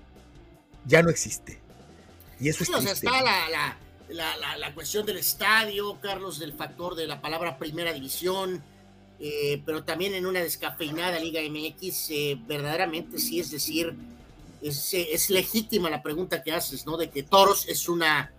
ya 0.85 1.01
no 1.01 1.09
existe. 1.09 1.59
Y 2.39 2.49
eso 2.49 2.64
es 2.64 2.69
está 2.69 3.22
la, 3.22 4.57
la, 4.57 4.73
cuestión 4.73 5.05
del 5.05 5.18
estadio, 5.18 5.99
Carlos, 5.99 6.39
del 6.39 6.53
factor 6.53 6.95
de 6.95 7.07
la 7.07 7.22
palabra 7.22 7.57
primera 7.57 7.93
división, 7.93 8.64
eh, 9.19 9.61
pero 9.65 9.84
también 9.84 10.14
en 10.14 10.26
una 10.26 10.41
descafeinada 10.41 11.19
Liga 11.19 11.41
MX, 11.41 12.10
eh, 12.11 12.39
verdaderamente 12.48 13.19
sí 13.19 13.39
es 13.39 13.52
decir, 13.52 13.95
es, 14.61 14.94
es, 14.94 15.30
legítima 15.30 15.89
la 15.89 16.02
pregunta 16.02 16.41
que 16.41 16.52
haces, 16.52 16.85
¿no? 16.85 16.98
De 16.98 17.10
que 17.10 17.23
Toros 17.23 17.68
es 17.68 17.88
una, 17.89 18.31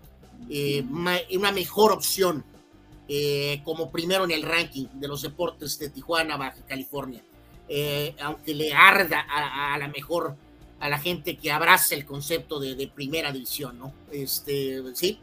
eh, 0.51 0.85
una 1.33 1.53
mejor 1.53 1.93
opción 1.93 2.45
como 3.65 3.91
primero 3.91 4.25
en 4.25 4.33
el 4.33 4.43
ranking 4.43 4.87
de 4.93 5.09
los 5.09 5.23
deportes 5.23 5.79
de 5.79 5.89
Tijuana, 5.89 6.37
Baja 6.37 6.61
California. 6.67 7.23
aunque 8.21 8.53
le 8.55 8.75
arda 8.75 9.25
a, 9.27 9.73
a 9.73 9.79
la 9.79 9.89
mejor 9.89 10.37
a 10.81 10.89
la 10.89 10.99
gente 10.99 11.37
que 11.37 11.51
abraza 11.51 11.95
el 11.95 12.05
concepto 12.05 12.61
de, 12.61 12.91
primera 12.95 13.33
división, 13.33 13.79
¿no? 13.79 13.93
Este, 14.13 14.83
sí, 14.95 15.19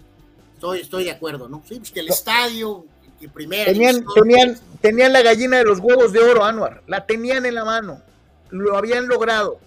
estoy, 0.54 0.82
estoy 0.82 1.06
de 1.06 1.12
acuerdo, 1.12 1.48
¿no? 1.48 1.64
Sí, 1.68 1.76
pues 1.78 1.92
que 1.92 2.02
el 2.02 2.10
estadio, 2.10 2.86
que 3.20 3.30
primera 3.30 3.66
tenían, 3.66 4.04
tenían, 4.14 4.60
tenían 4.82 5.14
la 5.14 5.22
gallina 5.22 5.58
de 5.58 5.64
los 5.64 5.80
huevos 5.80 6.12
de 6.12 6.20
oro, 6.20 6.44
Anuar, 6.44 6.84
la 6.88 7.06
tenían 7.06 7.46
en 7.46 7.56
la 7.56 7.66
mano, 7.66 8.02
lo 8.50 8.78
habían 8.78 9.08
logrado 9.08 9.60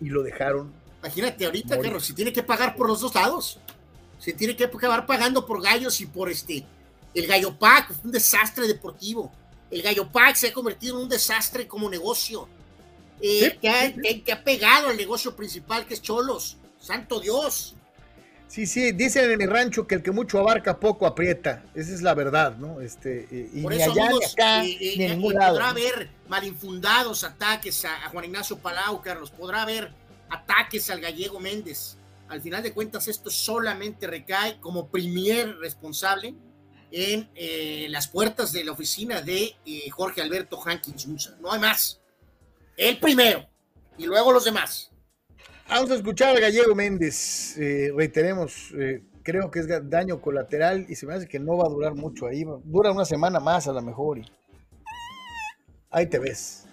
y 0.00 0.08
lo 0.08 0.22
dejaron. 0.22 0.72
Imagínate 1.00 1.44
ahorita, 1.44 1.80
Carlos, 1.80 2.04
si 2.04 2.12
tiene 2.12 2.32
que 2.32 2.42
pagar 2.42 2.74
por 2.74 2.88
los 2.88 3.00
dos 3.00 3.14
lados. 3.14 3.58
Se 4.18 4.32
tiene 4.32 4.56
que 4.56 4.64
acabar 4.64 5.06
pagando 5.06 5.46
por 5.46 5.62
gallos 5.62 6.00
y 6.00 6.06
por 6.06 6.28
este. 6.28 6.64
El 7.14 7.26
Gallo 7.26 7.56
Pack, 7.56 7.92
un 8.04 8.10
desastre 8.10 8.66
deportivo. 8.66 9.32
El 9.70 9.82
Gallo 9.82 10.10
Pack 10.10 10.36
se 10.36 10.48
ha 10.48 10.52
convertido 10.52 10.96
en 10.96 11.02
un 11.02 11.08
desastre 11.08 11.66
como 11.66 11.88
negocio. 11.88 12.48
Eh, 13.20 13.58
que, 13.60 13.68
ha, 13.68 13.92
que, 13.92 14.32
ha, 14.32 14.44
pegado 14.44 14.88
al 14.88 14.96
negocio 14.96 15.34
principal 15.34 15.86
que 15.86 15.94
es 15.94 16.02
Cholos. 16.02 16.56
Santo 16.80 17.20
Dios. 17.20 17.74
Sí, 18.48 18.66
sí, 18.66 18.92
dicen 18.92 19.30
en 19.30 19.38
mi 19.38 19.46
rancho 19.46 19.86
que 19.86 19.96
el 19.96 20.02
que 20.02 20.10
mucho 20.10 20.38
abarca 20.38 20.80
poco 20.80 21.06
aprieta. 21.06 21.62
Esa 21.74 21.94
es 21.94 22.02
la 22.02 22.14
verdad, 22.14 22.56
¿no? 22.56 22.80
Este, 22.80 23.28
y 23.52 23.62
Por 23.62 23.74
eso, 23.74 23.92
allá, 23.92 24.10
acá, 24.32 24.62
ni 24.62 25.04
en 25.04 25.10
ningún 25.12 25.34
lado. 25.34 25.52
Podrá 25.52 25.68
haber 25.70 26.08
malinfundados 26.28 27.24
ataques 27.24 27.84
a, 27.84 28.06
a, 28.06 28.08
Juan 28.08 28.24
Ignacio 28.24 28.58
Palau, 28.58 29.02
Carlos. 29.02 29.30
Podrá 29.30 29.62
haber 29.62 29.92
ataques 30.30 30.88
al 30.88 31.00
gallego 31.00 31.38
Méndez. 31.38 31.98
Al 32.28 32.40
final 32.40 32.62
de 32.62 32.72
cuentas, 32.72 33.06
esto 33.06 33.30
solamente 33.30 34.06
recae 34.06 34.58
como 34.60 34.88
primer 34.88 35.58
responsable 35.58 36.34
en 36.90 37.28
eh, 37.34 37.86
las 37.90 38.08
puertas 38.08 38.52
de 38.52 38.64
la 38.64 38.72
oficina 38.72 39.20
de 39.20 39.56
eh, 39.66 39.90
Jorge 39.90 40.22
Alberto 40.22 40.60
Hankins 40.64 41.06
Musa. 41.06 41.36
No 41.40 41.52
hay 41.52 41.60
más. 41.60 42.00
El 42.76 42.98
primero 42.98 43.46
y 43.96 44.06
luego 44.06 44.32
los 44.32 44.44
demás. 44.44 44.90
Vamos 45.68 45.90
a 45.90 45.96
escuchar 45.96 46.34
a 46.34 46.40
Gallego 46.40 46.74
Méndez. 46.74 47.54
Eh, 47.58 47.92
reiteremos, 47.94 48.72
eh, 48.74 49.02
creo 49.22 49.50
que 49.50 49.60
es 49.60 49.68
daño 49.90 50.18
colateral 50.22 50.86
y 50.88 50.94
se 50.94 51.04
me 51.04 51.12
hace 51.12 51.28
que 51.28 51.38
no 51.38 51.58
va 51.58 51.66
a 51.66 51.68
durar 51.68 51.94
mucho 51.94 52.26
ahí. 52.26 52.42
Dura 52.64 52.90
una 52.90 53.04
semana 53.04 53.38
más 53.38 53.68
a 53.68 53.72
lo 53.72 53.82
mejor. 53.82 54.18
Y... 54.18 54.24
Ahí 55.90 56.06
te 56.06 56.18
ves. 56.18 56.64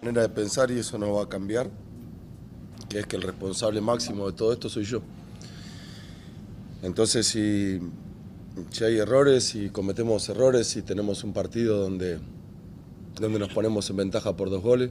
Manera 0.00 0.22
de 0.22 0.30
pensar 0.30 0.70
y 0.70 0.78
eso 0.78 0.96
no 0.96 1.12
va 1.12 1.24
a 1.24 1.28
cambiar, 1.28 1.68
que 2.88 3.00
es 3.00 3.06
que 3.06 3.16
el 3.16 3.22
responsable 3.22 3.82
máximo 3.82 4.30
de 4.30 4.34
todo 4.34 4.54
esto 4.54 4.70
soy 4.70 4.84
yo. 4.84 5.02
Entonces, 6.82 7.26
si, 7.26 7.78
si 8.70 8.84
hay 8.84 8.96
errores, 8.96 9.54
y 9.54 9.68
cometemos 9.68 10.26
errores, 10.30 10.74
y 10.76 10.82
tenemos 10.82 11.22
un 11.24 11.34
partido 11.34 11.76
donde, 11.76 12.18
donde 13.20 13.38
nos 13.38 13.52
ponemos 13.52 13.90
en 13.90 13.96
ventaja 13.96 14.34
por 14.34 14.48
dos 14.48 14.62
goles, 14.62 14.90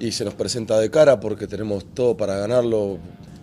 y 0.00 0.12
se 0.12 0.24
nos 0.24 0.34
presenta 0.34 0.80
de 0.80 0.90
cara 0.90 1.20
porque 1.20 1.46
tenemos 1.46 1.84
todo 1.94 2.16
para 2.16 2.36
ganarlo 2.36 2.98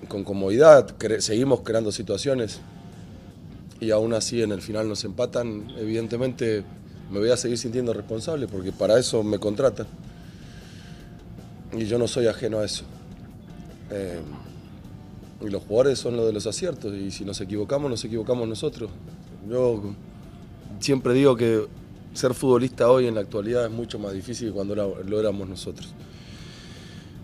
con 0.07 0.23
comodidad, 0.23 0.95
seguimos 1.19 1.61
creando 1.61 1.91
situaciones 1.91 2.59
y 3.79 3.91
aún 3.91 4.13
así 4.13 4.41
en 4.41 4.51
el 4.51 4.61
final 4.61 4.89
nos 4.89 5.03
empatan, 5.03 5.71
evidentemente 5.77 6.63
me 7.11 7.19
voy 7.19 7.29
a 7.29 7.37
seguir 7.37 7.59
sintiendo 7.59 7.93
responsable 7.93 8.47
porque 8.47 8.71
para 8.71 8.97
eso 8.97 9.23
me 9.23 9.37
contratan 9.37 9.85
y 11.77 11.85
yo 11.85 11.99
no 11.99 12.07
soy 12.07 12.27
ajeno 12.27 12.59
a 12.59 12.65
eso. 12.65 12.85
Eh, 13.91 14.19
y 15.39 15.49
los 15.49 15.63
jugadores 15.63 15.99
son 15.99 16.17
los 16.17 16.25
de 16.25 16.33
los 16.33 16.47
aciertos 16.47 16.91
y 16.95 17.11
si 17.11 17.23
nos 17.23 17.39
equivocamos, 17.39 17.91
nos 17.91 18.03
equivocamos 18.03 18.47
nosotros. 18.47 18.89
Yo 19.47 19.93
siempre 20.79 21.13
digo 21.13 21.35
que 21.35 21.67
ser 22.13 22.33
futbolista 22.33 22.89
hoy 22.89 23.05
en 23.05 23.13
la 23.13 23.21
actualidad 23.21 23.65
es 23.65 23.71
mucho 23.71 23.99
más 23.99 24.13
difícil 24.13 24.47
que 24.47 24.53
cuando 24.53 24.75
lo 24.75 25.19
éramos 25.19 25.47
nosotros. 25.47 25.93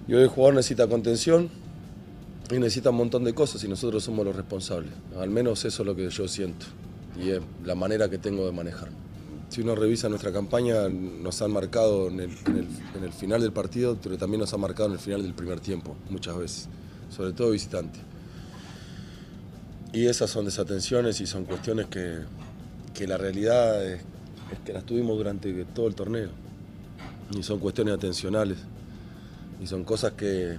Y 0.08 0.14
hoy 0.14 0.24
el 0.24 0.28
jugador 0.28 0.56
necesita 0.56 0.88
contención 0.88 1.50
y 2.52 2.56
necesita 2.56 2.90
un 2.90 2.98
montón 2.98 3.24
de 3.24 3.34
cosas 3.34 3.64
y 3.64 3.70
nosotros 3.70 4.04
somos 4.04 4.26
los 4.26 4.36
responsables. 4.36 4.92
Al 5.18 5.30
menos 5.30 5.64
eso 5.64 5.84
es 5.84 5.88
lo 5.88 5.96
que 5.96 6.10
yo 6.10 6.28
siento 6.28 6.66
y 7.18 7.30
es 7.30 7.42
la 7.64 7.76
manera 7.76 8.10
que 8.10 8.18
tengo 8.18 8.46
de 8.46 8.52
manejar. 8.52 8.90
Si 9.48 9.62
uno 9.62 9.76
revisa 9.76 10.10
nuestra 10.10 10.34
campaña, 10.34 10.90
nos 10.90 11.42
han 11.42 11.52
marcado 11.52 12.08
en 12.08 12.20
el, 12.22 12.32
en 12.48 13.04
el, 13.04 13.14
final 13.14 13.40
del 13.40 13.54
partido, 13.54 13.98
pero 14.02 14.18
también 14.18 14.42
nos 14.42 14.52
ha 14.54 14.58
marcado 14.58 14.88
en 14.88 14.94
el 14.94 15.00
final 15.00 15.22
del 15.22 15.34
primer 15.34 15.60
tiempo, 15.60 15.96
muchas 16.10 16.36
veces, 16.36 16.70
sobre 17.16 17.34
todo 17.34 17.52
visitante. 17.52 18.00
Y 19.94 20.08
esas 20.08 20.32
son 20.32 20.46
desatenciones 20.46 21.22
y 21.22 21.28
son 21.28 21.46
cuestiones 21.46 21.86
que, 21.86 22.18
que 22.96 23.06
la 23.06 23.18
realidad 23.18 23.86
es, 23.86 24.02
es 24.52 24.60
que 24.66 24.74
las 24.74 24.84
tuvimos 24.86 25.16
durante 25.18 25.54
todo 25.66 25.88
el 25.88 25.94
torneo. 25.94 26.30
Y 27.38 27.44
son 27.44 27.60
cuestiones 27.60 27.94
atencionales 27.94 28.58
y 29.64 29.68
son 29.68 29.86
cosas 29.86 30.12
que, 30.12 30.58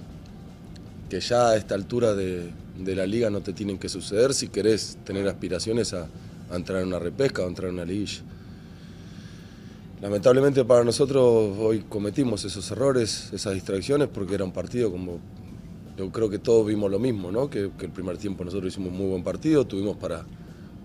que 1.11 1.21
ya 1.21 1.51
a 1.51 1.57
esta 1.57 1.75
altura 1.75 2.15
de, 2.15 2.51
la 2.79 3.07
liga 3.07 3.29
no 3.29 3.43
te 3.43 3.53
tienen 3.53 3.79
que 3.79 3.91
suceder 3.91 4.33
si 4.33 4.49
querés 4.49 4.97
tener 5.05 5.29
aspiraciones 5.29 5.93
a, 5.93 6.09
entrar 6.53 6.83
en 6.83 6.89
una 6.89 6.99
repesca 6.99 7.43
o 7.43 7.49
entrar 7.49 7.69
en 7.69 7.75
una 7.75 7.85
liguilla. 7.85 8.23
Lamentablemente 10.01 10.65
para 10.65 10.85
nosotros 10.85 11.57
hoy 11.59 11.81
cometimos 11.81 12.45
esos 12.45 12.71
errores, 12.71 13.31
esas 13.33 13.55
distracciones, 13.55 14.09
porque 14.09 14.35
era 14.35 14.45
un 14.45 14.53
partido 14.53 14.91
como 14.91 15.19
yo 15.99 16.11
creo 16.11 16.31
que 16.31 16.39
todos 16.39 16.67
vimos 16.67 16.91
lo 16.91 16.99
mismo, 16.99 17.31
¿no? 17.31 17.51
que, 17.51 17.71
el 17.79 17.91
primer 17.91 18.17
tiempo 18.17 18.45
nosotros 18.45 18.73
hicimos 18.73 18.91
un 18.91 18.99
muy 18.99 19.07
buen 19.09 19.23
partido, 19.23 19.67
tuvimos 19.67 19.97
para, 19.97 20.25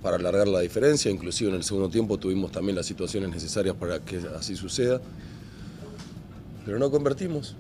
para 0.01 0.17
alargar 0.17 0.47
la 0.47 0.59
diferencia, 0.59 1.09
inclusive 1.09 1.51
en 1.51 1.57
el 1.57 1.63
segundo 1.63 1.89
tiempo 1.89 2.17
tuvimos 2.17 2.51
también 2.51 2.75
las 2.75 2.85
situaciones 2.85 3.29
necesarias 3.29 3.75
para 3.75 3.99
que 3.99 4.17
así 4.37 4.55
suceda, 4.55 4.99
pero 6.65 6.79
no 6.79 6.91
convertimos 6.91 7.55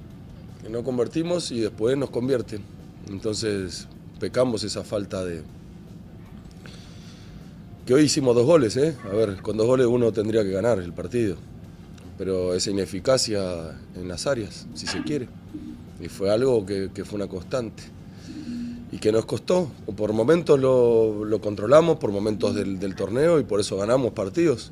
que 0.61 0.69
no 0.69 0.83
convertimos 0.83 1.51
y 1.51 1.61
después 1.61 1.97
nos 1.97 2.09
convierten. 2.09 2.61
Entonces 3.09 3.87
pecamos 4.19 4.63
esa 4.63 4.83
falta 4.83 5.23
de... 5.23 5.41
Que 7.85 7.93
hoy 7.93 8.03
hicimos 8.03 8.35
dos 8.35 8.45
goles, 8.45 8.77
¿eh? 8.77 8.95
A 9.05 9.15
ver, 9.15 9.41
con 9.41 9.57
dos 9.57 9.65
goles 9.65 9.87
uno 9.87 10.11
tendría 10.11 10.43
que 10.43 10.51
ganar 10.51 10.79
el 10.79 10.93
partido. 10.93 11.37
Pero 12.17 12.53
esa 12.53 12.69
ineficacia 12.69 13.77
en 13.95 14.07
las 14.07 14.27
áreas, 14.27 14.67
si 14.75 14.85
se 14.85 15.01
quiere. 15.01 15.27
Y 15.99 16.07
fue 16.07 16.29
algo 16.29 16.65
que, 16.65 16.91
fue 17.03 17.15
una 17.15 17.27
constante. 17.27 17.83
Y 18.91 18.97
que 18.97 19.11
nos 19.11 19.25
costó. 19.25 19.71
Por 19.95 20.13
momentos 20.13 20.59
lo, 20.59 21.39
controlamos, 21.41 21.97
por 21.97 22.11
momentos 22.11 22.53
del, 22.53 22.79
del 22.79 22.95
torneo 22.95 23.39
y 23.39 23.43
por 23.43 23.59
eso 23.59 23.77
ganamos 23.77 24.11
partidos 24.11 24.71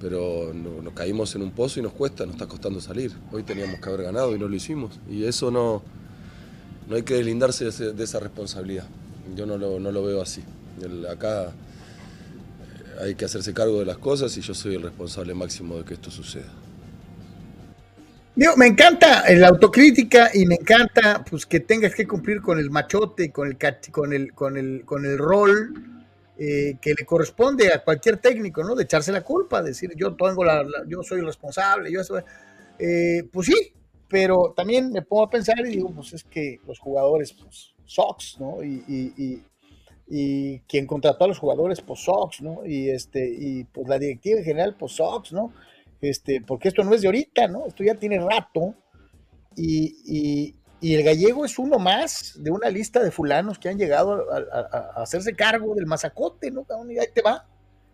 pero 0.00 0.52
nos 0.54 0.94
caímos 0.94 1.34
en 1.34 1.42
un 1.42 1.50
pozo 1.50 1.78
y 1.78 1.82
nos 1.82 1.92
cuesta, 1.92 2.24
nos 2.24 2.34
está 2.34 2.46
costando 2.46 2.80
salir. 2.80 3.12
Hoy 3.30 3.42
teníamos 3.42 3.80
que 3.80 3.88
haber 3.88 4.04
ganado 4.04 4.34
y 4.34 4.38
no 4.38 4.48
lo 4.48 4.56
hicimos. 4.56 4.98
Y 5.08 5.24
eso 5.24 5.50
no, 5.50 5.82
no 6.88 6.96
hay 6.96 7.02
que 7.02 7.14
deslindarse 7.14 7.70
de, 7.70 8.02
esa 8.02 8.18
responsabilidad. 8.18 8.86
Yo 9.36 9.44
no 9.44 9.58
lo, 9.58 9.78
no 9.78 9.92
lo 9.92 10.02
veo 10.02 10.22
así. 10.22 10.42
acá 11.10 11.44
eh, 11.44 11.50
hay 13.02 13.14
que 13.14 13.26
hacerse 13.26 13.52
cargo 13.52 13.78
de 13.78 13.84
las 13.84 13.98
cosas 13.98 14.34
y 14.38 14.40
yo 14.40 14.54
soy 14.54 14.76
el 14.76 14.82
responsable 14.82 15.34
máximo 15.34 15.76
de 15.76 15.84
que 15.84 15.94
esto 15.94 16.10
suceda. 16.10 16.50
me 18.56 18.66
encanta 18.66 19.24
la 19.34 19.48
autocrítica 19.48 20.30
y 20.32 20.46
me 20.46 20.54
encanta 20.54 21.22
pues, 21.28 21.44
que 21.44 21.60
tengas 21.60 21.94
que 21.94 22.06
cumplir 22.06 22.40
con 22.40 22.58
el 22.58 22.70
machote, 22.70 23.30
con 23.30 23.48
el, 23.48 23.58
con 23.92 24.14
el, 24.14 24.32
con 24.32 24.56
el, 24.56 24.82
con 24.86 25.04
el 25.04 25.18
rol 25.18 25.99
eh, 26.42 26.78
que 26.80 26.94
le 26.98 27.04
corresponde 27.04 27.70
a 27.70 27.84
cualquier 27.84 28.16
técnico, 28.16 28.64
¿no? 28.64 28.74
De 28.74 28.84
echarse 28.84 29.12
la 29.12 29.20
culpa, 29.20 29.62
decir 29.62 29.92
yo 29.94 30.16
tengo 30.16 30.42
la, 30.42 30.64
yo 30.88 31.02
soy 31.02 31.20
responsable, 31.20 31.92
yo 31.92 32.00
eso, 32.00 32.16
eh, 32.78 33.24
pues 33.30 33.48
sí, 33.48 33.74
pero 34.08 34.54
también 34.56 34.90
me 34.90 35.02
pongo 35.02 35.24
a 35.24 35.28
pensar 35.28 35.60
y 35.60 35.76
digo, 35.76 35.92
pues 35.94 36.14
es 36.14 36.24
que 36.24 36.58
los 36.66 36.78
jugadores, 36.78 37.34
pues, 37.34 37.74
Sox, 37.84 38.38
¿no? 38.40 38.62
Y, 38.62 38.82
y, 38.88 39.42
y, 40.08 40.60
quien 40.60 40.86
contrató 40.86 41.26
a 41.26 41.28
los 41.28 41.38
jugadores, 41.38 41.82
pues 41.82 42.00
Sox, 42.00 42.40
¿no? 42.40 42.64
Y 42.64 42.88
este, 42.88 43.28
y 43.28 43.64
pues 43.64 43.86
la 43.86 43.98
directiva 43.98 44.38
en 44.38 44.44
general, 44.46 44.76
pues 44.78 44.92
Sox, 44.92 45.34
¿no? 45.34 45.52
Este, 46.00 46.40
porque 46.40 46.68
esto 46.68 46.82
no 46.84 46.94
es 46.94 47.02
de 47.02 47.08
ahorita, 47.08 47.48
¿no? 47.48 47.66
Esto 47.66 47.84
ya 47.84 47.96
tiene 47.96 48.18
rato. 48.18 48.74
Y, 49.56 50.54
y 50.80 50.94
el 50.94 51.02
gallego 51.02 51.44
es 51.44 51.58
uno 51.58 51.78
más 51.78 52.34
de 52.36 52.50
una 52.50 52.70
lista 52.70 53.02
de 53.02 53.10
fulanos 53.10 53.58
que 53.58 53.68
han 53.68 53.78
llegado 53.78 54.26
a, 54.32 55.02
hacerse 55.02 55.34
cargo 55.34 55.74
del 55.74 55.86
mazacote, 55.86 56.50
¿no? 56.50 56.66
Y 56.88 56.98
ahí 56.98 57.08
te 57.14 57.20
va, 57.20 57.46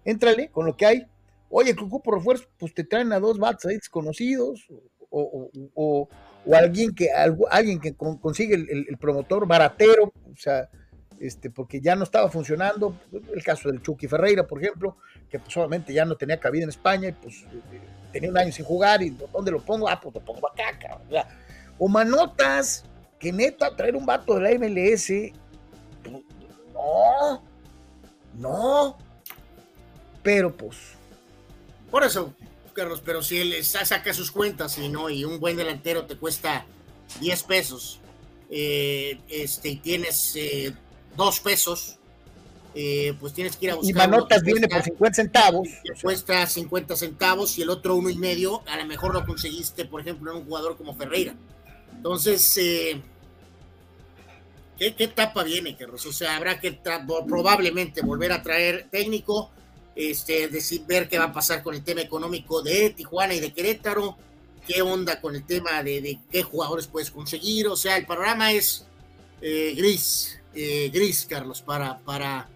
éntrale 0.05 0.51
con 0.51 0.67
lo 0.67 0.77
que 0.77 0.87
hay. 0.87 1.07
Oye, 1.51 1.75
que 1.75 1.85
ocupo 1.85 2.13
refuerzo, 2.13 2.45
pues 2.59 2.75
te 2.75 2.85
traen 2.85 3.13
a 3.13 3.21
dos 3.21 3.39
bats 3.39 3.67
ahí 3.67 3.77
desconocidos, 3.77 4.67
o, 5.11 5.51
o, 5.75 6.09
alguien 6.55 6.95
que 6.95 7.11
alguien 7.51 7.81
que 7.81 7.95
consigue 7.95 8.55
el, 8.55 8.97
promotor 8.99 9.47
baratero, 9.47 10.13
o 10.33 10.37
sea, 10.37 10.69
este, 11.19 11.51
porque 11.51 11.81
ya 11.81 11.97
no 11.97 12.05
estaba 12.05 12.29
funcionando. 12.31 12.97
El 13.35 13.43
caso 13.43 13.69
del 13.69 13.83
Chucky 13.83 14.07
Ferreira, 14.07 14.47
por 14.47 14.63
ejemplo, 14.63 14.97
que 15.29 15.41
pues 15.41 15.57
obviamente 15.57 15.93
ya 15.93 16.05
no 16.05 16.17
tenía 16.17 16.39
cabida 16.39 16.65
en 16.65 16.69
España 16.69 17.09
y 17.09 17.13
pues 17.13 17.43
eh, 17.73 17.81
tenía 18.13 18.31
un 18.31 18.39
año 18.39 18.53
sin 18.53 18.65
jugar 18.65 19.03
y 19.03 19.11
¿dónde 19.11 19.51
lo 19.51 19.61
pongo? 19.61 19.89
Ah, 19.89 19.99
pues 20.01 20.15
lo 20.15 20.21
pongo 20.21 20.49
acá, 20.49 20.79
cabrón. 20.79 21.27
O 21.79 21.89
manotas, 21.89 22.85
que 23.19 23.33
neta, 23.33 23.75
traer 23.77 23.97
un 23.97 24.07
vato 24.07 24.35
de 24.35 24.41
la 24.41 24.59
MLS, 24.59 25.33
pues, 26.03 26.23
no, 26.73 27.43
no, 28.35 28.99
pero 30.23 30.55
pues. 30.55 30.77
Por 31.91 32.05
eso, 32.05 32.33
Carlos, 32.73 33.03
pero 33.05 33.23
si 33.23 33.39
él 33.39 33.65
saca 33.65 34.13
sus 34.13 34.31
cuentas 34.31 34.77
y 34.79 34.89
no, 34.89 35.09
y 35.09 35.25
un 35.25 35.41
buen 35.41 35.57
delantero 35.57 36.05
te 36.05 36.17
cuesta 36.17 36.67
10 37.21 37.43
pesos, 37.45 38.01
eh, 38.51 39.19
este, 39.29 39.71
y 39.71 39.77
tienes 39.77 40.35
eh, 40.37 40.75
2 41.17 41.41
pesos, 41.41 41.99
eh, 42.75 43.15
pues 43.19 43.33
tienes 43.33 43.57
que 43.57 43.67
ir 43.67 43.71
a 43.71 43.75
buscar. 43.77 43.91
Y 43.91 43.95
Manotas 43.95 44.43
viene 44.43 44.69
por 44.69 44.83
50 44.83 45.15
centavos. 45.15 45.69
Cuesta 46.03 46.47
50 46.47 46.95
centavos 46.95 47.59
y 47.59 47.63
el 47.63 47.71
otro 47.71 47.97
uno 47.97 48.11
y 48.11 48.17
medio, 48.17 48.63
a 48.67 48.77
lo 48.77 48.85
mejor 48.85 49.15
lo 49.15 49.25
conseguiste, 49.25 49.87
por 49.87 50.03
ejemplo, 50.03 50.31
en 50.33 50.39
un 50.39 50.45
jugador 50.45 50.77
como 50.77 50.95
Ferreira. 50.95 51.35
Entonces, 51.97 52.57
eh, 52.59 53.03
¿Qué, 54.79 54.95
etapa 54.99 55.43
viene, 55.43 55.77
Carlos? 55.77 56.05
O 56.05 56.13
sea, 56.13 56.37
habrá 56.37 56.61
que 56.61 56.79
probablemente 57.27 58.03
volver 58.03 58.33
a 58.33 58.43
traer 58.43 58.89
técnico, 58.91 59.51
este, 59.95 60.49
decir, 60.49 60.83
ver 60.87 61.09
qué 61.09 61.19
va 61.19 61.27
a 61.27 61.33
pasar 61.33 61.63
con 61.63 61.75
el 61.75 61.83
tema 61.83 62.03
económico 62.03 62.63
de 62.63 62.91
Tijuana 62.91 63.35
y 63.35 63.41
de 63.41 63.53
Querétaro, 63.53 64.19
qué 64.67 64.83
onda 64.83 65.21
con 65.21 65.35
el 65.35 65.47
tema 65.47 65.83
de, 65.83 66.19
qué 66.31 66.43
jugadores 66.43 66.87
puedes 66.89 67.11
conseguir. 67.11 67.69
O 67.69 67.77
sea, 67.77 67.97
el 67.97 68.05
panorama 68.05 68.53
es 68.53 68.85
eh, 69.41 69.73
gris, 69.75 70.39
eh, 70.55 70.91
gris, 70.93 71.27
Carlos, 71.27 71.63
para, 71.63 71.99
para, 72.01 72.47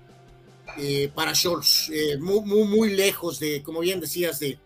eh, 0.77 1.11
para 1.15 1.35
Scholz. 1.35 1.91
muy, 2.19 2.41
muy, 2.41 2.65
muy 2.65 2.91
lejos 2.91 3.41
de, 3.41 3.62
como 3.62 3.81
bien 3.81 4.01
decías, 4.01 4.39
de, 4.41 4.59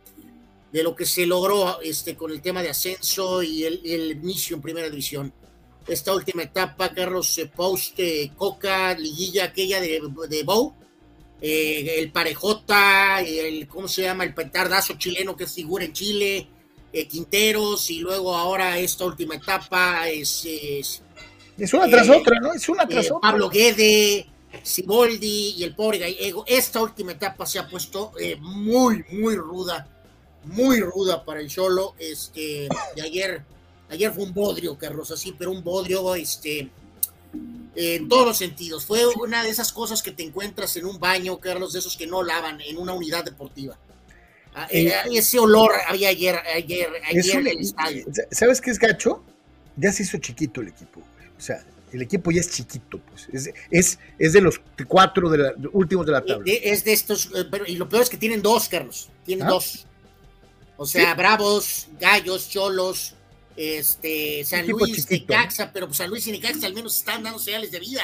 de 0.75 0.83
lo 0.83 0.95
que 0.95 1.07
se 1.07 1.25
logró 1.25 1.81
este, 1.81 2.17
con 2.17 2.33
el 2.33 2.43
tema 2.43 2.61
de 2.61 2.71
ascenso 2.71 3.43
y 3.45 3.63
el, 3.63 3.81
el 3.85 4.11
inicio 4.11 4.57
en 4.57 4.63
primera 4.63 4.91
división 4.91 5.33
esta 5.87 6.13
última 6.13 6.43
etapa, 6.43 6.91
Carlos 6.91 7.41
Post, 7.55 8.01
Coca, 8.37 8.95
liguilla 8.95 9.45
aquella 9.45 9.81
de, 9.81 10.01
de 10.29 10.43
Bow, 10.43 10.75
eh, 11.41 11.97
el 11.99 12.11
Parejota, 12.11 13.21
el, 13.21 13.69
¿cómo 13.69 13.87
se 13.87 14.03
llama? 14.03 14.25
El 14.25 14.35
petardazo 14.35 14.95
chileno 14.95 15.37
que 15.37 15.47
figura 15.47 15.85
en 15.85 15.93
Chile, 15.93 16.49
eh, 16.93 17.07
Quinteros, 17.07 17.91
y 17.91 17.99
luego 17.99 18.35
ahora 18.35 18.79
esta 18.79 19.05
última 19.05 19.35
etapa 19.35 20.09
es... 20.09 20.47
Es, 21.57 21.73
una 21.73 21.89
tras 21.89 22.09
eh, 22.09 22.13
otra, 22.13 22.41
¿no? 22.41 22.53
Es 22.53 22.69
una 22.69 22.89
tras 22.89 23.07
otra. 23.07 23.31
Pablo 23.31 23.49
Guede, 23.49 24.27
Siboldi 24.63 25.55
y 25.59 25.65
el 25.65 25.75
pobre 25.75 25.99
Gallego. 25.99 26.45
Esta 26.49 26.83
última 26.83 27.13
etapa 27.13 27.47
se 27.47 27.59
ha 27.59 27.69
puesto 27.69 28.13
muy, 28.41 29.05
muy 29.13 29.37
ruda, 29.37 29.94
muy 30.45 30.81
ruda 30.81 31.25
para 31.25 31.41
el 31.41 31.49
Cholo. 31.49 31.95
Este, 31.99 32.69
de 32.97 33.03
ayer 33.03 33.45
Ayer 33.91 34.13
fue 34.13 34.25
un 34.25 34.35
bodrio, 34.35 34.77
Carlos, 34.79 35.11
así, 35.11 35.35
pero 35.39 35.51
un 35.51 35.63
bodrio, 35.63 36.15
este, 36.15 36.71
en 37.75 38.09
todos 38.09 38.27
los 38.27 38.37
sentidos. 38.37 38.85
Fue 38.85 39.07
una 39.07 39.43
de 39.43 39.51
esas 39.51 39.73
cosas 39.73 40.03
que 40.03 40.11
te 40.11 40.23
encuentras 40.23 40.77
en 40.77 40.87
un 40.87 40.99
baño, 40.99 41.39
Carlos, 41.39 41.73
de 41.73 41.81
esos 41.81 41.97
que 41.97 42.07
no 42.07 42.23
lavan 42.23 42.61
en 42.61 42.79
una 42.79 42.93
unidad 42.93 43.25
deportiva. 43.25 43.79
Ah, 44.55 44.69
eh, 44.71 44.93
ese 45.13 45.39
olor 45.39 45.73
había 45.89 46.09
ayer, 46.09 46.37
ayer, 46.55 46.89
ayer 47.09 47.37
en 47.37 47.47
el 47.47 47.59
estadio. 47.61 48.07
¿Sabes 48.31 48.61
qué 48.61 48.71
es 48.71 48.79
gacho? 48.79 49.23
Ya 49.77 49.93
se 49.93 50.05
hizo 50.05 50.19
chiquito 50.19 50.61
el 50.61 50.69
equipo. 50.69 51.01
O 51.37 51.41
sea, 51.41 51.65
el 51.93 52.03
equipo 52.03 52.31
ya 52.31 52.41
es 52.41 52.51
chiquito, 52.51 53.01
pues. 53.01 53.29
Es, 53.71 53.99
es, 54.19 54.33
de 54.33 54.41
los 54.41 54.61
cuatro 54.87 55.29
de 55.29 55.39
la, 55.39 55.55
últimos 55.73 56.07
de 56.07 56.13
la 56.13 56.25
tabla. 56.25 56.45
Es 56.47 56.85
de 56.85 56.93
estos, 56.93 57.31
eh, 57.35 57.45
pero, 57.51 57.67
y 57.67 57.77
lo 57.77 57.89
peor 57.89 58.03
es 58.03 58.09
que 58.09 58.17
tienen 58.17 58.43
dos, 58.43 58.69
Carlos. 58.69 59.11
Tienen 59.25 59.47
¿Ah? 59.47 59.51
dos. 59.51 59.87
O 60.77 60.87
sea, 60.87 61.15
Bravos, 61.15 61.89
Gallos, 61.99 62.49
Cholos, 62.49 63.15
este, 63.57 64.45
San 64.45 64.67
Luis, 64.67 65.09
Necaxa, 65.11 65.73
pero 65.73 65.87
pues 65.87 65.99
San 65.99 66.11
Luis 66.11 66.27
y 66.27 66.33
Necaxa 66.33 66.67
al 66.67 66.75
menos 66.75 66.97
están 66.97 67.23
dando 67.23 67.39
señales 67.39 67.71
de 67.71 67.81
vida. 67.81 68.03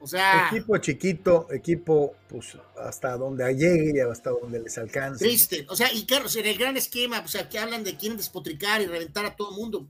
O 0.00 0.06
sea. 0.06 0.48
Equipo 0.52 0.76
chiquito, 0.78 1.48
equipo, 1.50 2.14
pues 2.28 2.56
hasta 2.78 3.16
donde 3.16 3.52
llegue 3.54 3.92
y 3.96 4.00
hasta 4.00 4.30
donde 4.30 4.60
les 4.60 4.78
alcance. 4.78 5.24
Triste. 5.24 5.66
O 5.68 5.74
sea, 5.74 5.92
y 5.92 6.06
Carlos, 6.06 6.36
en 6.36 6.46
el 6.46 6.56
gran 6.56 6.76
esquema, 6.76 7.20
o 7.24 7.28
sea, 7.28 7.48
que 7.48 7.58
hablan 7.58 7.82
de 7.82 7.96
quieren 7.96 8.16
despotricar 8.16 8.80
y 8.80 8.86
reventar 8.86 9.24
a 9.24 9.34
todo 9.34 9.50
el 9.50 9.56
mundo. 9.56 9.88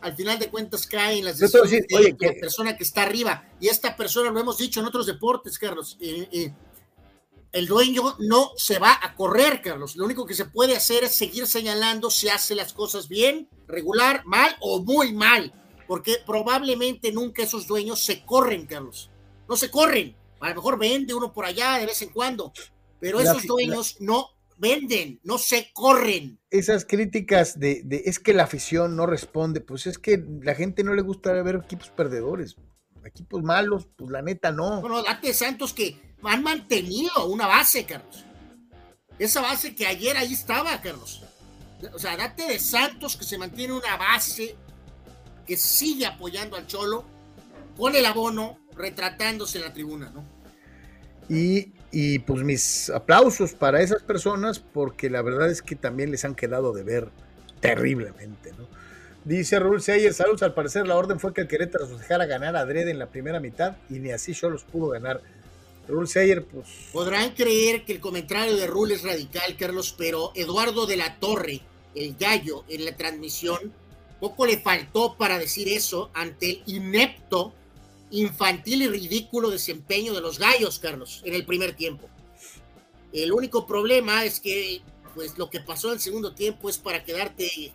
Al 0.00 0.14
final 0.14 0.38
de 0.38 0.50
cuentas 0.50 0.86
caen 0.86 1.24
las 1.24 1.38
decisiones 1.38 1.86
de, 1.88 2.16
la 2.20 2.34
persona 2.38 2.76
que 2.76 2.84
está 2.84 3.02
arriba. 3.02 3.48
Y 3.58 3.68
esta 3.68 3.96
persona 3.96 4.30
lo 4.30 4.38
hemos 4.38 4.58
dicho 4.58 4.80
en 4.80 4.86
otros 4.86 5.06
deportes, 5.06 5.58
Carlos. 5.58 5.96
El 7.54 7.68
dueño 7.68 8.16
no 8.18 8.50
se 8.56 8.80
va 8.80 8.98
a 9.00 9.14
correr, 9.14 9.62
Carlos. 9.62 9.94
Lo 9.94 10.04
único 10.04 10.26
que 10.26 10.34
se 10.34 10.44
puede 10.44 10.76
hacer 10.76 11.04
es 11.04 11.16
seguir 11.16 11.46
señalando 11.46 12.10
si 12.10 12.28
hace 12.28 12.56
las 12.56 12.72
cosas 12.72 13.08
bien 13.08 13.48
regular, 13.68 14.22
mal 14.26 14.56
o 14.60 14.82
muy 14.82 15.12
mal, 15.12 15.52
porque 15.86 16.16
probablemente 16.26 17.12
nunca 17.12 17.44
esos 17.44 17.68
dueños 17.68 18.04
se 18.04 18.24
corren, 18.24 18.66
Carlos. 18.66 19.08
No 19.48 19.56
se 19.56 19.70
corren. 19.70 20.16
A 20.40 20.48
lo 20.48 20.56
mejor 20.56 20.80
vende 20.80 21.14
uno 21.14 21.32
por 21.32 21.44
allá 21.44 21.78
de 21.78 21.86
vez 21.86 22.02
en 22.02 22.08
cuando, 22.08 22.52
pero 22.98 23.20
esos 23.20 23.44
dueños 23.46 23.98
no 24.00 24.30
venden, 24.58 25.20
no 25.22 25.38
se 25.38 25.70
corren. 25.72 26.40
Esas 26.50 26.84
críticas 26.84 27.60
de, 27.60 27.82
de, 27.84 28.02
es 28.06 28.18
que 28.18 28.34
la 28.34 28.42
afición 28.42 28.96
no 28.96 29.06
responde, 29.06 29.60
pues 29.60 29.86
es 29.86 29.98
que 29.98 30.20
la 30.42 30.56
gente 30.56 30.82
no 30.82 30.92
le 30.92 31.02
gusta 31.02 31.32
ver 31.44 31.62
equipos 31.64 31.90
perdedores. 31.90 32.56
Equipos 33.04 33.42
malos, 33.42 33.86
pues 33.96 34.10
la 34.10 34.22
neta 34.22 34.50
no. 34.50 34.80
Bueno, 34.80 35.02
date 35.02 35.34
Santos 35.34 35.74
que 35.74 36.13
han 36.28 36.42
mantenido 36.42 37.26
una 37.26 37.46
base, 37.46 37.84
Carlos. 37.84 38.24
Esa 39.18 39.40
base 39.40 39.74
que 39.74 39.86
ayer 39.86 40.16
ahí 40.16 40.32
estaba, 40.32 40.80
Carlos 40.80 41.24
o 41.92 41.98
sea, 41.98 42.16
date 42.16 42.46
de 42.46 42.58
Santos 42.58 43.16
que 43.16 43.24
se 43.24 43.38
mantiene 43.38 43.72
una 43.72 43.96
base 43.96 44.56
que 45.46 45.56
sigue 45.56 46.06
apoyando 46.06 46.56
al 46.56 46.66
Cholo, 46.66 47.04
pone 47.76 47.98
el 47.98 48.06
abono 48.06 48.58
retratándose 48.76 49.58
en 49.58 49.64
la 49.64 49.72
tribuna, 49.72 50.10
¿no? 50.10 50.24
Y, 51.28 51.72
y, 51.90 52.18
pues 52.20 52.42
mis 52.42 52.90
aplausos 52.90 53.54
para 53.54 53.80
esas 53.80 54.02
personas 54.02 54.58
porque 54.58 55.08
la 55.08 55.22
verdad 55.22 55.50
es 55.50 55.62
que 55.62 55.74
también 55.74 56.10
les 56.10 56.24
han 56.24 56.34
quedado 56.34 56.72
de 56.72 56.82
ver 56.82 57.08
terriblemente, 57.60 58.52
¿no? 58.52 58.66
Dice 59.24 59.58
Raúl 59.58 59.80
Seyer, 59.80 60.12
saludos, 60.12 60.42
al 60.42 60.52
parecer 60.52 60.86
la 60.86 60.96
orden 60.96 61.18
fue 61.18 61.32
que 61.32 61.40
el 61.40 61.48
Querétaro 61.48 61.86
se 61.86 61.96
dejara 61.96 62.26
ganar 62.26 62.56
a 62.56 62.66
Dredd 62.66 62.88
en 62.88 62.98
la 62.98 63.06
primera 63.06 63.40
mitad 63.40 63.76
y 63.88 63.98
ni 63.98 64.10
así 64.10 64.34
Cholos 64.34 64.64
pudo 64.64 64.90
ganar. 64.90 65.22
Raúl 65.88 66.08
Seyer, 66.08 66.44
pues... 66.44 66.66
Podrán 66.92 67.30
creer 67.34 67.84
que 67.84 67.92
el 67.92 68.00
comentario 68.00 68.56
de 68.56 68.66
Raúl 68.66 68.92
es 68.92 69.02
radical, 69.02 69.56
Carlos, 69.56 69.94
pero 69.96 70.32
Eduardo 70.34 70.86
de 70.86 70.96
la 70.96 71.18
Torre 71.18 71.62
el 71.94 72.16
gallo 72.18 72.64
en 72.68 72.84
la 72.84 72.96
transmisión, 72.96 73.72
poco 74.20 74.46
le 74.46 74.58
faltó 74.58 75.16
para 75.16 75.38
decir 75.38 75.68
eso 75.68 76.10
ante 76.14 76.50
el 76.50 76.62
inepto, 76.66 77.52
infantil 78.10 78.82
y 78.82 78.88
ridículo 78.88 79.50
desempeño 79.50 80.14
de 80.14 80.20
los 80.20 80.38
gallos, 80.38 80.78
Carlos, 80.78 81.22
en 81.24 81.34
el 81.34 81.44
primer 81.44 81.74
tiempo. 81.74 82.08
El 83.12 83.32
único 83.32 83.66
problema 83.66 84.24
es 84.24 84.40
que, 84.40 84.82
pues, 85.14 85.38
lo 85.38 85.50
que 85.50 85.60
pasó 85.60 85.88
en 85.88 85.94
el 85.94 86.00
segundo 86.00 86.34
tiempo 86.34 86.68
es 86.68 86.78
para 86.78 87.04
quedarte 87.04 87.72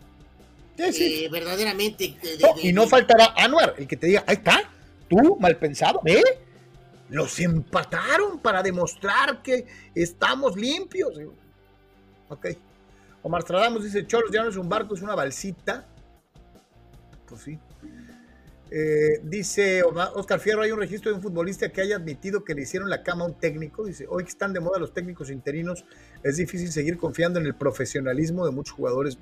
eh, 0.77 1.30
verdaderamente. 1.30 2.15
y 2.61 2.73
no 2.73 2.88
faltará 2.88 3.34
Anuar, 3.38 3.76
el 3.77 3.88
que 3.88 3.98
te 3.98 4.07
diga, 4.07 4.23
ahí 4.27 4.36
está, 4.36 4.69
tú, 5.10 5.38
mal 5.40 5.57
pensado, 5.57 6.02
¿eh? 6.06 6.22
Los 7.10 7.40
empataron 7.40 8.40
para 8.40 8.61
demostrar 8.61 9.41
que 9.41 9.65
estamos 9.95 10.56
limpios. 10.56 11.18
Ok. 12.30 12.48
Omar 13.23 13.41
Stradamos 13.41 13.84
dice, 13.84 14.06
Cholos 14.07 14.31
ya 14.31 14.44
no 14.44 14.49
es 14.49 14.56
un 14.56 14.69
barco, 14.69 14.95
es 14.95 15.02
una 15.02 15.15
balsita. 15.15 15.88
Pues 17.27 17.41
sí. 17.41 17.60
Eh, 18.72 19.22
dice 19.23 19.81
Oscar 19.84 20.40
Fierro, 20.40 20.61
hay 20.61 20.72
un 20.72 20.80
registro 20.80 21.10
de 21.10 21.18
un 21.18 21.23
futbolista 21.23 21.69
que 21.69 21.81
haya 21.81 21.95
admitido 21.95 22.44
que 22.44 22.53
le 22.53 22.61
hicieron 22.61 22.90
la 22.90 23.02
cama 23.02 23.26
a 23.26 23.27
un 23.27 23.40
técnico. 23.40 23.86
Dice, 23.86 24.06
hoy 24.07 24.23
que 24.23 24.30
están 24.30 24.53
de 24.53 24.60
moda 24.60 24.77
los 24.77 24.94
técnicos 24.94 25.31
interinos, 25.31 25.86
es 26.23 26.38
difícil 26.38 26.72
seguir 26.72 26.98
confiando 26.98 27.40
en 27.40 27.48
el 27.48 27.56
profesionalismo 27.56 28.45
de 28.45 28.52
muchos 28.52 28.76
jugadores. 28.76 29.18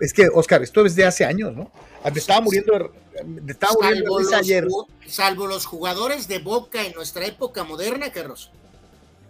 Es 0.00 0.12
que, 0.12 0.28
Oscar, 0.32 0.62
esto 0.62 0.84
es 0.84 0.94
de 0.94 1.04
hace 1.04 1.24
años, 1.24 1.54
¿no? 1.54 1.70
Me 2.12 2.18
estaba 2.18 2.40
muriendo, 2.40 2.92
me 3.24 3.52
estaba 3.52 3.72
muriendo 3.74 4.04
salvo 4.04 4.20
los, 4.20 4.32
ayer. 4.32 4.68
Salvo 5.06 5.46
los 5.46 5.66
jugadores 5.66 6.28
de 6.28 6.38
Boca 6.38 6.84
en 6.84 6.92
nuestra 6.92 7.26
época 7.26 7.64
moderna, 7.64 8.12
Carlos. 8.12 8.50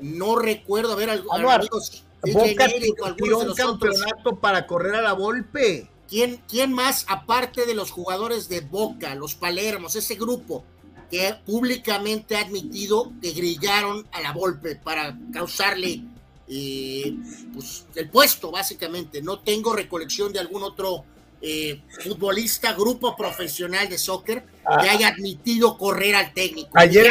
No 0.00 0.36
recuerdo 0.36 0.92
haber 0.92 1.10
amigos 1.10 2.04
Boca 2.32 2.68
tiró 3.16 3.38
un 3.40 3.54
campeonato 3.54 4.36
para 4.40 4.66
correr 4.66 4.94
a 4.96 5.02
la 5.02 5.12
Volpe. 5.12 5.88
¿Quién, 6.08 6.40
¿Quién 6.48 6.72
más, 6.72 7.04
aparte 7.08 7.66
de 7.66 7.74
los 7.74 7.90
jugadores 7.90 8.48
de 8.48 8.60
Boca, 8.60 9.14
los 9.14 9.34
Palermos, 9.34 9.96
ese 9.96 10.14
grupo 10.14 10.64
que 11.10 11.34
públicamente 11.44 12.36
ha 12.36 12.40
admitido 12.40 13.12
que 13.20 13.32
grillaron 13.32 14.06
a 14.12 14.20
la 14.20 14.32
Volpe 14.32 14.76
para 14.76 15.16
causarle 15.32 16.02
eh, 16.48 17.14
pues, 17.52 17.86
el 17.94 18.08
puesto, 18.08 18.50
básicamente? 18.50 19.22
No 19.22 19.40
tengo 19.40 19.74
recolección 19.74 20.32
de 20.32 20.40
algún 20.40 20.62
otro 20.62 21.04
eh, 21.42 21.82
futbolista, 22.02 22.72
grupo 22.72 23.14
profesional 23.14 23.90
de 23.90 23.98
soccer 23.98 24.42
que 24.42 24.48
ah. 24.64 24.90
haya 24.90 25.08
admitido 25.08 25.76
correr 25.76 26.14
al 26.14 26.32
técnico. 26.32 26.70
Ayer 26.72 27.06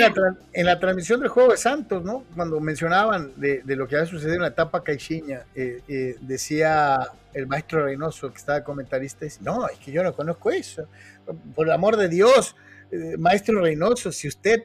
en 0.52 0.66
la, 0.66 0.80
transmisión 0.80 1.20
del 1.20 1.30
juego 1.30 1.52
de 1.52 1.57
Santos, 1.57 2.03
¿no? 2.03 2.24
Cuando 2.36 2.60
mencionaban 2.60 3.34
de, 3.36 3.62
lo 3.68 3.88
que 3.88 3.95
había 3.95 4.10
sucedido 4.10 4.38
en 4.38 4.41
la 4.41 4.48
etapa 4.48 4.84
Caixinha, 4.84 5.45
eh, 5.53 5.80
eh, 5.88 6.16
decía 6.22 7.07
el 7.34 7.45
maestro 7.45 7.86
Reynoso, 7.86 8.32
que 8.32 8.38
estaba 8.38 8.64
comentarista, 8.64 9.26
dice, 9.26 9.40
no, 9.41 9.68
es 9.68 9.78
que 9.78 9.91
yo 9.91 10.02
no 10.02 10.12
conozco 10.14 10.49
eso. 10.49 10.88
Por 11.53 11.68
el 11.68 11.74
amor 11.74 11.95
de 11.95 12.10
Dios, 12.10 12.56
maestro 13.20 13.62
Reynoso, 13.62 14.12
si 14.12 14.28
usted 14.28 14.64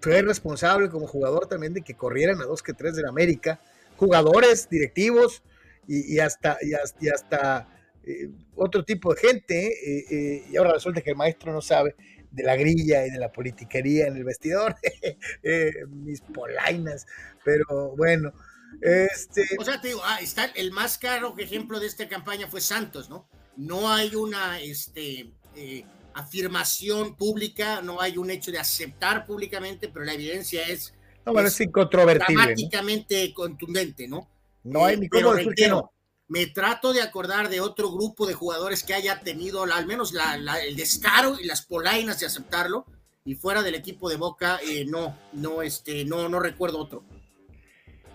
fue 0.00 0.22
responsable 0.22 0.88
como 0.88 1.08
jugador 1.08 1.46
también 1.46 1.74
de 1.74 1.82
que 1.82 1.94
corrieran 1.94 2.40
a 2.40 2.44
dos 2.44 2.62
que 2.62 2.74
tres 2.74 2.94
de 2.94 3.02
la 3.02 3.08
América, 3.08 3.58
jugadores, 4.00 4.66
directivos 4.70 5.42
y, 5.86 6.20
hasta, 6.20 6.56
y 6.62 7.08
hasta 7.08 7.68
eh, 8.02 8.30
otro 8.56 8.82
tipo 8.82 9.12
de 9.12 9.20
gente, 9.20 9.66
eh, 9.66 10.04
eh, 10.10 10.44
y 10.50 10.56
ahora 10.56 10.72
resulta 10.72 11.02
que 11.02 11.10
el 11.10 11.16
maestro 11.16 11.52
no 11.52 11.60
sabe 11.60 11.94
de 12.30 12.42
la 12.42 12.56
grilla 12.56 13.06
y 13.06 13.10
de 13.10 13.18
la 13.18 13.30
politiquería 13.30 14.06
en 14.06 14.16
el 14.16 14.24
vestidor, 14.24 14.74
mis 15.88 16.22
polainas, 16.22 17.06
pero 17.44 17.94
bueno. 17.94 18.32
Este... 18.80 19.44
O 19.58 19.64
sea, 19.64 19.80
te 19.82 19.88
digo, 19.88 20.00
ah, 20.02 20.18
está 20.22 20.46
el 20.46 20.70
más 20.70 20.96
caro 20.96 21.34
ejemplo 21.36 21.78
de 21.78 21.86
esta 21.86 22.08
campaña 22.08 22.48
fue 22.48 22.62
Santos, 22.62 23.10
¿no? 23.10 23.28
No 23.56 23.92
hay 23.92 24.14
una, 24.14 24.60
este, 24.60 25.32
afirmación 26.14 27.16
pública, 27.16 27.82
no 27.82 28.00
hay 28.00 28.16
un 28.16 28.30
hecho 28.30 28.50
de 28.50 28.60
aceptar 28.60 29.26
públicamente, 29.26 29.88
pero 29.88 30.06
la 30.06 30.14
evidencia 30.14 30.66
es, 30.68 30.94
no, 31.30 31.34
bueno, 31.34 31.48
es, 31.48 31.60
incontrovertible. 31.60 32.34
Dramáticamente 32.34 33.32
contundente, 33.34 34.08
¿no? 34.08 34.28
No 34.64 34.84
hay 34.84 34.96
ni 34.96 35.08
cómo 35.08 35.34
decir 35.34 35.54
que 35.54 35.68
no. 35.68 35.92
Me 36.28 36.46
trato 36.46 36.92
de 36.92 37.02
acordar 37.02 37.48
de 37.48 37.60
otro 37.60 37.90
grupo 37.90 38.26
de 38.26 38.34
jugadores 38.34 38.84
que 38.84 38.94
haya 38.94 39.20
tenido 39.20 39.64
al 39.64 39.86
menos 39.86 40.14
el 40.64 40.76
descaro 40.76 41.36
y 41.40 41.44
las 41.44 41.62
polainas 41.62 42.20
de 42.20 42.26
aceptarlo, 42.26 42.86
y 43.24 43.34
fuera 43.34 43.62
del 43.62 43.74
equipo 43.74 44.08
de 44.08 44.16
Boca, 44.16 44.60
eh, 44.66 44.84
no, 44.86 45.16
no, 45.32 45.62
este, 45.62 46.04
no, 46.04 46.28
no 46.28 46.38
recuerdo 46.38 46.78
otro. 46.78 47.02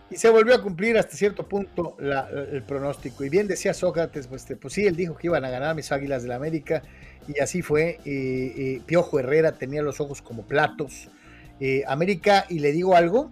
Y 0.10 0.18
se 0.18 0.30
volvió 0.30 0.56
a 0.56 0.62
cumplir 0.62 0.98
hasta 0.98 1.18
cierto 1.18 1.48
punto 1.48 1.98
el 2.00 2.64
pronóstico. 2.64 3.24
Y 3.24 3.30
bien 3.30 3.48
decía 3.48 3.74
Sócrates, 3.74 4.28
pues, 4.28 4.44
este, 4.44 4.56
pues, 4.56 4.74
sí, 4.74 4.86
él 4.86 4.96
dijo 4.96 5.18
que 5.18 5.28
iban 5.28 5.44
a 5.44 5.50
ganar 5.50 5.76
mis 5.76 5.92
Águilas 5.92 6.22
del 6.22 6.30
la 6.30 6.36
América, 6.36 6.84
y 7.28 7.40
así 7.42 7.62
fue. 7.62 8.00
Eh, 8.06 8.54
eh, 8.58 8.82
Piojo 8.86 9.20
Herrera 9.20 9.54
tenía 9.54 9.82
los 9.82 10.00
ojos 10.00 10.22
como 10.22 10.44
platos. 10.44 11.10
América, 11.88 12.46
y 12.50 12.60
le 12.60 12.72
digo 12.72 12.96
algo, 12.96 13.32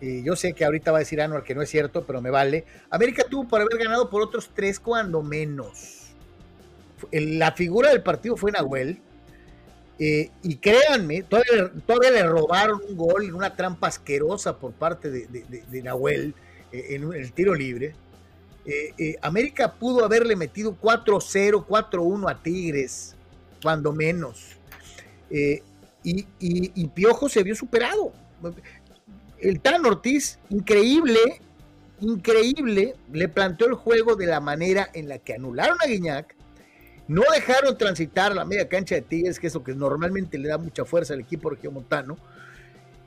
yo 0.00 0.36
sé 0.36 0.52
que 0.52 0.64
ahorita 0.64 0.92
va 0.92 0.98
a 0.98 1.00
decir 1.00 1.20
Anual 1.20 1.42
que 1.42 1.54
no 1.54 1.62
es 1.62 1.70
cierto, 1.70 2.04
pero 2.06 2.20
me 2.20 2.30
vale. 2.30 2.64
América 2.90 3.24
tuvo 3.28 3.48
por 3.48 3.60
haber 3.60 3.78
ganado 3.78 4.10
por 4.10 4.22
otros 4.22 4.50
tres 4.54 4.78
cuando 4.78 5.22
menos. 5.22 6.12
La 7.12 7.52
figura 7.52 7.90
del 7.90 8.02
partido 8.02 8.36
fue 8.36 8.52
Nahuel. 8.52 9.00
Eh, 10.00 10.30
y 10.42 10.56
créanme, 10.56 11.24
todavía, 11.24 12.10
le 12.12 12.22
robaron 12.22 12.80
un 12.88 12.96
gol 12.96 13.24
en 13.24 13.34
una 13.34 13.56
trampa 13.56 13.88
asquerosa 13.88 14.56
por 14.56 14.72
parte 14.72 15.10
de, 15.10 15.82
Nahuel 15.82 16.34
eh, 16.70 16.86
en, 16.90 17.12
el 17.12 17.32
tiro 17.32 17.54
libre. 17.54 17.94
Eh, 18.64 19.16
América 19.22 19.74
pudo 19.74 20.04
haberle 20.04 20.36
metido 20.36 20.76
4-0, 20.80 21.66
4-1 21.66 22.30
a 22.30 22.42
Tigres, 22.42 23.16
cuando 23.60 23.92
menos. 23.92 24.56
Y, 26.40 26.86
Piojo 26.88 27.28
se 27.28 27.42
vio 27.42 27.54
superado. 27.54 28.12
El 29.38 29.60
Tan 29.60 29.84
Ortiz, 29.84 30.38
increíble, 30.50 31.18
increíble, 32.00 32.94
le 33.12 33.28
planteó 33.28 33.68
el 33.68 33.74
juego 33.74 34.16
de 34.16 34.26
la 34.26 34.40
manera 34.40 34.88
en 34.94 35.08
la 35.08 35.18
que 35.18 35.34
anularon 35.34 35.78
a 35.82 35.86
Guiñac 35.86 36.38
no 37.08 37.22
dejaron 37.34 37.76
transitar 37.76 38.34
la 38.34 38.44
media 38.44 38.68
cancha 38.68 38.94
de 38.94 39.00
Tigres, 39.00 39.40
que 39.40 39.46
es 39.46 39.54
lo 39.54 39.64
que 39.64 39.74
normalmente 39.74 40.36
le 40.36 40.48
da 40.48 40.58
mucha 40.58 40.84
fuerza 40.84 41.14
al 41.14 41.20
equipo 41.20 41.48
regiomontano. 41.48 42.18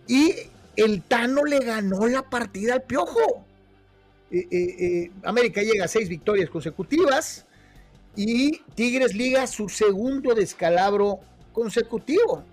Y 0.07 0.34
el 0.76 1.03
Tano 1.03 1.45
le 1.45 1.60
ganó 1.60 2.07
la 2.07 2.23
partida 2.28 2.73
al 2.73 2.82
Piojo. 2.82 3.45
Eh, 4.32 4.48
eh, 4.49 4.76
eh, 4.80 5.11
América 5.23 5.61
llega 5.61 5.86
a 5.86 5.88
seis 5.88 6.10
victorias 6.10 6.49
consecutivas 6.49 7.45
y 8.15 8.61
Tigres 8.73 9.14
liga 9.14 9.45
su 9.45 9.69
segundo 9.69 10.34
descalabro 10.34 11.19
consecutivo. 11.52 12.45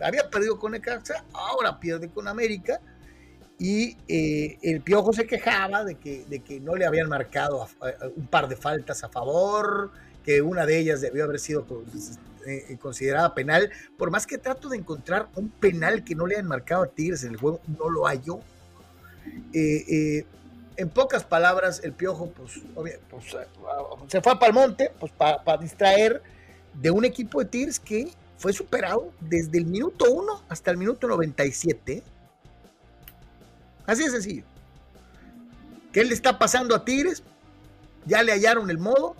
había 0.00 0.28
perdido 0.30 0.58
con 0.58 0.72
Necaxa, 0.72 1.24
ahora 1.32 1.78
pierde 1.78 2.08
con 2.08 2.28
América 2.28 2.80
y 3.58 3.96
el 4.08 4.80
Piojo 4.80 5.12
se 5.12 5.26
quejaba 5.26 5.84
de 5.84 5.94
que, 5.96 6.24
de 6.28 6.40
que 6.40 6.58
no 6.58 6.74
le 6.74 6.86
habían 6.86 7.08
marcado 7.08 7.68
un 8.16 8.26
par 8.26 8.48
de 8.48 8.56
faltas 8.56 9.04
a 9.04 9.08
favor, 9.08 9.92
que 10.24 10.42
una 10.42 10.66
de 10.66 10.78
ellas 10.78 11.00
debió 11.00 11.24
haber 11.24 11.38
sido 11.38 11.66
eh, 12.46 12.76
considerada 12.80 13.34
penal. 13.34 13.70
Por 13.96 14.10
más 14.10 14.26
que 14.26 14.38
trato 14.38 14.68
de 14.68 14.76
encontrar 14.78 15.28
un 15.36 15.50
penal 15.50 16.04
que 16.04 16.14
no 16.14 16.26
le 16.26 16.36
hayan 16.36 16.48
marcado 16.48 16.84
a 16.84 16.86
Tigres 16.88 17.24
en 17.24 17.32
el 17.32 17.36
juego, 17.36 17.60
no 17.66 17.88
lo. 17.88 18.08
Eh, 18.08 18.42
eh, 19.52 20.26
en 20.76 20.88
pocas 20.88 21.24
palabras, 21.24 21.80
el 21.84 21.92
Piojo 21.92 22.30
pues, 22.30 22.60
pues 22.74 23.36
se 24.08 24.20
fue 24.20 24.34
para 24.34 24.46
el 24.46 24.52
monte 24.54 24.90
pues, 24.98 25.12
para 25.12 25.56
distraer 25.58 26.22
de 26.74 26.90
un 26.90 27.04
equipo 27.04 27.40
de 27.40 27.44
Tigres 27.46 27.78
que 27.78 28.10
fue 28.42 28.52
superado 28.52 29.12
desde 29.20 29.58
el 29.58 29.66
minuto 29.66 30.10
1 30.10 30.42
hasta 30.48 30.72
el 30.72 30.76
minuto 30.76 31.06
97. 31.06 32.02
Así 33.86 34.02
de 34.02 34.10
sencillo. 34.10 34.44
¿Qué 35.92 36.04
le 36.04 36.12
está 36.12 36.40
pasando 36.40 36.74
a 36.74 36.84
Tigres? 36.84 37.22
Ya 38.04 38.24
le 38.24 38.32
hallaron 38.32 38.68
el 38.68 38.78
modo, 38.78 39.14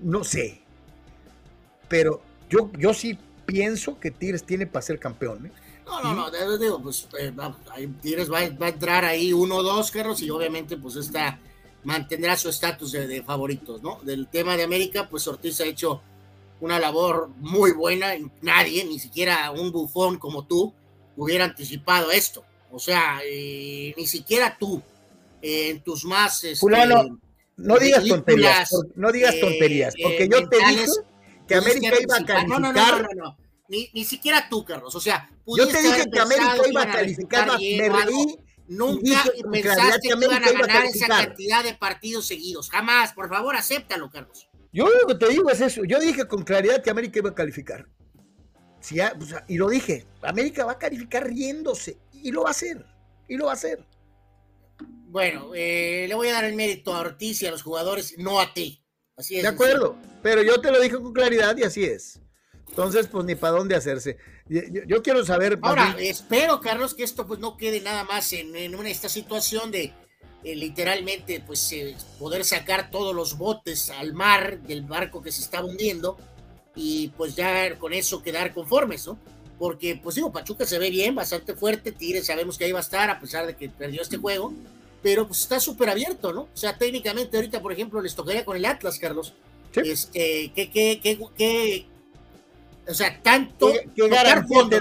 no 0.00 0.24
sé. 0.24 0.60
Pero 1.86 2.20
yo, 2.50 2.72
yo 2.76 2.92
sí 2.94 3.16
pienso 3.46 4.00
que 4.00 4.10
Tigres 4.10 4.42
tiene 4.42 4.66
para 4.66 4.82
ser 4.82 4.98
campeón. 4.98 5.46
¿eh? 5.46 5.52
No, 5.86 6.02
no, 6.02 6.14
no, 6.28 6.58
digo, 6.58 6.82
pues 6.82 7.06
eh, 7.16 7.32
Tigres 8.02 8.28
va, 8.28 8.38
a 8.38 8.68
entrar 8.68 9.04
ahí 9.04 9.32
uno 9.32 9.54
o 9.54 9.62
dos 9.62 9.92
carros 9.92 10.20
y 10.20 10.30
obviamente 10.30 10.76
pues 10.76 10.96
está 10.96 11.38
mantendrá 11.84 12.36
su 12.36 12.48
estatus 12.48 12.90
de, 12.90 13.22
favoritos, 13.22 13.82
¿no? 13.84 14.00
Del 14.02 14.26
tema 14.26 14.56
de 14.56 14.64
América, 14.64 15.08
pues 15.08 15.28
Ortiz 15.28 15.60
ha 15.60 15.64
hecho 15.64 16.02
una 16.60 16.78
labor 16.78 17.30
muy 17.38 17.72
buena, 17.72 18.12
nadie, 18.42 18.84
ni 18.84 18.98
siquiera 18.98 19.50
un 19.50 19.70
bufón 19.72 20.18
como 20.18 20.46
tú, 20.46 20.74
hubiera 21.16 21.44
anticipado 21.44 22.10
esto. 22.10 22.44
O 22.70 22.78
sea, 22.78 23.20
eh, 23.24 23.94
ni 23.96 24.06
siquiera 24.06 24.56
tú, 24.58 24.82
en 25.42 25.80
tus 25.82 26.04
más... 26.04 26.44
Este, 26.44 26.66
no 27.56 27.76
digas 27.76 28.06
tonterías, 28.06 28.70
no 28.94 29.10
digas 29.10 29.34
eh, 29.34 29.40
tonterías, 29.40 29.94
porque 30.00 30.24
eh, 30.24 30.28
yo 30.30 30.48
te 30.48 30.56
dije 30.58 30.86
que 31.48 31.54
América 31.56 31.96
iba 32.00 32.16
a 32.16 32.24
calificar. 32.24 32.46
No, 32.46 32.60
no, 32.60 32.72
no, 32.72 33.02
no, 33.14 33.36
Ni, 33.68 33.90
ni, 33.92 34.04
siquiera 34.04 34.48
tú, 34.48 34.64
Carlos. 34.64 34.94
O 34.94 35.00
sea, 35.00 35.28
yo 35.44 35.66
te 35.66 35.82
dije 35.82 36.04
que 36.10 36.20
América 36.20 36.56
iba 36.70 36.82
a 36.82 36.92
calificar, 36.92 37.48
me 37.58 37.88
reí. 37.88 38.38
Nunca 38.68 39.24
pensaste 39.50 40.08
que, 40.08 40.24
iban 40.24 40.44
a 40.44 40.52
ganar 40.52 40.84
esa 40.84 41.08
cantidad 41.08 41.64
de 41.64 41.74
partidos 41.74 42.26
seguidos. 42.26 42.68
Jamás. 42.70 43.12
Por 43.14 43.28
favor, 43.28 43.56
acéptalo, 43.56 44.10
Carlos. 44.10 44.48
Yo 44.72 44.86
lo 44.86 45.06
que 45.06 45.14
te 45.14 45.28
digo 45.28 45.50
es 45.50 45.60
eso. 45.60 45.84
Yo 45.84 45.98
dije 45.98 46.26
con 46.26 46.44
claridad 46.44 46.82
que 46.82 46.90
América 46.90 47.18
iba 47.18 47.30
a 47.30 47.34
calificar. 47.34 47.86
y 49.48 49.56
lo 49.56 49.68
dije. 49.68 50.06
América 50.22 50.64
va 50.64 50.72
a 50.72 50.78
calificar 50.78 51.26
riéndose. 51.26 51.98
Y 52.12 52.30
lo 52.30 52.42
va 52.42 52.48
a 52.48 52.50
hacer. 52.52 52.84
Y 53.28 53.36
lo 53.36 53.46
va 53.46 53.52
a 53.52 53.54
hacer. 53.54 53.84
Bueno, 55.10 55.52
eh, 55.54 56.04
le 56.06 56.14
voy 56.14 56.28
a 56.28 56.34
dar 56.34 56.44
el 56.44 56.54
mérito 56.54 56.94
a 56.94 57.00
Ortiz 57.00 57.42
y 57.42 57.46
a 57.46 57.50
los 57.50 57.62
jugadores, 57.62 58.14
no 58.18 58.40
a 58.40 58.52
ti. 58.52 58.84
Así 59.16 59.36
es. 59.36 59.42
De 59.42 59.48
acuerdo, 59.48 59.96
pero 60.22 60.42
yo 60.42 60.60
te 60.60 60.70
lo 60.70 60.80
dije 60.80 60.96
con 60.96 61.12
claridad 61.12 61.56
y 61.56 61.64
así 61.64 61.84
es. 61.84 62.20
Entonces, 62.68 63.08
pues 63.08 63.24
ni 63.24 63.34
para 63.34 63.56
dónde 63.56 63.74
hacerse. 63.74 64.18
Yo, 64.48 65.02
quiero 65.02 65.24
saber. 65.24 65.58
Ahora, 65.62 65.96
espero, 65.98 66.60
Carlos, 66.60 66.94
que 66.94 67.02
esto 67.02 67.26
pues 67.26 67.40
no 67.40 67.56
quede 67.56 67.80
nada 67.80 68.04
más 68.04 68.32
en, 68.32 68.54
esta 68.86 69.08
situación 69.08 69.70
de 69.70 69.92
eh, 70.44 70.54
literalmente 70.54 71.42
pues 71.44 71.72
eh, 71.72 71.96
poder 72.18 72.44
sacar 72.44 72.90
todos 72.90 73.14
los 73.14 73.36
botes 73.36 73.90
al 73.90 74.12
mar 74.14 74.60
del 74.60 74.82
barco 74.82 75.20
que 75.22 75.32
se 75.32 75.42
está 75.42 75.64
hundiendo 75.64 76.16
y 76.74 77.08
pues 77.16 77.34
ya 77.34 77.76
con 77.78 77.92
eso 77.92 78.22
quedar 78.22 78.54
conformes, 78.54 79.06
¿no? 79.06 79.18
Porque, 79.58 79.98
pues 80.00 80.14
digo, 80.14 80.30
Pachuca 80.30 80.64
se 80.64 80.78
ve 80.78 80.90
bien, 80.90 81.16
bastante 81.16 81.54
fuerte, 81.54 81.90
Tigres 81.90 82.26
sabemos 82.26 82.56
que 82.56 82.64
ahí 82.64 82.72
va 82.72 82.78
a 82.78 82.82
estar, 82.82 83.10
a 83.10 83.18
pesar 83.18 83.46
de 83.46 83.56
que 83.56 83.68
perdió 83.68 84.00
este 84.00 84.16
juego, 84.16 84.52
pero 85.02 85.26
pues 85.26 85.40
está 85.40 85.58
súper 85.58 85.90
abierto, 85.90 86.32
¿no? 86.32 86.42
O 86.42 86.56
sea, 86.56 86.78
técnicamente 86.78 87.36
ahorita, 87.36 87.60
por 87.60 87.72
ejemplo, 87.72 88.00
les 88.00 88.14
tocaría 88.14 88.44
con 88.44 88.56
el 88.56 88.64
Atlas, 88.64 88.98
Carlos. 89.00 89.34
Sí. 89.74 89.80
Este, 89.84 90.52
que, 90.54 90.70
que, 90.70 91.00
que, 91.00 91.18
que, 91.36 91.86
o 92.88 92.94
sea, 92.94 93.20
tanto 93.20 93.72
¿Qué, 93.72 93.90
fondo, 94.46 94.78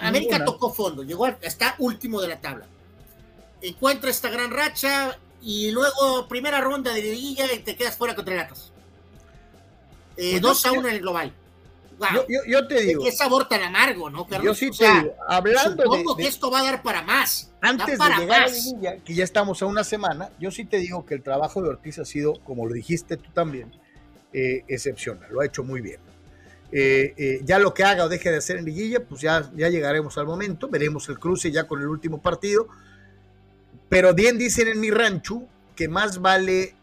América, 0.00 0.44
tocó 0.44 0.72
fondo, 0.72 1.04
llegó 1.04 1.26
hasta 1.26 1.76
último 1.78 2.20
de 2.20 2.28
la 2.28 2.40
tabla. 2.40 2.66
Encuentra 3.62 4.10
esta 4.10 4.30
gran 4.30 4.50
racha 4.50 5.18
y 5.42 5.70
luego 5.70 6.28
primera 6.28 6.60
ronda 6.60 6.92
de 6.92 7.02
liguilla 7.02 7.52
y 7.52 7.60
te 7.60 7.76
quedas 7.76 7.96
fuera 7.96 8.14
contra 8.14 8.40
Atlas. 8.40 8.72
Eh, 10.16 10.40
2 10.40 10.42
pues 10.42 10.66
a 10.66 10.78
1 10.78 10.88
en 10.88 10.94
el 10.94 11.00
global. 11.00 11.32
Yo, 12.46 12.66
te 12.66 12.80
digo. 12.80 13.04
Qué 13.04 13.12
sabor 13.12 13.46
tan 13.48 13.62
amargo, 13.62 14.08
¿no, 14.08 14.26
Carlos? 14.26 14.44
Yo 14.44 14.54
sí 14.54 14.76
te 14.76 14.90
digo, 14.90 15.14
hablando 15.28 15.82
supongo 15.82 16.14
de, 16.14 16.22
que 16.22 16.28
esto 16.28 16.50
va 16.50 16.60
a 16.60 16.64
dar 16.64 16.82
para 16.82 17.02
más. 17.02 17.52
Antes 17.60 17.98
de 17.98 18.16
llegar 18.18 18.48
a 18.48 18.96
que 19.04 19.14
ya 19.14 19.24
estamos 19.24 19.60
a 19.62 19.66
una 19.66 19.84
semana, 19.84 20.30
yo 20.38 20.50
sí 20.50 20.64
te 20.64 20.78
digo 20.78 21.04
que 21.04 21.14
el 21.14 21.22
trabajo 21.22 21.62
de 21.62 21.68
Ortiz 21.68 21.98
ha 21.98 22.04
sido, 22.04 22.42
como 22.44 22.66
lo 22.66 22.72
dijiste 22.72 23.18
tú 23.18 23.30
también, 23.34 23.70
eh, 24.32 24.64
excepcional. 24.68 25.30
Lo 25.30 25.40
ha 25.40 25.46
hecho 25.46 25.62
muy 25.62 25.82
bien. 25.82 26.00
Eh, 26.72 27.14
eh, 27.16 27.40
ya 27.44 27.58
lo 27.58 27.74
que 27.74 27.84
haga 27.84 28.04
o 28.04 28.08
deje 28.08 28.30
de 28.30 28.38
hacer 28.38 28.56
en 28.56 28.64
liguilla, 28.64 29.04
pues 29.04 29.20
ya, 29.20 29.50
ya 29.54 29.68
llegaremos 29.68 30.16
al 30.16 30.26
momento. 30.26 30.68
Veremos 30.68 31.08
el 31.08 31.18
cruce 31.18 31.50
ya 31.50 31.66
con 31.66 31.80
el 31.80 31.88
último 31.88 32.22
partido. 32.22 32.68
Pero 33.90 34.14
bien 34.14 34.38
dicen 34.38 34.68
en 34.68 34.80
mi 34.80 34.90
rancho 34.90 35.42
que 35.76 35.88
más 35.88 36.22
vale 36.22 36.74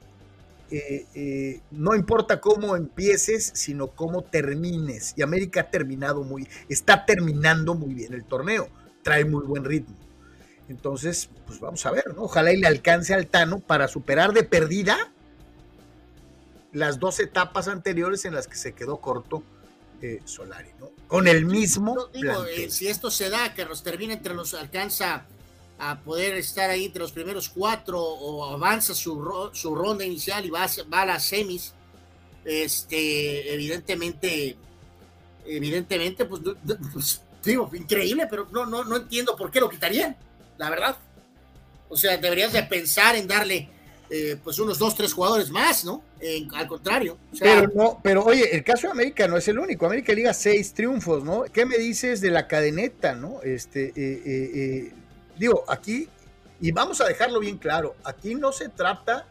eh, 0.69 1.05
eh, 1.15 1.61
no 1.71 1.95
importa 1.95 2.41
cómo 2.41 2.75
empieces, 2.75 3.51
sino 3.55 3.87
cómo 3.87 4.23
termines. 4.23 5.13
Y 5.15 5.21
América 5.21 5.61
ha 5.61 5.71
terminado 5.71 6.23
muy, 6.23 6.47
está 6.67 7.05
terminando 7.05 7.73
muy 7.73 7.93
bien 7.93 8.13
el 8.13 8.25
torneo, 8.25 8.69
trae 9.01 9.25
muy 9.25 9.45
buen 9.45 9.63
ritmo. 9.63 9.95
Entonces, 10.69 11.29
pues 11.45 11.61
vamos 11.61 11.85
a 11.85 11.91
ver, 11.91 12.13
¿no? 12.13 12.23
Ojalá 12.23 12.51
y 12.51 12.57
le 12.57 12.67
alcance 12.67 13.13
al 13.13 13.27
Tano 13.27 13.59
para 13.59 13.87
superar 13.87 14.33
de 14.33 14.43
perdida 14.43 14.97
las 16.73 16.99
dos 16.99 17.21
etapas 17.21 17.69
anteriores 17.69 18.25
en 18.25 18.35
las 18.35 18.47
que 18.47 18.57
se 18.57 18.73
quedó 18.73 18.97
corto 18.97 19.43
eh, 20.01 20.19
Solari, 20.25 20.69
¿no? 20.79 20.91
Con 21.07 21.29
el 21.29 21.45
mismo. 21.45 21.95
si 22.67 22.89
esto 22.89 23.09
se 23.09 23.29
da, 23.29 23.53
que 23.53 23.63
nos 23.63 23.83
termine 23.83 24.13
entre 24.13 24.33
los 24.33 24.53
alcanza 24.53 25.25
a 25.79 25.99
poder 25.99 26.35
estar 26.35 26.69
ahí 26.69 26.85
entre 26.85 27.01
los 27.01 27.11
primeros 27.11 27.49
cuatro 27.49 28.01
o 28.01 28.51
avanza 28.51 28.95
su, 28.95 29.51
su 29.53 29.75
ronda 29.75 30.03
inicial 30.03 30.45
y 30.45 30.49
va 30.49 30.63
a, 30.63 30.69
va 30.91 31.01
a 31.01 31.05
las 31.05 31.25
semis, 31.25 31.73
este, 32.43 33.53
evidentemente, 33.53 34.57
evidentemente, 35.45 36.25
pues, 36.25 36.41
pues, 36.91 37.21
digo, 37.43 37.69
increíble, 37.73 38.27
pero 38.29 38.47
no, 38.51 38.65
no, 38.65 38.83
no 38.83 38.97
entiendo 38.97 39.35
por 39.35 39.51
qué 39.51 39.59
lo 39.59 39.69
quitarían, 39.69 40.17
la 40.57 40.69
verdad. 40.69 40.97
O 41.89 41.95
sea, 41.95 42.17
deberías 42.17 42.51
de 42.51 42.63
pensar 42.63 43.15
en 43.15 43.27
darle 43.27 43.69
eh, 44.09 44.37
pues 44.41 44.57
unos 44.59 44.79
dos, 44.79 44.95
tres 44.95 45.13
jugadores 45.13 45.49
más, 45.49 45.83
¿no? 45.83 46.01
al 46.55 46.67
contrario. 46.67 47.17
pero 47.39 47.69
no, 47.75 47.99
pero 48.01 48.23
oye, 48.23 48.55
el 48.55 48.63
caso 48.63 48.87
de 48.87 48.91
América 48.91 49.27
no 49.27 49.37
es 49.37 49.47
el 49.49 49.59
único. 49.59 49.85
América 49.85 50.13
liga 50.13 50.33
seis 50.33 50.73
triunfos, 50.73 51.23
¿no? 51.23 51.43
¿Qué 51.43 51.65
me 51.65 51.77
dices 51.77 52.21
de 52.21 52.31
la 52.31 52.47
cadeneta, 52.47 53.15
no? 53.15 53.41
Este, 53.43 53.87
eh, 53.87 53.93
eh, 53.95 54.93
digo, 55.37 55.63
aquí, 55.67 56.09
y 56.59 56.71
vamos 56.71 57.01
a 57.01 57.05
dejarlo 57.05 57.39
bien 57.39 57.57
claro, 57.57 57.95
aquí 58.03 58.35
no 58.35 58.51
se 58.51 58.69
trata 58.69 59.25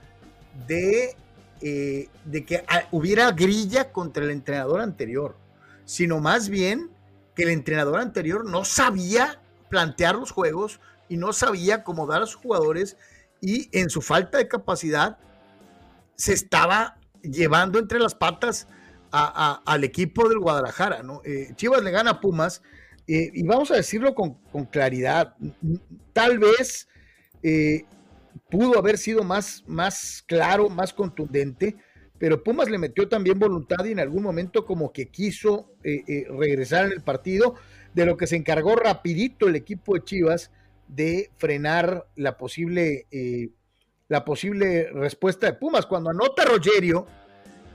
de, 0.66 1.16
de 1.60 2.44
que 2.44 2.64
hubiera 2.90 3.30
grilla 3.32 3.92
contra 3.92 4.24
el 4.24 4.30
entrenador 4.30 4.80
anterior, 4.80 5.36
sino 5.84 6.20
más 6.20 6.48
bien 6.48 6.90
que 7.34 7.42
el 7.42 7.50
entrenador 7.50 8.00
anterior 8.00 8.44
no 8.44 8.64
sabía 8.64 9.40
plantear 9.68 10.14
los 10.14 10.30
juegos 10.30 10.80
y 11.08 11.16
no 11.16 11.32
sabía 11.32 11.76
acomodar 11.76 12.22
a 12.22 12.26
sus 12.26 12.36
jugadores 12.36 12.96
y 13.40 13.68
en 13.78 13.90
su 13.90 14.00
falta 14.00 14.38
de 14.38 14.48
capacidad 14.48 15.18
se 16.16 16.32
estaba 16.32 16.96
llevando 17.22 17.78
entre 17.78 17.98
las 17.98 18.14
patas 18.14 18.66
al 19.10 19.84
equipo 19.84 20.28
del 20.28 20.38
Guadalajara. 20.38 21.02
Eh, 21.24 21.52
Chivas 21.56 21.82
le 21.82 21.90
gana 21.90 22.12
a 22.12 22.20
Pumas 22.20 22.62
eh, 23.06 23.30
y 23.32 23.42
vamos 23.44 23.70
a 23.70 23.76
decirlo 23.76 24.14
con, 24.14 24.38
claridad, 24.70 25.36
tal 26.12 26.38
vez 26.38 26.88
eh, 27.42 27.84
pudo 28.50 28.78
haber 28.78 28.98
sido 28.98 29.22
más, 29.22 29.64
más 29.66 30.24
claro, 30.26 30.68
más 30.68 30.92
contundente, 30.92 31.76
pero 32.18 32.42
Pumas 32.42 32.70
le 32.70 32.78
metió 32.78 33.08
también 33.08 33.38
voluntad 33.38 33.84
y 33.84 33.92
en 33.92 34.00
algún 34.00 34.22
momento 34.22 34.64
como 34.64 34.90
que 34.92 35.08
quiso 35.08 35.74
regresar 35.82 36.86
en 36.86 36.92
el 36.92 37.02
partido, 37.02 37.56
de 37.96 38.04
lo 38.04 38.18
que 38.18 38.26
se 38.26 38.36
encargó 38.36 38.76
rapidito 38.76 39.48
el 39.48 39.56
equipo 39.56 39.94
de 39.94 40.04
Chivas 40.04 40.50
de 40.86 41.30
frenar 41.38 42.06
la 42.14 42.36
posible, 42.36 43.06
eh, 43.10 43.48
la 44.08 44.22
posible 44.22 44.90
respuesta 44.92 45.46
de 45.46 45.54
Pumas. 45.54 45.86
Cuando 45.86 46.10
anota 46.10 46.44
Rogerio 46.44 47.06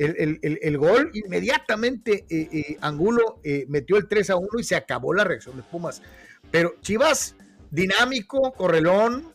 el, 0.06 0.78
gol, 0.78 1.12
inmediatamente 1.14 2.26
eh, 2.30 2.50
eh, 2.52 2.78
Angulo 2.82 3.40
metió 3.68 3.98
el 3.98 4.08
3 4.08 4.32
a 4.32 4.36
1 4.38 4.50
y 4.60 4.64
se 4.64 4.76
acabó 4.76 5.14
la 5.14 5.24
reacción 5.24 5.58
de 5.58 5.64
Pumas. 5.64 6.02
Pero 6.50 6.76
Chivas, 6.82 7.36
dinámico, 7.70 8.54
correlón, 8.54 9.34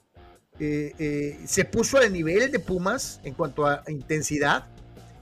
se 0.59 1.69
puso 1.71 1.99
al 1.99 2.13
nivel 2.13 2.51
de 2.51 2.59
Pumas 2.59 3.21
en 3.25 3.35
cuanto 3.35 3.67
a 3.67 3.83
intensidad 3.89 4.67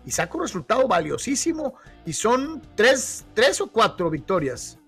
y 0.06 0.10
sacó 0.10 0.38
un 0.38 0.44
resultado 0.44 0.86
valiosísimo 0.86 1.74
y 2.04 2.12
son 2.12 2.62
tres, 2.74 3.24
tres 3.34 3.60
o 3.60 3.68
cuatro 3.68 4.10
victorias 4.10 4.78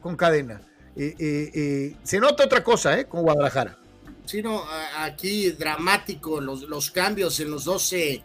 con 0.00 0.16
cadena. 0.16 0.60
Eh, 0.94 1.14
eh, 1.18 1.50
eh, 1.54 1.96
se 2.02 2.18
nota 2.18 2.44
otra 2.44 2.62
cosa, 2.62 2.98
¿eh? 2.98 3.06
Con 3.06 3.22
Guadalajara. 3.22 3.78
Sí, 4.24 4.42
no, 4.42 4.62
aquí 4.98 5.50
dramático 5.50 6.40
los, 6.40 6.62
los 6.62 6.90
cambios 6.90 7.38
en 7.40 7.50
los 7.50 7.64
12 7.64 8.22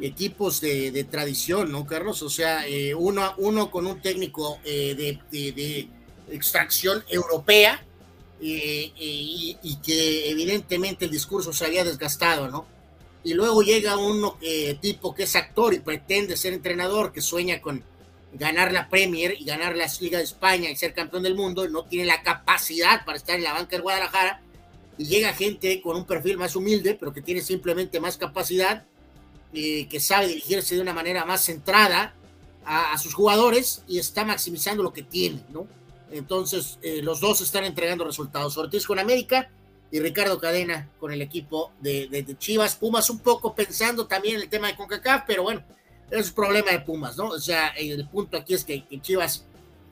equipos 0.00 0.60
de, 0.60 1.06
tradición, 1.10 1.70
¿no, 1.70 1.86
Carlos? 1.86 2.22
O 2.22 2.30
sea, 2.30 2.64
uno, 2.96 3.34
uno 3.38 3.70
con 3.70 3.86
un 3.86 4.00
técnico 4.00 4.58
de, 4.64 5.88
extracción 6.30 7.04
europea 7.08 7.84
y, 8.40 9.76
que 9.84 10.30
evidentemente 10.30 11.04
el 11.04 11.10
discurso 11.10 11.52
se 11.52 11.66
había 11.66 11.84
desgastado, 11.84 12.48
¿no? 12.48 12.66
Y 13.24 13.34
luego 13.34 13.62
llega 13.62 13.96
uno 13.96 14.38
tipo 14.80 15.14
que 15.14 15.24
es 15.24 15.36
actor 15.36 15.74
y 15.74 15.80
pretende 15.80 16.36
ser 16.36 16.52
entrenador, 16.52 17.12
que 17.12 17.20
sueña 17.20 17.60
con 17.60 17.84
ganar 18.32 18.72
la 18.72 18.88
Premier 18.88 19.36
y 19.38 19.44
ganar 19.44 19.76
la 19.76 19.90
Liga 20.00 20.18
de 20.18 20.24
España 20.24 20.70
y 20.70 20.76
ser 20.76 20.94
campeón 20.94 21.22
del 21.22 21.34
mundo, 21.34 21.68
no 21.68 21.84
tiene 21.84 22.06
la 22.06 22.22
capacidad 22.22 23.04
para 23.04 23.18
estar 23.18 23.36
en 23.36 23.44
la 23.44 23.52
banca 23.52 23.70
del 23.70 23.82
Guadalajara 23.82 24.40
y 24.98 25.06
llega 25.06 25.32
gente 25.32 25.80
con 25.80 25.96
un 25.96 26.06
perfil 26.06 26.38
más 26.38 26.56
humilde, 26.56 26.96
pero 26.98 27.12
que 27.12 27.22
tiene 27.22 27.40
simplemente 27.40 28.00
más 28.00 28.16
capacidad, 28.16 28.84
eh, 29.54 29.86
que 29.88 30.00
sabe 30.00 30.28
dirigirse 30.28 30.74
de 30.74 30.80
una 30.80 30.94
manera 30.94 31.26
más 31.26 31.44
centrada 31.44 32.14
a, 32.64 32.96
sus 32.96 33.12
jugadores 33.12 33.82
y 33.86 33.98
está 33.98 34.24
maximizando 34.24 34.82
lo 34.82 34.92
que 34.92 35.02
tiene, 35.02 35.44
¿no? 35.50 35.66
Entonces, 36.10 36.78
eh, 36.82 37.00
los 37.02 37.20
dos 37.20 37.40
están 37.40 37.64
entregando 37.64 38.04
resultados. 38.04 38.56
Ortiz 38.56 38.86
con 38.86 38.98
América 38.98 39.50
y 39.90 40.00
Ricardo 40.00 40.38
Cadena 40.38 40.88
con 40.98 41.12
el 41.12 41.20
equipo 41.20 41.72
de, 41.80 42.24
Chivas. 42.38 42.76
Pumas 42.76 43.10
un 43.10 43.18
poco 43.18 43.54
pensando 43.54 44.06
también 44.06 44.36
en 44.36 44.42
el 44.42 44.48
tema 44.48 44.68
de 44.68 44.76
CONCACAF, 44.76 45.24
pero 45.26 45.42
bueno, 45.42 45.62
es 46.10 46.30
problema 46.30 46.70
de 46.70 46.80
Pumas, 46.80 47.16
¿no? 47.16 47.28
O 47.28 47.40
sea, 47.40 47.68
el 47.68 48.08
punto 48.08 48.38
aquí 48.38 48.54
es 48.54 48.64
que, 48.64 48.84
Chivas 49.02 49.44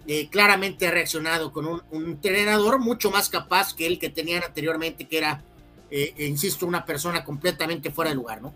eh, 0.06 0.28
claramente 0.30 0.86
ha 0.86 0.90
reaccionado 0.90 1.52
con 1.52 1.66
un, 1.66 1.82
entrenador 1.92 2.78
mucho 2.78 3.10
más 3.10 3.28
capaz 3.28 3.74
que 3.74 3.86
el 3.86 3.98
que 3.98 4.08
tenían 4.08 4.42
anteriormente, 4.42 5.06
que 5.06 5.18
era, 5.18 5.42
eh, 5.90 6.14
insisto, 6.18 6.66
una 6.66 6.84
persona 6.84 7.24
completamente 7.24 7.90
fuera 7.90 8.10
de 8.10 8.16
lugar, 8.16 8.40
¿no? 8.40 8.54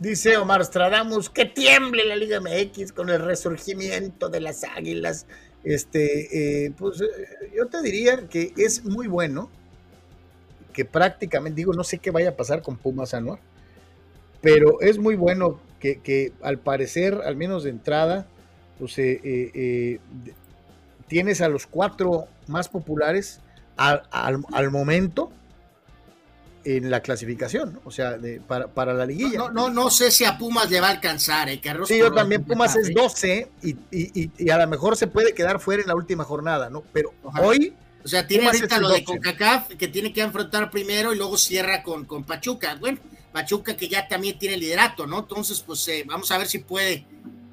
Dice 0.00 0.36
Omar 0.36 0.64
Stradamus, 0.64 1.30
que 1.30 1.44
tiemble 1.44 2.04
la 2.04 2.16
Liga 2.16 2.40
MX 2.40 2.92
con 2.92 3.10
el 3.10 3.20
resurgimiento 3.20 4.28
de 4.28 4.40
las 4.40 4.64
águilas. 4.64 5.26
Este, 5.62 6.72
pues 6.76 7.02
yo 7.54 7.66
te 7.66 7.82
diría 7.82 8.26
que 8.28 8.52
es 8.56 8.84
muy 8.84 9.06
bueno, 9.06 9.50
que 10.72 10.84
prácticamente, 10.84 11.56
digo, 11.56 11.74
no 11.74 11.84
sé 11.84 11.98
qué 11.98 12.10
vaya 12.10 12.30
a 12.30 12.36
pasar 12.36 12.62
con 12.62 12.76
Pumas 12.76 13.14
Anuar, 13.14 13.40
pero 14.40 14.80
es 14.80 14.98
muy 14.98 15.16
bueno 15.16 15.60
que, 15.78 16.32
al 16.42 16.58
parecer, 16.58 17.20
al 17.24 17.36
menos 17.36 17.64
de 17.64 17.70
entrada, 17.70 18.26
pues 18.78 18.98
eh, 18.98 19.20
eh, 19.24 19.50
eh, 19.54 20.00
tienes 21.08 21.40
a 21.40 21.48
los 21.48 21.66
cuatro 21.66 22.26
más 22.46 22.68
populares 22.68 23.40
al, 23.76 24.70
momento 24.70 25.32
en 26.64 26.90
la 26.90 27.00
clasificación, 27.00 27.80
o 27.84 27.90
sea, 27.90 28.18
para, 28.46 28.92
la 28.92 29.06
liguilla. 29.06 29.38
No, 29.38 29.50
no, 29.50 29.70
no 29.70 29.90
sé 29.90 30.10
si 30.10 30.24
a 30.24 30.36
Pumas 30.36 30.70
le 30.70 30.80
va 30.80 30.88
a 30.88 30.90
alcanzar, 30.90 31.48
¿eh, 31.48 31.60
Carlos? 31.60 31.88
Sí, 31.88 31.98
yo 31.98 32.12
también, 32.12 32.44
Pumas 32.44 32.76
es 32.76 32.94
12 32.94 33.50
y, 33.62 34.50
a 34.50 34.58
lo 34.58 34.66
mejor 34.68 34.96
se 34.96 35.06
puede 35.06 35.34
quedar 35.34 35.60
fuera 35.60 35.82
en 35.82 35.88
la 35.88 35.94
última 35.94 36.24
jornada, 36.24 36.70
¿no? 36.70 36.82
Pero 36.92 37.14
hoy... 37.40 37.74
O 38.02 38.08
sea, 38.08 38.26
tiene 38.26 38.46
ahorita 38.46 38.78
lo 38.78 38.88
de 38.88 39.04
CONCACAF 39.04 39.74
que 39.74 39.86
tiene 39.88 40.10
que 40.10 40.22
enfrentar 40.22 40.70
primero 40.70 41.12
y 41.12 41.18
luego 41.18 41.36
cierra 41.36 41.82
con, 41.82 42.06
con 42.06 42.24
Pachuca. 42.24 42.76
Bueno, 42.76 42.98
Pachuca 43.32 43.76
que 43.76 43.88
ya 43.88 44.08
también 44.08 44.38
tiene 44.38 44.56
liderato, 44.56 45.06
¿no? 45.06 45.20
Entonces, 45.20 45.60
pues 45.60 45.86
eh, 45.88 46.04
vamos 46.06 46.30
a 46.30 46.38
ver 46.38 46.46
si 46.46 46.60
puede 46.60 47.06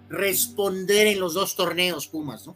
responder 0.09 1.07
en 1.07 1.19
los 1.19 1.33
dos 1.33 1.55
torneos 1.55 2.07
Pumas, 2.07 2.47
¿no? 2.47 2.55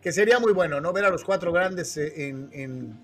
Que 0.00 0.12
sería 0.12 0.38
muy 0.38 0.52
bueno, 0.52 0.80
¿no? 0.80 0.92
Ver 0.92 1.04
a 1.04 1.10
los 1.10 1.24
cuatro 1.24 1.52
grandes 1.52 1.96
eh, 1.96 2.28
en, 2.28 2.98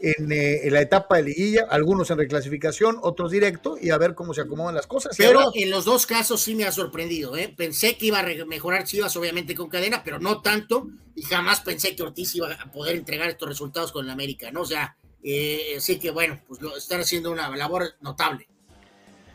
en, 0.00 0.32
eh, 0.32 0.66
en, 0.66 0.72
la 0.72 0.80
etapa 0.80 1.16
de 1.16 1.24
liguilla, 1.24 1.66
algunos 1.70 2.10
en 2.10 2.18
reclasificación, 2.18 2.98
otros 3.02 3.30
directo, 3.30 3.76
y 3.80 3.90
a 3.90 3.98
ver 3.98 4.14
cómo 4.14 4.32
se 4.32 4.40
acomodan 4.40 4.74
las 4.74 4.86
cosas. 4.86 5.14
Pero 5.16 5.52
en 5.54 5.70
los 5.70 5.84
dos 5.84 6.06
casos 6.06 6.40
sí 6.40 6.54
me 6.54 6.64
ha 6.64 6.72
sorprendido, 6.72 7.36
¿eh? 7.36 7.52
Pensé 7.54 7.96
que 7.96 8.06
iba 8.06 8.20
a 8.20 8.44
mejorar 8.46 8.84
Chivas, 8.84 9.14
obviamente, 9.16 9.54
con 9.54 9.68
cadena, 9.68 10.02
pero 10.02 10.18
no 10.18 10.40
tanto, 10.40 10.88
y 11.14 11.22
jamás 11.22 11.60
pensé 11.60 11.94
que 11.94 12.02
Ortiz 12.02 12.34
iba 12.34 12.52
a 12.52 12.72
poder 12.72 12.96
entregar 12.96 13.28
estos 13.28 13.48
resultados 13.48 13.92
con 13.92 14.06
el 14.06 14.10
América, 14.10 14.50
¿no? 14.50 14.62
O 14.62 14.66
sea, 14.66 14.96
eh, 15.22 15.74
así 15.76 15.98
que 15.98 16.10
bueno, 16.10 16.40
pues 16.48 16.62
lo, 16.62 16.76
están 16.76 17.00
haciendo 17.00 17.30
una 17.30 17.54
labor 17.54 17.84
notable. 18.00 18.48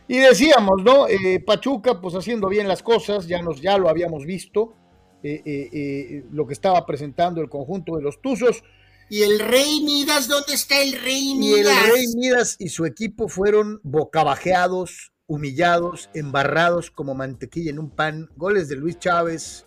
Y 0.08 0.18
decíamos, 0.18 0.84
¿no? 0.84 1.08
Eh, 1.08 1.40
Pachuca, 1.46 2.00
pues 2.02 2.16
haciendo 2.16 2.48
bien 2.48 2.68
las 2.68 2.82
cosas, 2.82 3.28
ya, 3.28 3.42
nos, 3.42 3.62
ya 3.62 3.78
lo 3.78 3.90
habíamos 3.90 4.26
visto, 4.26 4.74
eh, 5.24 6.24
lo 6.32 6.46
que 6.46 6.54
estaba 6.54 6.86
presentando 6.86 7.42
el 7.42 7.50
conjunto 7.50 7.96
de 7.96 8.04
los 8.04 8.22
Tuzos. 8.22 8.64
¿Y 9.10 9.24
el 9.24 9.40
Rey 9.40 9.82
Midas? 9.82 10.28
¿Dónde 10.28 10.54
está 10.54 10.82
el 10.82 10.94
Rey 11.02 11.36
Midas? 11.36 11.58
Y 11.58 11.86
el 11.86 11.92
Rey 11.94 12.08
Midas 12.16 12.56
y 12.60 12.70
su 12.70 12.86
equipo 12.86 13.28
fueron 13.28 13.80
bocabajeados, 13.84 15.12
humillados, 15.28 16.10
embarrados 16.14 16.92
como 16.92 17.14
mantequilla 17.14 17.72
en 17.72 17.80
un 17.80 17.90
pan. 17.90 18.30
Goles 18.36 18.68
de 18.68 18.76
Luis 18.76 19.00
Chávez 19.00 19.66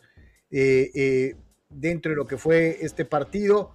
dentro 1.70 2.10
de 2.10 2.16
lo 2.16 2.26
que 2.26 2.36
fue 2.36 2.78
este 2.80 3.04
partido. 3.04 3.74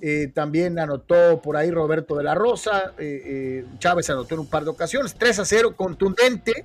Eh, 0.00 0.30
también 0.34 0.78
anotó 0.78 1.40
por 1.40 1.56
ahí 1.56 1.70
Roberto 1.70 2.16
de 2.16 2.24
la 2.24 2.34
Rosa, 2.34 2.92
eh, 2.98 3.22
eh, 3.24 3.66
Chávez 3.78 4.10
anotó 4.10 4.34
en 4.34 4.40
un 4.40 4.46
par 4.46 4.64
de 4.64 4.70
ocasiones, 4.70 5.14
3 5.18 5.38
a 5.38 5.44
0, 5.44 5.76
contundente. 5.76 6.64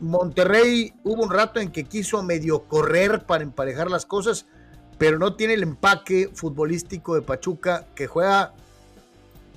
Monterrey 0.00 0.92
hubo 1.04 1.22
un 1.22 1.30
rato 1.30 1.60
en 1.60 1.70
que 1.70 1.84
quiso 1.84 2.22
medio 2.22 2.64
correr 2.64 3.24
para 3.24 3.44
emparejar 3.44 3.90
las 3.90 4.06
cosas, 4.06 4.46
pero 5.02 5.18
no 5.18 5.34
tiene 5.34 5.54
el 5.54 5.64
empaque 5.64 6.30
futbolístico 6.32 7.16
de 7.16 7.22
Pachuca 7.22 7.88
que 7.96 8.06
juega 8.06 8.54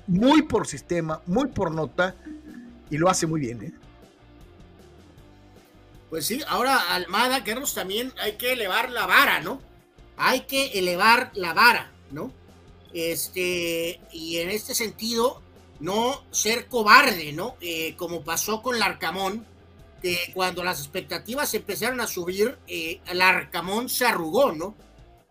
muy 0.08 0.42
por 0.42 0.66
sistema, 0.66 1.22
muy 1.24 1.46
por 1.46 1.70
nota 1.70 2.16
y 2.90 2.98
lo 2.98 3.08
hace 3.08 3.28
muy 3.28 3.38
bien. 3.38 3.78
Pues 6.10 6.26
sí, 6.26 6.42
ahora 6.48 6.92
Almada, 6.92 7.44
Carlos, 7.44 7.74
también 7.74 8.12
hay 8.20 8.32
que 8.32 8.54
elevar 8.54 8.90
la 8.90 9.06
vara, 9.06 9.38
¿no? 9.38 9.60
Hay 10.16 10.40
que 10.46 10.80
elevar 10.80 11.30
la 11.34 11.52
vara, 11.52 11.92
¿no? 12.10 12.32
Este, 12.92 14.00
y 14.10 14.38
en 14.38 14.50
este 14.50 14.74
sentido, 14.74 15.42
no 15.78 16.24
ser 16.32 16.66
cobarde, 16.66 17.32
¿no? 17.32 17.54
Eh, 17.60 17.94
como 17.96 18.24
pasó 18.24 18.62
con 18.62 18.80
Larcamón, 18.80 19.46
que 20.02 20.32
cuando 20.34 20.64
las 20.64 20.80
expectativas 20.80 21.54
empezaron 21.54 22.00
a 22.00 22.08
subir, 22.08 22.58
eh, 22.66 23.00
el 23.06 23.22
Arcamón 23.22 23.88
se 23.88 24.06
arrugó, 24.06 24.50
¿no? 24.50 24.74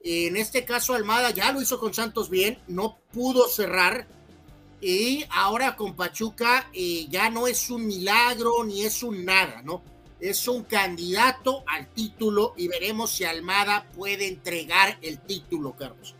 En 0.07 0.37
este 0.37 0.65
caso, 0.65 0.93
Almada 0.93 1.31
ya 1.31 1.51
lo 1.51 1.59
hizo 1.59 1.79
con 1.79 1.91
Santos 1.91 2.29
bien, 2.29 2.59
no 2.67 2.99
pudo 3.11 3.47
cerrar. 3.47 4.05
Y 4.79 5.25
ahora 5.31 5.75
con 5.75 5.95
Pachuca 5.95 6.69
eh, 6.73 7.07
ya 7.09 7.31
no 7.31 7.47
es 7.47 7.71
un 7.71 7.87
milagro 7.87 8.63
ni 8.63 8.83
es 8.83 9.01
un 9.01 9.25
nada, 9.25 9.63
¿no? 9.63 9.81
Es 10.19 10.47
un 10.47 10.63
candidato 10.63 11.63
al 11.65 11.87
título 11.87 12.53
y 12.55 12.67
veremos 12.67 13.13
si 13.13 13.23
Almada 13.23 13.87
puede 13.95 14.27
entregar 14.27 14.99
el 15.01 15.19
título, 15.19 15.75
Carlos. 15.75 16.13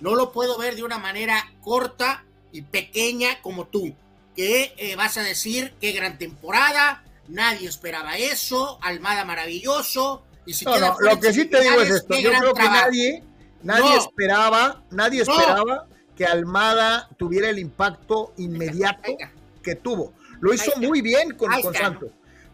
No 0.00 0.14
lo 0.16 0.32
puedo 0.32 0.58
ver 0.58 0.76
de 0.76 0.82
una 0.82 0.98
manera 0.98 1.50
corta 1.62 2.26
y 2.52 2.60
pequeña 2.60 3.40
como 3.40 3.68
tú, 3.68 3.94
que 4.36 4.74
eh, 4.76 4.96
vas 4.96 5.16
a 5.16 5.22
decir 5.22 5.72
qué 5.80 5.92
gran 5.92 6.18
temporada, 6.18 7.04
nadie 7.28 7.68
esperaba 7.68 8.18
eso, 8.18 8.78
Almada 8.82 9.24
maravilloso. 9.24 10.24
Y 10.44 10.52
si 10.52 10.66
no, 10.66 10.78
no, 10.78 10.96
lo 11.00 11.18
que 11.18 11.32
sí 11.32 11.46
te 11.46 11.62
digo 11.62 11.80
es 11.80 11.90
esto, 11.90 12.18
yo 12.18 12.30
creo 12.32 12.52
que 12.52 12.64
nadie, 12.64 13.24
Nadie 13.62 13.96
esperaba, 13.96 14.82
nadie 14.90 15.22
esperaba 15.22 15.86
que 16.16 16.24
Almada 16.24 17.08
tuviera 17.16 17.48
el 17.48 17.58
impacto 17.58 18.32
inmediato 18.36 19.16
que 19.62 19.74
tuvo. 19.74 20.12
Lo 20.40 20.52
hizo 20.52 20.72
muy 20.78 21.02
bien 21.02 21.34
con, 21.34 21.50
con 21.60 21.74
Santos, 21.74 22.10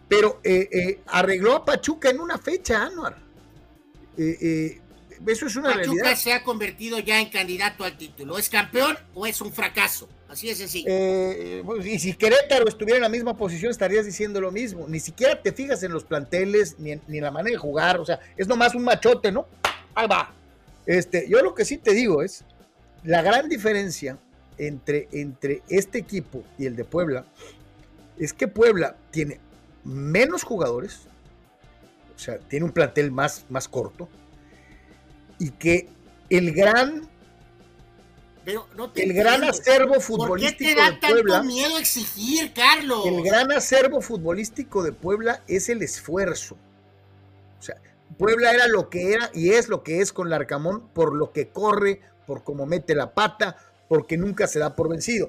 pero 0.08 0.40
eh, 0.42 0.68
eh, 0.72 1.00
arregló 1.06 1.54
a 1.54 1.64
Pachuca 1.64 2.10
en 2.10 2.20
una 2.20 2.38
fecha, 2.38 2.84
Anuar. 2.84 3.16
Eh, 4.16 4.80
eso 5.26 5.46
es 5.46 5.56
una 5.56 5.74
Pachuca 5.74 6.14
se 6.16 6.32
ha 6.32 6.42
convertido 6.42 6.98
ya 6.98 7.20
en 7.20 7.28
candidato 7.28 7.84
al 7.84 7.96
título. 7.96 8.38
¿Es 8.38 8.48
campeón 8.48 8.96
o 9.14 9.26
es 9.26 9.40
un 9.40 9.52
fracaso? 9.52 10.08
Así 10.28 10.50
es 10.50 10.58
sencillo. 10.58 10.86
Pues, 11.64 11.86
y 11.86 11.98
si 11.98 12.14
Querétaro 12.14 12.68
estuviera 12.68 12.96
en 12.96 13.02
la 13.02 13.08
misma 13.08 13.36
posición, 13.36 13.70
estarías 13.70 14.04
diciendo 14.04 14.40
lo 14.40 14.50
mismo. 14.50 14.86
Ni 14.88 15.00
siquiera 15.00 15.40
te 15.40 15.52
fijas 15.52 15.82
en 15.84 15.92
los 15.92 16.04
planteles, 16.04 16.78
ni 16.78 16.92
en, 16.92 17.02
ni 17.06 17.18
en 17.18 17.24
la 17.24 17.30
manera 17.30 17.54
de 17.54 17.58
jugar. 17.58 18.00
O 18.00 18.04
sea, 18.04 18.20
es 18.36 18.46
nomás 18.48 18.74
un 18.74 18.84
machote, 18.84 19.30
¿no? 19.30 19.46
Ahí 19.94 20.06
va 20.06 20.32
este, 20.86 21.28
yo 21.28 21.42
lo 21.42 21.54
que 21.54 21.64
sí 21.64 21.78
te 21.78 21.92
digo 21.92 22.22
es, 22.22 22.44
la 23.02 23.22
gran 23.22 23.48
diferencia 23.48 24.18
entre, 24.58 25.08
entre 25.12 25.62
este 25.68 25.98
equipo 25.98 26.42
y 26.58 26.66
el 26.66 26.76
de 26.76 26.84
Puebla 26.84 27.24
es 28.18 28.32
que 28.32 28.48
Puebla 28.48 28.96
tiene 29.10 29.40
menos 29.84 30.42
jugadores, 30.42 31.02
o 32.14 32.18
sea, 32.18 32.38
tiene 32.38 32.64
un 32.64 32.72
plantel 32.72 33.10
más, 33.10 33.44
más 33.48 33.68
corto, 33.68 34.08
y 35.38 35.50
que 35.50 35.88
el 36.30 36.52
gran 36.52 37.08
el 38.94 39.12
gran 39.12 39.42
acervo 39.42 40.00
futbolístico 40.00 40.28
¿Por 40.28 40.40
qué 40.40 40.52
te 40.52 40.74
da 40.76 40.90
de 40.92 41.14
Puebla, 41.14 41.34
tanto 41.38 41.48
miedo 41.48 41.78
exigir, 41.78 42.52
Carlos? 42.52 43.04
El 43.04 43.22
gran 43.24 43.50
acervo 43.50 44.00
futbolístico 44.00 44.84
de 44.84 44.92
Puebla 44.92 45.42
es 45.48 45.68
el 45.68 45.82
esfuerzo. 45.82 46.56
O 47.58 47.62
sea, 47.62 47.76
Puebla 48.18 48.52
era 48.52 48.66
lo 48.68 48.88
que 48.88 49.12
era 49.12 49.30
y 49.34 49.50
es 49.50 49.68
lo 49.68 49.82
que 49.82 50.00
es 50.00 50.12
con 50.12 50.30
Larcamón 50.30 50.88
por 50.92 51.14
lo 51.14 51.32
que 51.32 51.48
corre, 51.48 52.00
por 52.26 52.44
cómo 52.44 52.66
mete 52.66 52.94
la 52.94 53.14
pata, 53.14 53.56
porque 53.88 54.16
nunca 54.16 54.46
se 54.46 54.58
da 54.58 54.74
por 54.74 54.88
vencido. 54.88 55.28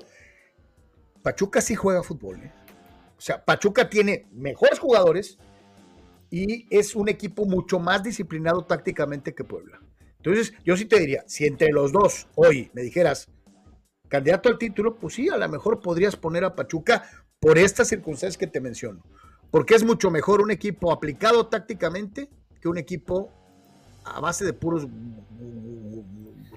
Pachuca 1.22 1.62
sí 1.62 1.76
juega 1.76 2.04
fútbol. 2.04 2.38
¿eh? 2.44 2.52
O 3.18 3.22
sea, 3.22 3.44
Pachuca 3.44 3.90
tiene 3.90 4.28
mejores 4.32 4.80
jugadores 4.80 5.38
y 6.30 6.68
es 6.76 6.95
un 6.95 7.10
equipo 7.10 7.45
mucho 7.45 7.80
más 7.80 8.04
disciplinado 8.04 8.66
tácticamente 8.66 9.34
que 9.34 9.44
Puebla. 9.44 9.80
Entonces, 10.18 10.54
yo 10.66 10.76
sí 10.76 10.86
te 10.86 10.99
diría, 10.99 11.24
si 11.28 11.45
entre 11.45 11.70
los 11.70 11.91
dos 11.91 12.28
hoy 12.36 12.70
me 12.74 12.82
dijeras 12.82 13.30
candidato 14.08 14.49
al 14.49 14.58
título, 14.58 14.95
pues 14.95 15.16
sí, 15.16 15.30
a 15.30 15.38
lo 15.38 15.49
mejor 15.49 15.82
podrías 15.82 16.16
poner 16.16 16.44
a 16.44 16.56
Pachuca 16.56 17.04
por 17.40 17.58
estas 17.58 17.90
circunstancias 17.90 18.38
que 18.38 18.48
te 18.48 18.62
menciono. 18.62 19.04
Porque 19.52 19.76
es 19.76 19.84
mucho 19.84 20.12
mejor 20.12 20.41
un 20.41 20.52
equipo 20.52 20.91
aplicado 20.91 21.48
tácticamente 21.48 22.30
que 22.61 22.67
un 22.67 22.77
equipo 22.77 23.31
a 24.03 24.19
base 24.19 24.45
de 24.45 24.53
puros. 24.53 24.88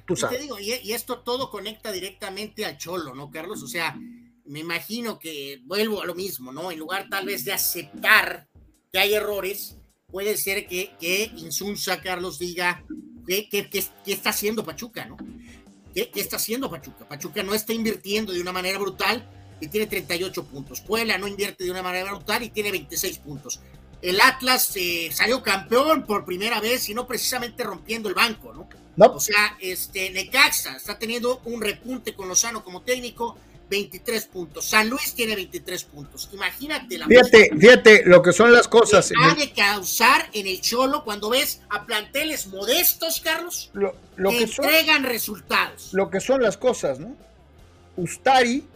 Tú 0.06 0.16
sabes. 0.16 0.36
Y, 0.36 0.39
te 0.39 0.43
digo, 0.43 0.59
y, 0.59 0.93
esto 0.93 1.20
todo 1.20 1.51
conecta 1.51 1.93
directamente 1.93 2.64
al 2.64 2.78
Cholo, 2.78 3.14
¿no, 3.14 3.31
Carlos? 3.31 3.62
O 3.62 3.68
sea, 3.68 3.98
me 4.44 4.60
imagino 4.60 5.18
que 5.18 5.60
vuelvo 5.64 6.02
a 6.02 6.06
lo 6.06 6.14
mismo, 6.14 6.52
¿no? 6.52 6.70
En 6.70 6.78
lugar 6.78 7.09
tal 7.09 7.27
vez 7.27 7.44
de 7.44 7.52
aceptar 7.52 8.48
que 8.93 8.98
hay 8.98 9.14
errores, 9.14 9.77
puede 10.06 10.36
ser 10.36 10.66
que, 10.66 10.93
que 11.01 11.31
Insunza 11.36 12.01
Carlos 12.01 12.39
diga 12.39 12.85
qué 13.27 13.48
que, 13.48 13.85
está 14.06 14.31
haciendo 14.31 14.64
Pachuca, 14.64 15.05
¿no? 15.06 15.16
¿Qué, 15.94 16.10
¿Qué 16.10 16.20
está 16.20 16.36
haciendo 16.36 16.70
Pachuca? 16.70 17.09
Pachuca 17.09 17.43
no 17.43 17.55
está 17.55 17.72
invirtiendo 17.72 18.32
de 18.32 18.40
una 18.40 18.52
manera 18.52 18.78
brutal 18.78 19.28
y 19.60 19.68
tiene 19.68 19.86
38 19.86 20.44
puntos. 20.44 20.81
Puebla 20.81 21.18
no 21.18 21.28
invierte 21.28 21.64
de 21.64 21.70
una 21.70 21.82
manera 21.82 22.12
brutal 22.12 22.43
y 22.43 22.51
tiene 22.51 22.72
26 22.72 23.18
puntos 23.18 23.60
el 24.02 24.20
Atlas 24.20 24.72
eh, 24.77 25.10
salió 25.12 25.43
campeón 25.43 26.05
por 26.06 26.24
primera 26.24 26.60
vez 26.60 26.89
y 26.89 26.94
no 26.94 27.06
precisamente 27.06 27.62
rompiendo 27.62 28.09
el 28.09 28.14
banco, 28.14 28.52
¿no? 28.52 28.68
O 28.97 29.20
sea, 29.20 29.56
este, 29.60 30.10
Necaxa 30.10 30.77
está 30.77 30.98
teniendo 30.98 31.40
un 31.44 31.60
repunte 31.60 32.14
con 32.14 32.28
Lozano 32.28 32.62
como 32.62 32.82
técnico, 32.82 33.36
23 33.70 34.27
puntos. 34.27 34.64
San 34.64 34.90
Luis 34.90 35.14
tiene 35.14 35.36
23 35.36 35.85
puntos. 35.85 36.28
Imagínate 36.32 36.98
la 36.98 37.06
Fíjate, 37.06 37.51
fíjate 37.59 38.02
lo 38.05 38.20
que 38.20 38.32
son 38.32 38.52
las 38.52 38.68
cosas. 38.68 39.10
Que 39.10 39.40
de 39.40 39.52
causar 39.52 40.28
en 40.32 40.47
el 40.47 40.60
Cholo 40.60 41.05
cuando 41.05 41.31
ves 41.31 41.62
a 41.70 41.86
planteles 41.86 42.48
modestos, 42.48 43.20
Carlos, 43.20 43.70
lo, 43.72 43.94
que, 44.28 44.43
entregan 44.43 45.05
resultados. 45.05 45.90
Lo 45.93 46.10
que 46.10 46.20
son 46.20 46.43
las 46.43 46.56
cosas, 46.59 46.98
¿no? 46.98 47.16
Ustari, 47.97 48.66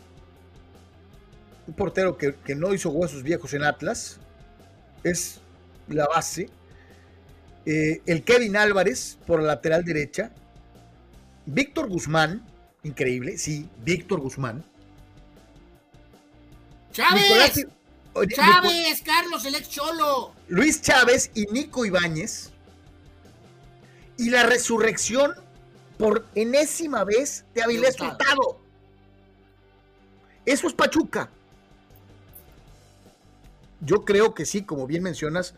un 1.67 1.75
portero 1.75 2.17
que, 2.17 2.37
que 2.37 2.55
no 2.55 2.73
hizo 2.73 2.91
huesos 2.91 3.23
viejos 3.23 3.53
en 3.53 3.65
Atlas, 3.65 4.21
es 5.05 5.41
la 5.89 6.07
base. 6.07 6.49
Eh, 7.67 8.03
el 8.07 8.25
Kevin 8.25 8.57
Álvarez 8.57 9.19
por 9.27 9.41
la 9.41 9.49
lateral 9.49 9.85
derecha. 9.85 10.33
Víctor 11.47 11.89
Guzmán, 11.89 12.45
increíble, 12.83 13.39
sí, 13.39 13.69
Víctor 13.85 14.21
Guzmán. 14.21 14.65
Chávez. 16.93 17.67
Chávez, 18.29 19.03
Carlos, 19.03 19.45
el 19.45 19.57
ex 19.57 19.69
Cholo. 19.69 20.33
Luis 20.49 20.81
Chávez 20.81 21.31
y 21.35 21.47
Nico 21.47 21.85
Ibáñez. 21.85 22.51
Y 24.17 24.31
la 24.31 24.45
resurrección 24.45 25.33
por 25.99 26.27
enésima 26.35 27.05
vez 27.05 27.45
de 27.55 27.63
Avilés 27.63 28.01
Hurtado. 28.01 28.61
Eso 30.47 30.69
es 30.69 30.73
Pachuca 30.73 31.29
yo 33.85 34.05
creo 34.05 34.35
que 34.35 34.47
sí, 34.47 34.63
como 34.63 34.87
bien 34.87 35.03
mencionas, 35.03 35.55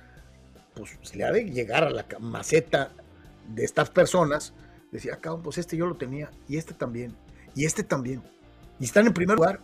pues 0.74 0.98
se 1.03 1.16
le 1.16 1.24
ha 1.24 1.32
de 1.32 1.44
llegar 1.44 1.85
a 1.85 1.90
la 1.90 2.07
maceta 2.20 2.93
de 3.48 3.65
estas 3.65 3.90
personas, 3.90 4.53
decir, 4.90 5.12
acá, 5.12 5.31
ah, 5.32 5.40
pues 5.43 5.59
este 5.59 5.77
yo 5.77 5.86
lo 5.86 5.97
tenía, 5.97 6.31
y 6.48 6.57
este 6.57 6.74
también, 6.74 7.16
y 7.55 7.65
este 7.65 7.82
también, 7.82 8.23
y 8.78 8.85
están 8.85 9.07
en 9.07 9.15
primer 9.15 9.36
lugar. 9.36 9.61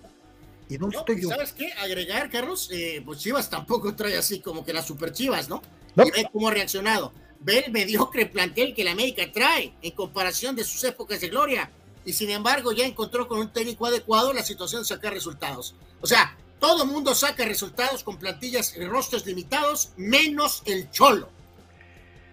¿Y 0.69 0.79
dónde 0.79 0.97
estoy 0.97 1.21
yo? 1.21 1.29
¿Sabes 1.29 1.53
qué? 1.53 1.71
Agregar, 1.75 2.31
Carlos, 2.31 2.71
eh, 2.73 3.03
pues 3.05 3.19
Chivas 3.19 3.51
tampoco 3.51 3.95
trae 3.95 4.17
así 4.17 4.41
como 4.41 4.65
que 4.65 4.73
las 4.73 4.87
super 4.87 5.13
Chivas, 5.13 5.49
¿no? 5.49 5.61
Y 5.97 6.11
ve 6.11 6.29
cómo 6.33 6.49
ha 6.49 6.53
reaccionado. 6.53 7.13
Ve 7.41 7.65
el 7.67 7.73
mediocre 7.73 8.25
plantel 8.25 8.75
que 8.75 8.85
la 8.85 8.93
América 8.93 9.25
trae 9.31 9.75
en 9.83 9.91
comparación 9.91 10.57
de 10.57 10.65
sus 10.65 10.83
épocas 10.85 11.21
de 11.21 11.29
gloria. 11.29 11.71
Y 12.07 12.15
sin 12.15 12.31
embargo, 12.31 12.73
ya 12.73 12.87
encontró 12.87 13.29
con 13.29 13.41
un 13.41 13.53
técnico 13.53 13.85
adecuado 13.85 14.33
la 14.33 14.43
situación 14.43 14.83
de 14.83 14.89
sacar 14.89 15.13
resultados. 15.13 15.75
O 16.01 16.07
sea, 16.07 16.37
todo 16.63 16.87
mundo 16.87 17.13
saca 17.17 17.45
resultados 17.45 18.05
con 18.05 18.19
plantillas 18.19 18.77
y 18.77 18.85
rostros 18.85 19.27
limitados, 19.27 19.93
menos 19.97 20.63
el 20.65 20.89
Cholo. 20.93 21.29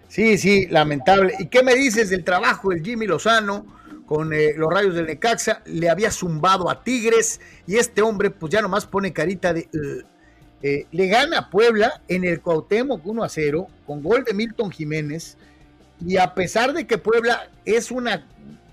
Sí, 0.06 0.38
sí, 0.38 0.68
lamentable. 0.68 1.34
¿Y 1.40 1.48
qué 1.48 1.64
me 1.64 1.74
dices 1.74 2.10
del 2.10 2.22
trabajo 2.22 2.70
del 2.70 2.84
Jimmy 2.84 3.08
Lozano 3.08 3.66
con 4.06 4.32
eh, 4.32 4.54
los 4.56 4.72
rayos 4.72 4.94
del 4.94 5.06
Necaxa? 5.06 5.62
Le 5.64 5.90
había 5.90 6.12
zumbado 6.12 6.70
a 6.70 6.84
Tigres 6.84 7.40
y 7.66 7.74
este 7.74 8.02
hombre 8.02 8.30
pues 8.30 8.52
ya 8.52 8.62
nomás 8.62 8.86
pone 8.86 9.12
carita 9.12 9.52
de... 9.52 9.68
Eh, 10.62 10.86
le 10.92 11.06
gana 11.08 11.38
a 11.38 11.50
Puebla 11.50 12.00
en 12.06 12.22
el 12.22 12.40
Cuauhtémoc 12.40 13.04
1 13.04 13.24
a 13.24 13.28
0 13.28 13.66
con 13.84 14.00
gol 14.00 14.22
de 14.22 14.32
Milton 14.32 14.70
Jiménez 14.70 15.38
y 16.06 16.18
a 16.18 16.34
pesar 16.34 16.72
de 16.72 16.86
que 16.86 16.98
Puebla 16.98 17.50
es 17.64 17.90
una 17.90 18.24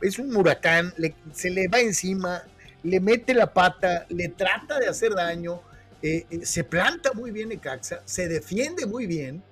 es 0.02 0.20
un 0.20 0.36
huracán, 0.36 0.94
se 1.34 1.50
le 1.50 1.68
va 1.68 1.80
encima, 1.80 2.44
le 2.88 3.02
mete 3.02 3.34
la 3.34 3.54
pata, 3.54 4.06
le 4.10 4.30
trata 4.30 4.80
de 4.80 4.88
hacer 4.88 5.14
daño, 5.14 5.62
eh, 6.02 6.26
eh, 6.30 6.46
se 6.46 6.64
planta 6.64 7.12
muy 7.12 7.32
bien 7.32 7.50
Necaxa, 7.50 8.02
se 8.06 8.30
defiende 8.30 8.86
muy 8.86 9.06
bien 9.08 9.44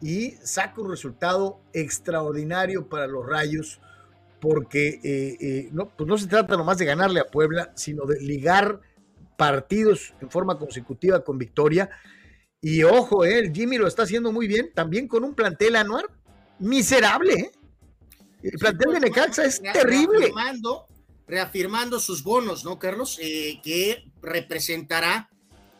y 0.00 0.30
saca 0.42 0.80
un 0.80 0.90
resultado 0.90 1.60
extraordinario 1.74 2.88
para 2.88 3.06
los 3.06 3.26
Rayos, 3.26 3.80
porque 4.40 4.98
eh, 5.04 5.68
no, 5.72 5.90
pues 5.90 6.08
no 6.08 6.16
se 6.16 6.26
trata 6.26 6.56
nomás 6.56 6.78
de 6.78 6.86
ganarle 6.86 7.20
a 7.20 7.26
Puebla, 7.26 7.70
sino 7.74 8.06
de 8.06 8.18
ligar 8.18 8.80
partidos 9.36 10.14
en 10.22 10.30
forma 10.30 10.58
consecutiva 10.58 11.22
con 11.22 11.36
victoria. 11.36 11.90
Y 12.62 12.82
ojo, 12.82 13.26
el 13.26 13.52
Jimmy 13.52 13.76
lo 13.76 13.86
está 13.86 14.04
haciendo 14.04 14.32
muy 14.32 14.46
bien, 14.46 14.70
también 14.72 15.06
con 15.06 15.22
un 15.24 15.34
plantel 15.34 15.76
anual 15.76 16.06
miserable. 16.58 17.52
El 18.42 18.58
plantel 18.58 18.94
de 18.94 19.00
Necaxa 19.00 19.44
es 19.44 19.60
terrible 19.60 20.32
reafirmando 21.30 22.00
sus 22.00 22.22
bonos, 22.22 22.64
¿no, 22.64 22.78
Carlos? 22.78 23.18
Eh, 23.20 23.60
que 23.62 24.04
representará 24.20 25.30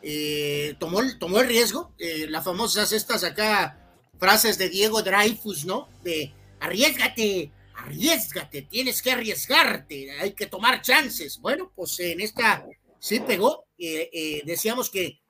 eh, 0.03 0.77
tomó, 0.79 1.01
tomó 1.19 1.41
el 1.41 1.49
riesgo, 1.49 1.95
eh, 1.99 2.27
las 2.29 2.45
famosas 2.45 2.93
estas 2.93 3.23
acá 3.23 3.77
frases 4.19 4.57
de 4.57 4.71
Diego 4.71 5.03
Dreyfus, 5.03 5.65
¿no? 5.67 5.89
De 6.03 6.33
arriesgate, 6.61 7.53
arriesgate, 7.75 8.63
tienes 8.63 9.03
que 9.03 9.13
arriesgarte, 9.13 10.11
hay 10.13 10.33
que 10.33 10.47
tomar 10.47 10.81
chances. 10.81 11.39
Bueno, 11.39 11.73
pues 11.75 11.99
en 12.01 12.21
esta 12.21 12.65
sí 12.99 13.21
pegó, 13.21 13.67
eh, 13.79 14.43
decíamos 14.45 14.89
que 14.91 15.21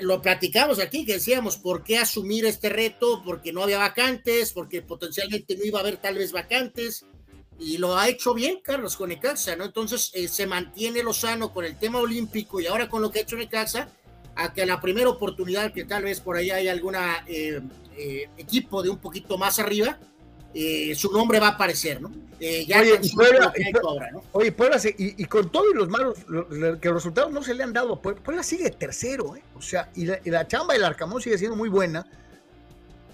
lo 0.00 0.22
platicamos 0.22 0.78
aquí, 0.80 1.04
que 1.04 1.14
decíamos, 1.14 1.56
¿por 1.56 1.84
qué 1.84 1.98
asumir 1.98 2.46
este 2.46 2.68
reto? 2.68 3.22
Porque 3.24 3.52
no 3.52 3.62
había 3.62 3.78
vacantes, 3.78 4.52
porque 4.52 4.82
potencialmente 4.82 5.56
no 5.56 5.64
iba 5.64 5.78
a 5.78 5.82
haber 5.82 5.98
tal 5.98 6.16
vez 6.16 6.32
vacantes, 6.32 7.04
y 7.58 7.78
lo 7.78 7.96
ha 7.96 8.08
hecho 8.08 8.34
bien 8.34 8.60
Carlos 8.62 8.96
con 8.96 9.08
Necaxa, 9.08 9.56
¿no? 9.56 9.64
Entonces 9.64 10.10
eh, 10.14 10.28
se 10.28 10.46
mantiene 10.46 11.02
Lozano 11.02 11.52
con 11.52 11.64
el 11.64 11.76
tema 11.76 11.98
olímpico 11.98 12.60
y 12.60 12.66
ahora 12.66 12.88
con 12.88 13.02
lo 13.02 13.10
que 13.10 13.20
ha 13.20 13.22
hecho 13.22 13.36
Necaxa, 13.36 13.88
a 14.34 14.52
que 14.52 14.66
la 14.66 14.80
primera 14.80 15.08
oportunidad 15.08 15.72
que 15.72 15.84
tal 15.84 16.04
vez 16.04 16.20
por 16.20 16.36
ahí 16.36 16.50
hay 16.50 16.68
alguna 16.68 17.24
eh, 17.26 17.60
eh, 17.96 18.28
equipo 18.36 18.82
de 18.82 18.90
un 18.90 18.98
poquito 18.98 19.38
más 19.38 19.58
arriba, 19.58 19.98
su 20.94 21.12
nombre 21.12 21.38
va 21.38 21.48
a 21.48 21.50
aparecer, 21.50 22.00
¿no? 22.00 22.10
ya 22.40 22.80
oye, 22.80 22.98
y 23.02 23.14
Puebla, 23.14 23.52
¿no? 24.10 24.22
oye, 24.32 24.52
Puebla, 24.52 24.80
y, 24.96 25.24
con 25.26 25.52
todos 25.52 25.74
los 25.74 25.86
malos, 25.90 26.16
que 26.80 26.88
los 26.88 26.94
resultados 26.94 27.30
no 27.30 27.42
se 27.42 27.52
le 27.52 27.62
han 27.62 27.74
dado, 27.74 28.00
Puebla, 28.00 28.42
sigue 28.42 28.70
tercero, 28.70 29.36
¿eh? 29.36 29.42
O 29.54 29.60
sea, 29.60 29.90
y 29.94 30.06
la, 30.06 30.18
y 30.24 30.30
la 30.30 30.48
chamba 30.48 30.72
del 30.72 30.84
Arcamón 30.84 31.20
sigue 31.20 31.36
siendo 31.36 31.56
muy 31.56 31.68
buena 31.68 32.06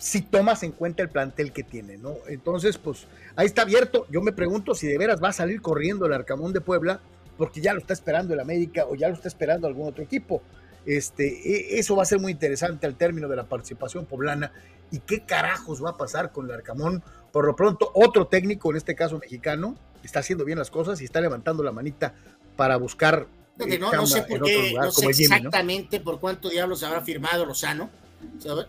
si 0.03 0.23
tomas 0.23 0.65
en 0.65 0.73
cuenta 0.73 1.03
el 1.03 1.09
plantel 1.09 1.53
que 1.53 1.63
tiene, 1.63 1.97
¿no? 1.97 2.17
Entonces, 2.27 2.77
pues 2.77 3.07
ahí 3.37 3.47
está 3.47 3.63
abierto. 3.63 4.07
Yo 4.11 4.21
me 4.23 4.33
pregunto 4.33 4.75
si 4.75 4.87
de 4.87 4.99
veras 4.99 5.23
va 5.23 5.29
a 5.29 5.33
salir 5.33 5.61
corriendo 5.61 6.07
el 6.07 6.13
Arcamón 6.13 6.53
de 6.53 6.61
Puebla, 6.61 7.01
porque 7.37 7.61
ya 7.61 7.73
lo 7.73 7.81
está 7.81 7.93
esperando 7.93 8.35
el 8.35 8.41
América 8.41 8.87
o 8.89 8.95
ya 8.95 9.09
lo 9.09 9.15
está 9.15 9.29
esperando 9.29 9.67
algún 9.67 9.89
otro 9.89 10.03
equipo. 10.03 10.43
Este, 10.85 11.27
e, 11.27 11.79
eso 11.79 11.97
va 11.97 12.03
a 12.03 12.07
ser 12.07 12.19
muy 12.19 12.33
interesante 12.33 12.87
al 12.87 12.97
término 12.97 13.29
de 13.29 13.37
la 13.37 13.45
participación 13.45 14.07
poblana. 14.07 14.53
¿Y 14.91 14.99
qué 15.01 15.25
carajos 15.25 15.83
va 15.83 15.91
a 15.91 15.97
pasar 15.97 16.33
con 16.33 16.47
el 16.47 16.53
Arcamón? 16.53 17.03
Por 17.33 17.47
lo 17.47 17.57
pronto, 17.57 17.91
otro 17.95 18.27
técnico, 18.27 18.71
en 18.71 18.77
este 18.77 18.95
caso 18.95 19.19
mexicano, 19.19 19.77
está 20.03 20.21
haciendo 20.21 20.45
bien 20.45 20.59
las 20.59 20.71
cosas 20.71 21.01
y 21.01 21.05
está 21.05 21.21
levantando 21.21 21.63
la 21.63 21.73
manita 21.73 22.15
para 22.57 22.77
buscar. 22.77 23.27
Eh, 23.59 23.79
no, 23.79 24.07
sé 24.07 24.23
por 24.23 24.43
qué, 24.43 24.75
no 24.75 24.91
sé 24.91 25.07
exactamente 25.07 26.01
por 26.01 26.19
cuánto 26.21 26.49
diablos 26.49 26.83
habrá 26.83 27.03
firmado 27.03 27.45
Lozano 27.45 27.91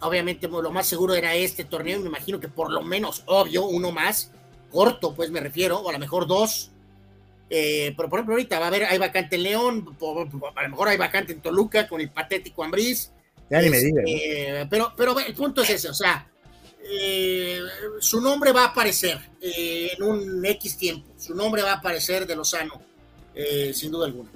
obviamente 0.02 0.48
lo 0.48 0.72
más 0.72 0.88
seguro 0.88 1.14
era 1.14 1.36
este 1.36 1.64
torneo, 1.64 2.00
me 2.00 2.08
imagino 2.08 2.40
que 2.40 2.48
por 2.48 2.72
lo 2.72 2.82
menos, 2.82 3.24
obvio, 3.26 3.66
uno 3.66 3.92
más, 3.92 4.32
corto, 4.74 5.14
pues 5.14 5.30
me 5.32 5.40
refiero, 5.40 5.80
o 5.80 5.90
a 5.90 5.94
lo 5.94 6.00
mejor 6.00 6.28
dos. 6.28 6.72
Eh, 7.50 7.94
pero 7.96 8.10
por 8.10 8.20
ejemplo, 8.20 8.34
ahorita 8.34 8.58
va 8.58 8.66
a 8.66 8.68
haber, 8.70 8.86
hay 8.86 8.98
vacante 8.98 9.36
en 9.36 9.44
León, 9.44 9.98
a 10.56 10.64
lo 10.64 10.70
mejor 10.70 10.88
hay 10.88 10.98
vacante 10.98 11.34
en 11.34 11.42
Toluca 11.42 11.88
con 11.88 12.02
el 12.02 12.10
patético 12.10 12.64
Ambriz. 12.64 13.12
Ya 13.50 13.62
ni 13.62 13.70
me 13.70 13.80
diga. 13.80 14.02
Este, 14.06 14.68
pero, 14.70 14.92
pero 14.98 15.20
el 15.20 15.36
punto 15.36 15.62
es 15.62 15.70
ese, 15.70 15.90
o 15.90 15.94
sea, 15.94 16.28
eh, 16.84 17.60
su 18.00 18.20
nombre 18.20 18.52
va 18.52 18.64
a 18.64 18.68
aparecer 18.70 19.20
eh, 19.40 19.92
en 19.96 20.04
un 20.04 20.46
X 20.46 20.78
tiempo, 20.78 21.08
su 21.18 21.36
nombre 21.36 21.62
va 21.62 21.74
a 21.74 21.76
aparecer 21.76 22.26
de 22.26 22.36
Lozano, 22.36 22.82
sin 23.74 23.92
duda 23.92 24.08
alguna. 24.08 24.30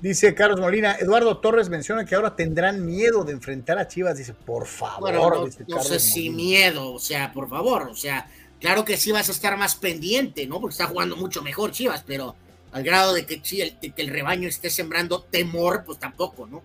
Dice 0.00 0.34
Carlos 0.34 0.60
Molina, 0.60 0.96
Eduardo 0.98 1.36
Torres 1.38 1.68
menciona 1.68 2.06
que 2.06 2.14
ahora 2.14 2.34
tendrán 2.34 2.86
miedo 2.86 3.22
de 3.22 3.32
enfrentar 3.32 3.78
a 3.78 3.86
Chivas. 3.86 4.16
Dice, 4.16 4.32
por 4.32 4.66
favor. 4.66 5.50
no, 5.68 5.82
sé 5.82 6.00
si 6.00 6.30
miedo, 6.30 6.94
o 6.94 6.98
sea, 6.98 7.32
por 7.32 7.50
favor, 7.50 7.82
o 7.82 7.94
sea, 7.94 8.26
claro 8.60 8.84
que 8.84 8.96
sí 8.96 9.12
vas 9.12 9.28
a 9.28 9.32
estar 9.32 9.56
más 9.56 9.74
pendiente, 9.74 10.46
¿no? 10.46 10.60
Porque 10.60 10.72
está 10.72 10.86
jugando 10.86 11.16
mucho 11.16 11.42
mejor 11.42 11.72
Chivas, 11.72 12.04
pero 12.06 12.36
al 12.72 12.82
grado 12.84 13.12
de 13.14 13.26
que, 13.26 13.40
que 13.42 13.92
el 13.96 14.08
rebaño 14.08 14.48
esté 14.48 14.70
sembrando 14.70 15.22
temor, 15.22 15.82
pues 15.84 15.98
tampoco, 15.98 16.46
¿no? 16.46 16.62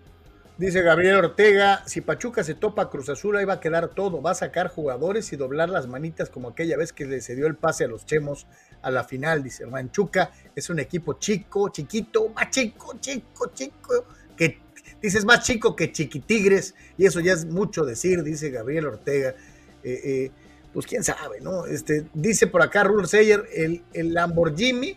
Dice 0.57 0.81
Gabriel 0.81 1.17
Ortega, 1.17 1.83
si 1.85 1.99
Pachuca 1.99 2.41
se 2.41 2.55
topa 2.55 2.89
Cruz 2.89 3.09
Azul, 3.09 3.35
ahí 3.35 3.43
va 3.43 3.55
a 3.55 3.59
quedar 3.59 3.89
todo, 3.89 4.21
va 4.21 4.31
a 4.31 4.35
sacar 4.35 4.69
jugadores 4.69 5.33
y 5.33 5.35
doblar 5.35 5.69
las 5.69 5.85
manitas 5.87 6.29
como 6.29 6.47
aquella 6.47 6.77
vez 6.77 6.93
que 6.93 7.05
le 7.05 7.19
cedió 7.19 7.45
el 7.47 7.55
pase 7.55 7.83
a 7.83 7.87
los 7.89 8.05
Chemos 8.05 8.47
a 8.81 8.89
la 8.89 9.03
final. 9.03 9.43
Dice, 9.43 9.65
Manchuca 9.65 10.31
es 10.55 10.69
un 10.69 10.79
equipo 10.79 11.19
chico, 11.19 11.67
chiquito, 11.69 12.29
más 12.29 12.51
chico, 12.51 12.95
chico, 13.01 13.51
chico, 13.53 14.05
que 14.37 14.59
dices 15.01 15.25
más 15.25 15.43
chico 15.43 15.75
que 15.75 15.91
Chiquitigres, 15.91 16.73
y 16.97 17.05
eso 17.05 17.19
ya 17.19 17.33
es 17.33 17.43
mucho 17.43 17.83
decir, 17.83 18.23
dice 18.23 18.49
Gabriel 18.49 18.87
Ortega. 18.87 19.35
Eh, 19.83 20.01
eh, 20.05 20.31
pues 20.75 20.85
quién 20.85 21.03
sabe, 21.03 21.41
¿no? 21.41 21.65
Este, 21.65 22.05
dice 22.13 22.45
por 22.45 22.61
acá 22.61 22.83
Ruler 22.83 23.07
Seyer, 23.07 23.43
el, 23.51 23.83
el 23.93 24.13
Lamborghini. 24.13 24.95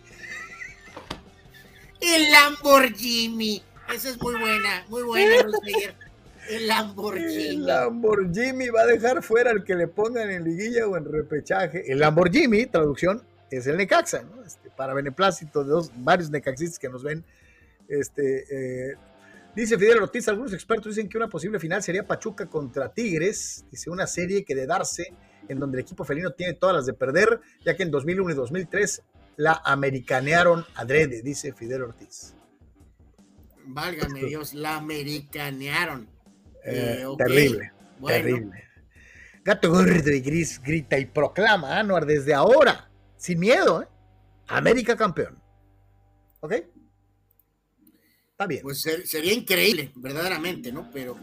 El 1.99 2.31
Lamborghini 2.31 3.63
esa 3.93 4.09
es 4.09 4.21
muy 4.21 4.39
buena, 4.39 4.85
muy 4.87 5.01
buena, 5.01 5.35
El 6.47 6.67
Lamborghini. 6.67 7.47
El 7.47 7.65
Lamborghini 7.65 8.69
va 8.69 8.81
a 8.81 8.85
dejar 8.85 9.23
fuera 9.23 9.49
al 9.49 9.63
que 9.63 9.73
le 9.73 9.87
pongan 9.87 10.29
en 10.29 10.43
liguilla 10.43 10.87
o 10.87 10.95
en 10.95 11.05
repechaje. 11.05 11.91
El 11.91 11.99
Lamborghini, 11.99 12.67
traducción, 12.67 13.23
es 13.49 13.65
el 13.65 13.77
Necaxa, 13.77 14.21
¿no? 14.21 14.43
Este, 14.43 14.69
para 14.69 14.93
beneplácito 14.93 15.63
de 15.63 15.71
dos, 15.71 15.91
varios 15.95 16.29
necaxistas 16.29 16.77
que 16.77 16.87
nos 16.87 17.01
ven. 17.01 17.23
Este, 17.87 18.91
eh, 18.91 18.95
dice 19.55 19.75
Fidel 19.75 20.03
Ortiz, 20.03 20.27
algunos 20.27 20.53
expertos 20.53 20.95
dicen 20.95 21.09
que 21.09 21.17
una 21.17 21.27
posible 21.27 21.59
final 21.59 21.81
sería 21.81 22.05
Pachuca 22.05 22.45
contra 22.45 22.93
Tigres. 22.93 23.65
Dice 23.71 23.89
una 23.89 24.05
serie 24.05 24.45
que 24.45 24.53
de 24.53 24.67
darse, 24.67 25.13
en 25.49 25.59
donde 25.59 25.77
el 25.77 25.83
equipo 25.83 26.05
felino 26.05 26.31
tiene 26.31 26.53
todas 26.53 26.75
las 26.75 26.85
de 26.85 26.93
perder, 26.93 27.41
ya 27.65 27.75
que 27.75 27.83
en 27.83 27.91
2001 27.91 28.31
y 28.31 28.35
2003 28.35 29.01
la 29.37 29.61
americanearon 29.65 30.65
adrede, 30.75 31.21
dice 31.21 31.53
Fidel 31.53 31.83
Ortiz. 31.83 32.35
Válgame 33.65 34.23
Dios, 34.23 34.53
la 34.53 34.77
americanearon. 34.77 36.09
Eh, 36.63 37.03
eh, 37.03 37.05
terrible, 37.17 37.71
terrible. 38.05 38.63
Gato 39.43 39.69
gordo 39.69 40.11
y 40.11 40.21
gris 40.21 40.61
grita 40.61 40.97
y 40.97 41.05
proclama, 41.05 41.79
Anuar, 41.79 42.05
desde 42.05 42.33
ahora, 42.33 42.89
sin 43.17 43.39
miedo, 43.39 43.81
¿eh? 43.81 43.87
América 44.47 44.95
campeón. 44.95 45.41
¿Ok? 46.39 46.53
Está 48.31 48.47
bien. 48.47 48.61
Pues 48.61 48.81
sería 48.81 49.33
increíble, 49.33 49.91
verdaderamente, 49.95 50.71
¿no? 50.71 50.89
Pero. 50.91 51.17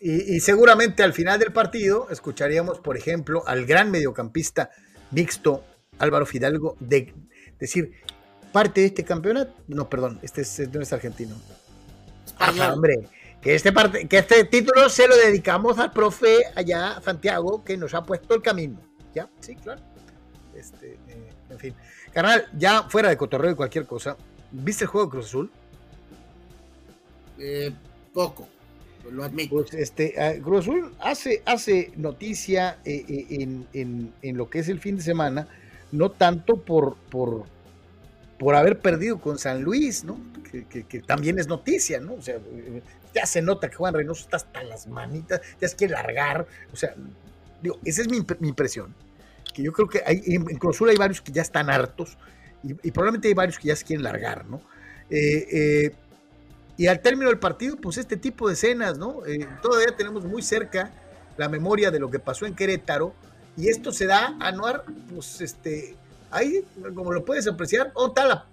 Y, 0.00 0.36
y, 0.36 0.40
seguramente 0.40 1.02
al 1.02 1.12
final 1.12 1.38
del 1.38 1.52
partido 1.52 2.08
escucharíamos, 2.10 2.80
por 2.80 2.96
ejemplo, 2.96 3.42
al 3.46 3.66
gran 3.66 3.90
mediocampista 3.90 4.70
mixto 5.10 5.62
Álvaro 5.98 6.24
Fidalgo 6.24 6.76
de 6.80 7.12
decir 7.58 7.92
parte 8.52 8.80
de 8.80 8.86
este 8.86 9.04
campeonato. 9.04 9.52
No, 9.68 9.90
perdón, 9.90 10.18
este 10.22 10.40
es, 10.40 10.68
no 10.72 10.80
es 10.80 10.92
argentino 10.92 11.36
hombre, 12.72 13.08
que 13.40 13.54
este, 13.54 13.72
que 14.08 14.18
este 14.18 14.44
título 14.44 14.88
se 14.88 15.08
lo 15.08 15.16
dedicamos 15.16 15.78
al 15.78 15.92
profe 15.92 16.38
allá, 16.54 17.00
Santiago, 17.02 17.64
que 17.64 17.76
nos 17.76 17.94
ha 17.94 18.02
puesto 18.02 18.34
el 18.34 18.42
camino. 18.42 18.80
¿Ya? 19.14 19.28
Sí, 19.40 19.56
claro. 19.56 19.80
Este, 20.54 20.98
eh, 21.08 21.32
en 21.48 21.58
fin. 21.58 21.74
Carnal, 22.12 22.46
ya 22.56 22.84
fuera 22.84 23.08
de 23.08 23.16
cotorreo 23.16 23.52
y 23.52 23.54
cualquier 23.54 23.86
cosa, 23.86 24.16
¿viste 24.50 24.84
el 24.84 24.88
juego 24.88 25.06
de 25.06 25.10
Cruz 25.10 25.26
Azul? 25.26 25.50
Eh, 27.38 27.72
poco, 28.12 28.48
lo 29.10 29.24
admito. 29.24 29.56
Pues 29.56 29.74
este, 29.74 30.14
Azul 30.20 30.92
hace, 31.00 31.42
hace 31.46 31.92
noticia 31.96 32.78
eh, 32.84 33.26
en, 33.30 34.12
en, 34.22 34.36
lo 34.36 34.50
que 34.50 34.58
es 34.58 34.68
el 34.68 34.80
fin 34.80 34.96
de 34.96 35.02
semana, 35.02 35.48
no 35.92 36.10
tanto 36.10 36.56
por, 36.56 36.96
por, 37.10 37.44
por 38.38 38.54
haber 38.54 38.80
perdido 38.80 39.20
con 39.20 39.38
San 39.38 39.62
Luis, 39.62 40.04
¿no? 40.04 40.18
Que, 40.50 41.00
también 41.00 41.38
es 41.38 41.46
noticia, 41.46 42.00
¿no? 42.00 42.14
O 42.14 42.22
sea, 42.22 42.38
ya 43.14 43.26
se 43.26 43.40
nota 43.40 43.68
que 43.68 43.76
Juan 43.76 43.94
Reynoso 43.94 44.24
está 44.24 44.36
hasta 44.36 44.62
las 44.64 44.86
manitas, 44.86 45.40
ya 45.60 45.66
es 45.66 45.74
que 45.74 45.88
largar, 45.88 46.46
o 46.72 46.76
sea, 46.76 46.94
digo, 47.62 47.78
esa 47.84 48.02
es 48.02 48.08
mi, 48.08 48.18
impresión, 48.48 48.94
que 49.54 49.62
yo 49.62 49.72
creo 49.72 49.88
que 49.88 50.02
hay, 50.04 50.22
en 50.26 50.44
Cruz 50.58 50.80
hay 50.82 50.96
varios 50.96 51.20
que 51.20 51.30
ya 51.30 51.42
están 51.42 51.70
hartos 51.70 52.18
y, 52.62 52.90
probablemente 52.90 53.28
hay 53.28 53.34
varios 53.34 53.58
que 53.58 53.68
ya 53.68 53.76
se 53.76 53.84
quieren 53.84 54.02
largar, 54.02 54.44
¿no? 54.46 54.60
Eh, 55.08 55.46
eh, 55.52 55.90
y 56.80 56.86
al 56.86 57.02
término 57.02 57.28
del 57.28 57.38
partido, 57.38 57.76
pues 57.76 57.98
este 57.98 58.16
tipo 58.16 58.48
de 58.48 58.54
escenas, 58.54 58.96
¿no? 58.96 59.26
Eh, 59.26 59.46
todavía 59.60 59.94
tenemos 59.94 60.24
muy 60.24 60.40
cerca 60.40 60.90
la 61.36 61.46
memoria 61.46 61.90
de 61.90 61.98
lo 61.98 62.10
que 62.10 62.18
pasó 62.18 62.46
en 62.46 62.54
Querétaro 62.54 63.12
y 63.54 63.68
esto 63.68 63.92
se 63.92 64.06
da, 64.06 64.34
a 64.40 64.48
Anuar, 64.48 64.84
pues 65.12 65.42
este 65.42 65.94
Ahí, 66.30 66.64
como 66.94 67.12
lo 67.12 67.22
puedes 67.22 67.46
apreciar, 67.48 67.90
oh, 67.94 68.12
tal, 68.12 68.44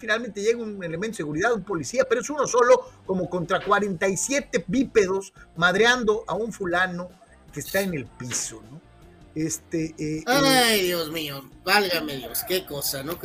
finalmente 0.00 0.42
llega 0.42 0.60
un 0.60 0.82
elemento 0.82 1.12
de 1.12 1.16
seguridad, 1.18 1.52
un 1.52 1.62
policía, 1.62 2.04
pero 2.08 2.22
es 2.22 2.30
uno 2.30 2.48
solo, 2.48 2.90
como 3.06 3.30
contra 3.30 3.62
47 3.62 4.64
bípedos, 4.66 5.32
madreando 5.54 6.24
a 6.26 6.34
un 6.34 6.52
fulano 6.52 7.10
que 7.52 7.60
está 7.60 7.82
en 7.82 7.94
el 7.94 8.06
piso, 8.06 8.60
¿no? 8.72 8.87
Este, 9.34 9.94
eh, 9.98 10.24
Ay, 10.26 10.82
Dios 10.82 11.10
mío, 11.10 11.48
válgame 11.64 12.16
Dios, 12.16 12.44
qué 12.48 12.64
cosa, 12.64 13.02
¿no? 13.02 13.18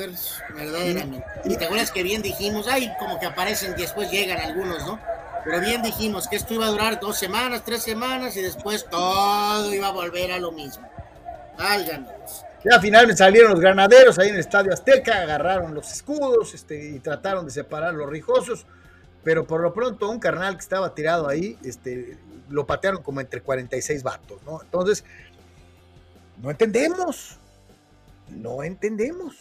Verdaderamente. 0.56 1.26
Y 1.46 1.56
te 1.56 1.66
acuerdas 1.66 1.92
que 1.92 2.04
bien 2.04 2.22
dijimos, 2.22 2.68
ay, 2.68 2.92
como 3.00 3.20
que 3.20 3.26
aparecen 3.26 3.74
y 3.78 3.82
después 3.82 4.12
llegan 4.12 4.40
algunos, 4.40 4.86
¿no? 4.86 5.00
Pero 5.44 5.60
bien 5.60 5.82
dijimos 5.82 6.28
que 6.28 6.36
esto 6.36 6.54
iba 6.54 6.68
a 6.68 6.70
durar 6.70 7.00
dos 7.00 7.18
semanas, 7.18 7.64
tres 7.66 7.84
semanas 7.84 8.38
y 8.38 8.42
después 8.42 8.86
todo 8.90 9.74
iba 9.74 9.88
a 9.88 9.92
volver 9.92 10.32
a 10.32 10.40
lo 10.40 10.52
mismo. 10.52 10.88
Válgame 11.58 12.08
Dios. 12.18 12.46
Ya 12.64 12.80
finalmente 12.80 13.18
salieron 13.18 13.52
los 13.52 13.60
granaderos 13.60 14.18
ahí 14.20 14.30
en 14.30 14.36
el 14.36 14.40
Estadio 14.40 14.72
Azteca, 14.72 15.22
agarraron 15.22 15.74
los 15.74 15.92
escudos 15.92 16.54
este, 16.54 16.92
y 16.92 17.00
trataron 17.00 17.46
de 17.46 17.52
separar 17.52 17.94
los 17.94 18.10
rijosos. 18.10 18.66
pero 19.24 19.46
por 19.46 19.62
lo 19.62 19.74
pronto 19.74 20.10
un 20.10 20.20
carnal 20.20 20.56
que 20.56 20.62
estaba 20.62 20.94
tirado 20.94 21.28
ahí, 21.28 21.58
este, 21.64 22.18
lo 22.50 22.66
patearon 22.66 23.02
como 23.02 23.22
entre 23.22 23.42
46 23.42 24.04
vatos, 24.04 24.42
¿no? 24.46 24.62
Entonces, 24.62 25.04
no 26.44 26.52
entendemos, 26.52 27.38
no 28.30 28.64
entendemos. 28.64 29.36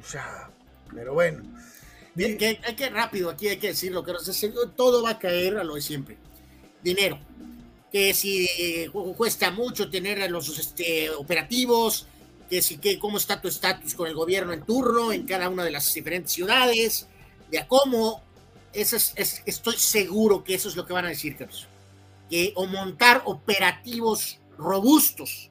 O 0.00 0.08
sea, 0.08 0.48
pero 0.94 1.12
bueno. 1.12 1.42
Bien, 2.14 2.38
que, 2.38 2.60
hay 2.64 2.76
que 2.76 2.88
rápido, 2.88 3.30
aquí 3.30 3.48
hay 3.48 3.56
que 3.56 3.68
decirlo, 3.68 4.04
que 4.04 4.12
todo 4.76 5.02
va 5.02 5.10
a 5.10 5.18
caer 5.18 5.58
a 5.58 5.64
lo 5.64 5.74
de 5.74 5.82
siempre. 5.82 6.16
Dinero. 6.84 7.18
Que 7.90 8.14
si 8.14 8.46
eh, 8.58 8.90
cuesta 9.16 9.50
mucho 9.50 9.90
tener 9.90 10.30
los 10.30 10.56
este, 10.56 11.10
operativos, 11.10 12.06
que 12.48 12.62
si 12.62 12.78
que 12.78 13.00
cómo 13.00 13.16
está 13.16 13.40
tu 13.40 13.48
estatus 13.48 13.94
con 13.94 14.06
el 14.06 14.14
gobierno 14.14 14.52
en 14.52 14.62
turno 14.62 15.12
en 15.12 15.26
cada 15.26 15.48
una 15.48 15.64
de 15.64 15.72
las 15.72 15.92
diferentes 15.92 16.32
ciudades, 16.32 17.08
de 17.50 17.58
a 17.58 17.66
cómo, 17.66 18.22
eso 18.72 18.94
es, 18.96 19.42
estoy 19.46 19.76
seguro 19.76 20.44
que 20.44 20.54
eso 20.54 20.68
es 20.68 20.76
lo 20.76 20.86
que 20.86 20.92
van 20.92 21.06
a 21.06 21.08
decir, 21.08 21.36
Carlos. 21.36 21.66
Que 22.30 22.52
o 22.54 22.66
montar 22.66 23.22
operativos 23.24 24.38
robustos 24.56 25.50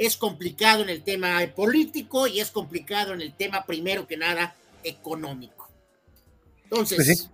es 0.00 0.16
complicado 0.16 0.82
en 0.82 0.88
el 0.88 1.02
tema 1.02 1.40
político 1.54 2.26
y 2.26 2.40
es 2.40 2.50
complicado 2.50 3.12
en 3.12 3.20
el 3.20 3.34
tema, 3.34 3.66
primero 3.66 4.06
que 4.06 4.16
nada, 4.16 4.56
económico. 4.82 5.68
Entonces. 6.64 6.96
Pues 6.96 7.30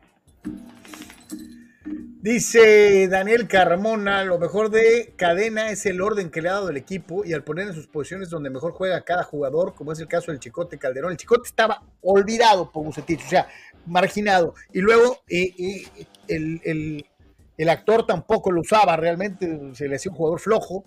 Dice 2.26 3.06
Daniel 3.06 3.46
Carmona, 3.46 4.24
lo 4.24 4.40
mejor 4.40 4.68
de 4.68 5.14
Cadena 5.14 5.70
es 5.70 5.86
el 5.86 6.00
orden 6.00 6.28
que 6.28 6.42
le 6.42 6.48
ha 6.48 6.54
dado 6.54 6.70
el 6.70 6.76
equipo 6.76 7.24
y 7.24 7.32
al 7.32 7.44
poner 7.44 7.68
en 7.68 7.74
sus 7.74 7.86
posiciones 7.86 8.30
donde 8.30 8.50
mejor 8.50 8.72
juega 8.72 9.00
cada 9.02 9.22
jugador, 9.22 9.76
como 9.76 9.92
es 9.92 10.00
el 10.00 10.08
caso 10.08 10.32
del 10.32 10.40
Chicote 10.40 10.76
Calderón. 10.76 11.12
El 11.12 11.18
Chicote 11.18 11.46
estaba 11.46 11.84
olvidado 12.02 12.72
por 12.72 12.84
Bucetich, 12.84 13.24
o 13.24 13.28
sea, 13.28 13.46
marginado. 13.86 14.54
Y 14.72 14.80
luego 14.80 15.20
eh, 15.28 15.54
eh, 15.56 16.06
el, 16.26 17.06
el, 17.56 17.68
actor 17.68 18.04
tampoco 18.04 18.50
lo 18.50 18.62
usaba 18.62 18.96
realmente, 18.96 19.60
se 19.74 19.86
le 19.86 19.94
hacía 19.94 20.10
un 20.10 20.18
jugador 20.18 20.40
flojo. 20.40 20.84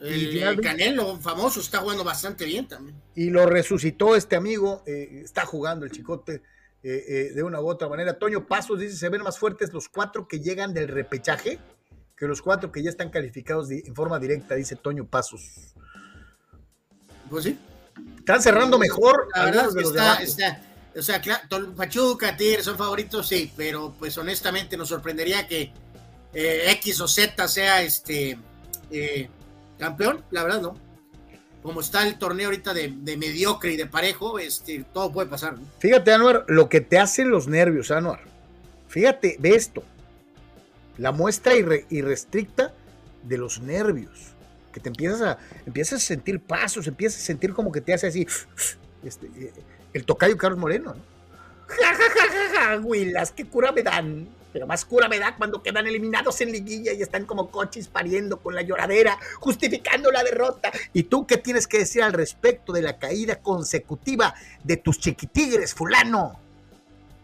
El, 0.00 0.60
Canelo, 0.60 1.18
famoso, 1.18 1.60
está 1.60 1.78
jugando 1.78 2.04
bastante 2.04 2.44
bien 2.44 2.66
también. 2.66 2.96
Y 3.14 3.30
lo 3.30 3.46
resucitó 3.46 4.16
este 4.16 4.36
amigo, 4.36 4.82
eh, 4.86 5.20
está 5.24 5.44
jugando 5.44 5.84
el 5.84 5.90
Chicote 5.90 6.42
eh, 6.82 7.32
de 7.34 7.42
una 7.42 7.60
u 7.60 7.68
otra 7.68 7.88
manera. 7.88 8.18
Toño 8.18 8.46
Pasos 8.46 8.80
dice, 8.80 8.96
se 8.96 9.08
ven 9.08 9.22
más 9.22 9.38
fuertes 9.38 9.72
los 9.72 9.88
cuatro 9.88 10.26
que 10.26 10.40
llegan 10.40 10.72
del 10.72 10.88
repechaje 10.88 11.58
que 12.20 12.26
los 12.26 12.42
cuatro 12.42 12.70
que 12.70 12.82
ya 12.82 12.90
están 12.90 13.08
calificados 13.08 13.70
en 13.70 13.94
forma 13.94 14.18
directa, 14.18 14.54
dice 14.54 14.76
Toño 14.76 15.06
Pasos. 15.06 15.74
Pues 17.30 17.44
sí. 17.44 17.58
Están 18.18 18.42
cerrando 18.42 18.78
mejor. 18.78 19.28
La 19.34 19.46
verdad 19.46 19.68
es 19.68 19.74
que 19.74 19.80
está, 19.80 20.22
está, 20.22 20.62
o 20.94 21.00
sea, 21.00 21.22
claro, 21.22 21.74
Pachuca, 21.74 22.36
Tigres 22.36 22.66
son 22.66 22.76
favoritos, 22.76 23.26
sí, 23.26 23.50
pero 23.56 23.94
pues 23.98 24.18
honestamente 24.18 24.76
nos 24.76 24.90
sorprendería 24.90 25.48
que 25.48 25.72
eh, 26.34 26.70
X 26.72 27.00
o 27.00 27.08
Z 27.08 27.48
sea 27.48 27.82
este 27.82 28.38
campeón, 29.80 30.24
la 30.30 30.44
verdad 30.44 30.60
no. 30.60 30.76
Como 31.62 31.80
está 31.80 32.06
el 32.06 32.18
torneo 32.18 32.46
ahorita 32.46 32.72
de, 32.72 33.16
mediocre 33.18 33.72
y 33.72 33.76
de 33.76 33.86
parejo, 33.86 34.38
este, 34.38 34.84
todo 34.94 35.12
puede 35.12 35.28
pasar. 35.28 35.56
Fíjate, 35.78 36.12
Anuar, 36.12 36.44
lo 36.48 36.68
que 36.68 36.80
te 36.80 36.98
hacen 36.98 37.30
los 37.30 37.48
nervios, 37.48 37.90
Anuar. 37.90 38.20
Fíjate, 38.88 39.36
ve 39.38 39.50
esto. 39.50 39.82
La 40.96 41.12
muestra 41.12 41.54
irrestricta 41.56 42.72
de 43.22 43.38
los 43.38 43.60
nervios. 43.60 44.32
Que 44.72 44.80
te 44.80 44.88
empiezas 44.88 45.20
a, 45.20 45.38
empiezas 45.66 46.02
a 46.02 46.06
sentir 46.06 46.40
pasos, 46.40 46.86
empiezas 46.86 47.20
a 47.22 47.26
sentir 47.26 47.52
como 47.52 47.72
que 47.72 47.80
te 47.80 47.92
hace 47.92 48.06
así. 48.06 48.26
Este, 49.02 49.28
eh, 49.28 49.50
el 49.94 50.04
tocayo 50.04 50.36
Carlos 50.36 50.58
Moreno. 50.58 50.92
¿no? 50.92 51.00
Ja, 51.68 51.94
ja, 51.94 52.04
ja, 52.14 52.26
ja, 52.52 52.82
ja, 52.82 53.34
qué 53.34 53.46
cura 53.46 53.72
me 53.72 53.82
dan 53.82 54.28
pero 54.52 54.66
más 54.66 54.84
cura 54.84 55.08
me 55.08 55.18
da 55.18 55.36
cuando 55.36 55.62
quedan 55.62 55.86
eliminados 55.86 56.40
en 56.40 56.52
liguilla 56.52 56.92
y 56.92 57.02
están 57.02 57.24
como 57.24 57.50
coches 57.50 57.88
pariendo 57.88 58.38
con 58.38 58.54
la 58.54 58.62
lloradera, 58.62 59.18
justificando 59.38 60.10
la 60.10 60.22
derrota. 60.22 60.72
¿Y 60.92 61.04
tú 61.04 61.26
qué 61.26 61.36
tienes 61.36 61.66
que 61.66 61.78
decir 61.78 62.02
al 62.02 62.12
respecto 62.12 62.72
de 62.72 62.82
la 62.82 62.98
caída 62.98 63.36
consecutiva 63.36 64.34
de 64.64 64.76
tus 64.76 64.98
chiquitigres, 64.98 65.74
fulano? 65.74 66.38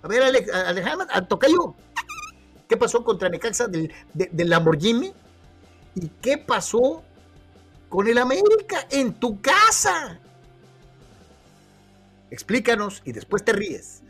A 0.03 0.09
ver, 0.09 0.23
Alejandro, 0.23 1.07
Tocayo, 1.27 1.75
¿qué 2.69 2.77
pasó 2.77 3.03
contra 3.03 3.29
Necaxa 3.29 3.67
del, 3.67 3.93
del 4.15 4.49
Lamborghini? 4.49 5.13
¿Y 5.97 6.09
qué 6.21 6.39
pasó 6.39 7.03
con 7.89 8.07
el 8.07 8.19
América 8.19 8.87
en 8.91 9.15
tu 9.15 9.41
casa? 9.41 10.21
Explícanos 12.31 13.03
y 13.05 13.13
después 13.13 13.45
te 13.45 13.53
ríes. 13.53 14.03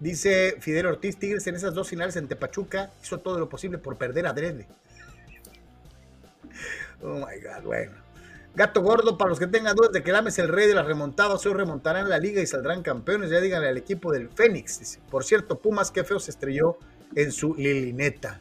Dice 0.00 0.56
Fidel 0.60 0.86
Ortiz, 0.86 1.16
Tigres 1.16 1.46
en 1.46 1.56
esas 1.56 1.74
dos 1.74 1.88
finales 1.88 2.16
en 2.16 2.28
Tepachuca 2.28 2.90
hizo 3.02 3.18
todo 3.18 3.38
lo 3.38 3.48
posible 3.48 3.78
por 3.78 3.96
perder 3.96 4.26
a 4.26 4.32
Drede. 4.32 4.66
Oh 7.00 7.14
my 7.14 7.40
God, 7.40 7.62
bueno. 7.62 7.92
Gato 8.56 8.82
Gordo, 8.82 9.16
para 9.16 9.30
los 9.30 9.38
que 9.38 9.46
tengan 9.46 9.76
dudas 9.76 9.92
de 9.92 10.02
que 10.02 10.10
Lame 10.10 10.30
es 10.30 10.38
el 10.40 10.48
rey 10.48 10.66
de 10.66 10.74
las 10.74 10.84
remontadas, 10.84 11.46
hoy 11.46 11.54
remontarán 11.54 12.08
la 12.08 12.18
liga 12.18 12.42
y 12.42 12.46
saldrán 12.46 12.82
campeones. 12.82 13.30
Ya 13.30 13.40
díganle 13.40 13.68
al 13.68 13.76
equipo 13.76 14.10
del 14.10 14.28
Fénix. 14.30 14.98
Por 15.08 15.22
cierto, 15.22 15.60
Pumas, 15.60 15.92
qué 15.92 16.02
feo 16.02 16.18
se 16.18 16.32
estrelló 16.32 16.76
en 17.14 17.30
su 17.30 17.54
lilineta. 17.54 18.40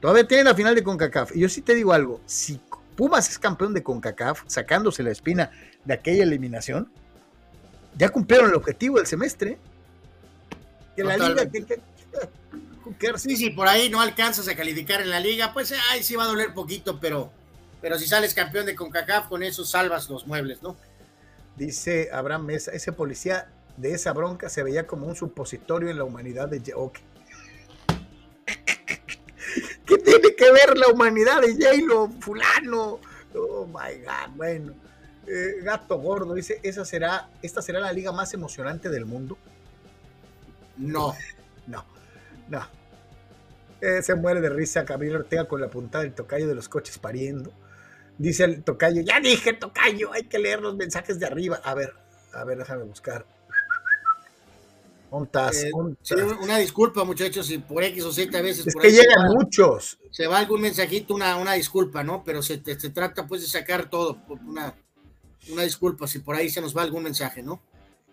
Todavía 0.00 0.28
tienen 0.28 0.46
la 0.46 0.54
final 0.54 0.76
de 0.76 0.84
CONCACAF. 0.84 1.34
Y 1.34 1.40
yo 1.40 1.48
sí 1.48 1.62
te 1.62 1.74
digo 1.74 1.92
algo: 1.92 2.20
si 2.26 2.60
Pumas 2.94 3.28
es 3.28 3.40
campeón 3.40 3.74
de 3.74 3.82
CONCACAF, 3.82 4.44
sacándose 4.46 5.02
la 5.02 5.10
espina 5.10 5.50
de 5.84 5.94
aquella 5.94 6.22
eliminación, 6.22 6.88
ya 7.98 8.08
cumplieron 8.10 8.50
el 8.50 8.54
objetivo 8.54 8.98
del 8.98 9.06
semestre 9.06 9.58
la 10.96 11.16
liga. 11.16 11.50
sí, 13.16 13.36
sí, 13.36 13.50
por 13.50 13.68
ahí 13.68 13.88
no 13.88 14.00
alcanzas 14.00 14.48
a 14.48 14.56
calificar 14.56 15.00
en 15.00 15.10
la 15.10 15.20
liga, 15.20 15.52
pues 15.52 15.72
ay, 15.90 16.02
sí 16.02 16.16
va 16.16 16.24
a 16.24 16.28
doler 16.28 16.52
poquito, 16.54 16.98
pero, 17.00 17.32
pero 17.80 17.98
si 17.98 18.06
sales 18.06 18.34
campeón 18.34 18.66
de 18.66 18.74
CONCACAF, 18.74 19.28
con 19.28 19.42
eso 19.42 19.64
salvas 19.64 20.08
los 20.10 20.26
muebles, 20.26 20.62
¿no? 20.62 20.76
Dice 21.56 22.08
Abraham 22.12 22.46
Mesa, 22.46 22.72
ese 22.72 22.92
policía 22.92 23.50
de 23.76 23.92
esa 23.92 24.12
bronca 24.12 24.48
se 24.48 24.62
veía 24.62 24.86
como 24.86 25.06
un 25.06 25.16
supositorio 25.16 25.90
en 25.90 25.98
la 25.98 26.04
humanidad 26.04 26.48
de 26.48 26.60
Yeoke. 26.60 27.00
¿Qué 29.86 29.98
tiene 29.98 30.34
que 30.36 30.52
ver 30.52 30.76
la 30.76 30.88
humanidad 30.88 31.40
de 31.40 31.54
J-Lo, 31.54 32.08
fulano? 32.20 33.00
Oh 33.34 33.66
my 33.66 34.02
God, 34.02 34.36
bueno. 34.36 34.74
Eh, 35.26 35.62
gato 35.62 35.98
gordo 35.98 36.34
dice, 36.34 36.60
esa 36.62 36.84
será, 36.84 37.28
esta 37.42 37.62
será 37.62 37.78
la 37.78 37.92
liga 37.92 38.10
más 38.10 38.34
emocionante 38.34 38.88
del 38.88 39.06
mundo. 39.06 39.38
No. 40.80 41.14
No, 41.66 41.84
no. 42.48 42.66
Eh, 43.80 44.02
se 44.02 44.14
muere 44.14 44.40
de 44.40 44.50
risa 44.50 44.84
Camilo 44.84 45.20
Ortega 45.20 45.46
con 45.46 45.60
la 45.60 45.68
puntada 45.68 46.04
del 46.04 46.14
tocayo 46.14 46.48
de 46.48 46.54
los 46.54 46.68
coches 46.68 46.98
pariendo. 46.98 47.52
Dice 48.18 48.44
el 48.44 48.62
tocayo, 48.62 49.00
ya 49.00 49.20
dije 49.20 49.54
tocayo, 49.54 50.12
hay 50.12 50.24
que 50.24 50.38
leer 50.38 50.60
los 50.60 50.76
mensajes 50.76 51.18
de 51.18 51.26
arriba. 51.26 51.60
A 51.64 51.74
ver, 51.74 51.94
a 52.34 52.44
ver, 52.44 52.58
déjame 52.58 52.84
buscar. 52.84 53.24
Eh, 55.12 55.72
una 56.40 56.58
disculpa, 56.58 57.02
muchachos, 57.02 57.46
si 57.46 57.58
por 57.58 57.82
X 57.82 58.04
o 58.04 58.12
Z 58.12 58.38
a 58.38 58.42
veces. 58.42 58.66
Es 58.66 58.76
que 58.76 58.92
llegan 58.92 59.26
muchos. 59.32 59.98
Se 60.10 60.26
va 60.28 60.38
algún 60.38 60.60
mensajito, 60.60 61.14
una, 61.14 61.36
una 61.36 61.54
disculpa, 61.54 62.04
¿no? 62.04 62.22
Pero 62.22 62.42
se, 62.42 62.62
se 62.62 62.90
trata 62.90 63.26
pues 63.26 63.40
de 63.40 63.48
sacar 63.48 63.90
todo. 63.90 64.18
Una, 64.46 64.74
una 65.50 65.62
disculpa 65.62 66.06
si 66.06 66.20
por 66.20 66.36
ahí 66.36 66.48
se 66.48 66.60
nos 66.60 66.76
va 66.76 66.82
algún 66.82 67.02
mensaje, 67.02 67.42
¿no? 67.42 67.60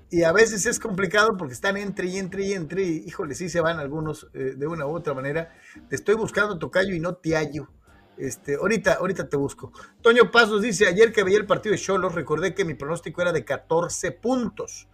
Y 0.09 0.23
a 0.23 0.31
veces 0.31 0.65
es 0.65 0.79
complicado 0.79 1.35
porque 1.37 1.53
están 1.53 1.77
entre 1.77 2.07
y 2.07 2.17
entre 2.17 2.45
y 2.45 2.53
entre 2.53 2.83
y 2.83 3.03
híjole, 3.05 3.35
sí 3.35 3.49
se 3.49 3.59
van 3.59 3.79
algunos 3.79 4.27
eh, 4.33 4.53
de 4.55 4.67
una 4.67 4.85
u 4.85 4.95
otra 4.95 5.13
manera. 5.13 5.53
Te 5.89 5.95
estoy 5.95 6.15
buscando, 6.15 6.57
Tocayo, 6.57 6.95
y 6.95 6.99
no 6.99 7.15
te 7.15 7.35
hallo. 7.35 7.69
Este, 8.17 8.55
ahorita, 8.55 8.93
ahorita 8.93 9.29
te 9.29 9.37
busco. 9.37 9.71
Toño 10.01 10.31
Pasos 10.31 10.61
dice, 10.61 10.87
ayer 10.87 11.11
que 11.11 11.23
veía 11.23 11.37
el 11.37 11.45
partido 11.45 11.73
de 11.73 11.81
Cholos, 11.81 12.15
recordé 12.15 12.55
que 12.55 12.65
mi 12.65 12.73
pronóstico 12.73 13.21
era 13.21 13.31
de 13.31 13.45
14 13.45 14.11
puntos. 14.13 14.87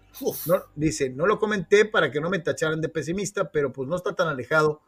No, 0.46 0.62
dice, 0.76 1.10
no 1.10 1.26
lo 1.26 1.40
comenté 1.40 1.86
para 1.86 2.12
que 2.12 2.20
no 2.20 2.30
me 2.30 2.40
tacharan 2.40 2.82
de 2.82 2.90
pesimista, 2.90 3.50
pero 3.52 3.72
pues 3.72 3.88
no 3.88 3.96
está 3.96 4.14
tan 4.14 4.28
alejado 4.28 4.82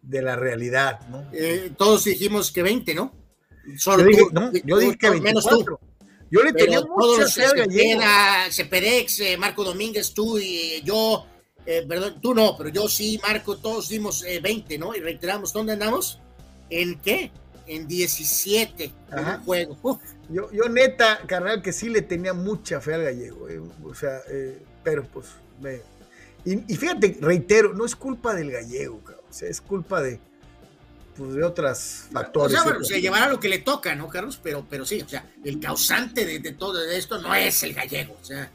de 0.00 0.22
la 0.22 0.36
realidad. 0.36 1.06
¿no? 1.08 1.26
Eh, 1.32 1.72
todos 1.76 2.04
dijimos 2.04 2.50
que 2.50 2.62
20, 2.62 2.94
¿no? 2.94 3.14
Solo 3.76 4.02
yo 4.02 4.08
dije, 4.08 4.22
no, 4.32 4.52
yo 4.52 4.78
dije 4.78 4.98
que 4.98 5.10
24. 5.10 5.22
Menos 5.22 5.46
tú. 5.46 5.78
Yo 6.32 6.42
le 6.42 6.54
tenía 6.54 6.80
mucha 6.80 7.52
gallego. 7.54 8.00
Cepedex, 8.50 9.20
eh, 9.20 9.36
Marco 9.36 9.64
Domínguez, 9.64 10.14
tú 10.14 10.38
y 10.38 10.80
yo, 10.82 11.26
eh, 11.66 11.84
perdón, 11.86 12.22
tú 12.22 12.34
no, 12.34 12.56
pero 12.56 12.70
yo 12.70 12.88
sí, 12.88 13.20
Marco, 13.22 13.58
todos 13.58 13.90
dimos 13.90 14.24
20, 14.42 14.74
eh, 14.74 14.78
¿no? 14.78 14.96
Y 14.96 15.00
reiteramos, 15.00 15.52
¿dónde 15.52 15.74
andamos? 15.74 16.20
¿En 16.70 16.98
qué? 17.00 17.30
En 17.66 17.86
17 17.86 18.90
Ajá. 19.10 19.42
juego. 19.44 20.00
Yo, 20.30 20.50
yo 20.52 20.70
neta, 20.70 21.20
carnal, 21.26 21.60
que 21.60 21.70
sí 21.70 21.90
le 21.90 22.00
tenía 22.00 22.32
mucha 22.32 22.80
fe 22.80 22.94
al 22.94 23.04
gallego, 23.04 23.46
o 23.84 23.94
sea, 23.94 24.22
pero 24.82 25.04
pues, 25.04 25.26
me... 25.60 25.82
y, 26.46 26.72
y, 26.72 26.76
fíjate, 26.76 27.18
reitero, 27.20 27.74
no 27.74 27.84
es 27.84 27.94
culpa 27.94 28.34
del 28.34 28.50
gallego, 28.50 29.00
cabrón, 29.04 29.26
o 29.28 29.32
sea, 29.34 29.50
es 29.50 29.60
culpa 29.60 30.00
de, 30.00 30.18
pues, 31.16 31.34
de 31.34 31.44
otros 31.44 32.06
factores. 32.12 32.58
O 32.58 32.62
sea, 32.62 32.70
bueno, 32.70 32.84
se 32.84 33.00
llevará 33.00 33.28
lo 33.28 33.40
que 33.40 33.48
le 33.48 33.58
toca, 33.58 33.94
¿no, 33.94 34.08
Carlos? 34.08 34.38
Pero, 34.42 34.66
pero 34.68 34.84
sí, 34.84 35.00
o 35.02 35.08
sea, 35.08 35.26
el 35.44 35.60
causante 35.60 36.24
de, 36.24 36.52
todo 36.52 36.82
esto 36.84 37.20
no 37.20 37.34
es 37.34 37.62
el 37.62 37.74
gallego, 37.74 38.16
o 38.20 38.24
sea. 38.24 38.50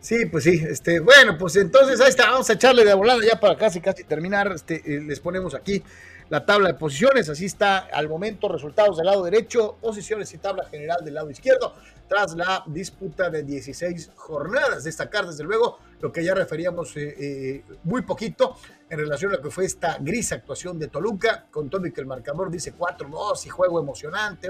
Sí, 0.00 0.26
pues 0.26 0.44
sí, 0.44 0.62
este, 0.66 1.00
bueno, 1.00 1.36
pues 1.36 1.56
entonces 1.56 2.00
ahí 2.00 2.08
está, 2.08 2.30
vamos 2.30 2.48
a 2.48 2.54
echarle 2.54 2.84
de 2.84 2.94
volada 2.94 3.20
ya 3.22 3.38
para 3.38 3.58
casi 3.58 3.82
casi 3.82 4.04
terminar, 4.04 4.50
este, 4.54 4.76
eh, 4.76 5.00
les 5.02 5.20
ponemos 5.20 5.54
aquí 5.54 5.82
la 6.30 6.46
tabla 6.46 6.68
de 6.68 6.74
posiciones, 6.74 7.28
así 7.28 7.44
está 7.44 7.78
al 7.78 8.08
momento 8.08 8.48
resultados 8.48 8.96
del 8.96 9.06
lado 9.06 9.22
derecho, 9.22 9.76
posiciones 9.82 10.32
y 10.32 10.38
tabla 10.38 10.64
general 10.70 11.04
del 11.04 11.14
lado 11.14 11.30
izquierdo, 11.30 11.74
tras 12.10 12.34
la 12.34 12.64
disputa 12.66 13.30
de 13.30 13.44
16 13.44 14.10
jornadas, 14.16 14.82
destacar 14.82 15.28
desde 15.28 15.44
luego 15.44 15.78
lo 16.00 16.10
que 16.10 16.24
ya 16.24 16.34
referíamos 16.34 16.96
eh, 16.96 17.14
eh, 17.18 17.64
muy 17.84 18.02
poquito 18.02 18.56
en 18.88 18.98
relación 18.98 19.32
a 19.32 19.36
lo 19.36 19.42
que 19.42 19.50
fue 19.50 19.64
esta 19.64 19.96
gris 20.00 20.32
actuación 20.32 20.76
de 20.76 20.88
Toluca, 20.88 21.46
con 21.52 21.70
todo 21.70 21.86
y 21.86 21.92
que 21.92 22.00
el 22.00 22.08
marcador 22.08 22.50
dice 22.50 22.74
4-2 22.74 23.46
y 23.46 23.48
juego 23.48 23.78
emocionante, 23.78 24.48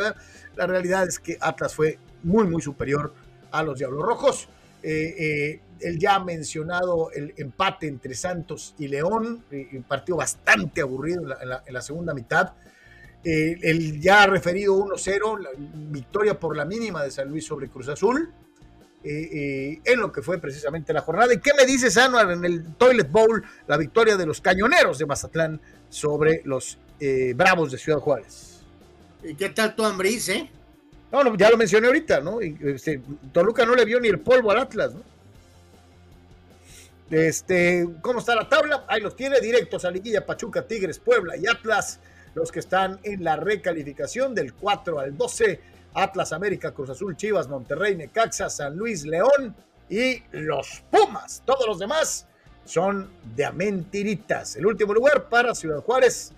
la 0.56 0.66
realidad 0.66 1.06
es 1.06 1.18
que 1.18 1.36
Atlas 1.38 1.74
fue 1.74 1.98
muy 2.22 2.46
muy 2.46 2.62
superior 2.62 3.12
a 3.50 3.62
los 3.62 3.78
Diablos 3.78 4.02
Rojos. 4.02 4.48
Eh, 4.82 5.14
eh, 5.18 5.60
el 5.80 5.98
ya 5.98 6.18
mencionado 6.18 7.10
el 7.12 7.32
empate 7.36 7.86
entre 7.86 8.14
Santos 8.14 8.74
y 8.78 8.88
León, 8.88 9.44
eh, 9.50 9.68
un 9.72 9.82
partido 9.82 10.18
bastante 10.18 10.82
aburrido 10.82 11.22
en 11.40 11.74
la, 11.74 11.82
segunda 11.82 12.12
mitad. 12.12 12.52
El 13.24 14.00
ya 14.00 14.26
referido 14.26 14.76
1-0, 14.76 15.38
la 15.40 15.50
victoria 15.56 16.38
por 16.38 16.56
la 16.56 16.64
mínima 16.64 17.02
de 17.02 17.10
San 17.10 17.28
Luis 17.28 17.44
sobre 17.44 17.68
Cruz 17.68 17.88
Azul, 17.88 18.32
en 19.02 20.00
lo 20.00 20.12
que 20.12 20.22
fue 20.22 20.38
precisamente 20.38 20.92
la 20.92 21.00
jornada. 21.00 21.32
¿Y 21.32 21.40
qué 21.40 21.52
me 21.56 21.66
dices, 21.66 21.96
Anuar, 21.96 22.30
en 22.30 22.44
el 22.44 22.74
Toilet 22.74 23.10
Bowl, 23.10 23.44
la 23.66 23.76
victoria 23.76 24.16
de 24.16 24.26
los 24.26 24.40
cañoneros 24.40 24.98
de 24.98 25.06
Mazatlán 25.06 25.60
sobre 25.88 26.42
los 26.44 26.78
Bravos 27.34 27.72
de 27.72 27.78
Ciudad 27.78 27.98
Juárez? 27.98 28.60
¿Y 29.22 29.34
qué 29.34 29.50
tal 29.50 29.74
tu 29.74 29.84
Ambris, 29.84 30.28
eh? 30.30 30.50
No, 31.12 31.36
ya 31.36 31.50
lo 31.50 31.56
mencioné 31.56 31.88
ahorita, 31.88 32.20
¿no? 32.20 32.40
Este, 32.40 33.02
Toluca 33.32 33.66
no 33.66 33.74
le 33.74 33.84
vio 33.84 33.98
ni 33.98 34.08
el 34.08 34.20
polvo 34.20 34.50
al 34.50 34.58
Atlas, 34.58 34.94
¿no? 34.94 35.02
Este, 37.10 37.88
¿cómo 38.00 38.20
está 38.20 38.36
la 38.36 38.48
tabla? 38.48 38.84
Ahí 38.86 39.00
los 39.00 39.16
tiene 39.16 39.40
directos 39.40 39.84
a 39.84 39.90
Liguilla, 39.90 40.24
Pachuca, 40.24 40.64
Tigres, 40.64 41.00
Puebla 41.00 41.36
y 41.36 41.48
Atlas, 41.48 41.98
los 42.34 42.52
que 42.52 42.60
están 42.60 43.00
en 43.02 43.24
la 43.24 43.36
recalificación 43.36 44.34
del 44.34 44.54
4 44.54 44.98
al 45.00 45.16
12, 45.16 45.60
Atlas, 45.94 46.32
América, 46.32 46.72
Cruz 46.72 46.90
Azul, 46.90 47.16
Chivas, 47.16 47.48
Monterrey, 47.48 47.96
Necaxa, 47.96 48.48
San 48.48 48.76
Luis, 48.76 49.04
León 49.04 49.54
y 49.88 50.22
los 50.32 50.82
Pumas. 50.90 51.42
Todos 51.44 51.66
los 51.66 51.78
demás 51.78 52.26
son 52.64 53.10
de 53.34 53.44
a 53.44 53.52
mentiritas. 53.52 54.56
El 54.56 54.66
último 54.66 54.94
lugar 54.94 55.28
para 55.28 55.54
Ciudad 55.54 55.80
Juárez, 55.80 56.32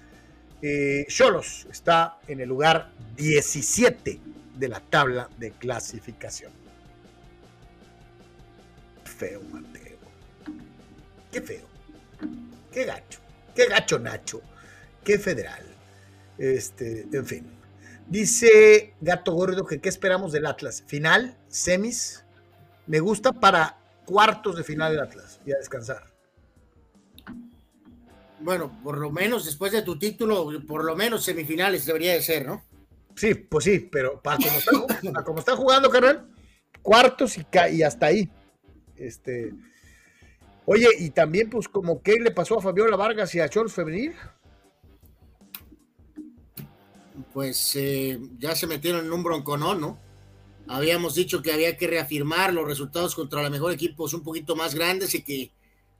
eh, 0.62 1.05
Cholos 1.09 1.66
está 1.70 2.19
en 2.27 2.40
el 2.40 2.48
lugar 2.48 2.90
17 3.16 4.20
de 4.56 4.69
la 4.69 4.81
tabla 4.81 5.28
de 5.36 5.51
clasificación. 5.52 6.52
Feo, 9.05 9.43
Mateo. 9.51 9.98
Qué 11.31 11.43
feo. 11.43 11.66
Qué 12.73 12.85
gacho. 12.85 13.20
Qué 13.55 13.66
gacho, 13.66 13.98
Nacho. 13.98 14.40
Qué 15.05 15.19
federal. 15.19 15.72
Este, 16.39 17.07
en 17.13 17.27
fin. 17.27 17.47
Dice 18.09 18.95
Gato 19.01 19.33
Gordo 19.33 19.65
que 19.65 19.81
qué 19.81 19.89
esperamos 19.89 20.33
del 20.33 20.47
Atlas. 20.47 20.83
Final, 20.87 21.37
semis. 21.49 22.25
Me 22.87 23.01
gusta 23.01 23.33
para 23.33 23.79
cuartos 24.05 24.57
de 24.57 24.65
final 24.65 24.93
del 24.93 25.01
Atlas 25.01 25.41
y 25.47 25.53
a 25.53 25.57
descansar. 25.57 26.13
Bueno, 28.41 28.77
por 28.83 28.99
lo 28.99 29.11
menos 29.11 29.45
después 29.45 29.71
de 29.71 29.83
tu 29.83 29.99
título, 29.99 30.49
por 30.67 30.85
lo 30.85 30.97
menos 30.97 31.25
semifinales 31.25 31.87
debería 31.87 32.13
de 32.13 32.23
ser, 32.23 32.45
¿no? 32.45 32.65
Sí, 33.15 33.35
pues 33.35 33.65
sí, 33.65 33.79
pero 33.91 34.21
para 34.21 34.39
como 35.25 35.39
están, 35.39 35.57
jugando, 35.57 35.91
carnal, 35.91 36.29
cuartos 36.83 37.39
y, 37.39 37.47
y, 37.73 37.83
hasta 37.83 38.07
ahí. 38.07 38.29
Este, 38.97 39.53
oye, 40.65 40.89
y 40.99 41.11
también, 41.11 41.51
pues, 41.51 41.69
como 41.69 42.03
qué 42.03 42.19
le 42.19 42.31
pasó 42.31 42.59
a 42.59 42.63
Fabiola 42.63 42.97
Vargas 42.97 43.35
y 43.35 43.41
a 43.41 43.49
Chols 43.49 43.73
Femenil. 43.73 44.15
Pues 47.32 47.77
eh, 47.77 48.19
ya 48.39 48.55
se 48.55 48.66
metieron 48.66 49.07
en 49.07 49.12
un 49.12 49.23
bronconón, 49.23 49.81
¿no? 49.81 49.99
Habíamos 50.69 51.15
dicho 51.15 51.43
que 51.43 51.53
había 51.53 51.77
que 51.77 51.86
reafirmar 51.86 52.55
los 52.55 52.66
resultados 52.66 53.15
contra 53.15 53.43
los 53.43 53.51
mejor 53.51 53.73
equipos 53.73 54.15
un 54.15 54.23
poquito 54.23 54.55
más 54.57 54.74
grandes 54.74 55.15
y 55.15 55.23
que 55.23 55.53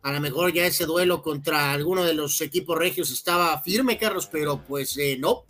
a 0.03 0.13
lo 0.13 0.21
mejor 0.21 0.53
ya 0.53 0.67
ese 0.67 0.87
duelo 0.87 1.23
contra 1.23 1.73
alguno 1.73 2.05
de 2.05 2.15
los 2.15 2.41
equipos 2.41 2.79
regios 2.79 3.11
estaba 3.11 3.61
firme, 3.63 3.99
Carlos, 3.99 4.29
pero 4.31 4.65
pues 4.65 4.97
eh, 4.99 5.17
no 5.19 5.45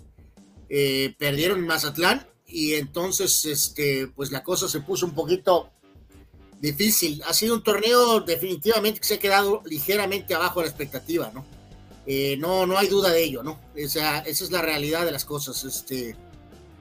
eh, 0.69 1.15
perdieron 1.19 1.59
en 1.59 1.66
Mazatlán 1.66 2.27
y 2.47 2.74
entonces 2.74 3.44
este, 3.44 4.09
pues 4.09 4.31
la 4.31 4.43
cosa 4.43 4.69
se 4.69 4.81
puso 4.81 5.07
un 5.07 5.15
poquito 5.15 5.70
difícil. 6.61 7.23
Ha 7.27 7.35
sido 7.35 7.55
un 7.55 7.62
torneo 7.62 8.20
definitivamente 8.20 9.01
que 9.01 9.07
se 9.07 9.15
ha 9.15 9.19
quedado 9.19 9.62
ligeramente 9.65 10.35
abajo 10.35 10.61
de 10.61 10.66
la 10.66 10.70
expectativa, 10.70 11.31
¿no? 11.35 11.44
Eh, 12.07 12.37
no, 12.39 12.66
no 12.66 12.77
hay 12.77 12.89
duda 12.89 13.11
de 13.11 13.23
ello, 13.23 13.43
¿no? 13.43 13.61
Esa, 13.74 14.20
esa 14.20 14.45
es 14.45 14.51
la 14.51 14.62
realidad 14.62 15.05
de 15.05 15.12
las 15.12 15.24
cosas. 15.24 15.62
Este, 15.65 16.16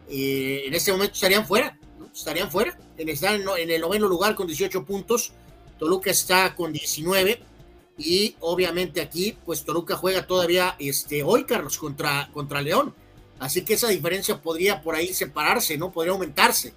eh, 0.09 0.63
en 0.65 0.73
este 0.73 0.91
momento 0.91 1.13
estarían 1.13 1.45
fuera, 1.45 1.77
¿no? 1.99 2.07
Estarían 2.13 2.49
fuera. 2.49 2.77
Están 2.97 3.41
en 3.57 3.69
el 3.69 3.81
noveno 3.81 4.07
lugar 4.07 4.35
con 4.35 4.47
18 4.47 4.83
puntos. 4.83 5.31
Toluca 5.77 6.11
está 6.11 6.55
con 6.55 6.71
19. 6.73 7.41
Y 7.97 8.35
obviamente 8.39 9.01
aquí, 9.01 9.37
pues 9.45 9.63
Toluca 9.63 9.95
juega 9.95 10.25
todavía 10.25 10.75
este, 10.79 11.23
hoy, 11.23 11.45
Carlos, 11.45 11.77
contra, 11.77 12.29
contra 12.33 12.61
León. 12.61 12.95
Así 13.39 13.63
que 13.63 13.73
esa 13.73 13.89
diferencia 13.89 14.41
podría 14.41 14.81
por 14.81 14.95
ahí 14.95 15.13
separarse, 15.13 15.77
¿no? 15.77 15.91
Podría 15.91 16.13
aumentarse. 16.13 16.73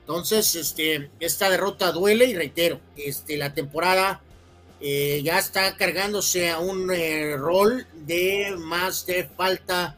Entonces, 0.00 0.54
este, 0.54 1.10
esta 1.20 1.50
derrota 1.50 1.92
duele 1.92 2.24
y 2.26 2.34
reitero, 2.34 2.80
este, 2.96 3.36
la 3.36 3.52
temporada 3.52 4.22
eh, 4.80 5.20
ya 5.24 5.38
está 5.38 5.76
cargándose 5.76 6.50
a 6.50 6.58
un 6.58 6.90
eh, 6.92 7.36
rol 7.36 7.86
de 7.94 8.54
más 8.58 9.06
de 9.06 9.24
falta 9.24 9.96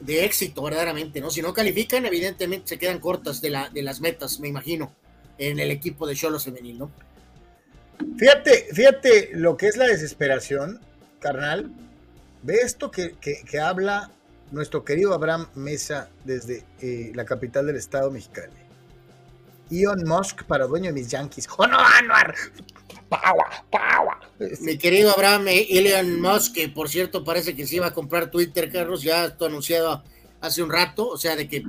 de 0.00 0.24
éxito, 0.24 0.62
verdaderamente, 0.62 1.20
¿no? 1.20 1.30
Si 1.30 1.42
no 1.42 1.52
califican, 1.52 2.04
evidentemente 2.06 2.68
se 2.68 2.78
quedan 2.78 3.00
cortas 3.00 3.40
de, 3.40 3.50
la, 3.50 3.68
de 3.68 3.82
las 3.82 4.00
metas, 4.00 4.40
me 4.40 4.48
imagino, 4.48 4.94
en 5.38 5.58
el 5.58 5.70
equipo 5.70 6.06
de 6.06 6.14
Cholos 6.14 6.44
Femenil, 6.44 6.78
¿no? 6.78 6.90
Fíjate, 8.16 8.68
fíjate 8.72 9.30
lo 9.34 9.56
que 9.56 9.68
es 9.68 9.76
la 9.76 9.86
desesperación, 9.86 10.80
carnal. 11.20 11.70
Ve 12.42 12.56
esto 12.62 12.90
que, 12.90 13.16
que, 13.18 13.60
habla 13.60 14.10
nuestro 14.52 14.84
querido 14.84 15.14
Abraham 15.14 15.48
Mesa 15.54 16.08
desde 16.24 16.64
eh, 16.80 17.12
la 17.14 17.24
capital 17.24 17.66
del 17.66 17.76
estado 17.76 18.10
mexicano. 18.10 18.52
Elon 19.70 20.04
Musk 20.06 20.44
para 20.44 20.66
dueño 20.66 20.86
de 20.86 20.92
mis 20.92 21.08
Yankees. 21.08 21.48
¡Oh 21.56 21.66
no, 21.66 21.78
Anuar! 21.78 22.34
Mi 24.60 24.78
querido 24.78 25.12
Abraham 25.12 25.48
eh, 25.48 25.66
Elon 25.70 26.20
Musk, 26.20 26.54
que 26.54 26.68
por 26.68 26.88
cierto 26.88 27.24
parece 27.24 27.56
que 27.56 27.66
se 27.66 27.76
iba 27.76 27.86
a 27.86 27.94
comprar 27.94 28.30
Twitter, 28.30 28.70
Carlos, 28.70 29.02
ya 29.02 29.26
esto 29.26 29.46
anunciado 29.46 30.02
hace 30.40 30.62
un 30.62 30.70
rato, 30.70 31.08
o 31.08 31.16
sea, 31.16 31.34
de 31.34 31.48
que 31.48 31.64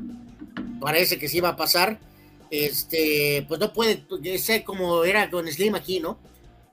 parece 0.79 1.17
que 1.17 1.29
se 1.29 1.37
iba 1.37 1.49
a 1.49 1.55
pasar. 1.55 1.99
Este, 2.51 3.45
pues 3.47 3.59
no 3.59 3.71
puede 3.71 4.03
ser 4.39 4.63
como 4.63 5.03
era 5.03 5.29
con 5.29 5.47
Slim 5.47 5.75
aquí, 5.75 5.99
¿no? 5.99 6.17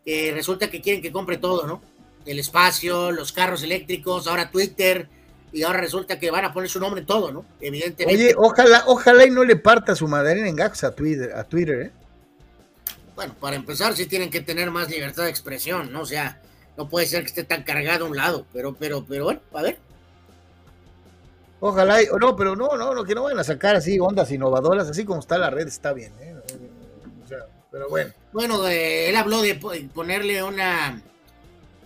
resulta 0.04 0.70
que 0.70 0.80
quieren 0.80 1.02
que 1.02 1.10
compre 1.10 1.36
todo, 1.36 1.66
¿no? 1.66 1.82
El 2.24 2.38
espacio, 2.38 3.10
los 3.10 3.32
carros 3.32 3.64
eléctricos, 3.64 4.28
ahora 4.28 4.52
Twitter, 4.52 5.08
y 5.52 5.62
ahora 5.62 5.80
resulta 5.80 6.18
que 6.18 6.30
van 6.30 6.44
a 6.44 6.52
poner 6.52 6.68
su 6.68 6.78
nombre 6.78 7.00
en 7.00 7.06
todo, 7.06 7.32
¿no? 7.32 7.44
Evidentemente. 7.60 8.24
Oye, 8.24 8.34
ojalá, 8.36 8.84
ojalá 8.86 9.24
y 9.24 9.30
no 9.30 9.42
le 9.42 9.56
parta 9.56 9.96
su 9.96 10.06
madre 10.06 10.46
en 10.46 10.54
gajos 10.54 10.84
a 10.84 10.94
Twitter, 10.94 11.32
a 11.34 11.44
Twitter, 11.44 11.80
¿eh? 11.80 11.90
Bueno, 13.16 13.34
para 13.40 13.56
empezar, 13.56 13.96
sí 13.96 14.06
tienen 14.06 14.30
que 14.30 14.42
tener 14.42 14.70
más 14.70 14.90
libertad 14.90 15.24
de 15.24 15.30
expresión, 15.30 15.90
¿no? 15.90 16.02
O 16.02 16.06
sea, 16.06 16.40
no 16.76 16.88
puede 16.88 17.06
ser 17.06 17.22
que 17.22 17.28
esté 17.28 17.44
tan 17.44 17.62
cargado 17.62 18.04
a 18.04 18.08
un 18.08 18.16
lado, 18.16 18.46
pero, 18.52 18.74
pero, 18.74 19.04
pero 19.04 19.24
bueno, 19.24 19.40
a 19.54 19.62
ver. 19.62 19.78
Ojalá, 21.60 22.02
y, 22.02 22.06
no, 22.20 22.36
pero 22.36 22.54
no, 22.54 22.76
no, 22.76 22.94
no, 22.94 23.04
que 23.04 23.14
no 23.14 23.22
vayan 23.22 23.38
a 23.38 23.44
sacar 23.44 23.74
así 23.74 23.98
ondas 23.98 24.30
innovadoras, 24.30 24.88
así 24.88 25.06
como 25.06 25.20
está 25.20 25.38
la 25.38 25.48
red, 25.48 25.66
está 25.66 25.94
bien, 25.94 26.12
¿eh? 26.20 26.34
O 27.24 27.26
sea, 27.26 27.38
pero 27.72 27.88
bueno. 27.88 28.12
Bueno, 28.34 28.68
eh, 28.68 29.08
él 29.08 29.16
habló 29.16 29.40
de 29.40 29.54
ponerle 29.94 30.42
una, 30.42 31.00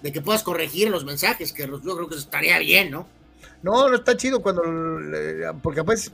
de 0.03 0.13
que 0.13 0.21
puedas 0.21 0.43
corregir 0.43 0.91
los 0.91 1.05
mensajes, 1.05 1.53
que 1.53 1.69
yo 1.69 1.81
creo 1.81 2.09
que 2.09 2.17
estaría 2.17 2.59
bien, 2.59 2.91
¿no? 2.91 3.07
No, 3.63 3.89
no 3.89 3.95
está 3.95 4.17
chido 4.17 4.41
cuando, 4.41 4.63
porque 5.63 5.83
veces 5.83 6.13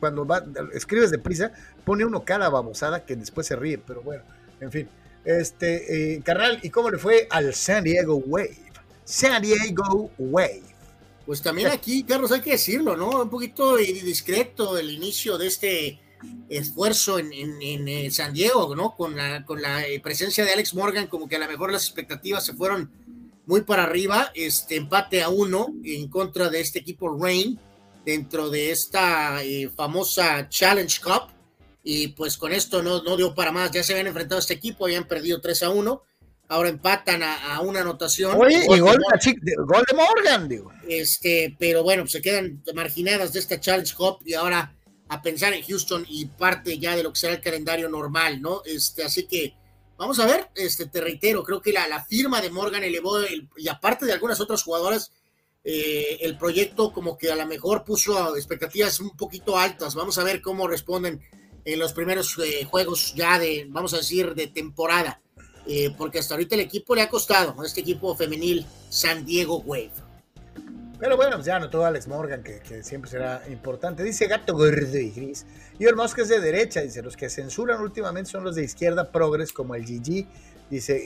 cuando 0.00 0.26
va, 0.26 0.42
escribes 0.72 1.10
deprisa, 1.10 1.52
pone 1.84 2.04
uno 2.04 2.24
cada 2.24 2.48
babosada 2.48 3.04
que 3.04 3.16
después 3.16 3.46
se 3.46 3.54
ríe, 3.54 3.78
pero 3.78 4.00
bueno, 4.00 4.22
en 4.60 4.72
fin. 4.72 4.88
Este, 5.24 6.14
eh, 6.14 6.22
carnal, 6.22 6.60
¿y 6.62 6.70
cómo 6.70 6.90
le 6.90 6.98
fue 6.98 7.26
al 7.30 7.52
San 7.54 7.84
Diego 7.84 8.16
Wave? 8.16 8.56
San 9.04 9.42
Diego 9.42 10.10
Wave. 10.18 10.62
Pues 11.26 11.42
también 11.42 11.68
aquí, 11.68 12.04
Carlos, 12.04 12.30
hay 12.30 12.40
que 12.40 12.52
decirlo, 12.52 12.96
¿no? 12.96 13.22
Un 13.22 13.30
poquito 13.30 13.76
discreto 13.76 14.78
el 14.78 14.90
inicio 14.90 15.36
de 15.36 15.48
este 15.48 15.98
esfuerzo 16.48 17.18
en, 17.18 17.32
en, 17.32 17.88
eh, 17.88 18.10
San 18.10 18.32
Diego, 18.32 18.74
¿no? 18.76 18.94
Con 18.94 19.16
la, 19.16 19.44
con 19.44 19.60
la 19.60 19.86
eh, 19.86 20.00
presencia 20.00 20.44
de 20.44 20.52
Alex 20.52 20.74
Morgan, 20.74 21.08
como 21.08 21.28
que 21.28 21.36
a 21.36 21.40
lo 21.40 21.48
mejor 21.48 21.72
las 21.72 21.84
expectativas 21.84 22.44
se 22.44 22.54
fueron 22.54 22.90
muy 23.46 23.62
para 23.62 23.84
arriba, 23.84 24.30
este 24.34 24.76
empate 24.76 25.22
a 25.22 25.28
uno 25.28 25.68
en 25.84 26.08
contra 26.08 26.48
de 26.48 26.60
este 26.60 26.80
equipo 26.80 27.16
Rain 27.16 27.58
dentro 28.04 28.50
de 28.50 28.70
esta 28.70 29.42
eh, 29.42 29.68
famosa 29.68 30.48
Challenge 30.48 31.00
Cup. 31.00 31.35
Y 31.88 32.08
pues 32.08 32.36
con 32.36 32.50
esto 32.50 32.82
no, 32.82 33.00
no 33.04 33.16
dio 33.16 33.32
para 33.32 33.52
más. 33.52 33.70
Ya 33.70 33.84
se 33.84 33.92
habían 33.92 34.08
enfrentado 34.08 34.38
a 34.38 34.40
este 34.40 34.54
equipo, 34.54 34.86
habían 34.86 35.06
perdido 35.06 35.40
3 35.40 35.62
a 35.62 35.70
1. 35.70 36.02
Ahora 36.48 36.68
empatan 36.68 37.22
a, 37.22 37.60
una 37.60 37.82
anotación. 37.82 38.36
Oye, 38.40 38.64
y 38.64 38.80
gol, 38.80 38.96
de, 38.96 39.54
gol 39.58 39.84
de 39.88 39.96
Morgan, 39.96 40.48
digo. 40.48 40.72
Este, 40.88 41.54
pero 41.56 41.84
bueno, 41.84 42.04
se 42.08 42.20
quedan 42.20 42.60
marginadas 42.74 43.32
de 43.32 43.38
esta 43.38 43.60
Challenge 43.60 43.94
Cup 43.94 44.18
y 44.24 44.34
ahora 44.34 44.74
a 45.08 45.22
pensar 45.22 45.52
en 45.52 45.62
Houston 45.62 46.04
y 46.08 46.26
parte 46.26 46.76
ya 46.76 46.96
de 46.96 47.04
lo 47.04 47.12
que 47.12 47.20
será 47.20 47.34
el 47.34 47.40
calendario 47.40 47.88
normal, 47.88 48.42
¿no? 48.42 48.62
Este, 48.64 49.04
así 49.04 49.28
que 49.28 49.54
vamos 49.96 50.18
a 50.18 50.26
ver, 50.26 50.48
este, 50.56 50.86
te 50.86 51.00
reitero, 51.00 51.44
creo 51.44 51.62
que 51.62 51.72
la, 51.72 51.86
la 51.86 52.04
firma 52.04 52.40
de 52.40 52.50
Morgan 52.50 52.82
elevó, 52.82 53.18
y 53.56 53.68
aparte 53.68 54.06
de 54.06 54.12
algunas 54.12 54.40
otras 54.40 54.64
jugadoras, 54.64 55.12
eh, 55.62 56.18
el 56.20 56.36
proyecto 56.36 56.92
como 56.92 57.16
que 57.16 57.30
a 57.30 57.36
lo 57.36 57.46
mejor 57.46 57.84
puso 57.84 58.36
expectativas 58.36 58.98
un 58.98 59.16
poquito 59.16 59.56
altas. 59.56 59.94
Vamos 59.94 60.18
a 60.18 60.24
ver 60.24 60.40
cómo 60.40 60.66
responden 60.68 61.20
en 61.66 61.80
los 61.80 61.92
primeros 61.92 62.38
eh, 62.38 62.64
juegos 62.64 63.12
ya 63.14 63.38
de, 63.38 63.66
vamos 63.68 63.92
a 63.92 63.98
decir, 63.98 64.34
de 64.34 64.46
temporada. 64.46 65.20
Eh, 65.66 65.92
porque 65.98 66.20
hasta 66.20 66.34
ahorita 66.34 66.54
el 66.54 66.60
equipo 66.60 66.94
le 66.94 67.02
ha 67.02 67.08
costado, 67.08 67.56
este 67.64 67.80
equipo 67.80 68.14
femenil 68.14 68.64
San 68.88 69.26
Diego 69.26 69.58
Wave. 69.58 69.90
Pero 71.00 71.16
bueno, 71.16 71.42
ya 71.42 71.58
notó 71.58 71.84
Alex 71.84 72.06
Morgan, 72.06 72.42
que, 72.42 72.84
siempre 72.84 73.10
será 73.10 73.42
importante. 73.50 74.04
Dice 74.04 74.28
Gato 74.28 74.54
Gordo 74.54 74.96
y 74.96 75.10
Gris. 75.10 75.44
Y 75.78 75.84
el 75.84 75.94
que 76.14 76.22
es 76.22 76.28
de 76.28 76.40
derecha, 76.40 76.80
dice, 76.82 77.02
los 77.02 77.16
que 77.16 77.28
censuran 77.28 77.82
últimamente 77.82 78.30
son 78.30 78.44
los 78.44 78.54
de 78.54 78.62
izquierda 78.64 79.10
progres, 79.10 79.52
como 79.52 79.74
el 79.74 79.84
Gigi. 79.84 80.26
Dice, 80.70 81.02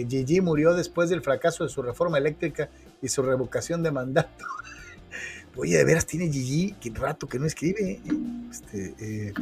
eh, 0.00 0.06
Gigi 0.08 0.42
murió 0.42 0.74
después 0.74 1.08
del 1.08 1.22
fracaso 1.22 1.64
de 1.64 1.70
su 1.70 1.82
reforma 1.82 2.18
eléctrica 2.18 2.68
y 3.00 3.08
su 3.08 3.22
revocación 3.22 3.82
de 3.82 3.90
mandato. 3.90 4.44
Oye, 5.56 5.76
de 5.76 5.84
veras 5.84 6.06
tiene 6.06 6.30
Gigi, 6.30 6.76
que 6.80 6.90
rato 6.90 7.26
que 7.26 7.38
no 7.38 7.46
escribe. 7.46 7.98
Este, 8.50 9.32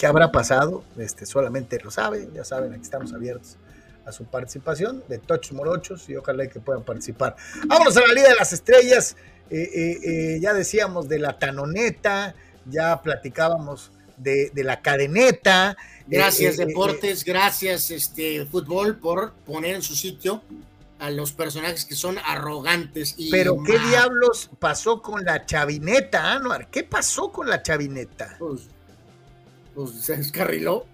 ¿Qué 0.00 0.06
habrá 0.06 0.32
pasado? 0.32 0.82
Este, 0.96 1.26
solamente 1.26 1.78
lo 1.84 1.90
sabe, 1.90 2.26
ya 2.34 2.42
saben, 2.42 2.72
aquí 2.72 2.80
estamos 2.80 3.12
abiertos 3.12 3.58
a 4.06 4.12
su 4.12 4.24
participación 4.24 5.04
de 5.08 5.18
Touch 5.18 5.52
Morochos 5.52 6.08
y 6.08 6.16
ojalá 6.16 6.46
que 6.46 6.58
puedan 6.58 6.82
participar. 6.82 7.36
Vámonos 7.66 7.98
a 7.98 8.00
la 8.06 8.14
Liga 8.14 8.30
de 8.30 8.34
las 8.36 8.50
Estrellas. 8.54 9.14
Eh, 9.50 9.60
eh, 9.60 9.98
eh, 10.02 10.38
ya 10.40 10.54
decíamos 10.54 11.06
de 11.06 11.18
la 11.18 11.38
tanoneta, 11.38 12.34
ya 12.64 13.02
platicábamos 13.02 13.92
de, 14.16 14.50
la 14.54 14.80
cadeneta. 14.80 15.76
Gracias, 16.06 16.56
Deportes, 16.56 17.22
gracias, 17.22 17.90
este, 17.90 18.46
Fútbol, 18.46 18.96
por 18.96 19.34
poner 19.44 19.74
en 19.74 19.82
su 19.82 19.94
sitio 19.94 20.42
a 20.98 21.10
los 21.10 21.32
personajes 21.32 21.84
que 21.84 21.94
son 21.94 22.16
arrogantes. 22.24 23.16
Y 23.18 23.30
Pero, 23.30 23.62
¿qué 23.66 23.78
diablos 23.78 24.48
pasó 24.58 25.02
con 25.02 25.26
la 25.26 25.44
chavineta, 25.44 26.32
Anuar? 26.32 26.70
¿Qué 26.70 26.84
pasó 26.84 27.30
con 27.30 27.50
la 27.50 27.62
chavineta? 27.62 28.36
Pues 28.38 28.62
pues, 29.86 29.94
se 30.04 30.16
descarriló. 30.16 30.86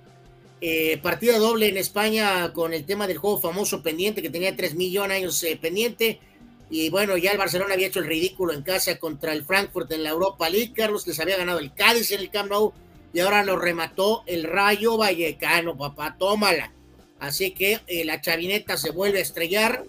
Eh, 0.60 0.98
partida 1.02 1.38
doble 1.38 1.68
en 1.68 1.76
España 1.76 2.52
con 2.54 2.72
el 2.72 2.86
tema 2.86 3.06
del 3.06 3.18
juego 3.18 3.40
famoso 3.40 3.82
pendiente 3.82 4.22
que 4.22 4.30
tenía 4.30 4.56
3 4.56 4.74
millones 4.74 5.10
de 5.10 5.14
años 5.16 5.42
eh, 5.42 5.58
pendiente. 5.60 6.20
Y 6.70 6.88
bueno, 6.90 7.16
ya 7.16 7.30
el 7.30 7.38
Barcelona 7.38 7.74
había 7.74 7.86
hecho 7.86 8.00
el 8.00 8.06
ridículo 8.06 8.52
en 8.52 8.62
casa 8.62 8.98
contra 8.98 9.32
el 9.32 9.44
Frankfurt 9.44 9.92
en 9.92 10.02
la 10.02 10.10
Europa 10.10 10.48
League. 10.48 10.72
Carlos 10.74 11.06
les 11.06 11.20
había 11.20 11.36
ganado 11.36 11.58
el 11.58 11.74
Cádiz 11.74 12.10
en 12.10 12.20
el 12.20 12.30
Camp 12.30 12.50
Nou 12.50 12.72
y 13.12 13.20
ahora 13.20 13.44
lo 13.44 13.56
remató 13.56 14.24
el 14.26 14.44
Rayo 14.44 14.96
Vallecano, 14.96 15.76
papá, 15.76 16.16
tómala. 16.18 16.72
Así 17.18 17.52
que 17.52 17.80
eh, 17.86 18.04
la 18.04 18.20
chavineta 18.20 18.76
se 18.76 18.90
vuelve 18.90 19.18
a 19.18 19.22
estrellar. 19.22 19.84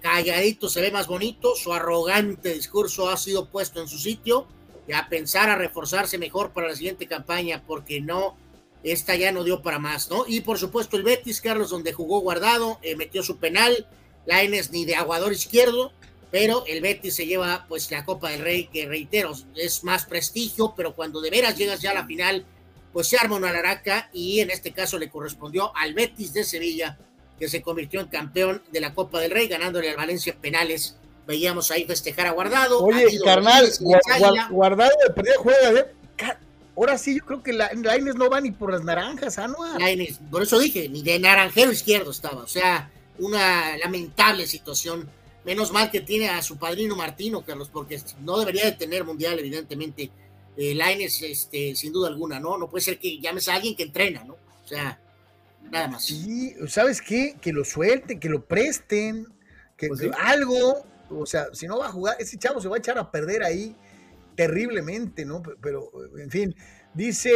calladito 0.00 0.68
se 0.68 0.80
ve 0.80 0.90
más 0.90 1.06
bonito. 1.06 1.56
Su 1.56 1.72
arrogante 1.72 2.54
discurso 2.54 3.08
ha 3.08 3.16
sido 3.16 3.48
puesto 3.48 3.80
en 3.80 3.88
su 3.88 3.98
sitio 3.98 4.46
a 4.94 5.08
pensar 5.08 5.50
a 5.50 5.56
reforzarse 5.56 6.18
mejor 6.18 6.52
para 6.52 6.68
la 6.68 6.76
siguiente 6.76 7.06
campaña, 7.06 7.62
porque 7.66 8.00
no, 8.00 8.36
esta 8.82 9.14
ya 9.14 9.32
no 9.32 9.44
dio 9.44 9.62
para 9.62 9.78
más, 9.78 10.10
¿no? 10.10 10.24
Y 10.26 10.40
por 10.40 10.58
supuesto 10.58 10.96
el 10.96 11.02
Betis, 11.02 11.40
Carlos, 11.40 11.70
donde 11.70 11.92
jugó 11.92 12.20
guardado, 12.20 12.78
eh, 12.82 12.96
metió 12.96 13.22
su 13.22 13.38
penal, 13.38 13.86
Laines 14.26 14.70
ni 14.70 14.84
de 14.84 14.96
aguador 14.96 15.32
izquierdo, 15.32 15.92
pero 16.30 16.64
el 16.66 16.80
Betis 16.80 17.14
se 17.14 17.26
lleva 17.26 17.66
pues 17.68 17.90
la 17.90 18.04
Copa 18.04 18.30
del 18.30 18.40
Rey, 18.40 18.68
que 18.72 18.86
reitero, 18.86 19.32
es 19.56 19.84
más 19.84 20.06
prestigio, 20.06 20.74
pero 20.76 20.94
cuando 20.94 21.20
de 21.20 21.30
veras 21.30 21.56
llegas 21.56 21.80
ya 21.80 21.90
a 21.90 21.94
la 21.94 22.06
final, 22.06 22.46
pues 22.92 23.08
se 23.08 23.16
arma 23.16 23.36
una 23.36 23.52
laraca 23.52 24.10
y 24.12 24.40
en 24.40 24.50
este 24.50 24.72
caso 24.72 24.98
le 24.98 25.10
correspondió 25.10 25.76
al 25.76 25.94
Betis 25.94 26.32
de 26.32 26.44
Sevilla, 26.44 26.98
que 27.38 27.48
se 27.48 27.62
convirtió 27.62 28.00
en 28.00 28.08
campeón 28.08 28.62
de 28.70 28.80
la 28.80 28.94
Copa 28.94 29.20
del 29.20 29.30
Rey, 29.30 29.48
ganándole 29.48 29.90
al 29.90 29.96
Valencia 29.96 30.36
penales 30.40 30.96
veíamos 31.26 31.70
ahí 31.70 31.84
festejar 31.84 32.26
a 32.26 32.32
Guardado. 32.32 32.82
Oye, 32.82 33.18
carnal, 33.24 33.68
Guardado 34.50 34.90
de 35.06 35.14
perdida 35.14 35.34
juega, 35.38 35.80
¿eh? 35.80 35.86
Ahora 36.76 36.96
sí, 36.96 37.18
yo 37.18 37.26
creo 37.26 37.42
que 37.42 37.52
la, 37.52 37.70
Laines 37.74 38.14
no 38.14 38.30
va 38.30 38.40
ni 38.40 38.52
por 38.52 38.72
las 38.72 38.82
naranjas, 38.82 39.38
Anuar. 39.38 39.78
Laines, 39.78 40.18
por 40.30 40.42
eso 40.42 40.58
dije, 40.58 40.88
ni 40.88 41.02
de 41.02 41.18
naranjero 41.18 41.72
izquierdo 41.72 42.10
estaba. 42.10 42.42
O 42.42 42.46
sea, 42.46 42.90
una 43.18 43.76
lamentable 43.76 44.46
situación. 44.46 45.08
Menos 45.44 45.72
mal 45.72 45.90
que 45.90 46.00
tiene 46.00 46.28
a 46.28 46.42
su 46.42 46.58
padrino 46.58 46.96
Martino, 46.96 47.42
Carlos, 47.44 47.70
porque 47.72 48.00
no 48.20 48.38
debería 48.38 48.64
de 48.64 48.72
tener 48.72 49.04
mundial, 49.04 49.38
evidentemente. 49.38 50.10
Eh, 50.56 50.74
Laines, 50.74 51.22
este, 51.22 51.74
sin 51.76 51.92
duda 51.92 52.08
alguna, 52.08 52.40
¿no? 52.40 52.56
No 52.58 52.68
puede 52.68 52.82
ser 52.82 52.98
que 52.98 53.18
llames 53.18 53.48
a 53.48 53.54
alguien 53.54 53.76
que 53.76 53.82
entrena, 53.82 54.24
¿no? 54.24 54.34
O 54.34 54.68
sea, 54.68 54.98
nada 55.70 55.88
más. 55.88 56.04
Sí, 56.04 56.54
¿sabes 56.68 57.00
qué? 57.00 57.36
Que 57.40 57.52
lo 57.52 57.64
suelten, 57.64 58.20
que 58.20 58.28
lo 58.28 58.44
presten, 58.44 59.26
que 59.76 59.88
pues 59.88 60.02
algo, 60.18 60.84
o 61.10 61.26
sea, 61.26 61.46
si 61.52 61.66
no 61.66 61.78
va 61.78 61.86
a 61.86 61.92
jugar, 61.92 62.16
ese 62.18 62.38
chavo 62.38 62.60
se 62.60 62.68
va 62.68 62.76
a 62.76 62.78
echar 62.78 62.98
a 62.98 63.10
perder 63.10 63.42
ahí 63.42 63.76
terriblemente, 64.36 65.24
¿no? 65.24 65.42
Pero, 65.60 65.90
en 66.18 66.30
fin, 66.30 66.54
dice, 66.94 67.32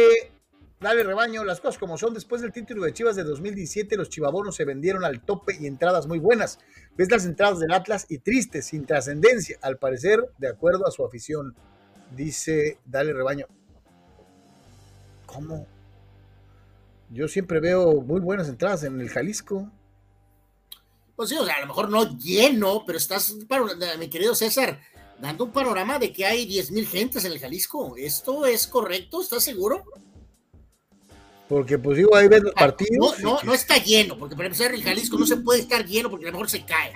dale 0.79 1.03
rebaño, 1.03 1.43
las 1.43 1.61
cosas 1.61 1.77
como 1.77 1.97
son, 1.97 2.13
después 2.13 2.41
del 2.41 2.51
título 2.51 2.83
de 2.83 2.93
Chivas 2.93 3.15
de 3.15 3.23
2017, 3.23 3.95
los 3.97 4.09
chivabonos 4.09 4.55
se 4.55 4.65
vendieron 4.65 5.03
al 5.05 5.21
tope 5.21 5.55
y 5.59 5.67
entradas 5.67 6.07
muy 6.07 6.19
buenas. 6.19 6.59
Ves 6.97 7.11
las 7.11 7.25
entradas 7.25 7.59
del 7.59 7.73
Atlas 7.73 8.05
y 8.09 8.19
tristes, 8.19 8.65
sin 8.65 8.85
trascendencia, 8.85 9.57
al 9.61 9.77
parecer, 9.77 10.23
de 10.37 10.47
acuerdo 10.47 10.87
a 10.87 10.91
su 10.91 11.05
afición. 11.05 11.55
Dice, 12.15 12.79
dale 12.85 13.13
rebaño. 13.13 13.47
¿Cómo? 15.25 15.67
Yo 17.09 17.27
siempre 17.27 17.59
veo 17.59 18.01
muy 18.01 18.19
buenas 18.19 18.49
entradas 18.49 18.83
en 18.83 18.99
el 18.99 19.09
Jalisco. 19.09 19.71
Pues 21.15 21.29
sí, 21.29 21.37
o 21.37 21.45
sea, 21.45 21.55
a 21.55 21.61
lo 21.61 21.67
mejor 21.67 21.89
no 21.89 22.17
lleno, 22.17 22.83
pero 22.85 22.97
estás, 22.97 23.33
mi 23.99 24.09
querido 24.09 24.35
César, 24.35 24.79
dando 25.19 25.45
un 25.45 25.51
panorama 25.51 25.97
de 25.97 26.11
que 26.11 26.25
hay 26.25 26.45
10 26.45 26.71
mil 26.71 26.87
gentes 26.87 27.23
en 27.25 27.31
el 27.31 27.39
Jalisco. 27.39 27.95
¿Esto 27.97 28.45
es 28.45 28.67
correcto? 28.67 29.21
¿Estás 29.21 29.43
seguro? 29.43 29.83
Porque, 31.47 31.77
pues 31.77 31.97
digo, 31.97 32.15
ahí 32.15 32.27
ves 32.27 32.41
los 32.41 32.53
partidos. 32.53 33.19
No, 33.19 33.35
no, 33.35 33.43
no 33.43 33.53
está 33.53 33.77
lleno, 33.77 34.17
porque 34.17 34.35
para 34.35 34.47
empezar, 34.47 34.73
el 34.73 34.83
Jalisco 34.83 35.17
no 35.17 35.25
se 35.25 35.37
puede 35.37 35.61
estar 35.61 35.85
lleno 35.85 36.09
porque 36.09 36.25
a 36.25 36.29
lo 36.29 36.33
mejor 36.33 36.49
se 36.49 36.65
cae. 36.65 36.91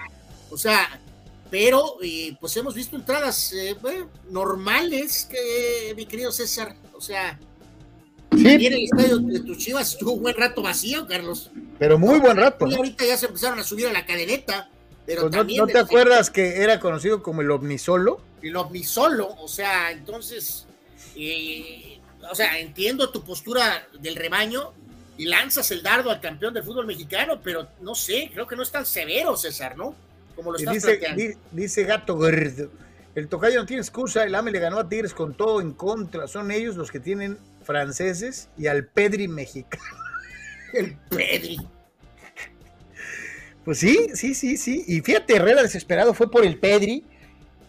O 0.50 0.58
sea, 0.58 1.00
pero 1.50 1.98
pues 2.40 2.58
hemos 2.58 2.74
visto 2.74 2.96
entradas 2.96 3.54
eh, 3.54 3.76
normales, 4.30 5.28
que, 5.30 5.94
mi 5.96 6.06
querido 6.06 6.32
César. 6.32 6.76
O 6.94 7.02
sea, 7.02 7.40
Sí. 8.38 8.66
el 8.66 8.84
estadio 8.84 9.18
de 9.18 9.40
tus 9.42 9.58
chivas 9.58 9.92
estuvo 9.92 10.14
un 10.14 10.22
buen 10.22 10.36
rato 10.36 10.62
vacío, 10.62 11.08
Carlos. 11.08 11.52
Pero 11.78 11.98
muy 11.98 12.20
buen 12.20 12.38
rato. 12.38 12.68
Y 12.68 12.76
ahorita 12.76 13.06
ya 13.06 13.18
se 13.18 13.26
empezaron 13.26 13.60
a 13.60 13.64
subir 13.64 13.88
a 13.88 13.94
la 13.94 14.06
cadeneta. 14.06 14.70
Pero 15.06 15.30
pues 15.30 15.58
no, 15.58 15.66
te 15.66 15.80
acuerdas 15.80 16.30
que 16.30 16.62
era 16.62 16.80
conocido 16.80 17.24
como 17.24 17.42
el 17.42 17.50
Omnisolo? 17.50 18.22
El 18.44 18.56
Omnisolo, 18.56 19.28
o 19.40 19.48
sea, 19.48 19.92
entonces, 19.92 20.68
eh, 21.16 22.00
o 22.30 22.36
sea, 22.36 22.60
entiendo 22.60 23.10
tu 23.10 23.24
postura 23.24 23.88
del 24.00 24.16
rebaño 24.16 24.72
y 25.18 25.26
lanzas 25.26 25.72
el 25.72 25.82
dardo 25.82 26.12
al 26.12 26.22
campeón 26.22 26.54
del 26.54 26.64
fútbol 26.64 26.86
mexicano, 26.86 27.42
pero 27.44 27.68
no 27.82 27.96
sé, 27.96 28.30
creo 28.32 28.46
que 28.46 28.56
no 28.56 28.62
es 28.62 28.72
tan 28.72 28.86
severo, 28.86 29.36
César, 29.36 29.76
¿no? 29.76 29.96
Como 30.36 30.52
lo 30.52 30.60
estás 30.60 30.76
dice, 30.76 31.38
dice 31.52 31.84
Gato 31.86 32.16
Gordo. 32.16 32.70
El 33.16 33.28
tocayo 33.28 33.60
no 33.60 33.66
tiene 33.66 33.82
excusa, 33.82 34.24
el 34.24 34.36
AME 34.36 34.52
le 34.52 34.60
ganó 34.60 34.78
a 34.78 34.88
Tigres 34.88 35.14
con 35.14 35.34
todo 35.34 35.60
en 35.60 35.74
contra. 35.74 36.28
Son 36.28 36.52
ellos 36.52 36.76
los 36.76 36.92
que 36.92 37.00
tienen 37.00 37.38
franceses 37.70 38.50
y 38.58 38.66
al 38.66 38.88
Pedri 38.88 39.28
mexicano. 39.28 39.84
El 40.74 40.98
Pedri. 41.08 41.60
Pues 43.64 43.78
sí, 43.78 44.10
sí, 44.16 44.34
sí, 44.34 44.58
sí. 44.58 44.84
Y 44.88 45.02
fíjate, 45.02 45.36
Herrera 45.36 45.62
desesperado 45.62 46.16
fue 46.16 46.32
por 46.32 46.44
el 46.44 46.58
Pedri 46.58 47.04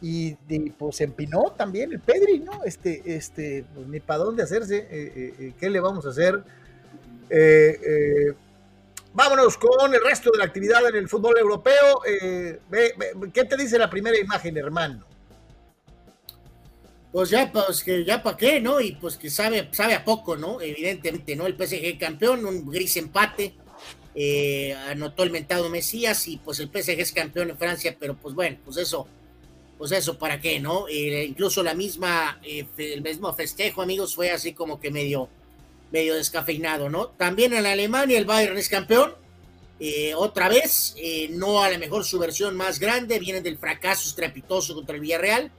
y, 0.00 0.34
pues 0.78 1.02
empinó 1.02 1.52
también 1.52 1.92
el 1.92 2.00
Pedri, 2.00 2.38
¿no? 2.38 2.64
Este, 2.64 3.02
este, 3.04 3.66
pues 3.74 3.86
ni 3.88 4.00
para 4.00 4.20
dónde 4.20 4.42
hacerse, 4.42 4.78
eh, 4.78 4.88
eh, 4.90 5.34
eh, 5.38 5.52
¿qué 5.60 5.68
le 5.68 5.80
vamos 5.80 6.06
a 6.06 6.10
hacer? 6.10 6.42
vámonos 9.12 9.58
con 9.58 9.94
el 9.94 10.02
resto 10.02 10.30
de 10.32 10.38
la 10.38 10.44
actividad 10.44 10.88
en 10.88 10.96
el 10.96 11.08
fútbol 11.08 11.36
europeo. 11.38 12.00
¿Qué 12.06 13.44
te 13.44 13.56
dice 13.58 13.78
la 13.78 13.90
primera 13.90 14.18
imagen, 14.18 14.56
hermano? 14.56 15.09
Pues 17.12 17.30
ya, 17.30 17.50
pues 17.50 17.82
que 17.82 18.04
ya 18.04 18.22
para 18.22 18.36
qué, 18.36 18.60
¿no? 18.60 18.80
Y 18.80 18.92
pues 18.92 19.16
que 19.16 19.30
sabe, 19.30 19.68
sabe 19.72 19.94
a 19.94 20.04
poco, 20.04 20.36
¿no? 20.36 20.60
Evidentemente, 20.60 21.36
¿no? 21.36 21.46
El 21.46 21.54
PSG 21.54 21.98
campeón, 21.98 22.44
un 22.44 22.68
gris 22.70 22.96
empate, 22.96 23.54
eh, 24.14 24.74
anotó 24.88 25.22
el 25.22 25.30
mentado 25.30 25.68
Mesías 25.68 26.26
y 26.28 26.36
pues 26.36 26.60
el 26.60 26.68
PSG 26.68 27.00
es 27.00 27.12
campeón 27.12 27.50
en 27.50 27.58
Francia, 27.58 27.96
pero 27.98 28.16
pues 28.16 28.34
bueno, 28.34 28.58
pues 28.64 28.76
eso, 28.76 29.06
pues 29.78 29.92
eso, 29.92 30.18
¿para 30.18 30.40
qué, 30.40 30.60
no? 30.60 30.86
Eh, 30.88 31.24
incluso 31.28 31.62
la 31.62 31.74
misma, 31.74 32.40
eh, 32.44 32.66
el 32.78 33.02
mismo 33.02 33.32
festejo, 33.34 33.82
amigos, 33.82 34.14
fue 34.14 34.30
así 34.30 34.52
como 34.52 34.78
que 34.78 34.90
medio, 34.90 35.28
medio 35.90 36.14
descafeinado, 36.14 36.88
¿no? 36.88 37.08
También 37.08 37.52
en 37.52 37.66
Alemania 37.66 38.18
el 38.18 38.24
Bayern 38.24 38.58
es 38.58 38.68
campeón, 38.68 39.14
eh, 39.82 40.12
otra 40.14 40.50
vez, 40.50 40.94
eh, 40.98 41.28
no 41.30 41.62
a 41.62 41.70
lo 41.70 41.78
mejor 41.78 42.04
su 42.04 42.18
versión 42.18 42.54
más 42.54 42.78
grande, 42.78 43.18
viene 43.18 43.40
del 43.40 43.56
fracaso 43.56 44.06
estrepitoso 44.06 44.74
contra 44.74 44.94
el 44.94 45.00
Villarreal, 45.00 45.50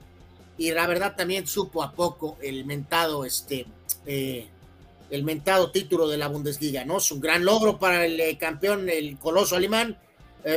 y 0.62 0.70
la 0.72 0.86
verdad 0.86 1.14
también 1.16 1.46
supo 1.46 1.82
a 1.82 1.92
poco 1.92 2.38
el 2.40 2.64
mentado, 2.64 3.24
este, 3.24 3.66
eh, 4.06 4.46
el 5.10 5.24
mentado 5.24 5.70
título 5.70 6.08
de 6.08 6.18
la 6.18 6.28
Bundesliga, 6.28 6.84
¿no? 6.84 6.98
Es 6.98 7.10
un 7.10 7.20
gran 7.20 7.44
logro 7.44 7.78
para 7.78 8.06
el 8.06 8.38
campeón, 8.38 8.88
el 8.88 9.18
coloso 9.18 9.56
alemán, 9.56 9.98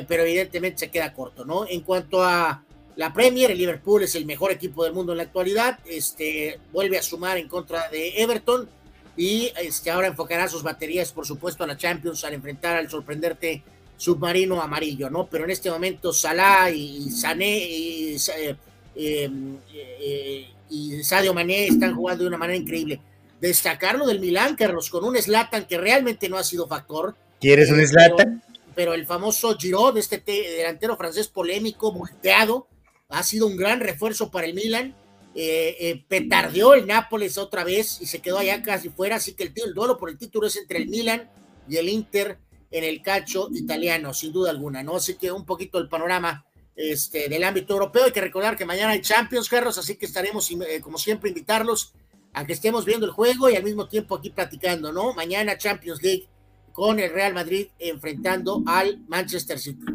pero 0.07 0.23
evidentemente 0.23 0.79
se 0.79 0.91
queda 0.91 1.13
corto, 1.13 1.43
¿no? 1.43 1.67
En 1.67 1.81
cuanto 1.81 2.23
a 2.23 2.63
la 2.95 3.13
Premier, 3.13 3.51
el 3.51 3.57
Liverpool 3.57 4.03
es 4.03 4.15
el 4.15 4.25
mejor 4.25 4.51
equipo 4.51 4.83
del 4.83 4.93
mundo 4.93 5.11
en 5.11 5.17
la 5.17 5.23
actualidad, 5.23 5.79
este, 5.85 6.59
vuelve 6.71 6.97
a 6.97 7.03
sumar 7.03 7.37
en 7.37 7.49
contra 7.49 7.89
de 7.89 8.21
Everton, 8.21 8.69
y 9.17 9.51
este, 9.59 9.91
ahora 9.91 10.07
enfocará 10.07 10.47
sus 10.47 10.63
baterías, 10.63 11.11
por 11.11 11.25
supuesto, 11.25 11.63
a 11.63 11.67
la 11.67 11.77
Champions 11.77 12.23
al 12.23 12.33
enfrentar 12.33 12.75
al 12.75 12.89
sorprenderte 12.89 13.63
submarino 13.97 14.61
amarillo, 14.61 15.09
¿no? 15.09 15.27
Pero 15.27 15.45
en 15.45 15.51
este 15.51 15.71
momento 15.71 16.11
Salah 16.11 16.69
y 16.69 17.09
Sané 17.11 17.57
y, 17.57 18.17
eh, 18.37 18.55
em, 18.95 19.57
eh, 19.73 20.47
y 20.69 21.03
Sadio 21.03 21.33
Mané 21.33 21.67
están 21.67 21.95
jugando 21.95 22.23
de 22.23 22.29
una 22.29 22.37
manera 22.37 22.57
increíble. 22.57 23.01
Destacarlo 23.39 24.07
del 24.07 24.19
Milán, 24.19 24.55
Carlos, 24.55 24.89
con 24.89 25.03
un 25.03 25.15
Slatan 25.15 25.67
que 25.67 25.77
realmente 25.77 26.29
no 26.29 26.37
ha 26.37 26.43
sido 26.43 26.67
factor. 26.67 27.15
¿Quieres 27.39 27.69
un 27.69 27.85
Slatan? 27.85 28.41
Pero, 28.75 28.93
el 28.93 29.05
famoso 29.05 29.57
Giroud, 29.57 29.97
este 29.97 30.21
delantero 30.25 30.97
francés 30.97 31.27
polémico, 31.27 31.91
volteado, 31.91 32.67
ha 33.09 33.23
sido 33.23 33.47
un 33.47 33.55
gran 33.55 33.79
refuerzo 33.79 34.31
para 34.31 34.47
el 34.47 34.53
Milan 34.53 34.95
eh, 35.37 35.75
eh, 35.81 36.05
petardeó 36.07 36.75
el 36.75 36.87
Nápoles 36.87 37.37
otra 37.37 37.65
vez 37.65 37.99
y 37.99 38.05
se 38.05 38.21
quedó 38.21 38.37
allá 38.37 38.63
casi 38.63 38.87
fuera, 38.87 39.17
así 39.17 39.33
que 39.33 39.43
el, 39.43 39.53
el 39.65 39.73
duelo 39.73 39.97
por 39.97 40.09
el 40.09 40.17
título 40.17 40.47
es 40.47 40.55
entre 40.55 40.77
el 40.77 40.87
Milan 40.87 41.29
y 41.67 41.75
el 41.75 41.89
Inter 41.89 42.37
en 42.71 42.85
el 42.85 43.01
calcio 43.01 43.49
italiano, 43.51 44.13
sin 44.13 44.31
duda 44.31 44.51
alguna, 44.51 44.81
¿no? 44.81 44.95
Así 44.95 45.15
que 45.15 45.33
un 45.33 45.45
poquito 45.45 45.77
el 45.77 45.89
panorama 45.89 46.45
este, 46.75 47.29
del 47.29 47.43
ámbito 47.43 47.73
europeo. 47.73 48.05
Hay 48.05 48.11
que 48.11 48.21
recordar 48.21 48.57
que 48.57 48.65
mañana 48.65 48.91
hay 48.91 49.01
Champions, 49.01 49.49
Carlos, 49.49 49.77
así 49.77 49.95
que 49.95 50.05
estaremos, 50.05 50.49
eh, 50.51 50.81
como 50.81 50.97
siempre, 50.97 51.29
invitarlos 51.29 51.93
a 52.33 52.45
que 52.45 52.53
estemos 52.53 52.85
viendo 52.85 53.05
el 53.05 53.11
juego 53.11 53.49
y 53.49 53.55
al 53.55 53.63
mismo 53.63 53.87
tiempo 53.87 54.15
aquí 54.15 54.29
platicando, 54.29 54.91
¿no? 54.91 55.13
Mañana 55.13 55.57
Champions 55.57 56.01
League 56.03 56.27
con 56.73 56.99
el 56.99 57.11
Real 57.11 57.33
Madrid 57.33 57.67
enfrentando 57.79 58.61
al 58.67 58.99
Manchester 59.07 59.57
City. 59.57 59.85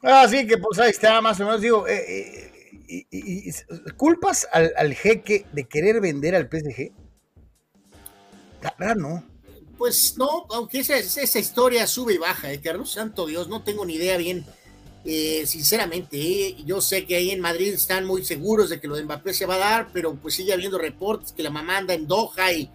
Así 0.00 0.46
que 0.46 0.58
pues 0.58 0.78
ahí 0.78 0.90
está, 0.90 1.20
más 1.20 1.40
o 1.40 1.44
menos, 1.44 1.60
digo, 1.60 1.88
eh, 1.88 2.52
y, 2.86 3.50
culpas 3.96 4.46
al, 4.52 4.94
jeque 4.94 5.46
de 5.52 5.64
querer 5.64 6.00
vender 6.00 6.36
al 6.36 6.48
PSG. 6.48 6.92
La 8.62 8.74
verdad, 8.78 8.96
no. 8.96 9.24
Pues 9.76 10.16
no, 10.16 10.46
aunque 10.50 10.80
esa, 10.80 10.96
esa 10.96 11.38
historia 11.38 11.86
sube 11.86 12.14
y 12.14 12.18
baja, 12.18 12.52
¿eh, 12.52 12.60
Carlos? 12.60 12.92
Santo 12.92 13.26
Dios, 13.26 13.48
no 13.48 13.64
tengo 13.64 13.84
ni 13.84 13.94
idea 13.94 14.16
bien. 14.16 14.46
Eh, 15.04 15.44
sinceramente, 15.46 16.16
eh, 16.16 16.56
yo 16.64 16.80
sé 16.80 17.04
que 17.04 17.16
ahí 17.16 17.30
en 17.30 17.40
Madrid 17.40 17.74
están 17.74 18.06
muy 18.06 18.24
seguros 18.24 18.70
de 18.70 18.80
que 18.80 18.88
lo 18.88 18.96
de 18.96 19.04
Mbappé 19.04 19.34
se 19.34 19.44
va 19.44 19.56
a 19.56 19.58
dar, 19.58 19.88
pero 19.92 20.14
pues 20.14 20.34
sigue 20.34 20.54
habiendo 20.54 20.78
reportes 20.78 21.32
que 21.32 21.42
la 21.42 21.50
mamá 21.50 21.76
anda 21.76 21.92
en 21.92 22.06
Doha 22.06 22.52
y 22.52 22.70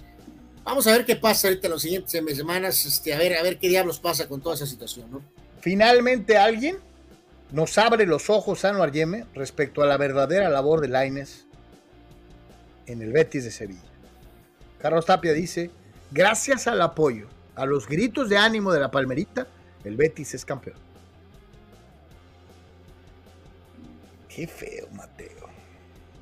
vamos 0.64 0.85
a 0.85 0.91
ver 0.91 1.06
qué 1.06 1.15
pasa 1.15 1.47
ahorita 1.47 1.68
en 1.68 1.73
las 1.73 1.81
siguientes 1.81 2.38
semanas, 2.38 2.85
este, 2.85 3.15
a 3.15 3.18
ver, 3.18 3.35
a 3.35 3.41
ver 3.41 3.57
qué 3.57 3.68
diablos 3.68 3.99
pasa 3.99 4.27
con 4.27 4.41
toda 4.41 4.53
esa 4.53 4.68
situación. 4.68 5.07
Finalmente 5.60 6.38
alguien 6.38 6.77
nos 7.51 7.76
abre 7.80 8.06
los 8.06 8.30
ojos 8.30 8.60
Sano 8.60 8.88
Yeme 8.88 9.26
respecto 9.34 9.81
a 9.81 9.88
la 9.88 9.97
verdadera 9.97 10.49
labor 10.49 10.81
de 10.81 10.89
Laines 10.89 11.47
en 12.85 13.01
el 13.01 13.11
Betis 13.11 13.43
de 13.43 13.51
Sevilla. 13.51 13.81
Carlos 14.80 15.07
Tapia 15.07 15.34
dice, 15.34 15.72
gracias 16.11 16.68
al 16.68 16.81
apoyo, 16.84 17.27
a 17.56 17.65
los 17.65 17.88
gritos 17.88 18.30
de 18.30 18.38
ánimo 18.38 18.72
de 18.72 18.80
la 18.80 18.91
Palmerita, 18.91 19.47
el 19.84 19.97
Betis 19.97 20.35
es 20.35 20.45
campeón. 20.45 20.89
Qué 24.40 24.48
feo, 24.48 24.88
Mateo. 24.94 25.49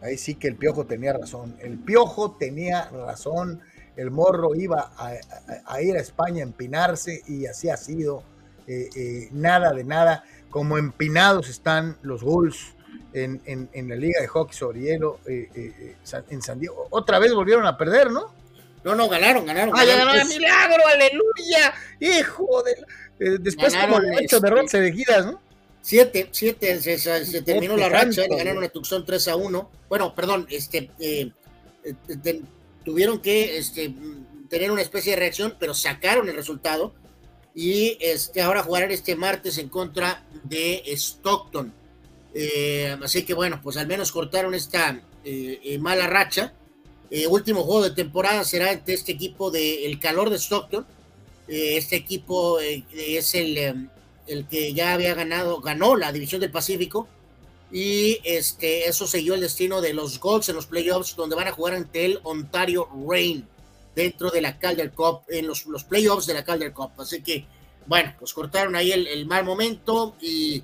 Ahí 0.02 0.18
sí 0.18 0.34
que 0.34 0.48
el 0.48 0.56
Piojo 0.56 0.88
tenía 0.88 1.14
razón. 1.14 1.56
El 1.60 1.78
Piojo 1.78 2.32
tenía 2.32 2.90
razón. 2.90 3.62
El 3.96 4.10
morro 4.10 4.56
iba 4.56 4.92
a, 4.98 5.82
ir 5.84 5.96
a 5.96 6.00
España 6.00 6.40
a 6.40 6.48
empinarse 6.48 7.22
y 7.28 7.46
así 7.46 7.70
ha 7.70 7.78
sido. 7.78 8.24
Eh, 8.66 8.90
eh, 8.96 9.30
nada 9.34 9.72
de 9.72 9.84
nada 9.84 10.24
como 10.50 10.80
empinados 10.80 11.48
están 11.48 11.96
los 12.02 12.24
Bulls 12.24 12.76
en, 13.14 13.70
la 13.88 13.96
Liga 13.96 14.20
de 14.20 14.28
Hockey 14.28 14.58
sobre 14.58 14.80
Hielo 14.82 15.20
eh, 15.28 15.50
eh, 15.54 15.96
en 16.32 16.42
San 16.42 16.60
Diego. 16.60 16.88
Otra 16.90 17.20
vez 17.20 17.36
volvieron 17.36 17.68
a 17.68 17.78
perder, 17.78 18.10
¿no? 18.10 18.34
No, 18.84 18.96
no, 18.96 19.08
ganaron, 19.08 19.46
ganaron. 19.46 19.76
¡Ah, 19.78 19.86
ya 19.86 19.96
ganaron! 19.96 20.28
¡Milagro! 20.28 20.84
¡Aleluya! 20.88 21.74
¡Hijo 22.00 22.64
de! 22.64 23.38
después 23.40 23.76
como 23.76 23.98
ocho 23.98 24.20
este, 24.20 24.40
derrotas 24.40 24.72
seguidas, 24.72 25.28
¿no? 25.28 25.47
Siete, 25.82 26.28
siete, 26.32 26.80
se, 26.82 27.42
terminó 27.44 27.78
la 27.78 27.88
racha, 27.88 28.24
le 28.30 28.36
ganaron 28.36 28.64
a 28.64 28.70
Tucson 28.70 29.06
3 29.06 29.28
a 29.30 29.36
1. 29.38 29.72
Bueno, 29.88 30.14
perdón, 30.14 30.46
este, 30.50 30.92
tuvieron 32.84 33.20
que 33.20 33.58
este, 33.58 33.94
tener 34.50 34.72
una 34.72 34.82
especie 34.82 35.14
de 35.14 35.20
reacción, 35.20 35.56
pero 35.60 35.74
sacaron 35.74 36.28
el 36.28 36.36
resultado 36.36 36.94
y 37.56 37.98
este, 38.00 38.42
ahora 38.42 38.64
jugarán 38.64 38.92
este 38.92 39.16
martes 39.16 39.58
en 39.58 39.70
contra 39.70 40.24
de 40.44 40.84
Stockton. 40.96 41.74
Eh, 42.34 42.96
así 43.02 43.24
que 43.24 43.34
bueno, 43.34 43.60
pues 43.64 43.78
al 43.78 43.88
menos 43.88 44.12
cortaron 44.12 44.54
esta 44.54 45.02
eh, 45.24 45.60
eh, 45.64 45.80
mala 45.80 46.06
racha. 46.06 46.54
último 47.28 47.64
juego 47.64 47.84
de 47.84 47.96
temporada 47.96 48.44
será 48.44 48.70
ante 48.70 48.94
este 48.94 49.14
equipo 49.14 49.50
de 49.50 49.88
El 49.88 50.00
Calor 50.00 50.30
de 50.30 50.38
Stockton. 50.38 50.86
este 51.48 51.96
equipo 51.96 52.60
es 52.60 53.34
el, 53.34 53.90
el 54.28 54.48
que 54.48 54.74
ya 54.74 54.94
había 54.94 55.14
ganado, 55.14 55.62
ganó 55.62 55.96
la 55.96 56.12
División 56.12 56.42
del 56.42 56.52
Pacífico. 56.52 57.08
Y 57.72 58.20
este, 58.24 58.88
eso 58.88 59.08
siguió 59.08 59.34
el 59.34 59.42
destino 59.42 59.82
de 59.82 59.94
los 59.94 60.20
Golds 60.20 60.50
en 60.50 60.56
los 60.56 60.68
playoffs, 60.68 61.16
donde 61.16 61.36
van 61.36 61.48
a 61.48 61.52
jugar 61.52 61.74
ante 61.74 62.06
el 62.06 62.20
Ontario 62.24 62.88
Reign 63.08 63.46
dentro 63.96 64.30
de 64.30 64.42
la 64.42 64.58
Calder 64.58 64.92
Cup, 64.92 65.22
en 65.28 65.48
los, 65.48 65.66
los 65.66 65.84
playoffs 65.84 66.28
de 66.28 66.34
la 66.34 66.46
Calder 66.46 66.72
Cup. 66.72 66.92
Así 66.98 67.22
que, 67.22 67.46
bueno, 67.88 68.14
pues 68.20 68.34
cortaron 68.34 68.76
ahí 68.76 68.92
el, 68.92 69.26
mal 69.26 69.44
momento 69.44 70.16
y 70.22 70.64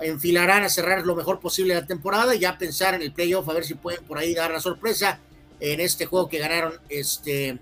enfilarán 0.00 0.64
a 0.64 0.68
cerrar 0.68 1.06
lo 1.06 1.14
mejor 1.14 1.38
posible 1.38 1.74
la 1.74 1.86
temporada 1.86 2.34
y 2.34 2.40
ya 2.40 2.58
pensar 2.58 2.94
en 2.94 3.02
el 3.02 3.12
playoff, 3.12 3.48
a 3.48 3.52
ver 3.52 3.64
si 3.64 3.74
pueden 3.74 4.04
por 4.04 4.18
ahí 4.18 4.34
dar 4.34 4.50
la 4.50 4.60
sorpresa 4.60 5.20
en 5.60 5.80
este 5.80 6.06
juego 6.06 6.28
que 6.28 6.38
ganaron 6.38 6.74
este 6.88 7.56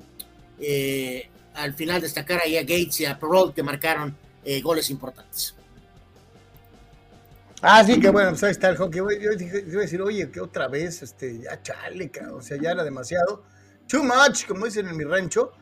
eh, 0.59 1.29
al 1.55 1.75
final 1.75 2.01
destacar 2.01 2.41
ahí 2.43 2.57
a 2.57 2.63
Gates 2.63 3.01
y 3.01 3.05
a 3.05 3.19
Perrault 3.19 3.55
que 3.55 3.63
marcaron 3.63 4.17
eh, 4.45 4.61
goles 4.61 4.91
importantes. 4.91 5.55
Ah, 7.63 7.85
sí, 7.85 8.01
que 8.01 8.09
bueno, 8.09 8.31
pues 8.31 8.43
ahí 8.43 8.53
está 8.53 8.71
el 8.71 8.77
hockey. 8.77 8.99
Yo, 8.99 9.11
iba 9.11 9.33
a 9.33 9.83
decir, 9.83 10.01
oye, 10.01 10.31
que 10.31 10.41
otra 10.41 10.67
vez, 10.69 11.03
este, 11.03 11.41
ya 11.41 11.63
chale, 11.63 12.11
o 12.33 12.41
sea, 12.41 12.57
ya 12.57 12.71
era 12.71 12.83
demasiado 12.83 13.45
too 13.87 14.03
much, 14.03 14.47
como 14.47 14.65
dicen 14.65 14.89
en 14.89 14.97
mi 14.97 15.05
rancho. 15.05 15.53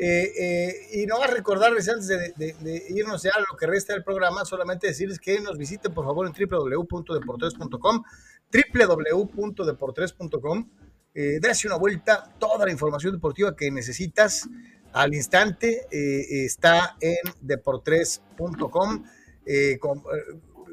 Eh, 0.00 0.32
eh, 0.38 0.74
y 0.92 1.06
no 1.06 1.18
va 1.18 1.24
a 1.24 1.28
recordarles 1.28 1.88
antes 1.88 2.06
de, 2.06 2.86
irnos 2.90 3.24
ya 3.24 3.32
a 3.34 3.40
lo 3.40 3.56
que 3.58 3.66
resta 3.66 3.94
del 3.94 4.04
programa, 4.04 4.44
solamente 4.44 4.86
decirles 4.86 5.18
que 5.18 5.40
nos 5.40 5.58
visiten 5.58 5.92
por 5.92 6.04
favor 6.04 6.24
en 6.26 6.32
www.deportes.com, 6.32 8.04
www.deportes.com, 8.52 10.70
eh, 11.14 11.40
una 11.64 11.76
vuelta, 11.76 12.32
toda 12.38 12.64
la 12.64 12.70
información 12.70 13.14
deportiva 13.14 13.56
que 13.56 13.72
necesitas 13.72 14.48
al 14.92 15.14
instante 15.14 15.86
eh, 15.90 16.44
está 16.44 16.96
en 17.00 17.16
deportes.com. 17.40 19.04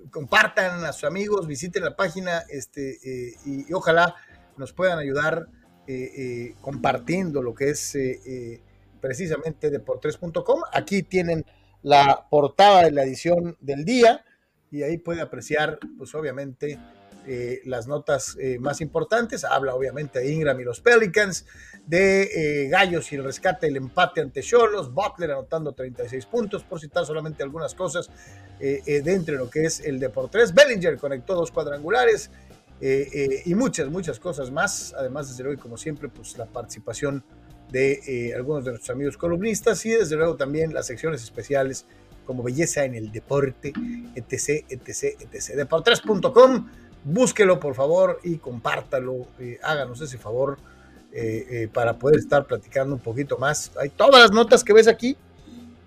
compartan 0.09 0.85
a 0.85 0.93
sus 0.93 1.03
amigos, 1.03 1.47
visiten 1.47 1.83
la 1.83 1.95
página 1.95 2.43
este, 2.49 2.99
y, 3.45 3.69
y 3.69 3.73
ojalá 3.73 4.15
nos 4.57 4.73
puedan 4.73 4.99
ayudar 4.99 5.47
eh, 5.87 6.11
eh, 6.17 6.55
compartiendo 6.61 7.43
lo 7.43 7.53
que 7.53 7.69
es 7.69 7.93
eh, 7.93 8.59
precisamente 9.01 9.69
deportes.com. 9.69 10.61
Aquí 10.73 11.03
tienen 11.03 11.45
la 11.83 12.25
portada 12.27 12.85
de 12.85 12.91
la 12.91 13.03
edición 13.03 13.55
del 13.59 13.85
día 13.85 14.25
y 14.71 14.81
ahí 14.81 14.97
puede 14.97 15.21
apreciar, 15.21 15.77
pues 15.97 16.15
obviamente, 16.15 16.79
las 17.65 17.87
notas 17.87 18.37
más 18.59 18.81
importantes. 18.81 19.43
Habla 19.43 19.75
obviamente 19.75 20.19
de 20.19 20.31
Ingram 20.31 20.59
y 20.59 20.63
los 20.63 20.81
Pelicans, 20.81 21.45
de 21.85 22.67
Gallos 22.69 23.11
y 23.11 23.15
el 23.15 23.23
rescate, 23.23 23.67
el 23.67 23.77
empate 23.77 24.21
ante 24.21 24.41
Cholos, 24.41 24.93
Butler 24.93 25.31
anotando 25.31 25.73
36 25.73 26.25
puntos, 26.25 26.63
por 26.63 26.79
citar 26.79 27.05
solamente 27.05 27.43
algunas 27.43 27.73
cosas 27.73 28.09
dentro 28.59 29.33
de 29.33 29.39
lo 29.39 29.49
que 29.49 29.65
es 29.65 29.79
el 29.79 29.99
Deportes. 29.99 30.53
Bellinger 30.53 30.97
conectó 30.97 31.35
dos 31.35 31.51
cuadrangulares, 31.51 32.29
eh, 32.81 33.07
eh, 33.13 33.41
y 33.45 33.55
muchas, 33.55 33.89
muchas 33.89 34.19
cosas 34.19 34.51
más. 34.51 34.93
Además, 34.97 35.29
desde 35.29 35.43
luego, 35.43 35.61
como 35.61 35.77
siempre, 35.77 36.09
pues 36.09 36.37
la 36.37 36.45
participación 36.45 37.23
de 37.71 37.99
eh, 38.07 38.33
algunos 38.35 38.63
de 38.65 38.71
nuestros 38.71 38.95
amigos 38.95 39.17
columnistas 39.17 39.85
y 39.85 39.91
desde 39.91 40.15
luego 40.15 40.35
también 40.35 40.73
las 40.73 40.87
secciones 40.87 41.23
especiales 41.23 41.85
como 42.25 42.43
Belleza 42.43 42.83
en 42.85 42.95
el 42.95 43.11
Deporte, 43.11 43.73
etc, 44.15 44.65
etc, 44.69 45.21
etc. 45.31 45.55
Deportes.com, 45.55 46.69
búsquelo 47.05 47.61
por 47.61 47.73
favor 47.73 48.19
y 48.23 48.37
compártalo, 48.37 49.27
háganos 49.63 50.01
ese 50.01 50.17
favor. 50.17 50.57
eh, 51.17 51.47
eh, 51.49 51.69
para 51.69 51.97
poder 51.97 52.19
estar 52.19 52.45
platicando 52.45 52.93
un 52.93 52.99
poquito 52.99 53.37
más. 53.37 53.71
Hay 53.79 53.87
todas 53.87 54.19
las 54.19 54.31
notas 54.31 54.65
que 54.65 54.73
ves 54.73 54.89
aquí, 54.89 55.15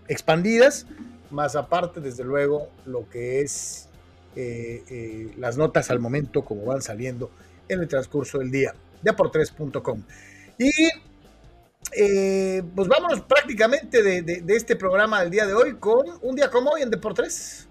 expandidas, 0.08 0.86
más 1.30 1.54
aparte, 1.54 2.00
desde 2.00 2.24
luego, 2.24 2.70
lo 2.86 3.06
que 3.10 3.42
es 3.42 3.90
eh, 4.36 5.30
las 5.36 5.58
notas 5.58 5.90
al 5.90 5.98
momento, 5.98 6.46
como 6.46 6.64
van 6.64 6.80
saliendo 6.80 7.30
en 7.68 7.80
el 7.80 7.88
transcurso 7.88 8.38
del 8.38 8.50
día, 8.50 8.74
de 9.02 9.12
por 9.12 9.30
3.com. 9.30 10.02
Y 10.56 10.72
pues 12.74 12.88
vámonos 12.88 13.20
prácticamente 13.20 14.02
de, 14.02 14.42
este 14.56 14.76
programa 14.76 15.20
del 15.20 15.30
día 15.30 15.46
de 15.46 15.52
hoy 15.52 15.74
con 15.74 16.06
un 16.22 16.36
día 16.36 16.50
como 16.50 16.70
hoy 16.70 16.80
en 16.80 16.88
Deportes. 16.88 17.67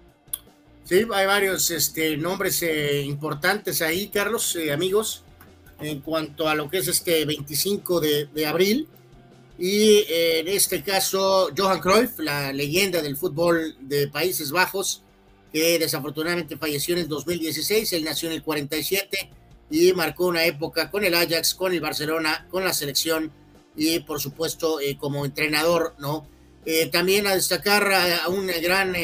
Sí, 0.88 1.06
hay 1.12 1.26
varios 1.26 1.70
este, 1.70 2.16
nombres 2.16 2.64
importantes 3.04 3.82
ahí, 3.82 4.08
Carlos, 4.08 4.56
amigos 4.72 5.22
en 5.80 6.00
cuanto 6.00 6.48
a 6.48 6.54
lo 6.54 6.68
que 6.68 6.78
es 6.78 6.88
este 6.88 7.24
25 7.24 8.00
de, 8.00 8.46
abril. 8.46 8.88
Y 9.58 10.04
eh, 10.08 10.40
en 10.40 10.48
este 10.48 10.82
caso, 10.82 11.50
Johan 11.56 11.80
Cruyff, 11.80 12.18
la 12.20 12.52
leyenda 12.52 13.02
del 13.02 13.16
fútbol 13.16 13.76
de 13.80 14.08
Países 14.08 14.50
Bajos, 14.50 15.02
que 15.52 15.78
desafortunadamente 15.78 16.56
falleció 16.56 16.94
en 16.94 17.02
el 17.02 17.08
2016, 17.08 17.92
él 17.92 18.04
nació 18.04 18.28
en 18.28 18.36
el 18.36 18.42
47 18.42 19.30
y 19.70 19.92
marcó 19.92 20.26
una 20.26 20.44
época 20.44 20.90
con 20.90 21.04
el 21.04 21.14
Ajax, 21.14 21.54
con 21.54 21.72
el 21.72 21.80
Barcelona, 21.80 22.46
con 22.50 22.64
la 22.64 22.72
selección 22.72 23.32
y 23.76 24.00
por 24.00 24.20
supuesto 24.20 24.80
eh, 24.80 24.96
como 24.98 25.24
entrenador, 25.24 25.94
¿no? 25.98 26.26
Eh, 26.70 26.90
también 26.92 27.26
a 27.26 27.34
destacar 27.34 27.90
a, 27.90 28.28
un 28.28 28.46
gran 28.46 28.94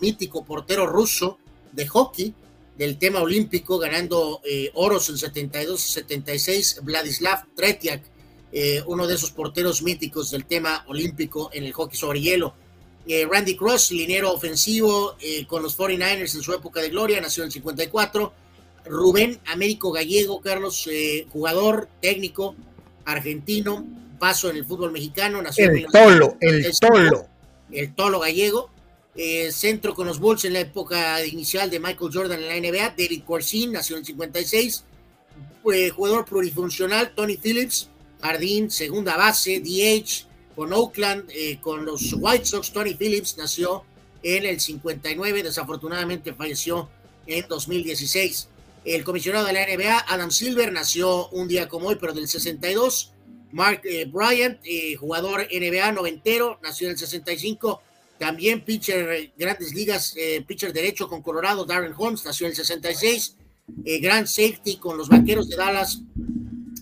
mítico 0.00 0.44
portero 0.44 0.86
ruso 0.86 1.38
de 1.72 1.88
hockey, 1.88 2.32
del 2.80 2.96
tema 2.98 3.20
olímpico, 3.20 3.78
ganando 3.78 4.40
eh, 4.42 4.70
oros 4.72 5.10
en 5.10 5.18
72 5.18 5.86
y 5.86 5.92
76, 5.92 6.78
Vladislav 6.82 7.44
Tretiak, 7.54 8.02
eh, 8.52 8.82
uno 8.86 9.06
de 9.06 9.16
esos 9.16 9.32
porteros 9.32 9.82
míticos 9.82 10.30
del 10.30 10.46
tema 10.46 10.82
olímpico 10.88 11.50
en 11.52 11.64
el 11.64 11.74
hockey 11.74 11.98
sobre 11.98 12.22
hielo. 12.22 12.54
Eh, 13.06 13.26
Randy 13.30 13.54
Cross, 13.54 13.90
liniero 13.90 14.32
ofensivo 14.32 15.14
con 15.46 15.62
los 15.62 15.76
49ers 15.76 16.34
en 16.34 16.42
su 16.42 16.54
época 16.54 16.80
de 16.80 16.88
gloria, 16.88 17.20
nació 17.20 17.42
en 17.42 17.48
el 17.48 17.52
54. 17.52 18.32
Rubén 18.86 19.38
Américo 19.44 19.92
Gallego, 19.92 20.40
Carlos, 20.40 20.88
jugador, 21.30 21.90
técnico, 22.00 22.54
argentino, 23.04 23.84
paso 24.20 24.48
en 24.50 24.56
el 24.56 24.64
fútbol 24.64 24.92
mexicano, 24.92 25.42
nació 25.42 25.68
el 25.68 25.86
Tolo, 25.86 26.36
el 26.40 26.78
Tolo. 26.78 27.26
El 27.72 27.94
Tolo 27.94 28.20
Gallego. 28.20 28.70
Eh, 29.16 29.50
centro 29.50 29.92
con 29.92 30.06
los 30.06 30.20
Bulls 30.20 30.44
en 30.44 30.52
la 30.52 30.60
época 30.60 31.24
inicial 31.26 31.68
de 31.68 31.80
Michael 31.80 32.12
Jordan 32.14 32.40
en 32.40 32.48
la 32.48 32.56
NBA, 32.70 32.90
David 32.90 33.24
Corsin, 33.26 33.72
nació 33.72 33.96
en 33.96 34.04
56, 34.04 34.84
jugador 35.92 36.24
plurifuncional, 36.24 37.12
Tony 37.16 37.36
Phillips, 37.36 37.88
jardín, 38.22 38.70
segunda 38.70 39.16
base, 39.16 39.60
DH, 39.60 40.26
con 40.54 40.72
Oakland, 40.72 41.28
eh, 41.34 41.58
con 41.60 41.84
los 41.84 42.14
White 42.16 42.46
Sox, 42.46 42.70
Tony 42.70 42.94
Phillips 42.94 43.36
nació 43.36 43.84
en 44.22 44.44
el 44.46 44.60
59, 44.60 45.42
desafortunadamente 45.42 46.32
falleció 46.32 46.88
en 47.26 47.46
2016. 47.48 48.48
El 48.84 49.04
comisionado 49.04 49.46
de 49.46 49.52
la 49.52 49.66
NBA, 49.66 50.04
Adam 50.08 50.30
Silver, 50.30 50.72
nació 50.72 51.28
un 51.30 51.48
día 51.48 51.68
como 51.68 51.88
hoy, 51.88 51.96
pero 52.00 52.12
del 52.12 52.28
62. 52.28 53.12
Mark 53.52 53.82
eh, 53.84 54.04
Bryant, 54.04 54.60
jugador 54.98 55.46
NBA 55.50 55.92
noventero, 55.92 56.58
nació 56.62 56.88
en 56.88 56.92
el 56.92 56.98
65. 56.98 57.82
También 58.20 58.60
pitcher 58.60 59.10
eh, 59.12 59.32
grandes 59.34 59.72
ligas, 59.72 60.14
eh, 60.14 60.44
pitcher 60.46 60.74
derecho 60.74 61.08
con 61.08 61.22
Colorado, 61.22 61.64
Darren 61.64 61.94
Holmes, 61.96 62.22
nació 62.22 62.44
en 62.46 62.50
el 62.50 62.56
66. 62.56 63.36
Eh, 63.86 63.98
gran 63.98 64.26
safety 64.26 64.76
con 64.76 64.98
los 64.98 65.08
vaqueros 65.08 65.48
de 65.48 65.56
Dallas 65.56 66.02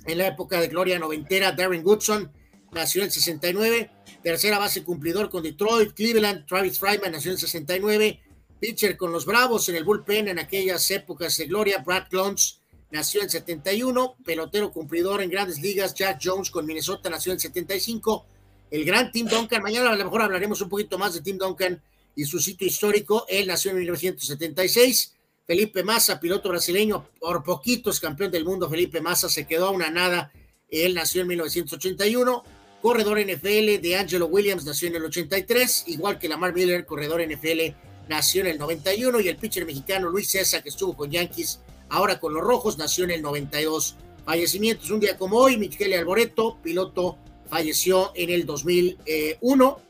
en 0.07 0.19
la 0.19 0.27
época 0.27 0.61
de 0.61 0.67
gloria 0.67 0.99
noventera, 0.99 1.53
Darren 1.53 1.85
Goodson, 1.85 2.33
nació 2.73 3.03
en 3.03 3.07
el 3.07 3.13
69. 3.13 3.89
Tercera 4.21 4.59
base 4.59 4.83
cumplidor 4.83 5.31
con 5.31 5.45
Detroit, 5.45 5.93
Cleveland, 5.93 6.45
Travis 6.45 6.81
Fryman, 6.81 7.13
nació 7.13 7.31
en 7.31 7.37
el 7.37 7.41
69. 7.41 8.21
Pitcher 8.59 8.97
con 8.97 9.13
los 9.13 9.25
Bravos 9.25 9.69
en 9.69 9.77
el 9.77 9.85
bullpen 9.85 10.27
en 10.27 10.41
aquellas 10.41 10.91
épocas 10.91 11.37
de 11.37 11.47
gloria, 11.47 11.85
Brad 11.87 12.09
Clones, 12.09 12.63
nació 12.91 13.21
en 13.21 13.27
el 13.27 13.31
71. 13.31 14.17
Pelotero 14.25 14.73
cumplidor 14.73 15.23
en 15.23 15.31
grandes 15.31 15.61
ligas, 15.61 15.95
Jack 15.95 16.21
Jones 16.23 16.51
con 16.51 16.67
Minnesota, 16.67 17.11
nació 17.11 17.33
en 17.33 17.37
el 17.37 17.41
75 17.41 18.27
el 18.71 18.85
gran 18.85 19.11
Tim 19.11 19.27
Duncan. 19.27 19.63
Mañana 19.63 19.91
a 19.91 19.97
lo 19.97 20.05
mejor 20.05 20.23
hablaremos 20.23 20.61
un 20.61 20.69
poquito 20.69 20.99
más 20.99 21.15
de 21.15 21.21
Tim 21.21 21.39
Duncan 21.39 21.81
y 22.15 22.25
su 22.25 22.39
sitio 22.39 22.67
histórico. 22.67 23.25
Él 23.29 23.47
nació 23.47 23.71
en 23.71 23.79
1976. 23.79 25.15
Felipe 25.47 25.83
Massa, 25.83 26.21
piloto 26.21 26.51
brasileño, 26.51 27.09
por 27.19 27.43
poquitos 27.43 28.01
campeón 28.01 28.31
del 28.31 28.45
mundo. 28.45 28.69
Felipe 28.69 29.01
Massa 29.01 29.29
se 29.29 29.47
quedó 29.47 29.69
a 29.69 29.71
una 29.71 29.91
nada. 29.91 30.31
Él 30.69 30.95
nació 30.95 31.23
en 31.23 31.29
1981. 31.29 32.45
Corredor 32.83 33.19
NFL 33.19 33.81
de 33.81 33.97
Angelo 33.99 34.27
Williams 34.27 34.65
nació 34.65 34.89
en 34.89 34.97
el 34.97 35.05
83, 35.05 35.85
igual 35.89 36.19
que 36.19 36.29
Lamar 36.29 36.55
Miller, 36.55 36.87
corredor 36.87 37.21
NFL, 37.21 37.75
nació 38.09 38.43
en 38.43 38.49
el 38.49 38.59
91. 38.59 39.21
Y 39.21 39.29
el 39.29 39.37
pitcher 39.37 39.65
mexicano 39.65 40.11
Luis 40.11 40.31
César, 40.31 40.63
que 40.63 40.69
estuvo 40.69 40.95
con 40.95 41.11
Yankees, 41.11 41.61
ahora 41.91 42.21
con 42.21 42.35
los 42.35 42.43
Rojos, 42.43 42.79
nació 42.79 43.05
en 43.05 43.13
el 43.13 43.23
92. 43.23 43.97
Fallecimientos 44.25 44.91
un 44.91 45.01
día 45.01 45.17
como 45.17 45.39
hoy, 45.39 45.57
Michele 45.57 45.97
Alboreto, 45.97 46.59
piloto 46.63 47.17
falleció 47.49 48.13
en 48.15 48.31
el 48.31 48.45
2001 48.47 49.81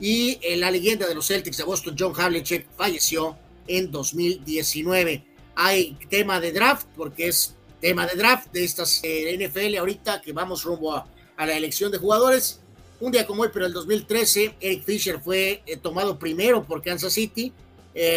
y 0.00 0.38
eh, 0.42 0.56
la 0.56 0.70
leyenda 0.70 1.06
de 1.06 1.14
los 1.14 1.28
Celtics 1.28 1.56
de 1.56 1.64
Boston, 1.64 1.96
John 1.98 2.12
Havlicek, 2.16 2.66
falleció 2.76 3.36
en 3.66 3.90
2019. 3.90 5.24
Hay 5.54 5.96
tema 6.10 6.40
de 6.40 6.52
draft, 6.52 6.86
porque 6.96 7.28
es 7.28 7.54
tema 7.80 8.06
de 8.06 8.16
draft 8.16 8.50
de 8.52 8.64
estas 8.64 9.00
eh, 9.04 9.36
NFL 9.38 9.76
ahorita 9.76 10.20
que 10.20 10.32
vamos 10.32 10.64
rumbo 10.64 10.94
a, 10.94 11.06
la 11.38 11.56
elección 11.56 11.92
de 11.92 11.98
jugadores. 11.98 12.60
Un 13.00 13.12
día 13.12 13.26
como 13.26 13.42
hoy, 13.42 13.50
pero 13.52 13.66
el 13.66 13.72
2013, 13.72 14.56
Eric 14.60 14.84
Fisher 14.84 15.20
fue 15.20 15.62
eh, 15.66 15.76
tomado 15.76 16.18
primero 16.18 16.64
por 16.64 16.82
Kansas 16.82 17.12
City. 17.12 17.52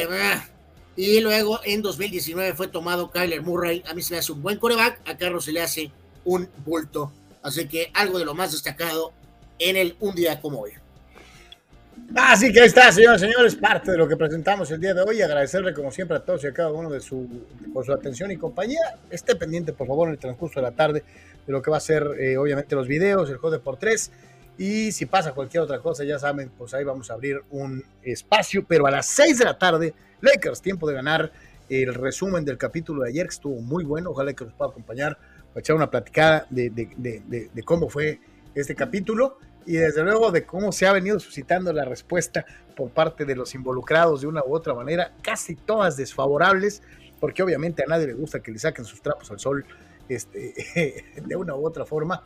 Ah, 0.10 0.48
y 0.98 1.22
luego 1.22 1.60
en 1.64 1.84
2019 1.84 2.56
fue 2.56 2.68
tomado 2.68 3.12
Kyler 3.12 3.44
Murray. 3.44 3.84
A 3.88 3.94
mí 3.94 4.02
se 4.02 4.16
me 4.16 4.20
hace 4.20 4.32
un 4.32 4.42
buen 4.42 4.58
coreback, 4.58 5.00
a 5.08 5.16
Carlos 5.16 5.46
se 5.46 5.52
le 5.52 5.62
hace 5.62 5.92
un 6.26 6.50
bulto. 6.66 7.14
Así 7.44 7.68
que 7.68 7.92
algo 7.94 8.18
de 8.18 8.26
lo 8.26 8.34
más 8.34 8.52
destacado 8.52 9.14
en 9.60 9.78
el 9.78 9.96
Un 10.00 10.16
Día 10.16 10.42
como 10.42 10.62
hoy. 10.62 10.72
Así 12.16 12.52
que 12.52 12.62
ahí 12.62 12.68
está, 12.68 12.92
señores 12.92 13.22
y 13.22 13.26
señores, 13.26 13.56
parte 13.56 13.92
de 13.92 13.98
lo 13.98 14.08
que 14.08 14.18
presentamos 14.18 14.72
el 14.72 14.82
día 14.82 14.96
de 14.96 15.02
hoy. 15.02 15.22
Agradecerle, 15.22 15.74
como 15.74 15.92
siempre, 15.92 16.18
a 16.18 16.20
todos 16.20 16.44
y 16.44 16.48
a 16.48 16.54
cada 16.54 16.72
uno 16.72 16.90
de 16.90 17.00
su, 17.00 17.28
por 17.74 17.86
su 17.86 17.94
atención 17.94 18.32
y 18.32 18.38
compañía. 18.38 18.98
Esté 19.12 19.36
pendiente, 19.36 19.74
por 19.74 19.88
favor, 19.88 20.08
en 20.08 20.16
el 20.16 20.20
transcurso 20.20 20.60
de 20.60 20.64
la 20.64 20.72
tarde 20.72 21.04
de 21.46 21.54
lo 21.54 21.62
que 21.62 21.70
va 21.70 21.78
a 21.78 21.82
ser, 21.82 22.08
eh, 22.20 22.38
obviamente, 22.38 22.76
los 22.76 22.88
videos, 22.88 23.30
el 23.30 23.38
juego 23.38 23.60
por 23.62 23.78
tres. 23.78 24.12
Y 24.58 24.92
si 24.92 25.06
pasa 25.06 25.34
cualquier 25.34 25.64
otra 25.64 25.80
cosa, 25.80 26.04
ya 26.04 26.18
saben, 26.18 26.50
pues 26.58 26.74
ahí 26.74 26.84
vamos 26.84 27.12
a 27.12 27.14
abrir 27.14 27.42
un 27.52 27.84
espacio. 28.02 28.66
Pero 28.68 28.88
a 28.88 28.92
las 28.92 29.06
seis 29.06 29.38
de 29.38 29.46
la 29.46 29.58
tarde, 29.58 29.94
Lakers, 30.22 30.62
tiempo 30.62 30.88
de 30.88 30.96
ganar 30.96 31.32
el 31.70 31.94
resumen 31.94 32.46
del 32.46 32.58
capítulo 32.58 33.04
de 33.04 33.10
ayer, 33.10 33.28
que 33.28 33.34
estuvo 33.34 33.62
muy 33.62 33.84
bueno. 33.84 34.12
Ojalá 34.12 34.34
que 34.34 34.46
nos 34.46 34.54
pueda 34.54 34.72
acompañar 34.72 35.18
echar 35.60 35.76
una 35.76 35.90
platicada 35.90 36.46
de, 36.50 37.64
cómo 37.66 37.90
fue 37.90 38.20
este 38.56 38.76
capítulo 38.76 39.38
y 39.66 39.74
desde 39.74 40.04
luego 40.04 40.32
de 40.32 40.46
cómo 40.46 40.72
se 40.72 40.88
ha 40.88 40.94
venido 40.94 41.20
suscitando 41.20 41.74
la 41.74 41.84
respuesta 41.84 42.46
por 42.76 42.90
parte 42.92 43.26
de 43.26 43.36
los 43.36 43.54
involucrados 43.56 44.22
de 44.22 44.28
una 44.28 44.44
u 44.46 44.56
otra 44.56 44.74
manera, 44.74 45.14
casi 45.22 45.56
todas 45.56 45.98
desfavorables, 45.98 46.82
porque 47.20 47.44
obviamente 47.44 47.84
a 47.84 47.88
nadie 47.88 48.08
le 48.08 48.14
gusta 48.14 48.40
que 48.40 48.52
le 48.52 48.60
saquen 48.60 48.86
sus 48.86 49.02
trapos 49.02 49.30
al 49.32 49.40
sol 49.40 49.66
este, 50.08 51.04
de 51.26 51.36
una 51.36 51.56
u 51.56 51.66
otra 51.66 51.86
forma, 51.86 52.24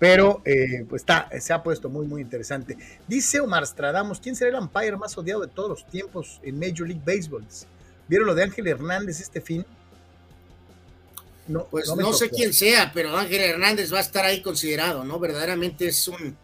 pero 0.00 0.40
eh, 0.46 0.86
pues 0.88 1.02
está, 1.02 1.28
se 1.38 1.52
ha 1.52 1.62
puesto 1.62 1.90
muy, 1.90 2.06
muy 2.06 2.22
interesante. 2.22 2.76
Dice 3.06 3.38
Omar 3.38 3.66
Stradamus, 3.66 4.18
¿quién 4.18 4.34
será 4.34 4.50
el 4.50 4.56
umpire 4.56 4.96
más 4.96 5.16
odiado 5.18 5.42
de 5.42 5.48
todos 5.48 5.68
los 5.68 5.86
tiempos 5.86 6.40
en 6.42 6.58
Major 6.58 6.88
League 6.88 7.02
Baseball? 7.04 7.44
¿Vieron 8.08 8.26
lo 8.26 8.34
de 8.34 8.42
Ángel 8.42 8.66
Hernández 8.66 9.20
este 9.20 9.42
fin? 9.42 9.64
No, 11.46 11.66
pues 11.66 11.94
no, 11.94 12.12
sé 12.14 12.30
quién 12.30 12.54
sea, 12.54 12.90
pero 12.94 13.14
Ángel 13.14 13.42
Hernández 13.42 13.92
va 13.92 13.98
a 13.98 14.02
estar 14.02 14.24
ahí 14.24 14.40
considerado, 14.40 15.04
¿no? 15.04 15.18
Verdaderamente 15.18 15.86
es 15.86 16.08
un 16.08 16.34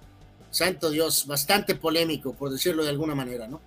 santo 0.50 0.90
Dios, 0.90 1.26
bastante 1.26 1.76
polémico, 1.76 2.34
por 2.34 2.50
decirlo 2.50 2.82
de 2.82 2.90
alguna 2.90 3.14
manera, 3.14 3.48
¿no? 3.48 3.62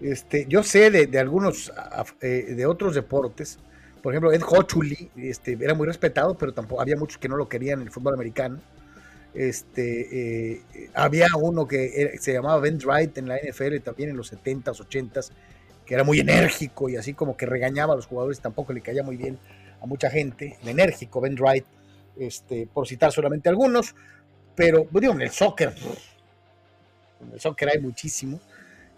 Este, 0.00 0.44
yo 0.48 0.64
sé 0.64 0.90
de, 0.90 1.18
algunos, 1.20 1.72
eh, 2.20 2.54
de 2.56 2.66
otros 2.66 2.96
deportes, 2.96 3.58
por 4.06 4.14
ejemplo, 4.14 4.32
Ed 4.32 4.42
Hochuli, 4.46 5.10
este, 5.16 5.58
era 5.60 5.74
muy 5.74 5.84
respetado, 5.84 6.38
pero 6.38 6.54
tampoco 6.54 6.80
había 6.80 6.94
muchos 6.94 7.18
que 7.18 7.28
no 7.28 7.36
lo 7.36 7.48
querían 7.48 7.80
en 7.80 7.88
el 7.88 7.92
fútbol 7.92 8.14
americano. 8.14 8.60
Este, 9.34 10.52
eh, 10.52 10.62
había 10.94 11.26
uno 11.36 11.66
que 11.66 12.16
se 12.20 12.32
llamaba 12.32 12.60
Ben 12.60 12.78
Wright 12.78 13.18
en 13.18 13.26
la 13.26 13.36
NFL 13.36 13.78
también 13.78 14.10
en 14.10 14.16
los 14.16 14.32
70s, 14.32 14.76
80s, 14.76 15.32
que 15.84 15.94
era 15.94 16.04
muy 16.04 16.20
enérgico 16.20 16.88
y 16.88 16.94
así 16.94 17.14
como 17.14 17.36
que 17.36 17.46
regañaba 17.46 17.94
a 17.94 17.96
los 17.96 18.06
jugadores, 18.06 18.38
tampoco 18.38 18.72
le 18.72 18.80
caía 18.80 19.02
muy 19.02 19.16
bien 19.16 19.40
a 19.82 19.86
mucha 19.86 20.08
gente, 20.08 20.56
enérgico 20.64 21.20
Ben 21.20 21.34
Wright, 21.36 21.64
este, 22.16 22.68
por 22.72 22.86
citar 22.86 23.10
solamente 23.10 23.48
algunos, 23.48 23.96
pero 24.54 24.84
pues, 24.84 25.02
digo, 25.02 25.14
en 25.14 25.22
el 25.22 25.30
soccer, 25.30 25.74
en 27.26 27.32
el 27.32 27.40
soccer 27.40 27.70
hay 27.70 27.80
muchísimos, 27.80 28.40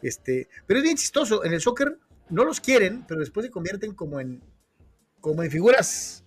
este, 0.03 0.49
pero 0.67 0.81
es 0.81 0.85
bien 0.85 0.99
chistoso, 0.99 1.47
en 1.47 1.55
el 1.55 1.63
soccer 1.63 1.97
no 2.29 2.45
los 2.45 2.61
quieren, 2.61 3.07
pero 3.09 3.21
después 3.21 3.47
se 3.47 3.51
convierten 3.51 3.95
como 3.95 4.21
en, 4.21 4.43
como 5.29 5.43
en 5.43 5.51
figuras 5.51 6.25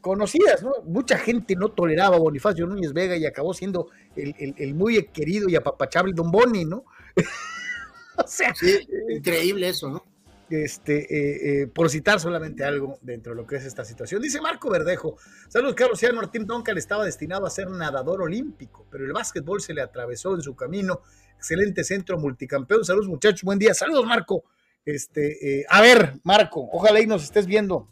conocidas, 0.00 0.60
¿no? 0.60 0.72
Mucha 0.84 1.18
gente 1.18 1.54
no 1.54 1.68
toleraba 1.68 2.16
a 2.16 2.18
Bonifacio 2.18 2.66
Núñez 2.66 2.92
Vega 2.92 3.16
y 3.16 3.24
acabó 3.24 3.54
siendo 3.54 3.90
el, 4.16 4.74
muy 4.74 5.04
querido 5.06 5.48
y 5.48 5.54
apapachable 5.54 6.12
Don 6.12 6.32
Boni, 6.32 6.64
¿no? 6.64 6.84
o 8.16 8.26
sea, 8.26 8.52
sí, 8.56 8.88
increíble 9.08 9.68
eso, 9.68 9.88
¿no? 9.88 10.04
Este, 10.50 10.98
eh, 10.98 11.62
eh, 11.62 11.66
por 11.68 11.88
citar 11.88 12.18
solamente 12.18 12.64
algo 12.64 12.98
dentro 13.02 13.34
de 13.34 13.40
lo 13.40 13.46
que 13.46 13.56
es 13.56 13.64
esta 13.64 13.84
situación. 13.84 14.20
Dice 14.20 14.40
Marco 14.40 14.68
Verdejo, 14.68 15.16
saludos 15.48 15.76
Carlos 15.76 16.00
Ciano, 16.00 16.16
Martín 16.16 16.44
Duncan 16.44 16.76
estaba 16.76 17.04
destinado 17.04 17.46
a 17.46 17.50
ser 17.50 17.70
nadador 17.70 18.22
olímpico, 18.22 18.84
pero 18.90 19.04
el 19.04 19.12
básquetbol 19.12 19.60
se 19.60 19.74
le 19.74 19.80
atravesó 19.80 20.34
en 20.34 20.42
su 20.42 20.56
camino. 20.56 21.02
Excelente 21.36 21.84
centro 21.84 22.18
multicampeón. 22.18 22.84
Saludos 22.84 23.08
muchachos, 23.08 23.42
buen 23.42 23.60
día. 23.60 23.74
Saludos 23.74 24.06
Marco. 24.06 24.44
Este, 24.86 25.58
eh, 25.60 25.66
a 25.68 25.82
ver, 25.82 26.14
Marco, 26.22 26.68
ojalá 26.72 27.00
y 27.00 27.06
nos 27.06 27.24
estés 27.24 27.44
viendo 27.44 27.88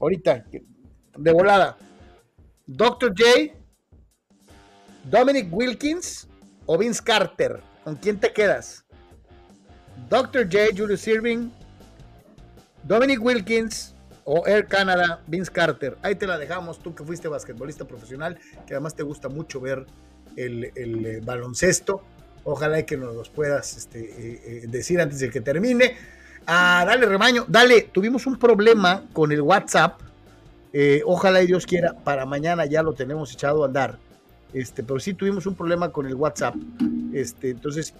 ahorita, 0.00 0.46
de 1.18 1.32
volada. 1.32 1.76
Dr. 2.66 3.12
J, 3.14 3.54
Dominic 5.04 5.52
Wilkins 5.52 6.26
o 6.64 6.78
Vince 6.78 7.02
Carter. 7.04 7.60
¿Con 7.84 7.96
quién 7.96 8.18
te 8.18 8.32
quedas? 8.32 8.86
Dr. 10.08 10.44
J, 10.50 10.74
Julius 10.74 11.06
Irving, 11.06 11.50
Dominic 12.82 13.22
Wilkins 13.22 13.94
o 14.24 14.46
Air 14.46 14.66
Canada, 14.66 15.22
Vince 15.26 15.52
Carter. 15.52 15.98
Ahí 16.00 16.14
te 16.14 16.26
la 16.26 16.38
dejamos, 16.38 16.78
tú 16.78 16.94
que 16.94 17.04
fuiste 17.04 17.28
basquetbolista 17.28 17.86
profesional, 17.86 18.38
que 18.66 18.72
además 18.72 18.94
te 18.94 19.02
gusta 19.02 19.28
mucho 19.28 19.60
ver 19.60 19.84
el, 20.36 20.64
eh, 20.64 21.20
baloncesto. 21.22 22.02
Ojalá 22.44 22.86
que 22.86 22.96
nos 22.96 23.14
los 23.14 23.28
puedas 23.28 23.76
este, 23.76 24.62
eh, 24.62 24.66
decir 24.66 24.98
antes 24.98 25.18
de 25.20 25.28
que 25.28 25.42
termine. 25.42 25.96
Ah, 26.50 26.82
dale, 26.86 27.04
Remaño, 27.04 27.44
dale, 27.46 27.82
tuvimos 27.92 28.26
un 28.26 28.38
problema 28.38 29.04
con 29.12 29.32
el 29.32 29.42
WhatsApp. 29.42 30.00
ojalá 31.04 31.42
y 31.42 31.46
Dios 31.46 31.66
quiera, 31.66 31.92
para 31.92 32.24
mañana 32.24 32.64
ya 32.64 32.82
lo 32.82 32.94
tenemos 32.94 33.30
echado 33.34 33.62
a 33.62 33.66
andar. 33.66 33.98
Este, 34.54 34.82
pero 34.82 34.98
sí 34.98 35.12
tuvimos 35.12 35.44
un 35.44 35.54
problema 35.54 35.92
con 35.92 36.06
el 36.06 36.14
WhatsApp. 36.14 36.54
Este, 37.12 37.50
entonces, 37.50 37.92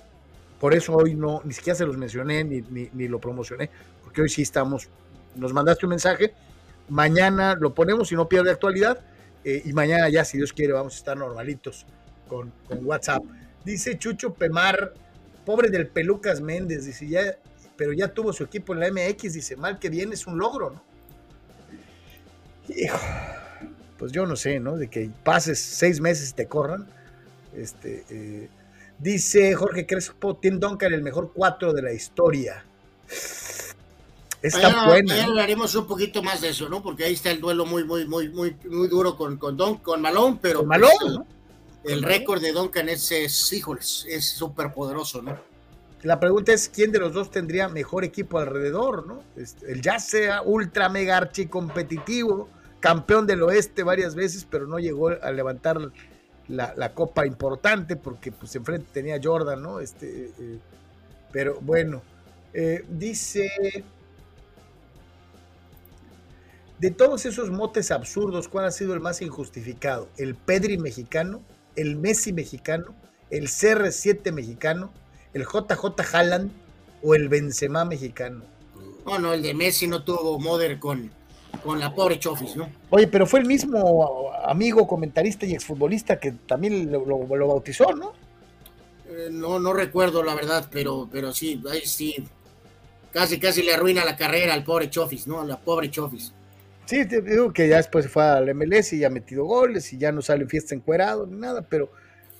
por 0.59 0.73
eso 0.73 0.95
hoy 0.95 1.15
no, 1.15 1.43
ni 1.45 1.53
siquiera 1.53 1.77
se 1.77 1.85
los 1.85 1.99
mencioné 1.99 2.43
ni, 2.43 2.63
ni 2.91 3.07
lo 3.07 3.21
promocioné, 3.21 3.69
porque 4.03 4.23
hoy 4.23 4.31
sí 4.31 4.41
estamos, 4.41 4.89
nos 5.37 5.53
mandaste 5.53 5.85
un 5.85 5.91
mensaje, 5.91 6.33
mañana 6.89 7.55
lo 7.55 7.75
ponemos 7.75 8.11
y 8.13 8.15
no 8.15 8.31
pierde 8.31 8.51
actualidad, 8.51 8.99
eh, 9.45 9.63
y 9.63 9.75
mañana 9.75 10.09
ya, 10.09 10.25
si 10.25 10.39
Dios 10.39 10.55
quiere, 10.55 10.73
vamos 10.73 10.95
a 10.95 10.97
estar 10.97 11.19
normalitos 11.19 11.85
con, 12.27 12.51
WhatsApp. 12.83 13.23
Dice 13.63 13.99
Chucho 13.99 14.33
Pemar, 14.33 14.95
pobre 15.45 15.69
del 15.69 15.89
Pelucas 15.89 16.41
Méndez, 16.41 16.87
dice, 16.87 17.07
ya, 17.09 17.37
pero 17.79 17.93
ya 17.93 18.09
tuvo 18.09 18.33
su 18.33 18.43
equipo 18.43 18.75
en 18.75 18.81
la 18.81 18.91
MX, 18.91 19.33
dice, 19.35 19.57
mal 19.57 19.79
que 19.79 19.89
viene, 19.89 20.15
es 20.15 20.27
un 20.27 20.37
logro, 20.37 20.71
¿no? 20.71 20.83
Hijo, 22.75 22.99
pues 23.97 24.11
yo 24.11 24.27
no 24.27 24.35
sé, 24.35 24.59
¿no? 24.59 24.77
De 24.77 24.91
que 24.91 25.09
pases 25.23 25.61
seis 25.61 26.01
meses 26.01 26.31
y 26.31 26.33
te 26.35 26.49
corran. 26.49 26.89
Este, 27.57 28.05
eh, 28.11 28.49
dice 28.99 29.55
Jorge 29.55 29.87
Crespo, 29.87 30.37
Tim 30.37 30.59
Duncan, 30.59 30.93
el 30.93 31.03
mejor 31.03 31.31
cuatro 31.33 31.73
de 31.73 31.83
la 31.83 31.93
historia. 31.93 32.65
Está 34.43 34.87
bueno. 34.87 35.15
hablaremos 35.15 35.75
un 35.77 35.87
poquito 35.87 36.21
más 36.21 36.41
de 36.41 36.49
eso, 36.49 36.69
¿no? 36.69 36.83
Porque 36.83 37.05
ahí 37.05 37.15
está 37.15 37.31
el 37.31 37.41
duelo 37.41 37.65
muy, 37.65 37.85
muy, 37.85 38.07
muy, 38.07 38.29
muy, 38.29 38.57
muy 38.69 38.89
duro 38.89 39.17
con, 39.17 39.37
con, 39.37 39.57
Don, 39.57 39.79
con 39.79 40.03
Malone, 40.03 40.39
pero 40.43 40.65
pues, 40.65 40.69
Malone, 40.69 41.25
el 41.85 42.03
récord 42.03 42.43
de 42.43 42.53
Duncan 42.53 42.89
es, 42.89 43.13
es 43.13 43.53
híjoles, 43.53 44.05
es 44.09 44.29
súper 44.31 44.75
poderoso, 44.75 45.23
¿no? 45.23 45.48
La 46.03 46.21
pregunta 46.21 46.53
es 46.53 46.69
quién 46.69 46.93
de 46.93 47.01
los 47.01 47.13
dos 47.13 47.31
tendría 47.31 47.69
mejor 47.69 48.05
equipo 48.05 48.39
alrededor, 48.39 49.07
¿no? 49.07 49.23
El 49.67 49.83
Jazz 49.83 50.09
sea 50.09 50.43
ultra 50.43 50.89
mega 50.89 51.17
archi 51.17 51.47
competitivo, 51.47 52.49
campeón 52.79 53.27
del 53.27 53.43
oeste 53.43 53.83
varias 53.83 54.15
veces, 54.15 54.47
pero 54.49 54.67
no 54.67 54.79
llegó 54.79 55.09
a 55.09 55.33
levantar 55.33 55.91
la, 56.47 56.95
copa 56.95 57.27
importante 57.27 57.97
porque 57.97 58.31
pues 58.31 58.55
enfrente 58.55 58.89
tenía 58.93 59.21
Jordan, 59.23 59.61
¿no? 59.61 59.81
Este, 59.81 60.27
eh, 60.39 60.59
pero 61.33 61.59
bueno, 61.61 62.03
eh, 62.55 62.85
dice 62.89 63.51
de 66.79 66.91
todos 66.93 67.27
esos 67.27 67.51
motes 67.51 67.91
absurdos, 67.91 68.47
¿cuál 68.49 68.67
ha 68.67 68.71
sido 68.71 68.95
el 68.95 69.01
más 69.01 69.21
injustificado? 69.21 70.09
¿El 70.17 70.37
Pedri 70.37 70.79
mexicano? 70.79 71.43
¿El 71.75 71.97
Messi 71.97 72.33
mexicano? 72.33 72.95
¿El 73.31 73.49
CR7 73.49 74.33
mexicano? 74.33 74.93
¿El 75.39 75.47
JJ 75.47 76.15
Haaland? 76.15 76.51
¿O 77.01 77.15
el 77.15 77.29
Benzema 77.29 77.85
mexicano? 77.85 78.43
No, 79.07 79.19
no, 79.21 79.33
el 79.33 79.43
de 79.43 79.55
Messi 79.55 79.87
no 79.87 80.03
tuvo 80.03 80.41
moder 80.41 80.81
con, 80.81 81.11
con 81.63 81.79
la 81.79 81.95
pobre 81.95 82.19
Chofis, 82.19 82.57
¿no? 82.57 82.69
Oye, 82.91 83.07
pero 83.07 83.25
fue 83.25 83.39
el 83.39 83.47
mismo 83.47 84.33
amigo, 84.45 84.87
comentarista 84.89 85.47
y 85.47 85.55
exfutbolista 85.55 86.19
que 86.19 86.33
también 86.33 86.91
lo, 86.91 87.27
bautizó, 87.47 87.95
¿no? 87.95 88.15
Eh, 89.09 89.29
no, 89.31 89.61
no 89.61 89.73
recuerdo 89.73 90.25
la 90.25 90.35
verdad, 90.35 90.69
pero, 90.73 91.09
pero 91.11 91.33
sí, 91.33 91.63
ahí 91.71 91.83
sí. 91.87 92.17
Casi, 93.13 93.39
casi 93.39 93.63
le 93.63 93.75
arruina 93.75 94.05
la 94.05 94.17
carrera 94.17 94.55
al 94.55 94.65
pobre 94.65 94.91
Chofis, 94.91 95.29
¿no? 95.29 95.41
A 95.41 95.45
la 95.45 95.59
pobre 95.61 95.89
Chofis. 95.89 96.33
Sí, 96.85 97.07
te 97.07 97.23
digo 97.23 97.53
que 97.53 97.69
ya 97.69 97.77
después 97.77 98.09
fue 98.09 98.25
al 98.25 98.53
MLS 98.55 98.93
y 98.93 98.99
ya 98.99 99.07
ha 99.07 99.11
metido 99.11 99.45
goles 99.45 99.93
y 99.93 99.99
ya 99.99 100.11
no 100.11 100.21
sale 100.21 100.47
fiesta 100.47 100.75
encuerado 100.75 101.27
ni 101.27 101.37
nada, 101.37 101.63
pero. 101.63 101.91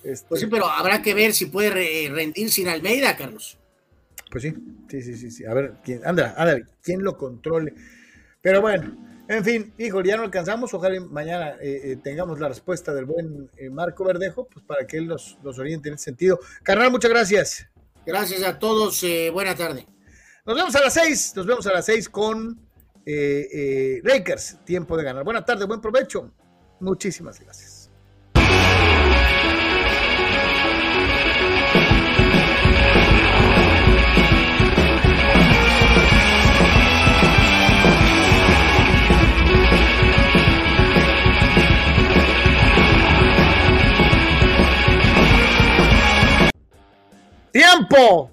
Pues 0.01 0.41
sí, 0.41 0.47
pero 0.47 0.65
habrá 0.65 1.01
que 1.01 1.13
ver 1.13 1.33
si 1.33 1.47
puede 1.47 2.09
rendir 2.09 2.49
sin 2.51 2.67
Almeida, 2.67 3.17
Carlos. 3.17 3.57
Pues 4.31 4.43
sí, 4.43 4.53
sí, 4.89 5.01
sí, 5.01 5.15
sí, 5.15 5.31
sí. 5.31 5.45
A 5.45 5.53
ver, 5.53 5.73
quién, 5.83 6.01
anda, 6.05 6.33
anda, 6.37 6.57
quién 6.81 7.03
lo 7.03 7.17
controle. 7.17 7.73
Pero 8.41 8.61
bueno, 8.61 8.95
en 9.27 9.43
fin, 9.43 9.73
hijo, 9.77 10.01
ya 10.01 10.17
no 10.17 10.23
alcanzamos. 10.23 10.73
Ojalá 10.73 10.99
mañana 11.01 11.55
eh, 11.61 11.81
eh, 11.83 11.97
tengamos 12.01 12.39
la 12.39 12.47
respuesta 12.47 12.93
del 12.93 13.05
buen 13.05 13.49
eh, 13.57 13.69
Marco 13.69 14.03
Verdejo, 14.03 14.47
pues 14.47 14.65
para 14.65 14.87
que 14.87 14.97
él 14.97 15.07
nos, 15.07 15.37
nos 15.43 15.59
oriente 15.59 15.89
en 15.89 15.95
ese 15.95 16.05
sentido. 16.05 16.39
Carnal, 16.63 16.91
muchas 16.91 17.11
gracias. 17.11 17.67
Gracias 18.05 18.43
a 18.43 18.57
todos. 18.57 19.03
buena 19.33 19.55
tarde. 19.55 19.85
Nos 20.45 20.55
vemos 20.55 20.75
a 20.75 20.81
las 20.81 20.93
seis. 20.93 21.33
Nos 21.35 21.45
vemos 21.45 21.67
a 21.67 21.73
las 21.73 21.85
seis 21.85 22.07
con 22.07 22.59
Lakers, 23.05 24.59
tiempo 24.65 24.95
de 24.95 25.03
ganar. 25.03 25.23
Buenas 25.23 25.45
tardes, 25.45 25.67
buen 25.67 25.81
provecho. 25.81 26.31
Muchísimas 26.79 27.39
gracias. 27.39 27.68
¡Tiempo! 47.51 48.31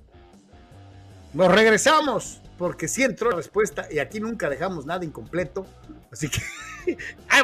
Nos 1.33 1.53
regresamos 1.53 2.41
porque 2.59 2.89
si 2.89 3.03
entró 3.03 3.31
la 3.31 3.37
respuesta 3.37 3.87
y 3.91 3.99
aquí 3.99 4.21
nunca 4.21 4.49
dejamos 4.49 4.87
nada 4.87 5.05
incompleto. 5.05 5.67
Así 6.11 6.29
que 6.29 6.41
ahí. 7.29 7.43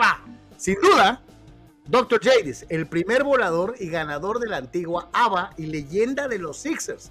Sin 0.57 0.77
duda, 0.81 1.21
Dr. 1.87 2.21
Jadis, 2.23 2.65
el 2.69 2.87
primer 2.87 3.25
volador 3.25 3.75
y 3.81 3.89
ganador 3.89 4.39
de 4.39 4.49
la 4.49 4.59
antigua 4.59 5.09
ABA 5.13 5.51
y 5.57 5.67
leyenda 5.67 6.29
de 6.29 6.39
los 6.39 6.59
Sixers. 6.59 7.11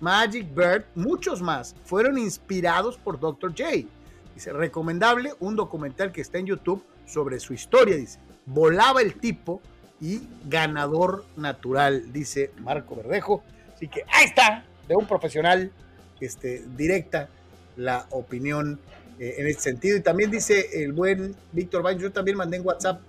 Magic 0.00 0.54
Bird, 0.54 0.84
muchos 0.94 1.42
más, 1.42 1.74
fueron 1.84 2.18
inspirados 2.18 2.96
por 2.98 3.18
Dr. 3.18 3.50
J. 3.50 3.88
Dice, 4.34 4.52
recomendable 4.52 5.34
un 5.40 5.56
documental 5.56 6.12
que 6.12 6.20
está 6.20 6.38
en 6.38 6.46
YouTube 6.46 6.84
sobre 7.06 7.40
su 7.40 7.54
historia, 7.54 7.96
dice. 7.96 8.18
Volaba 8.46 9.02
el 9.02 9.14
tipo 9.14 9.60
y 10.00 10.22
ganador 10.46 11.24
natural, 11.36 12.12
dice 12.12 12.52
Marco 12.60 12.96
Verdejo. 12.96 13.44
Así 13.82 13.88
que 13.88 14.04
ahí 14.12 14.26
está, 14.26 14.64
de 14.86 14.94
un 14.94 15.08
profesional 15.08 15.72
este, 16.20 16.62
directa 16.76 17.28
la 17.76 18.06
opinión 18.10 18.78
eh, 19.18 19.34
en 19.38 19.48
este 19.48 19.62
sentido. 19.62 19.96
Y 19.96 20.00
también 20.02 20.30
dice 20.30 20.84
el 20.84 20.92
buen 20.92 21.34
Víctor 21.50 21.82
Baños, 21.82 22.00
yo 22.00 22.12
también 22.12 22.36
mandé 22.36 22.58
en 22.58 22.64
WhatsApp, 22.64 23.00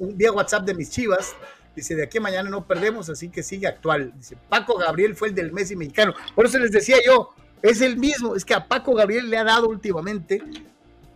un 0.00 0.18
día 0.18 0.32
WhatsApp 0.32 0.64
de 0.64 0.74
mis 0.74 0.90
chivas, 0.90 1.36
dice, 1.76 1.94
de 1.94 2.02
aquí 2.02 2.18
a 2.18 2.20
mañana 2.20 2.50
no 2.50 2.66
perdemos, 2.66 3.10
así 3.10 3.28
que 3.28 3.44
sigue 3.44 3.68
actual. 3.68 4.12
Dice, 4.16 4.36
Paco 4.48 4.76
Gabriel 4.76 5.14
fue 5.14 5.28
el 5.28 5.36
del 5.36 5.52
Messi 5.52 5.76
mexicano. 5.76 6.14
Por 6.34 6.46
eso 6.46 6.58
les 6.58 6.72
decía 6.72 6.96
yo, 7.06 7.28
es 7.62 7.80
el 7.80 7.96
mismo, 7.96 8.34
es 8.34 8.44
que 8.44 8.54
a 8.54 8.66
Paco 8.66 8.96
Gabriel 8.96 9.30
le 9.30 9.38
ha 9.38 9.44
dado 9.44 9.68
últimamente 9.68 10.42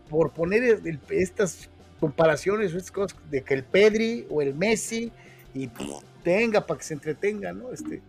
por 0.08 0.30
poner 0.30 0.80
estas 1.10 1.68
comparaciones, 1.98 2.72
estas 2.72 2.92
cosas 2.92 3.18
de 3.32 3.42
que 3.42 3.54
el 3.54 3.64
Pedri 3.64 4.28
o 4.30 4.42
el 4.42 4.54
Messi 4.54 5.10
y 5.54 5.68
tenga 6.22 6.64
para 6.64 6.78
que 6.78 6.84
se 6.84 6.94
entretenga, 6.94 7.52
¿no? 7.52 7.72
Este, 7.72 8.00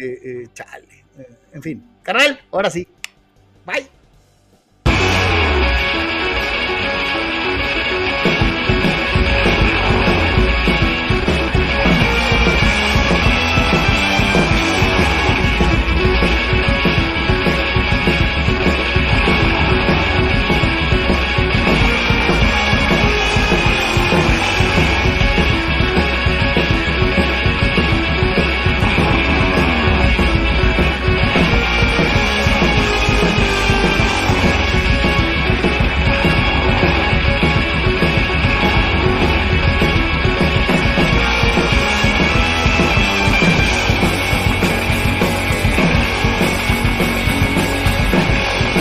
eh, 0.00 0.20
eh, 0.24 0.48
chale. 0.52 1.04
en 1.52 1.62
fin, 1.62 1.84
carnal, 2.02 2.40
ahora 2.50 2.70
sí. 2.70 2.86
Bye. 3.64 4.03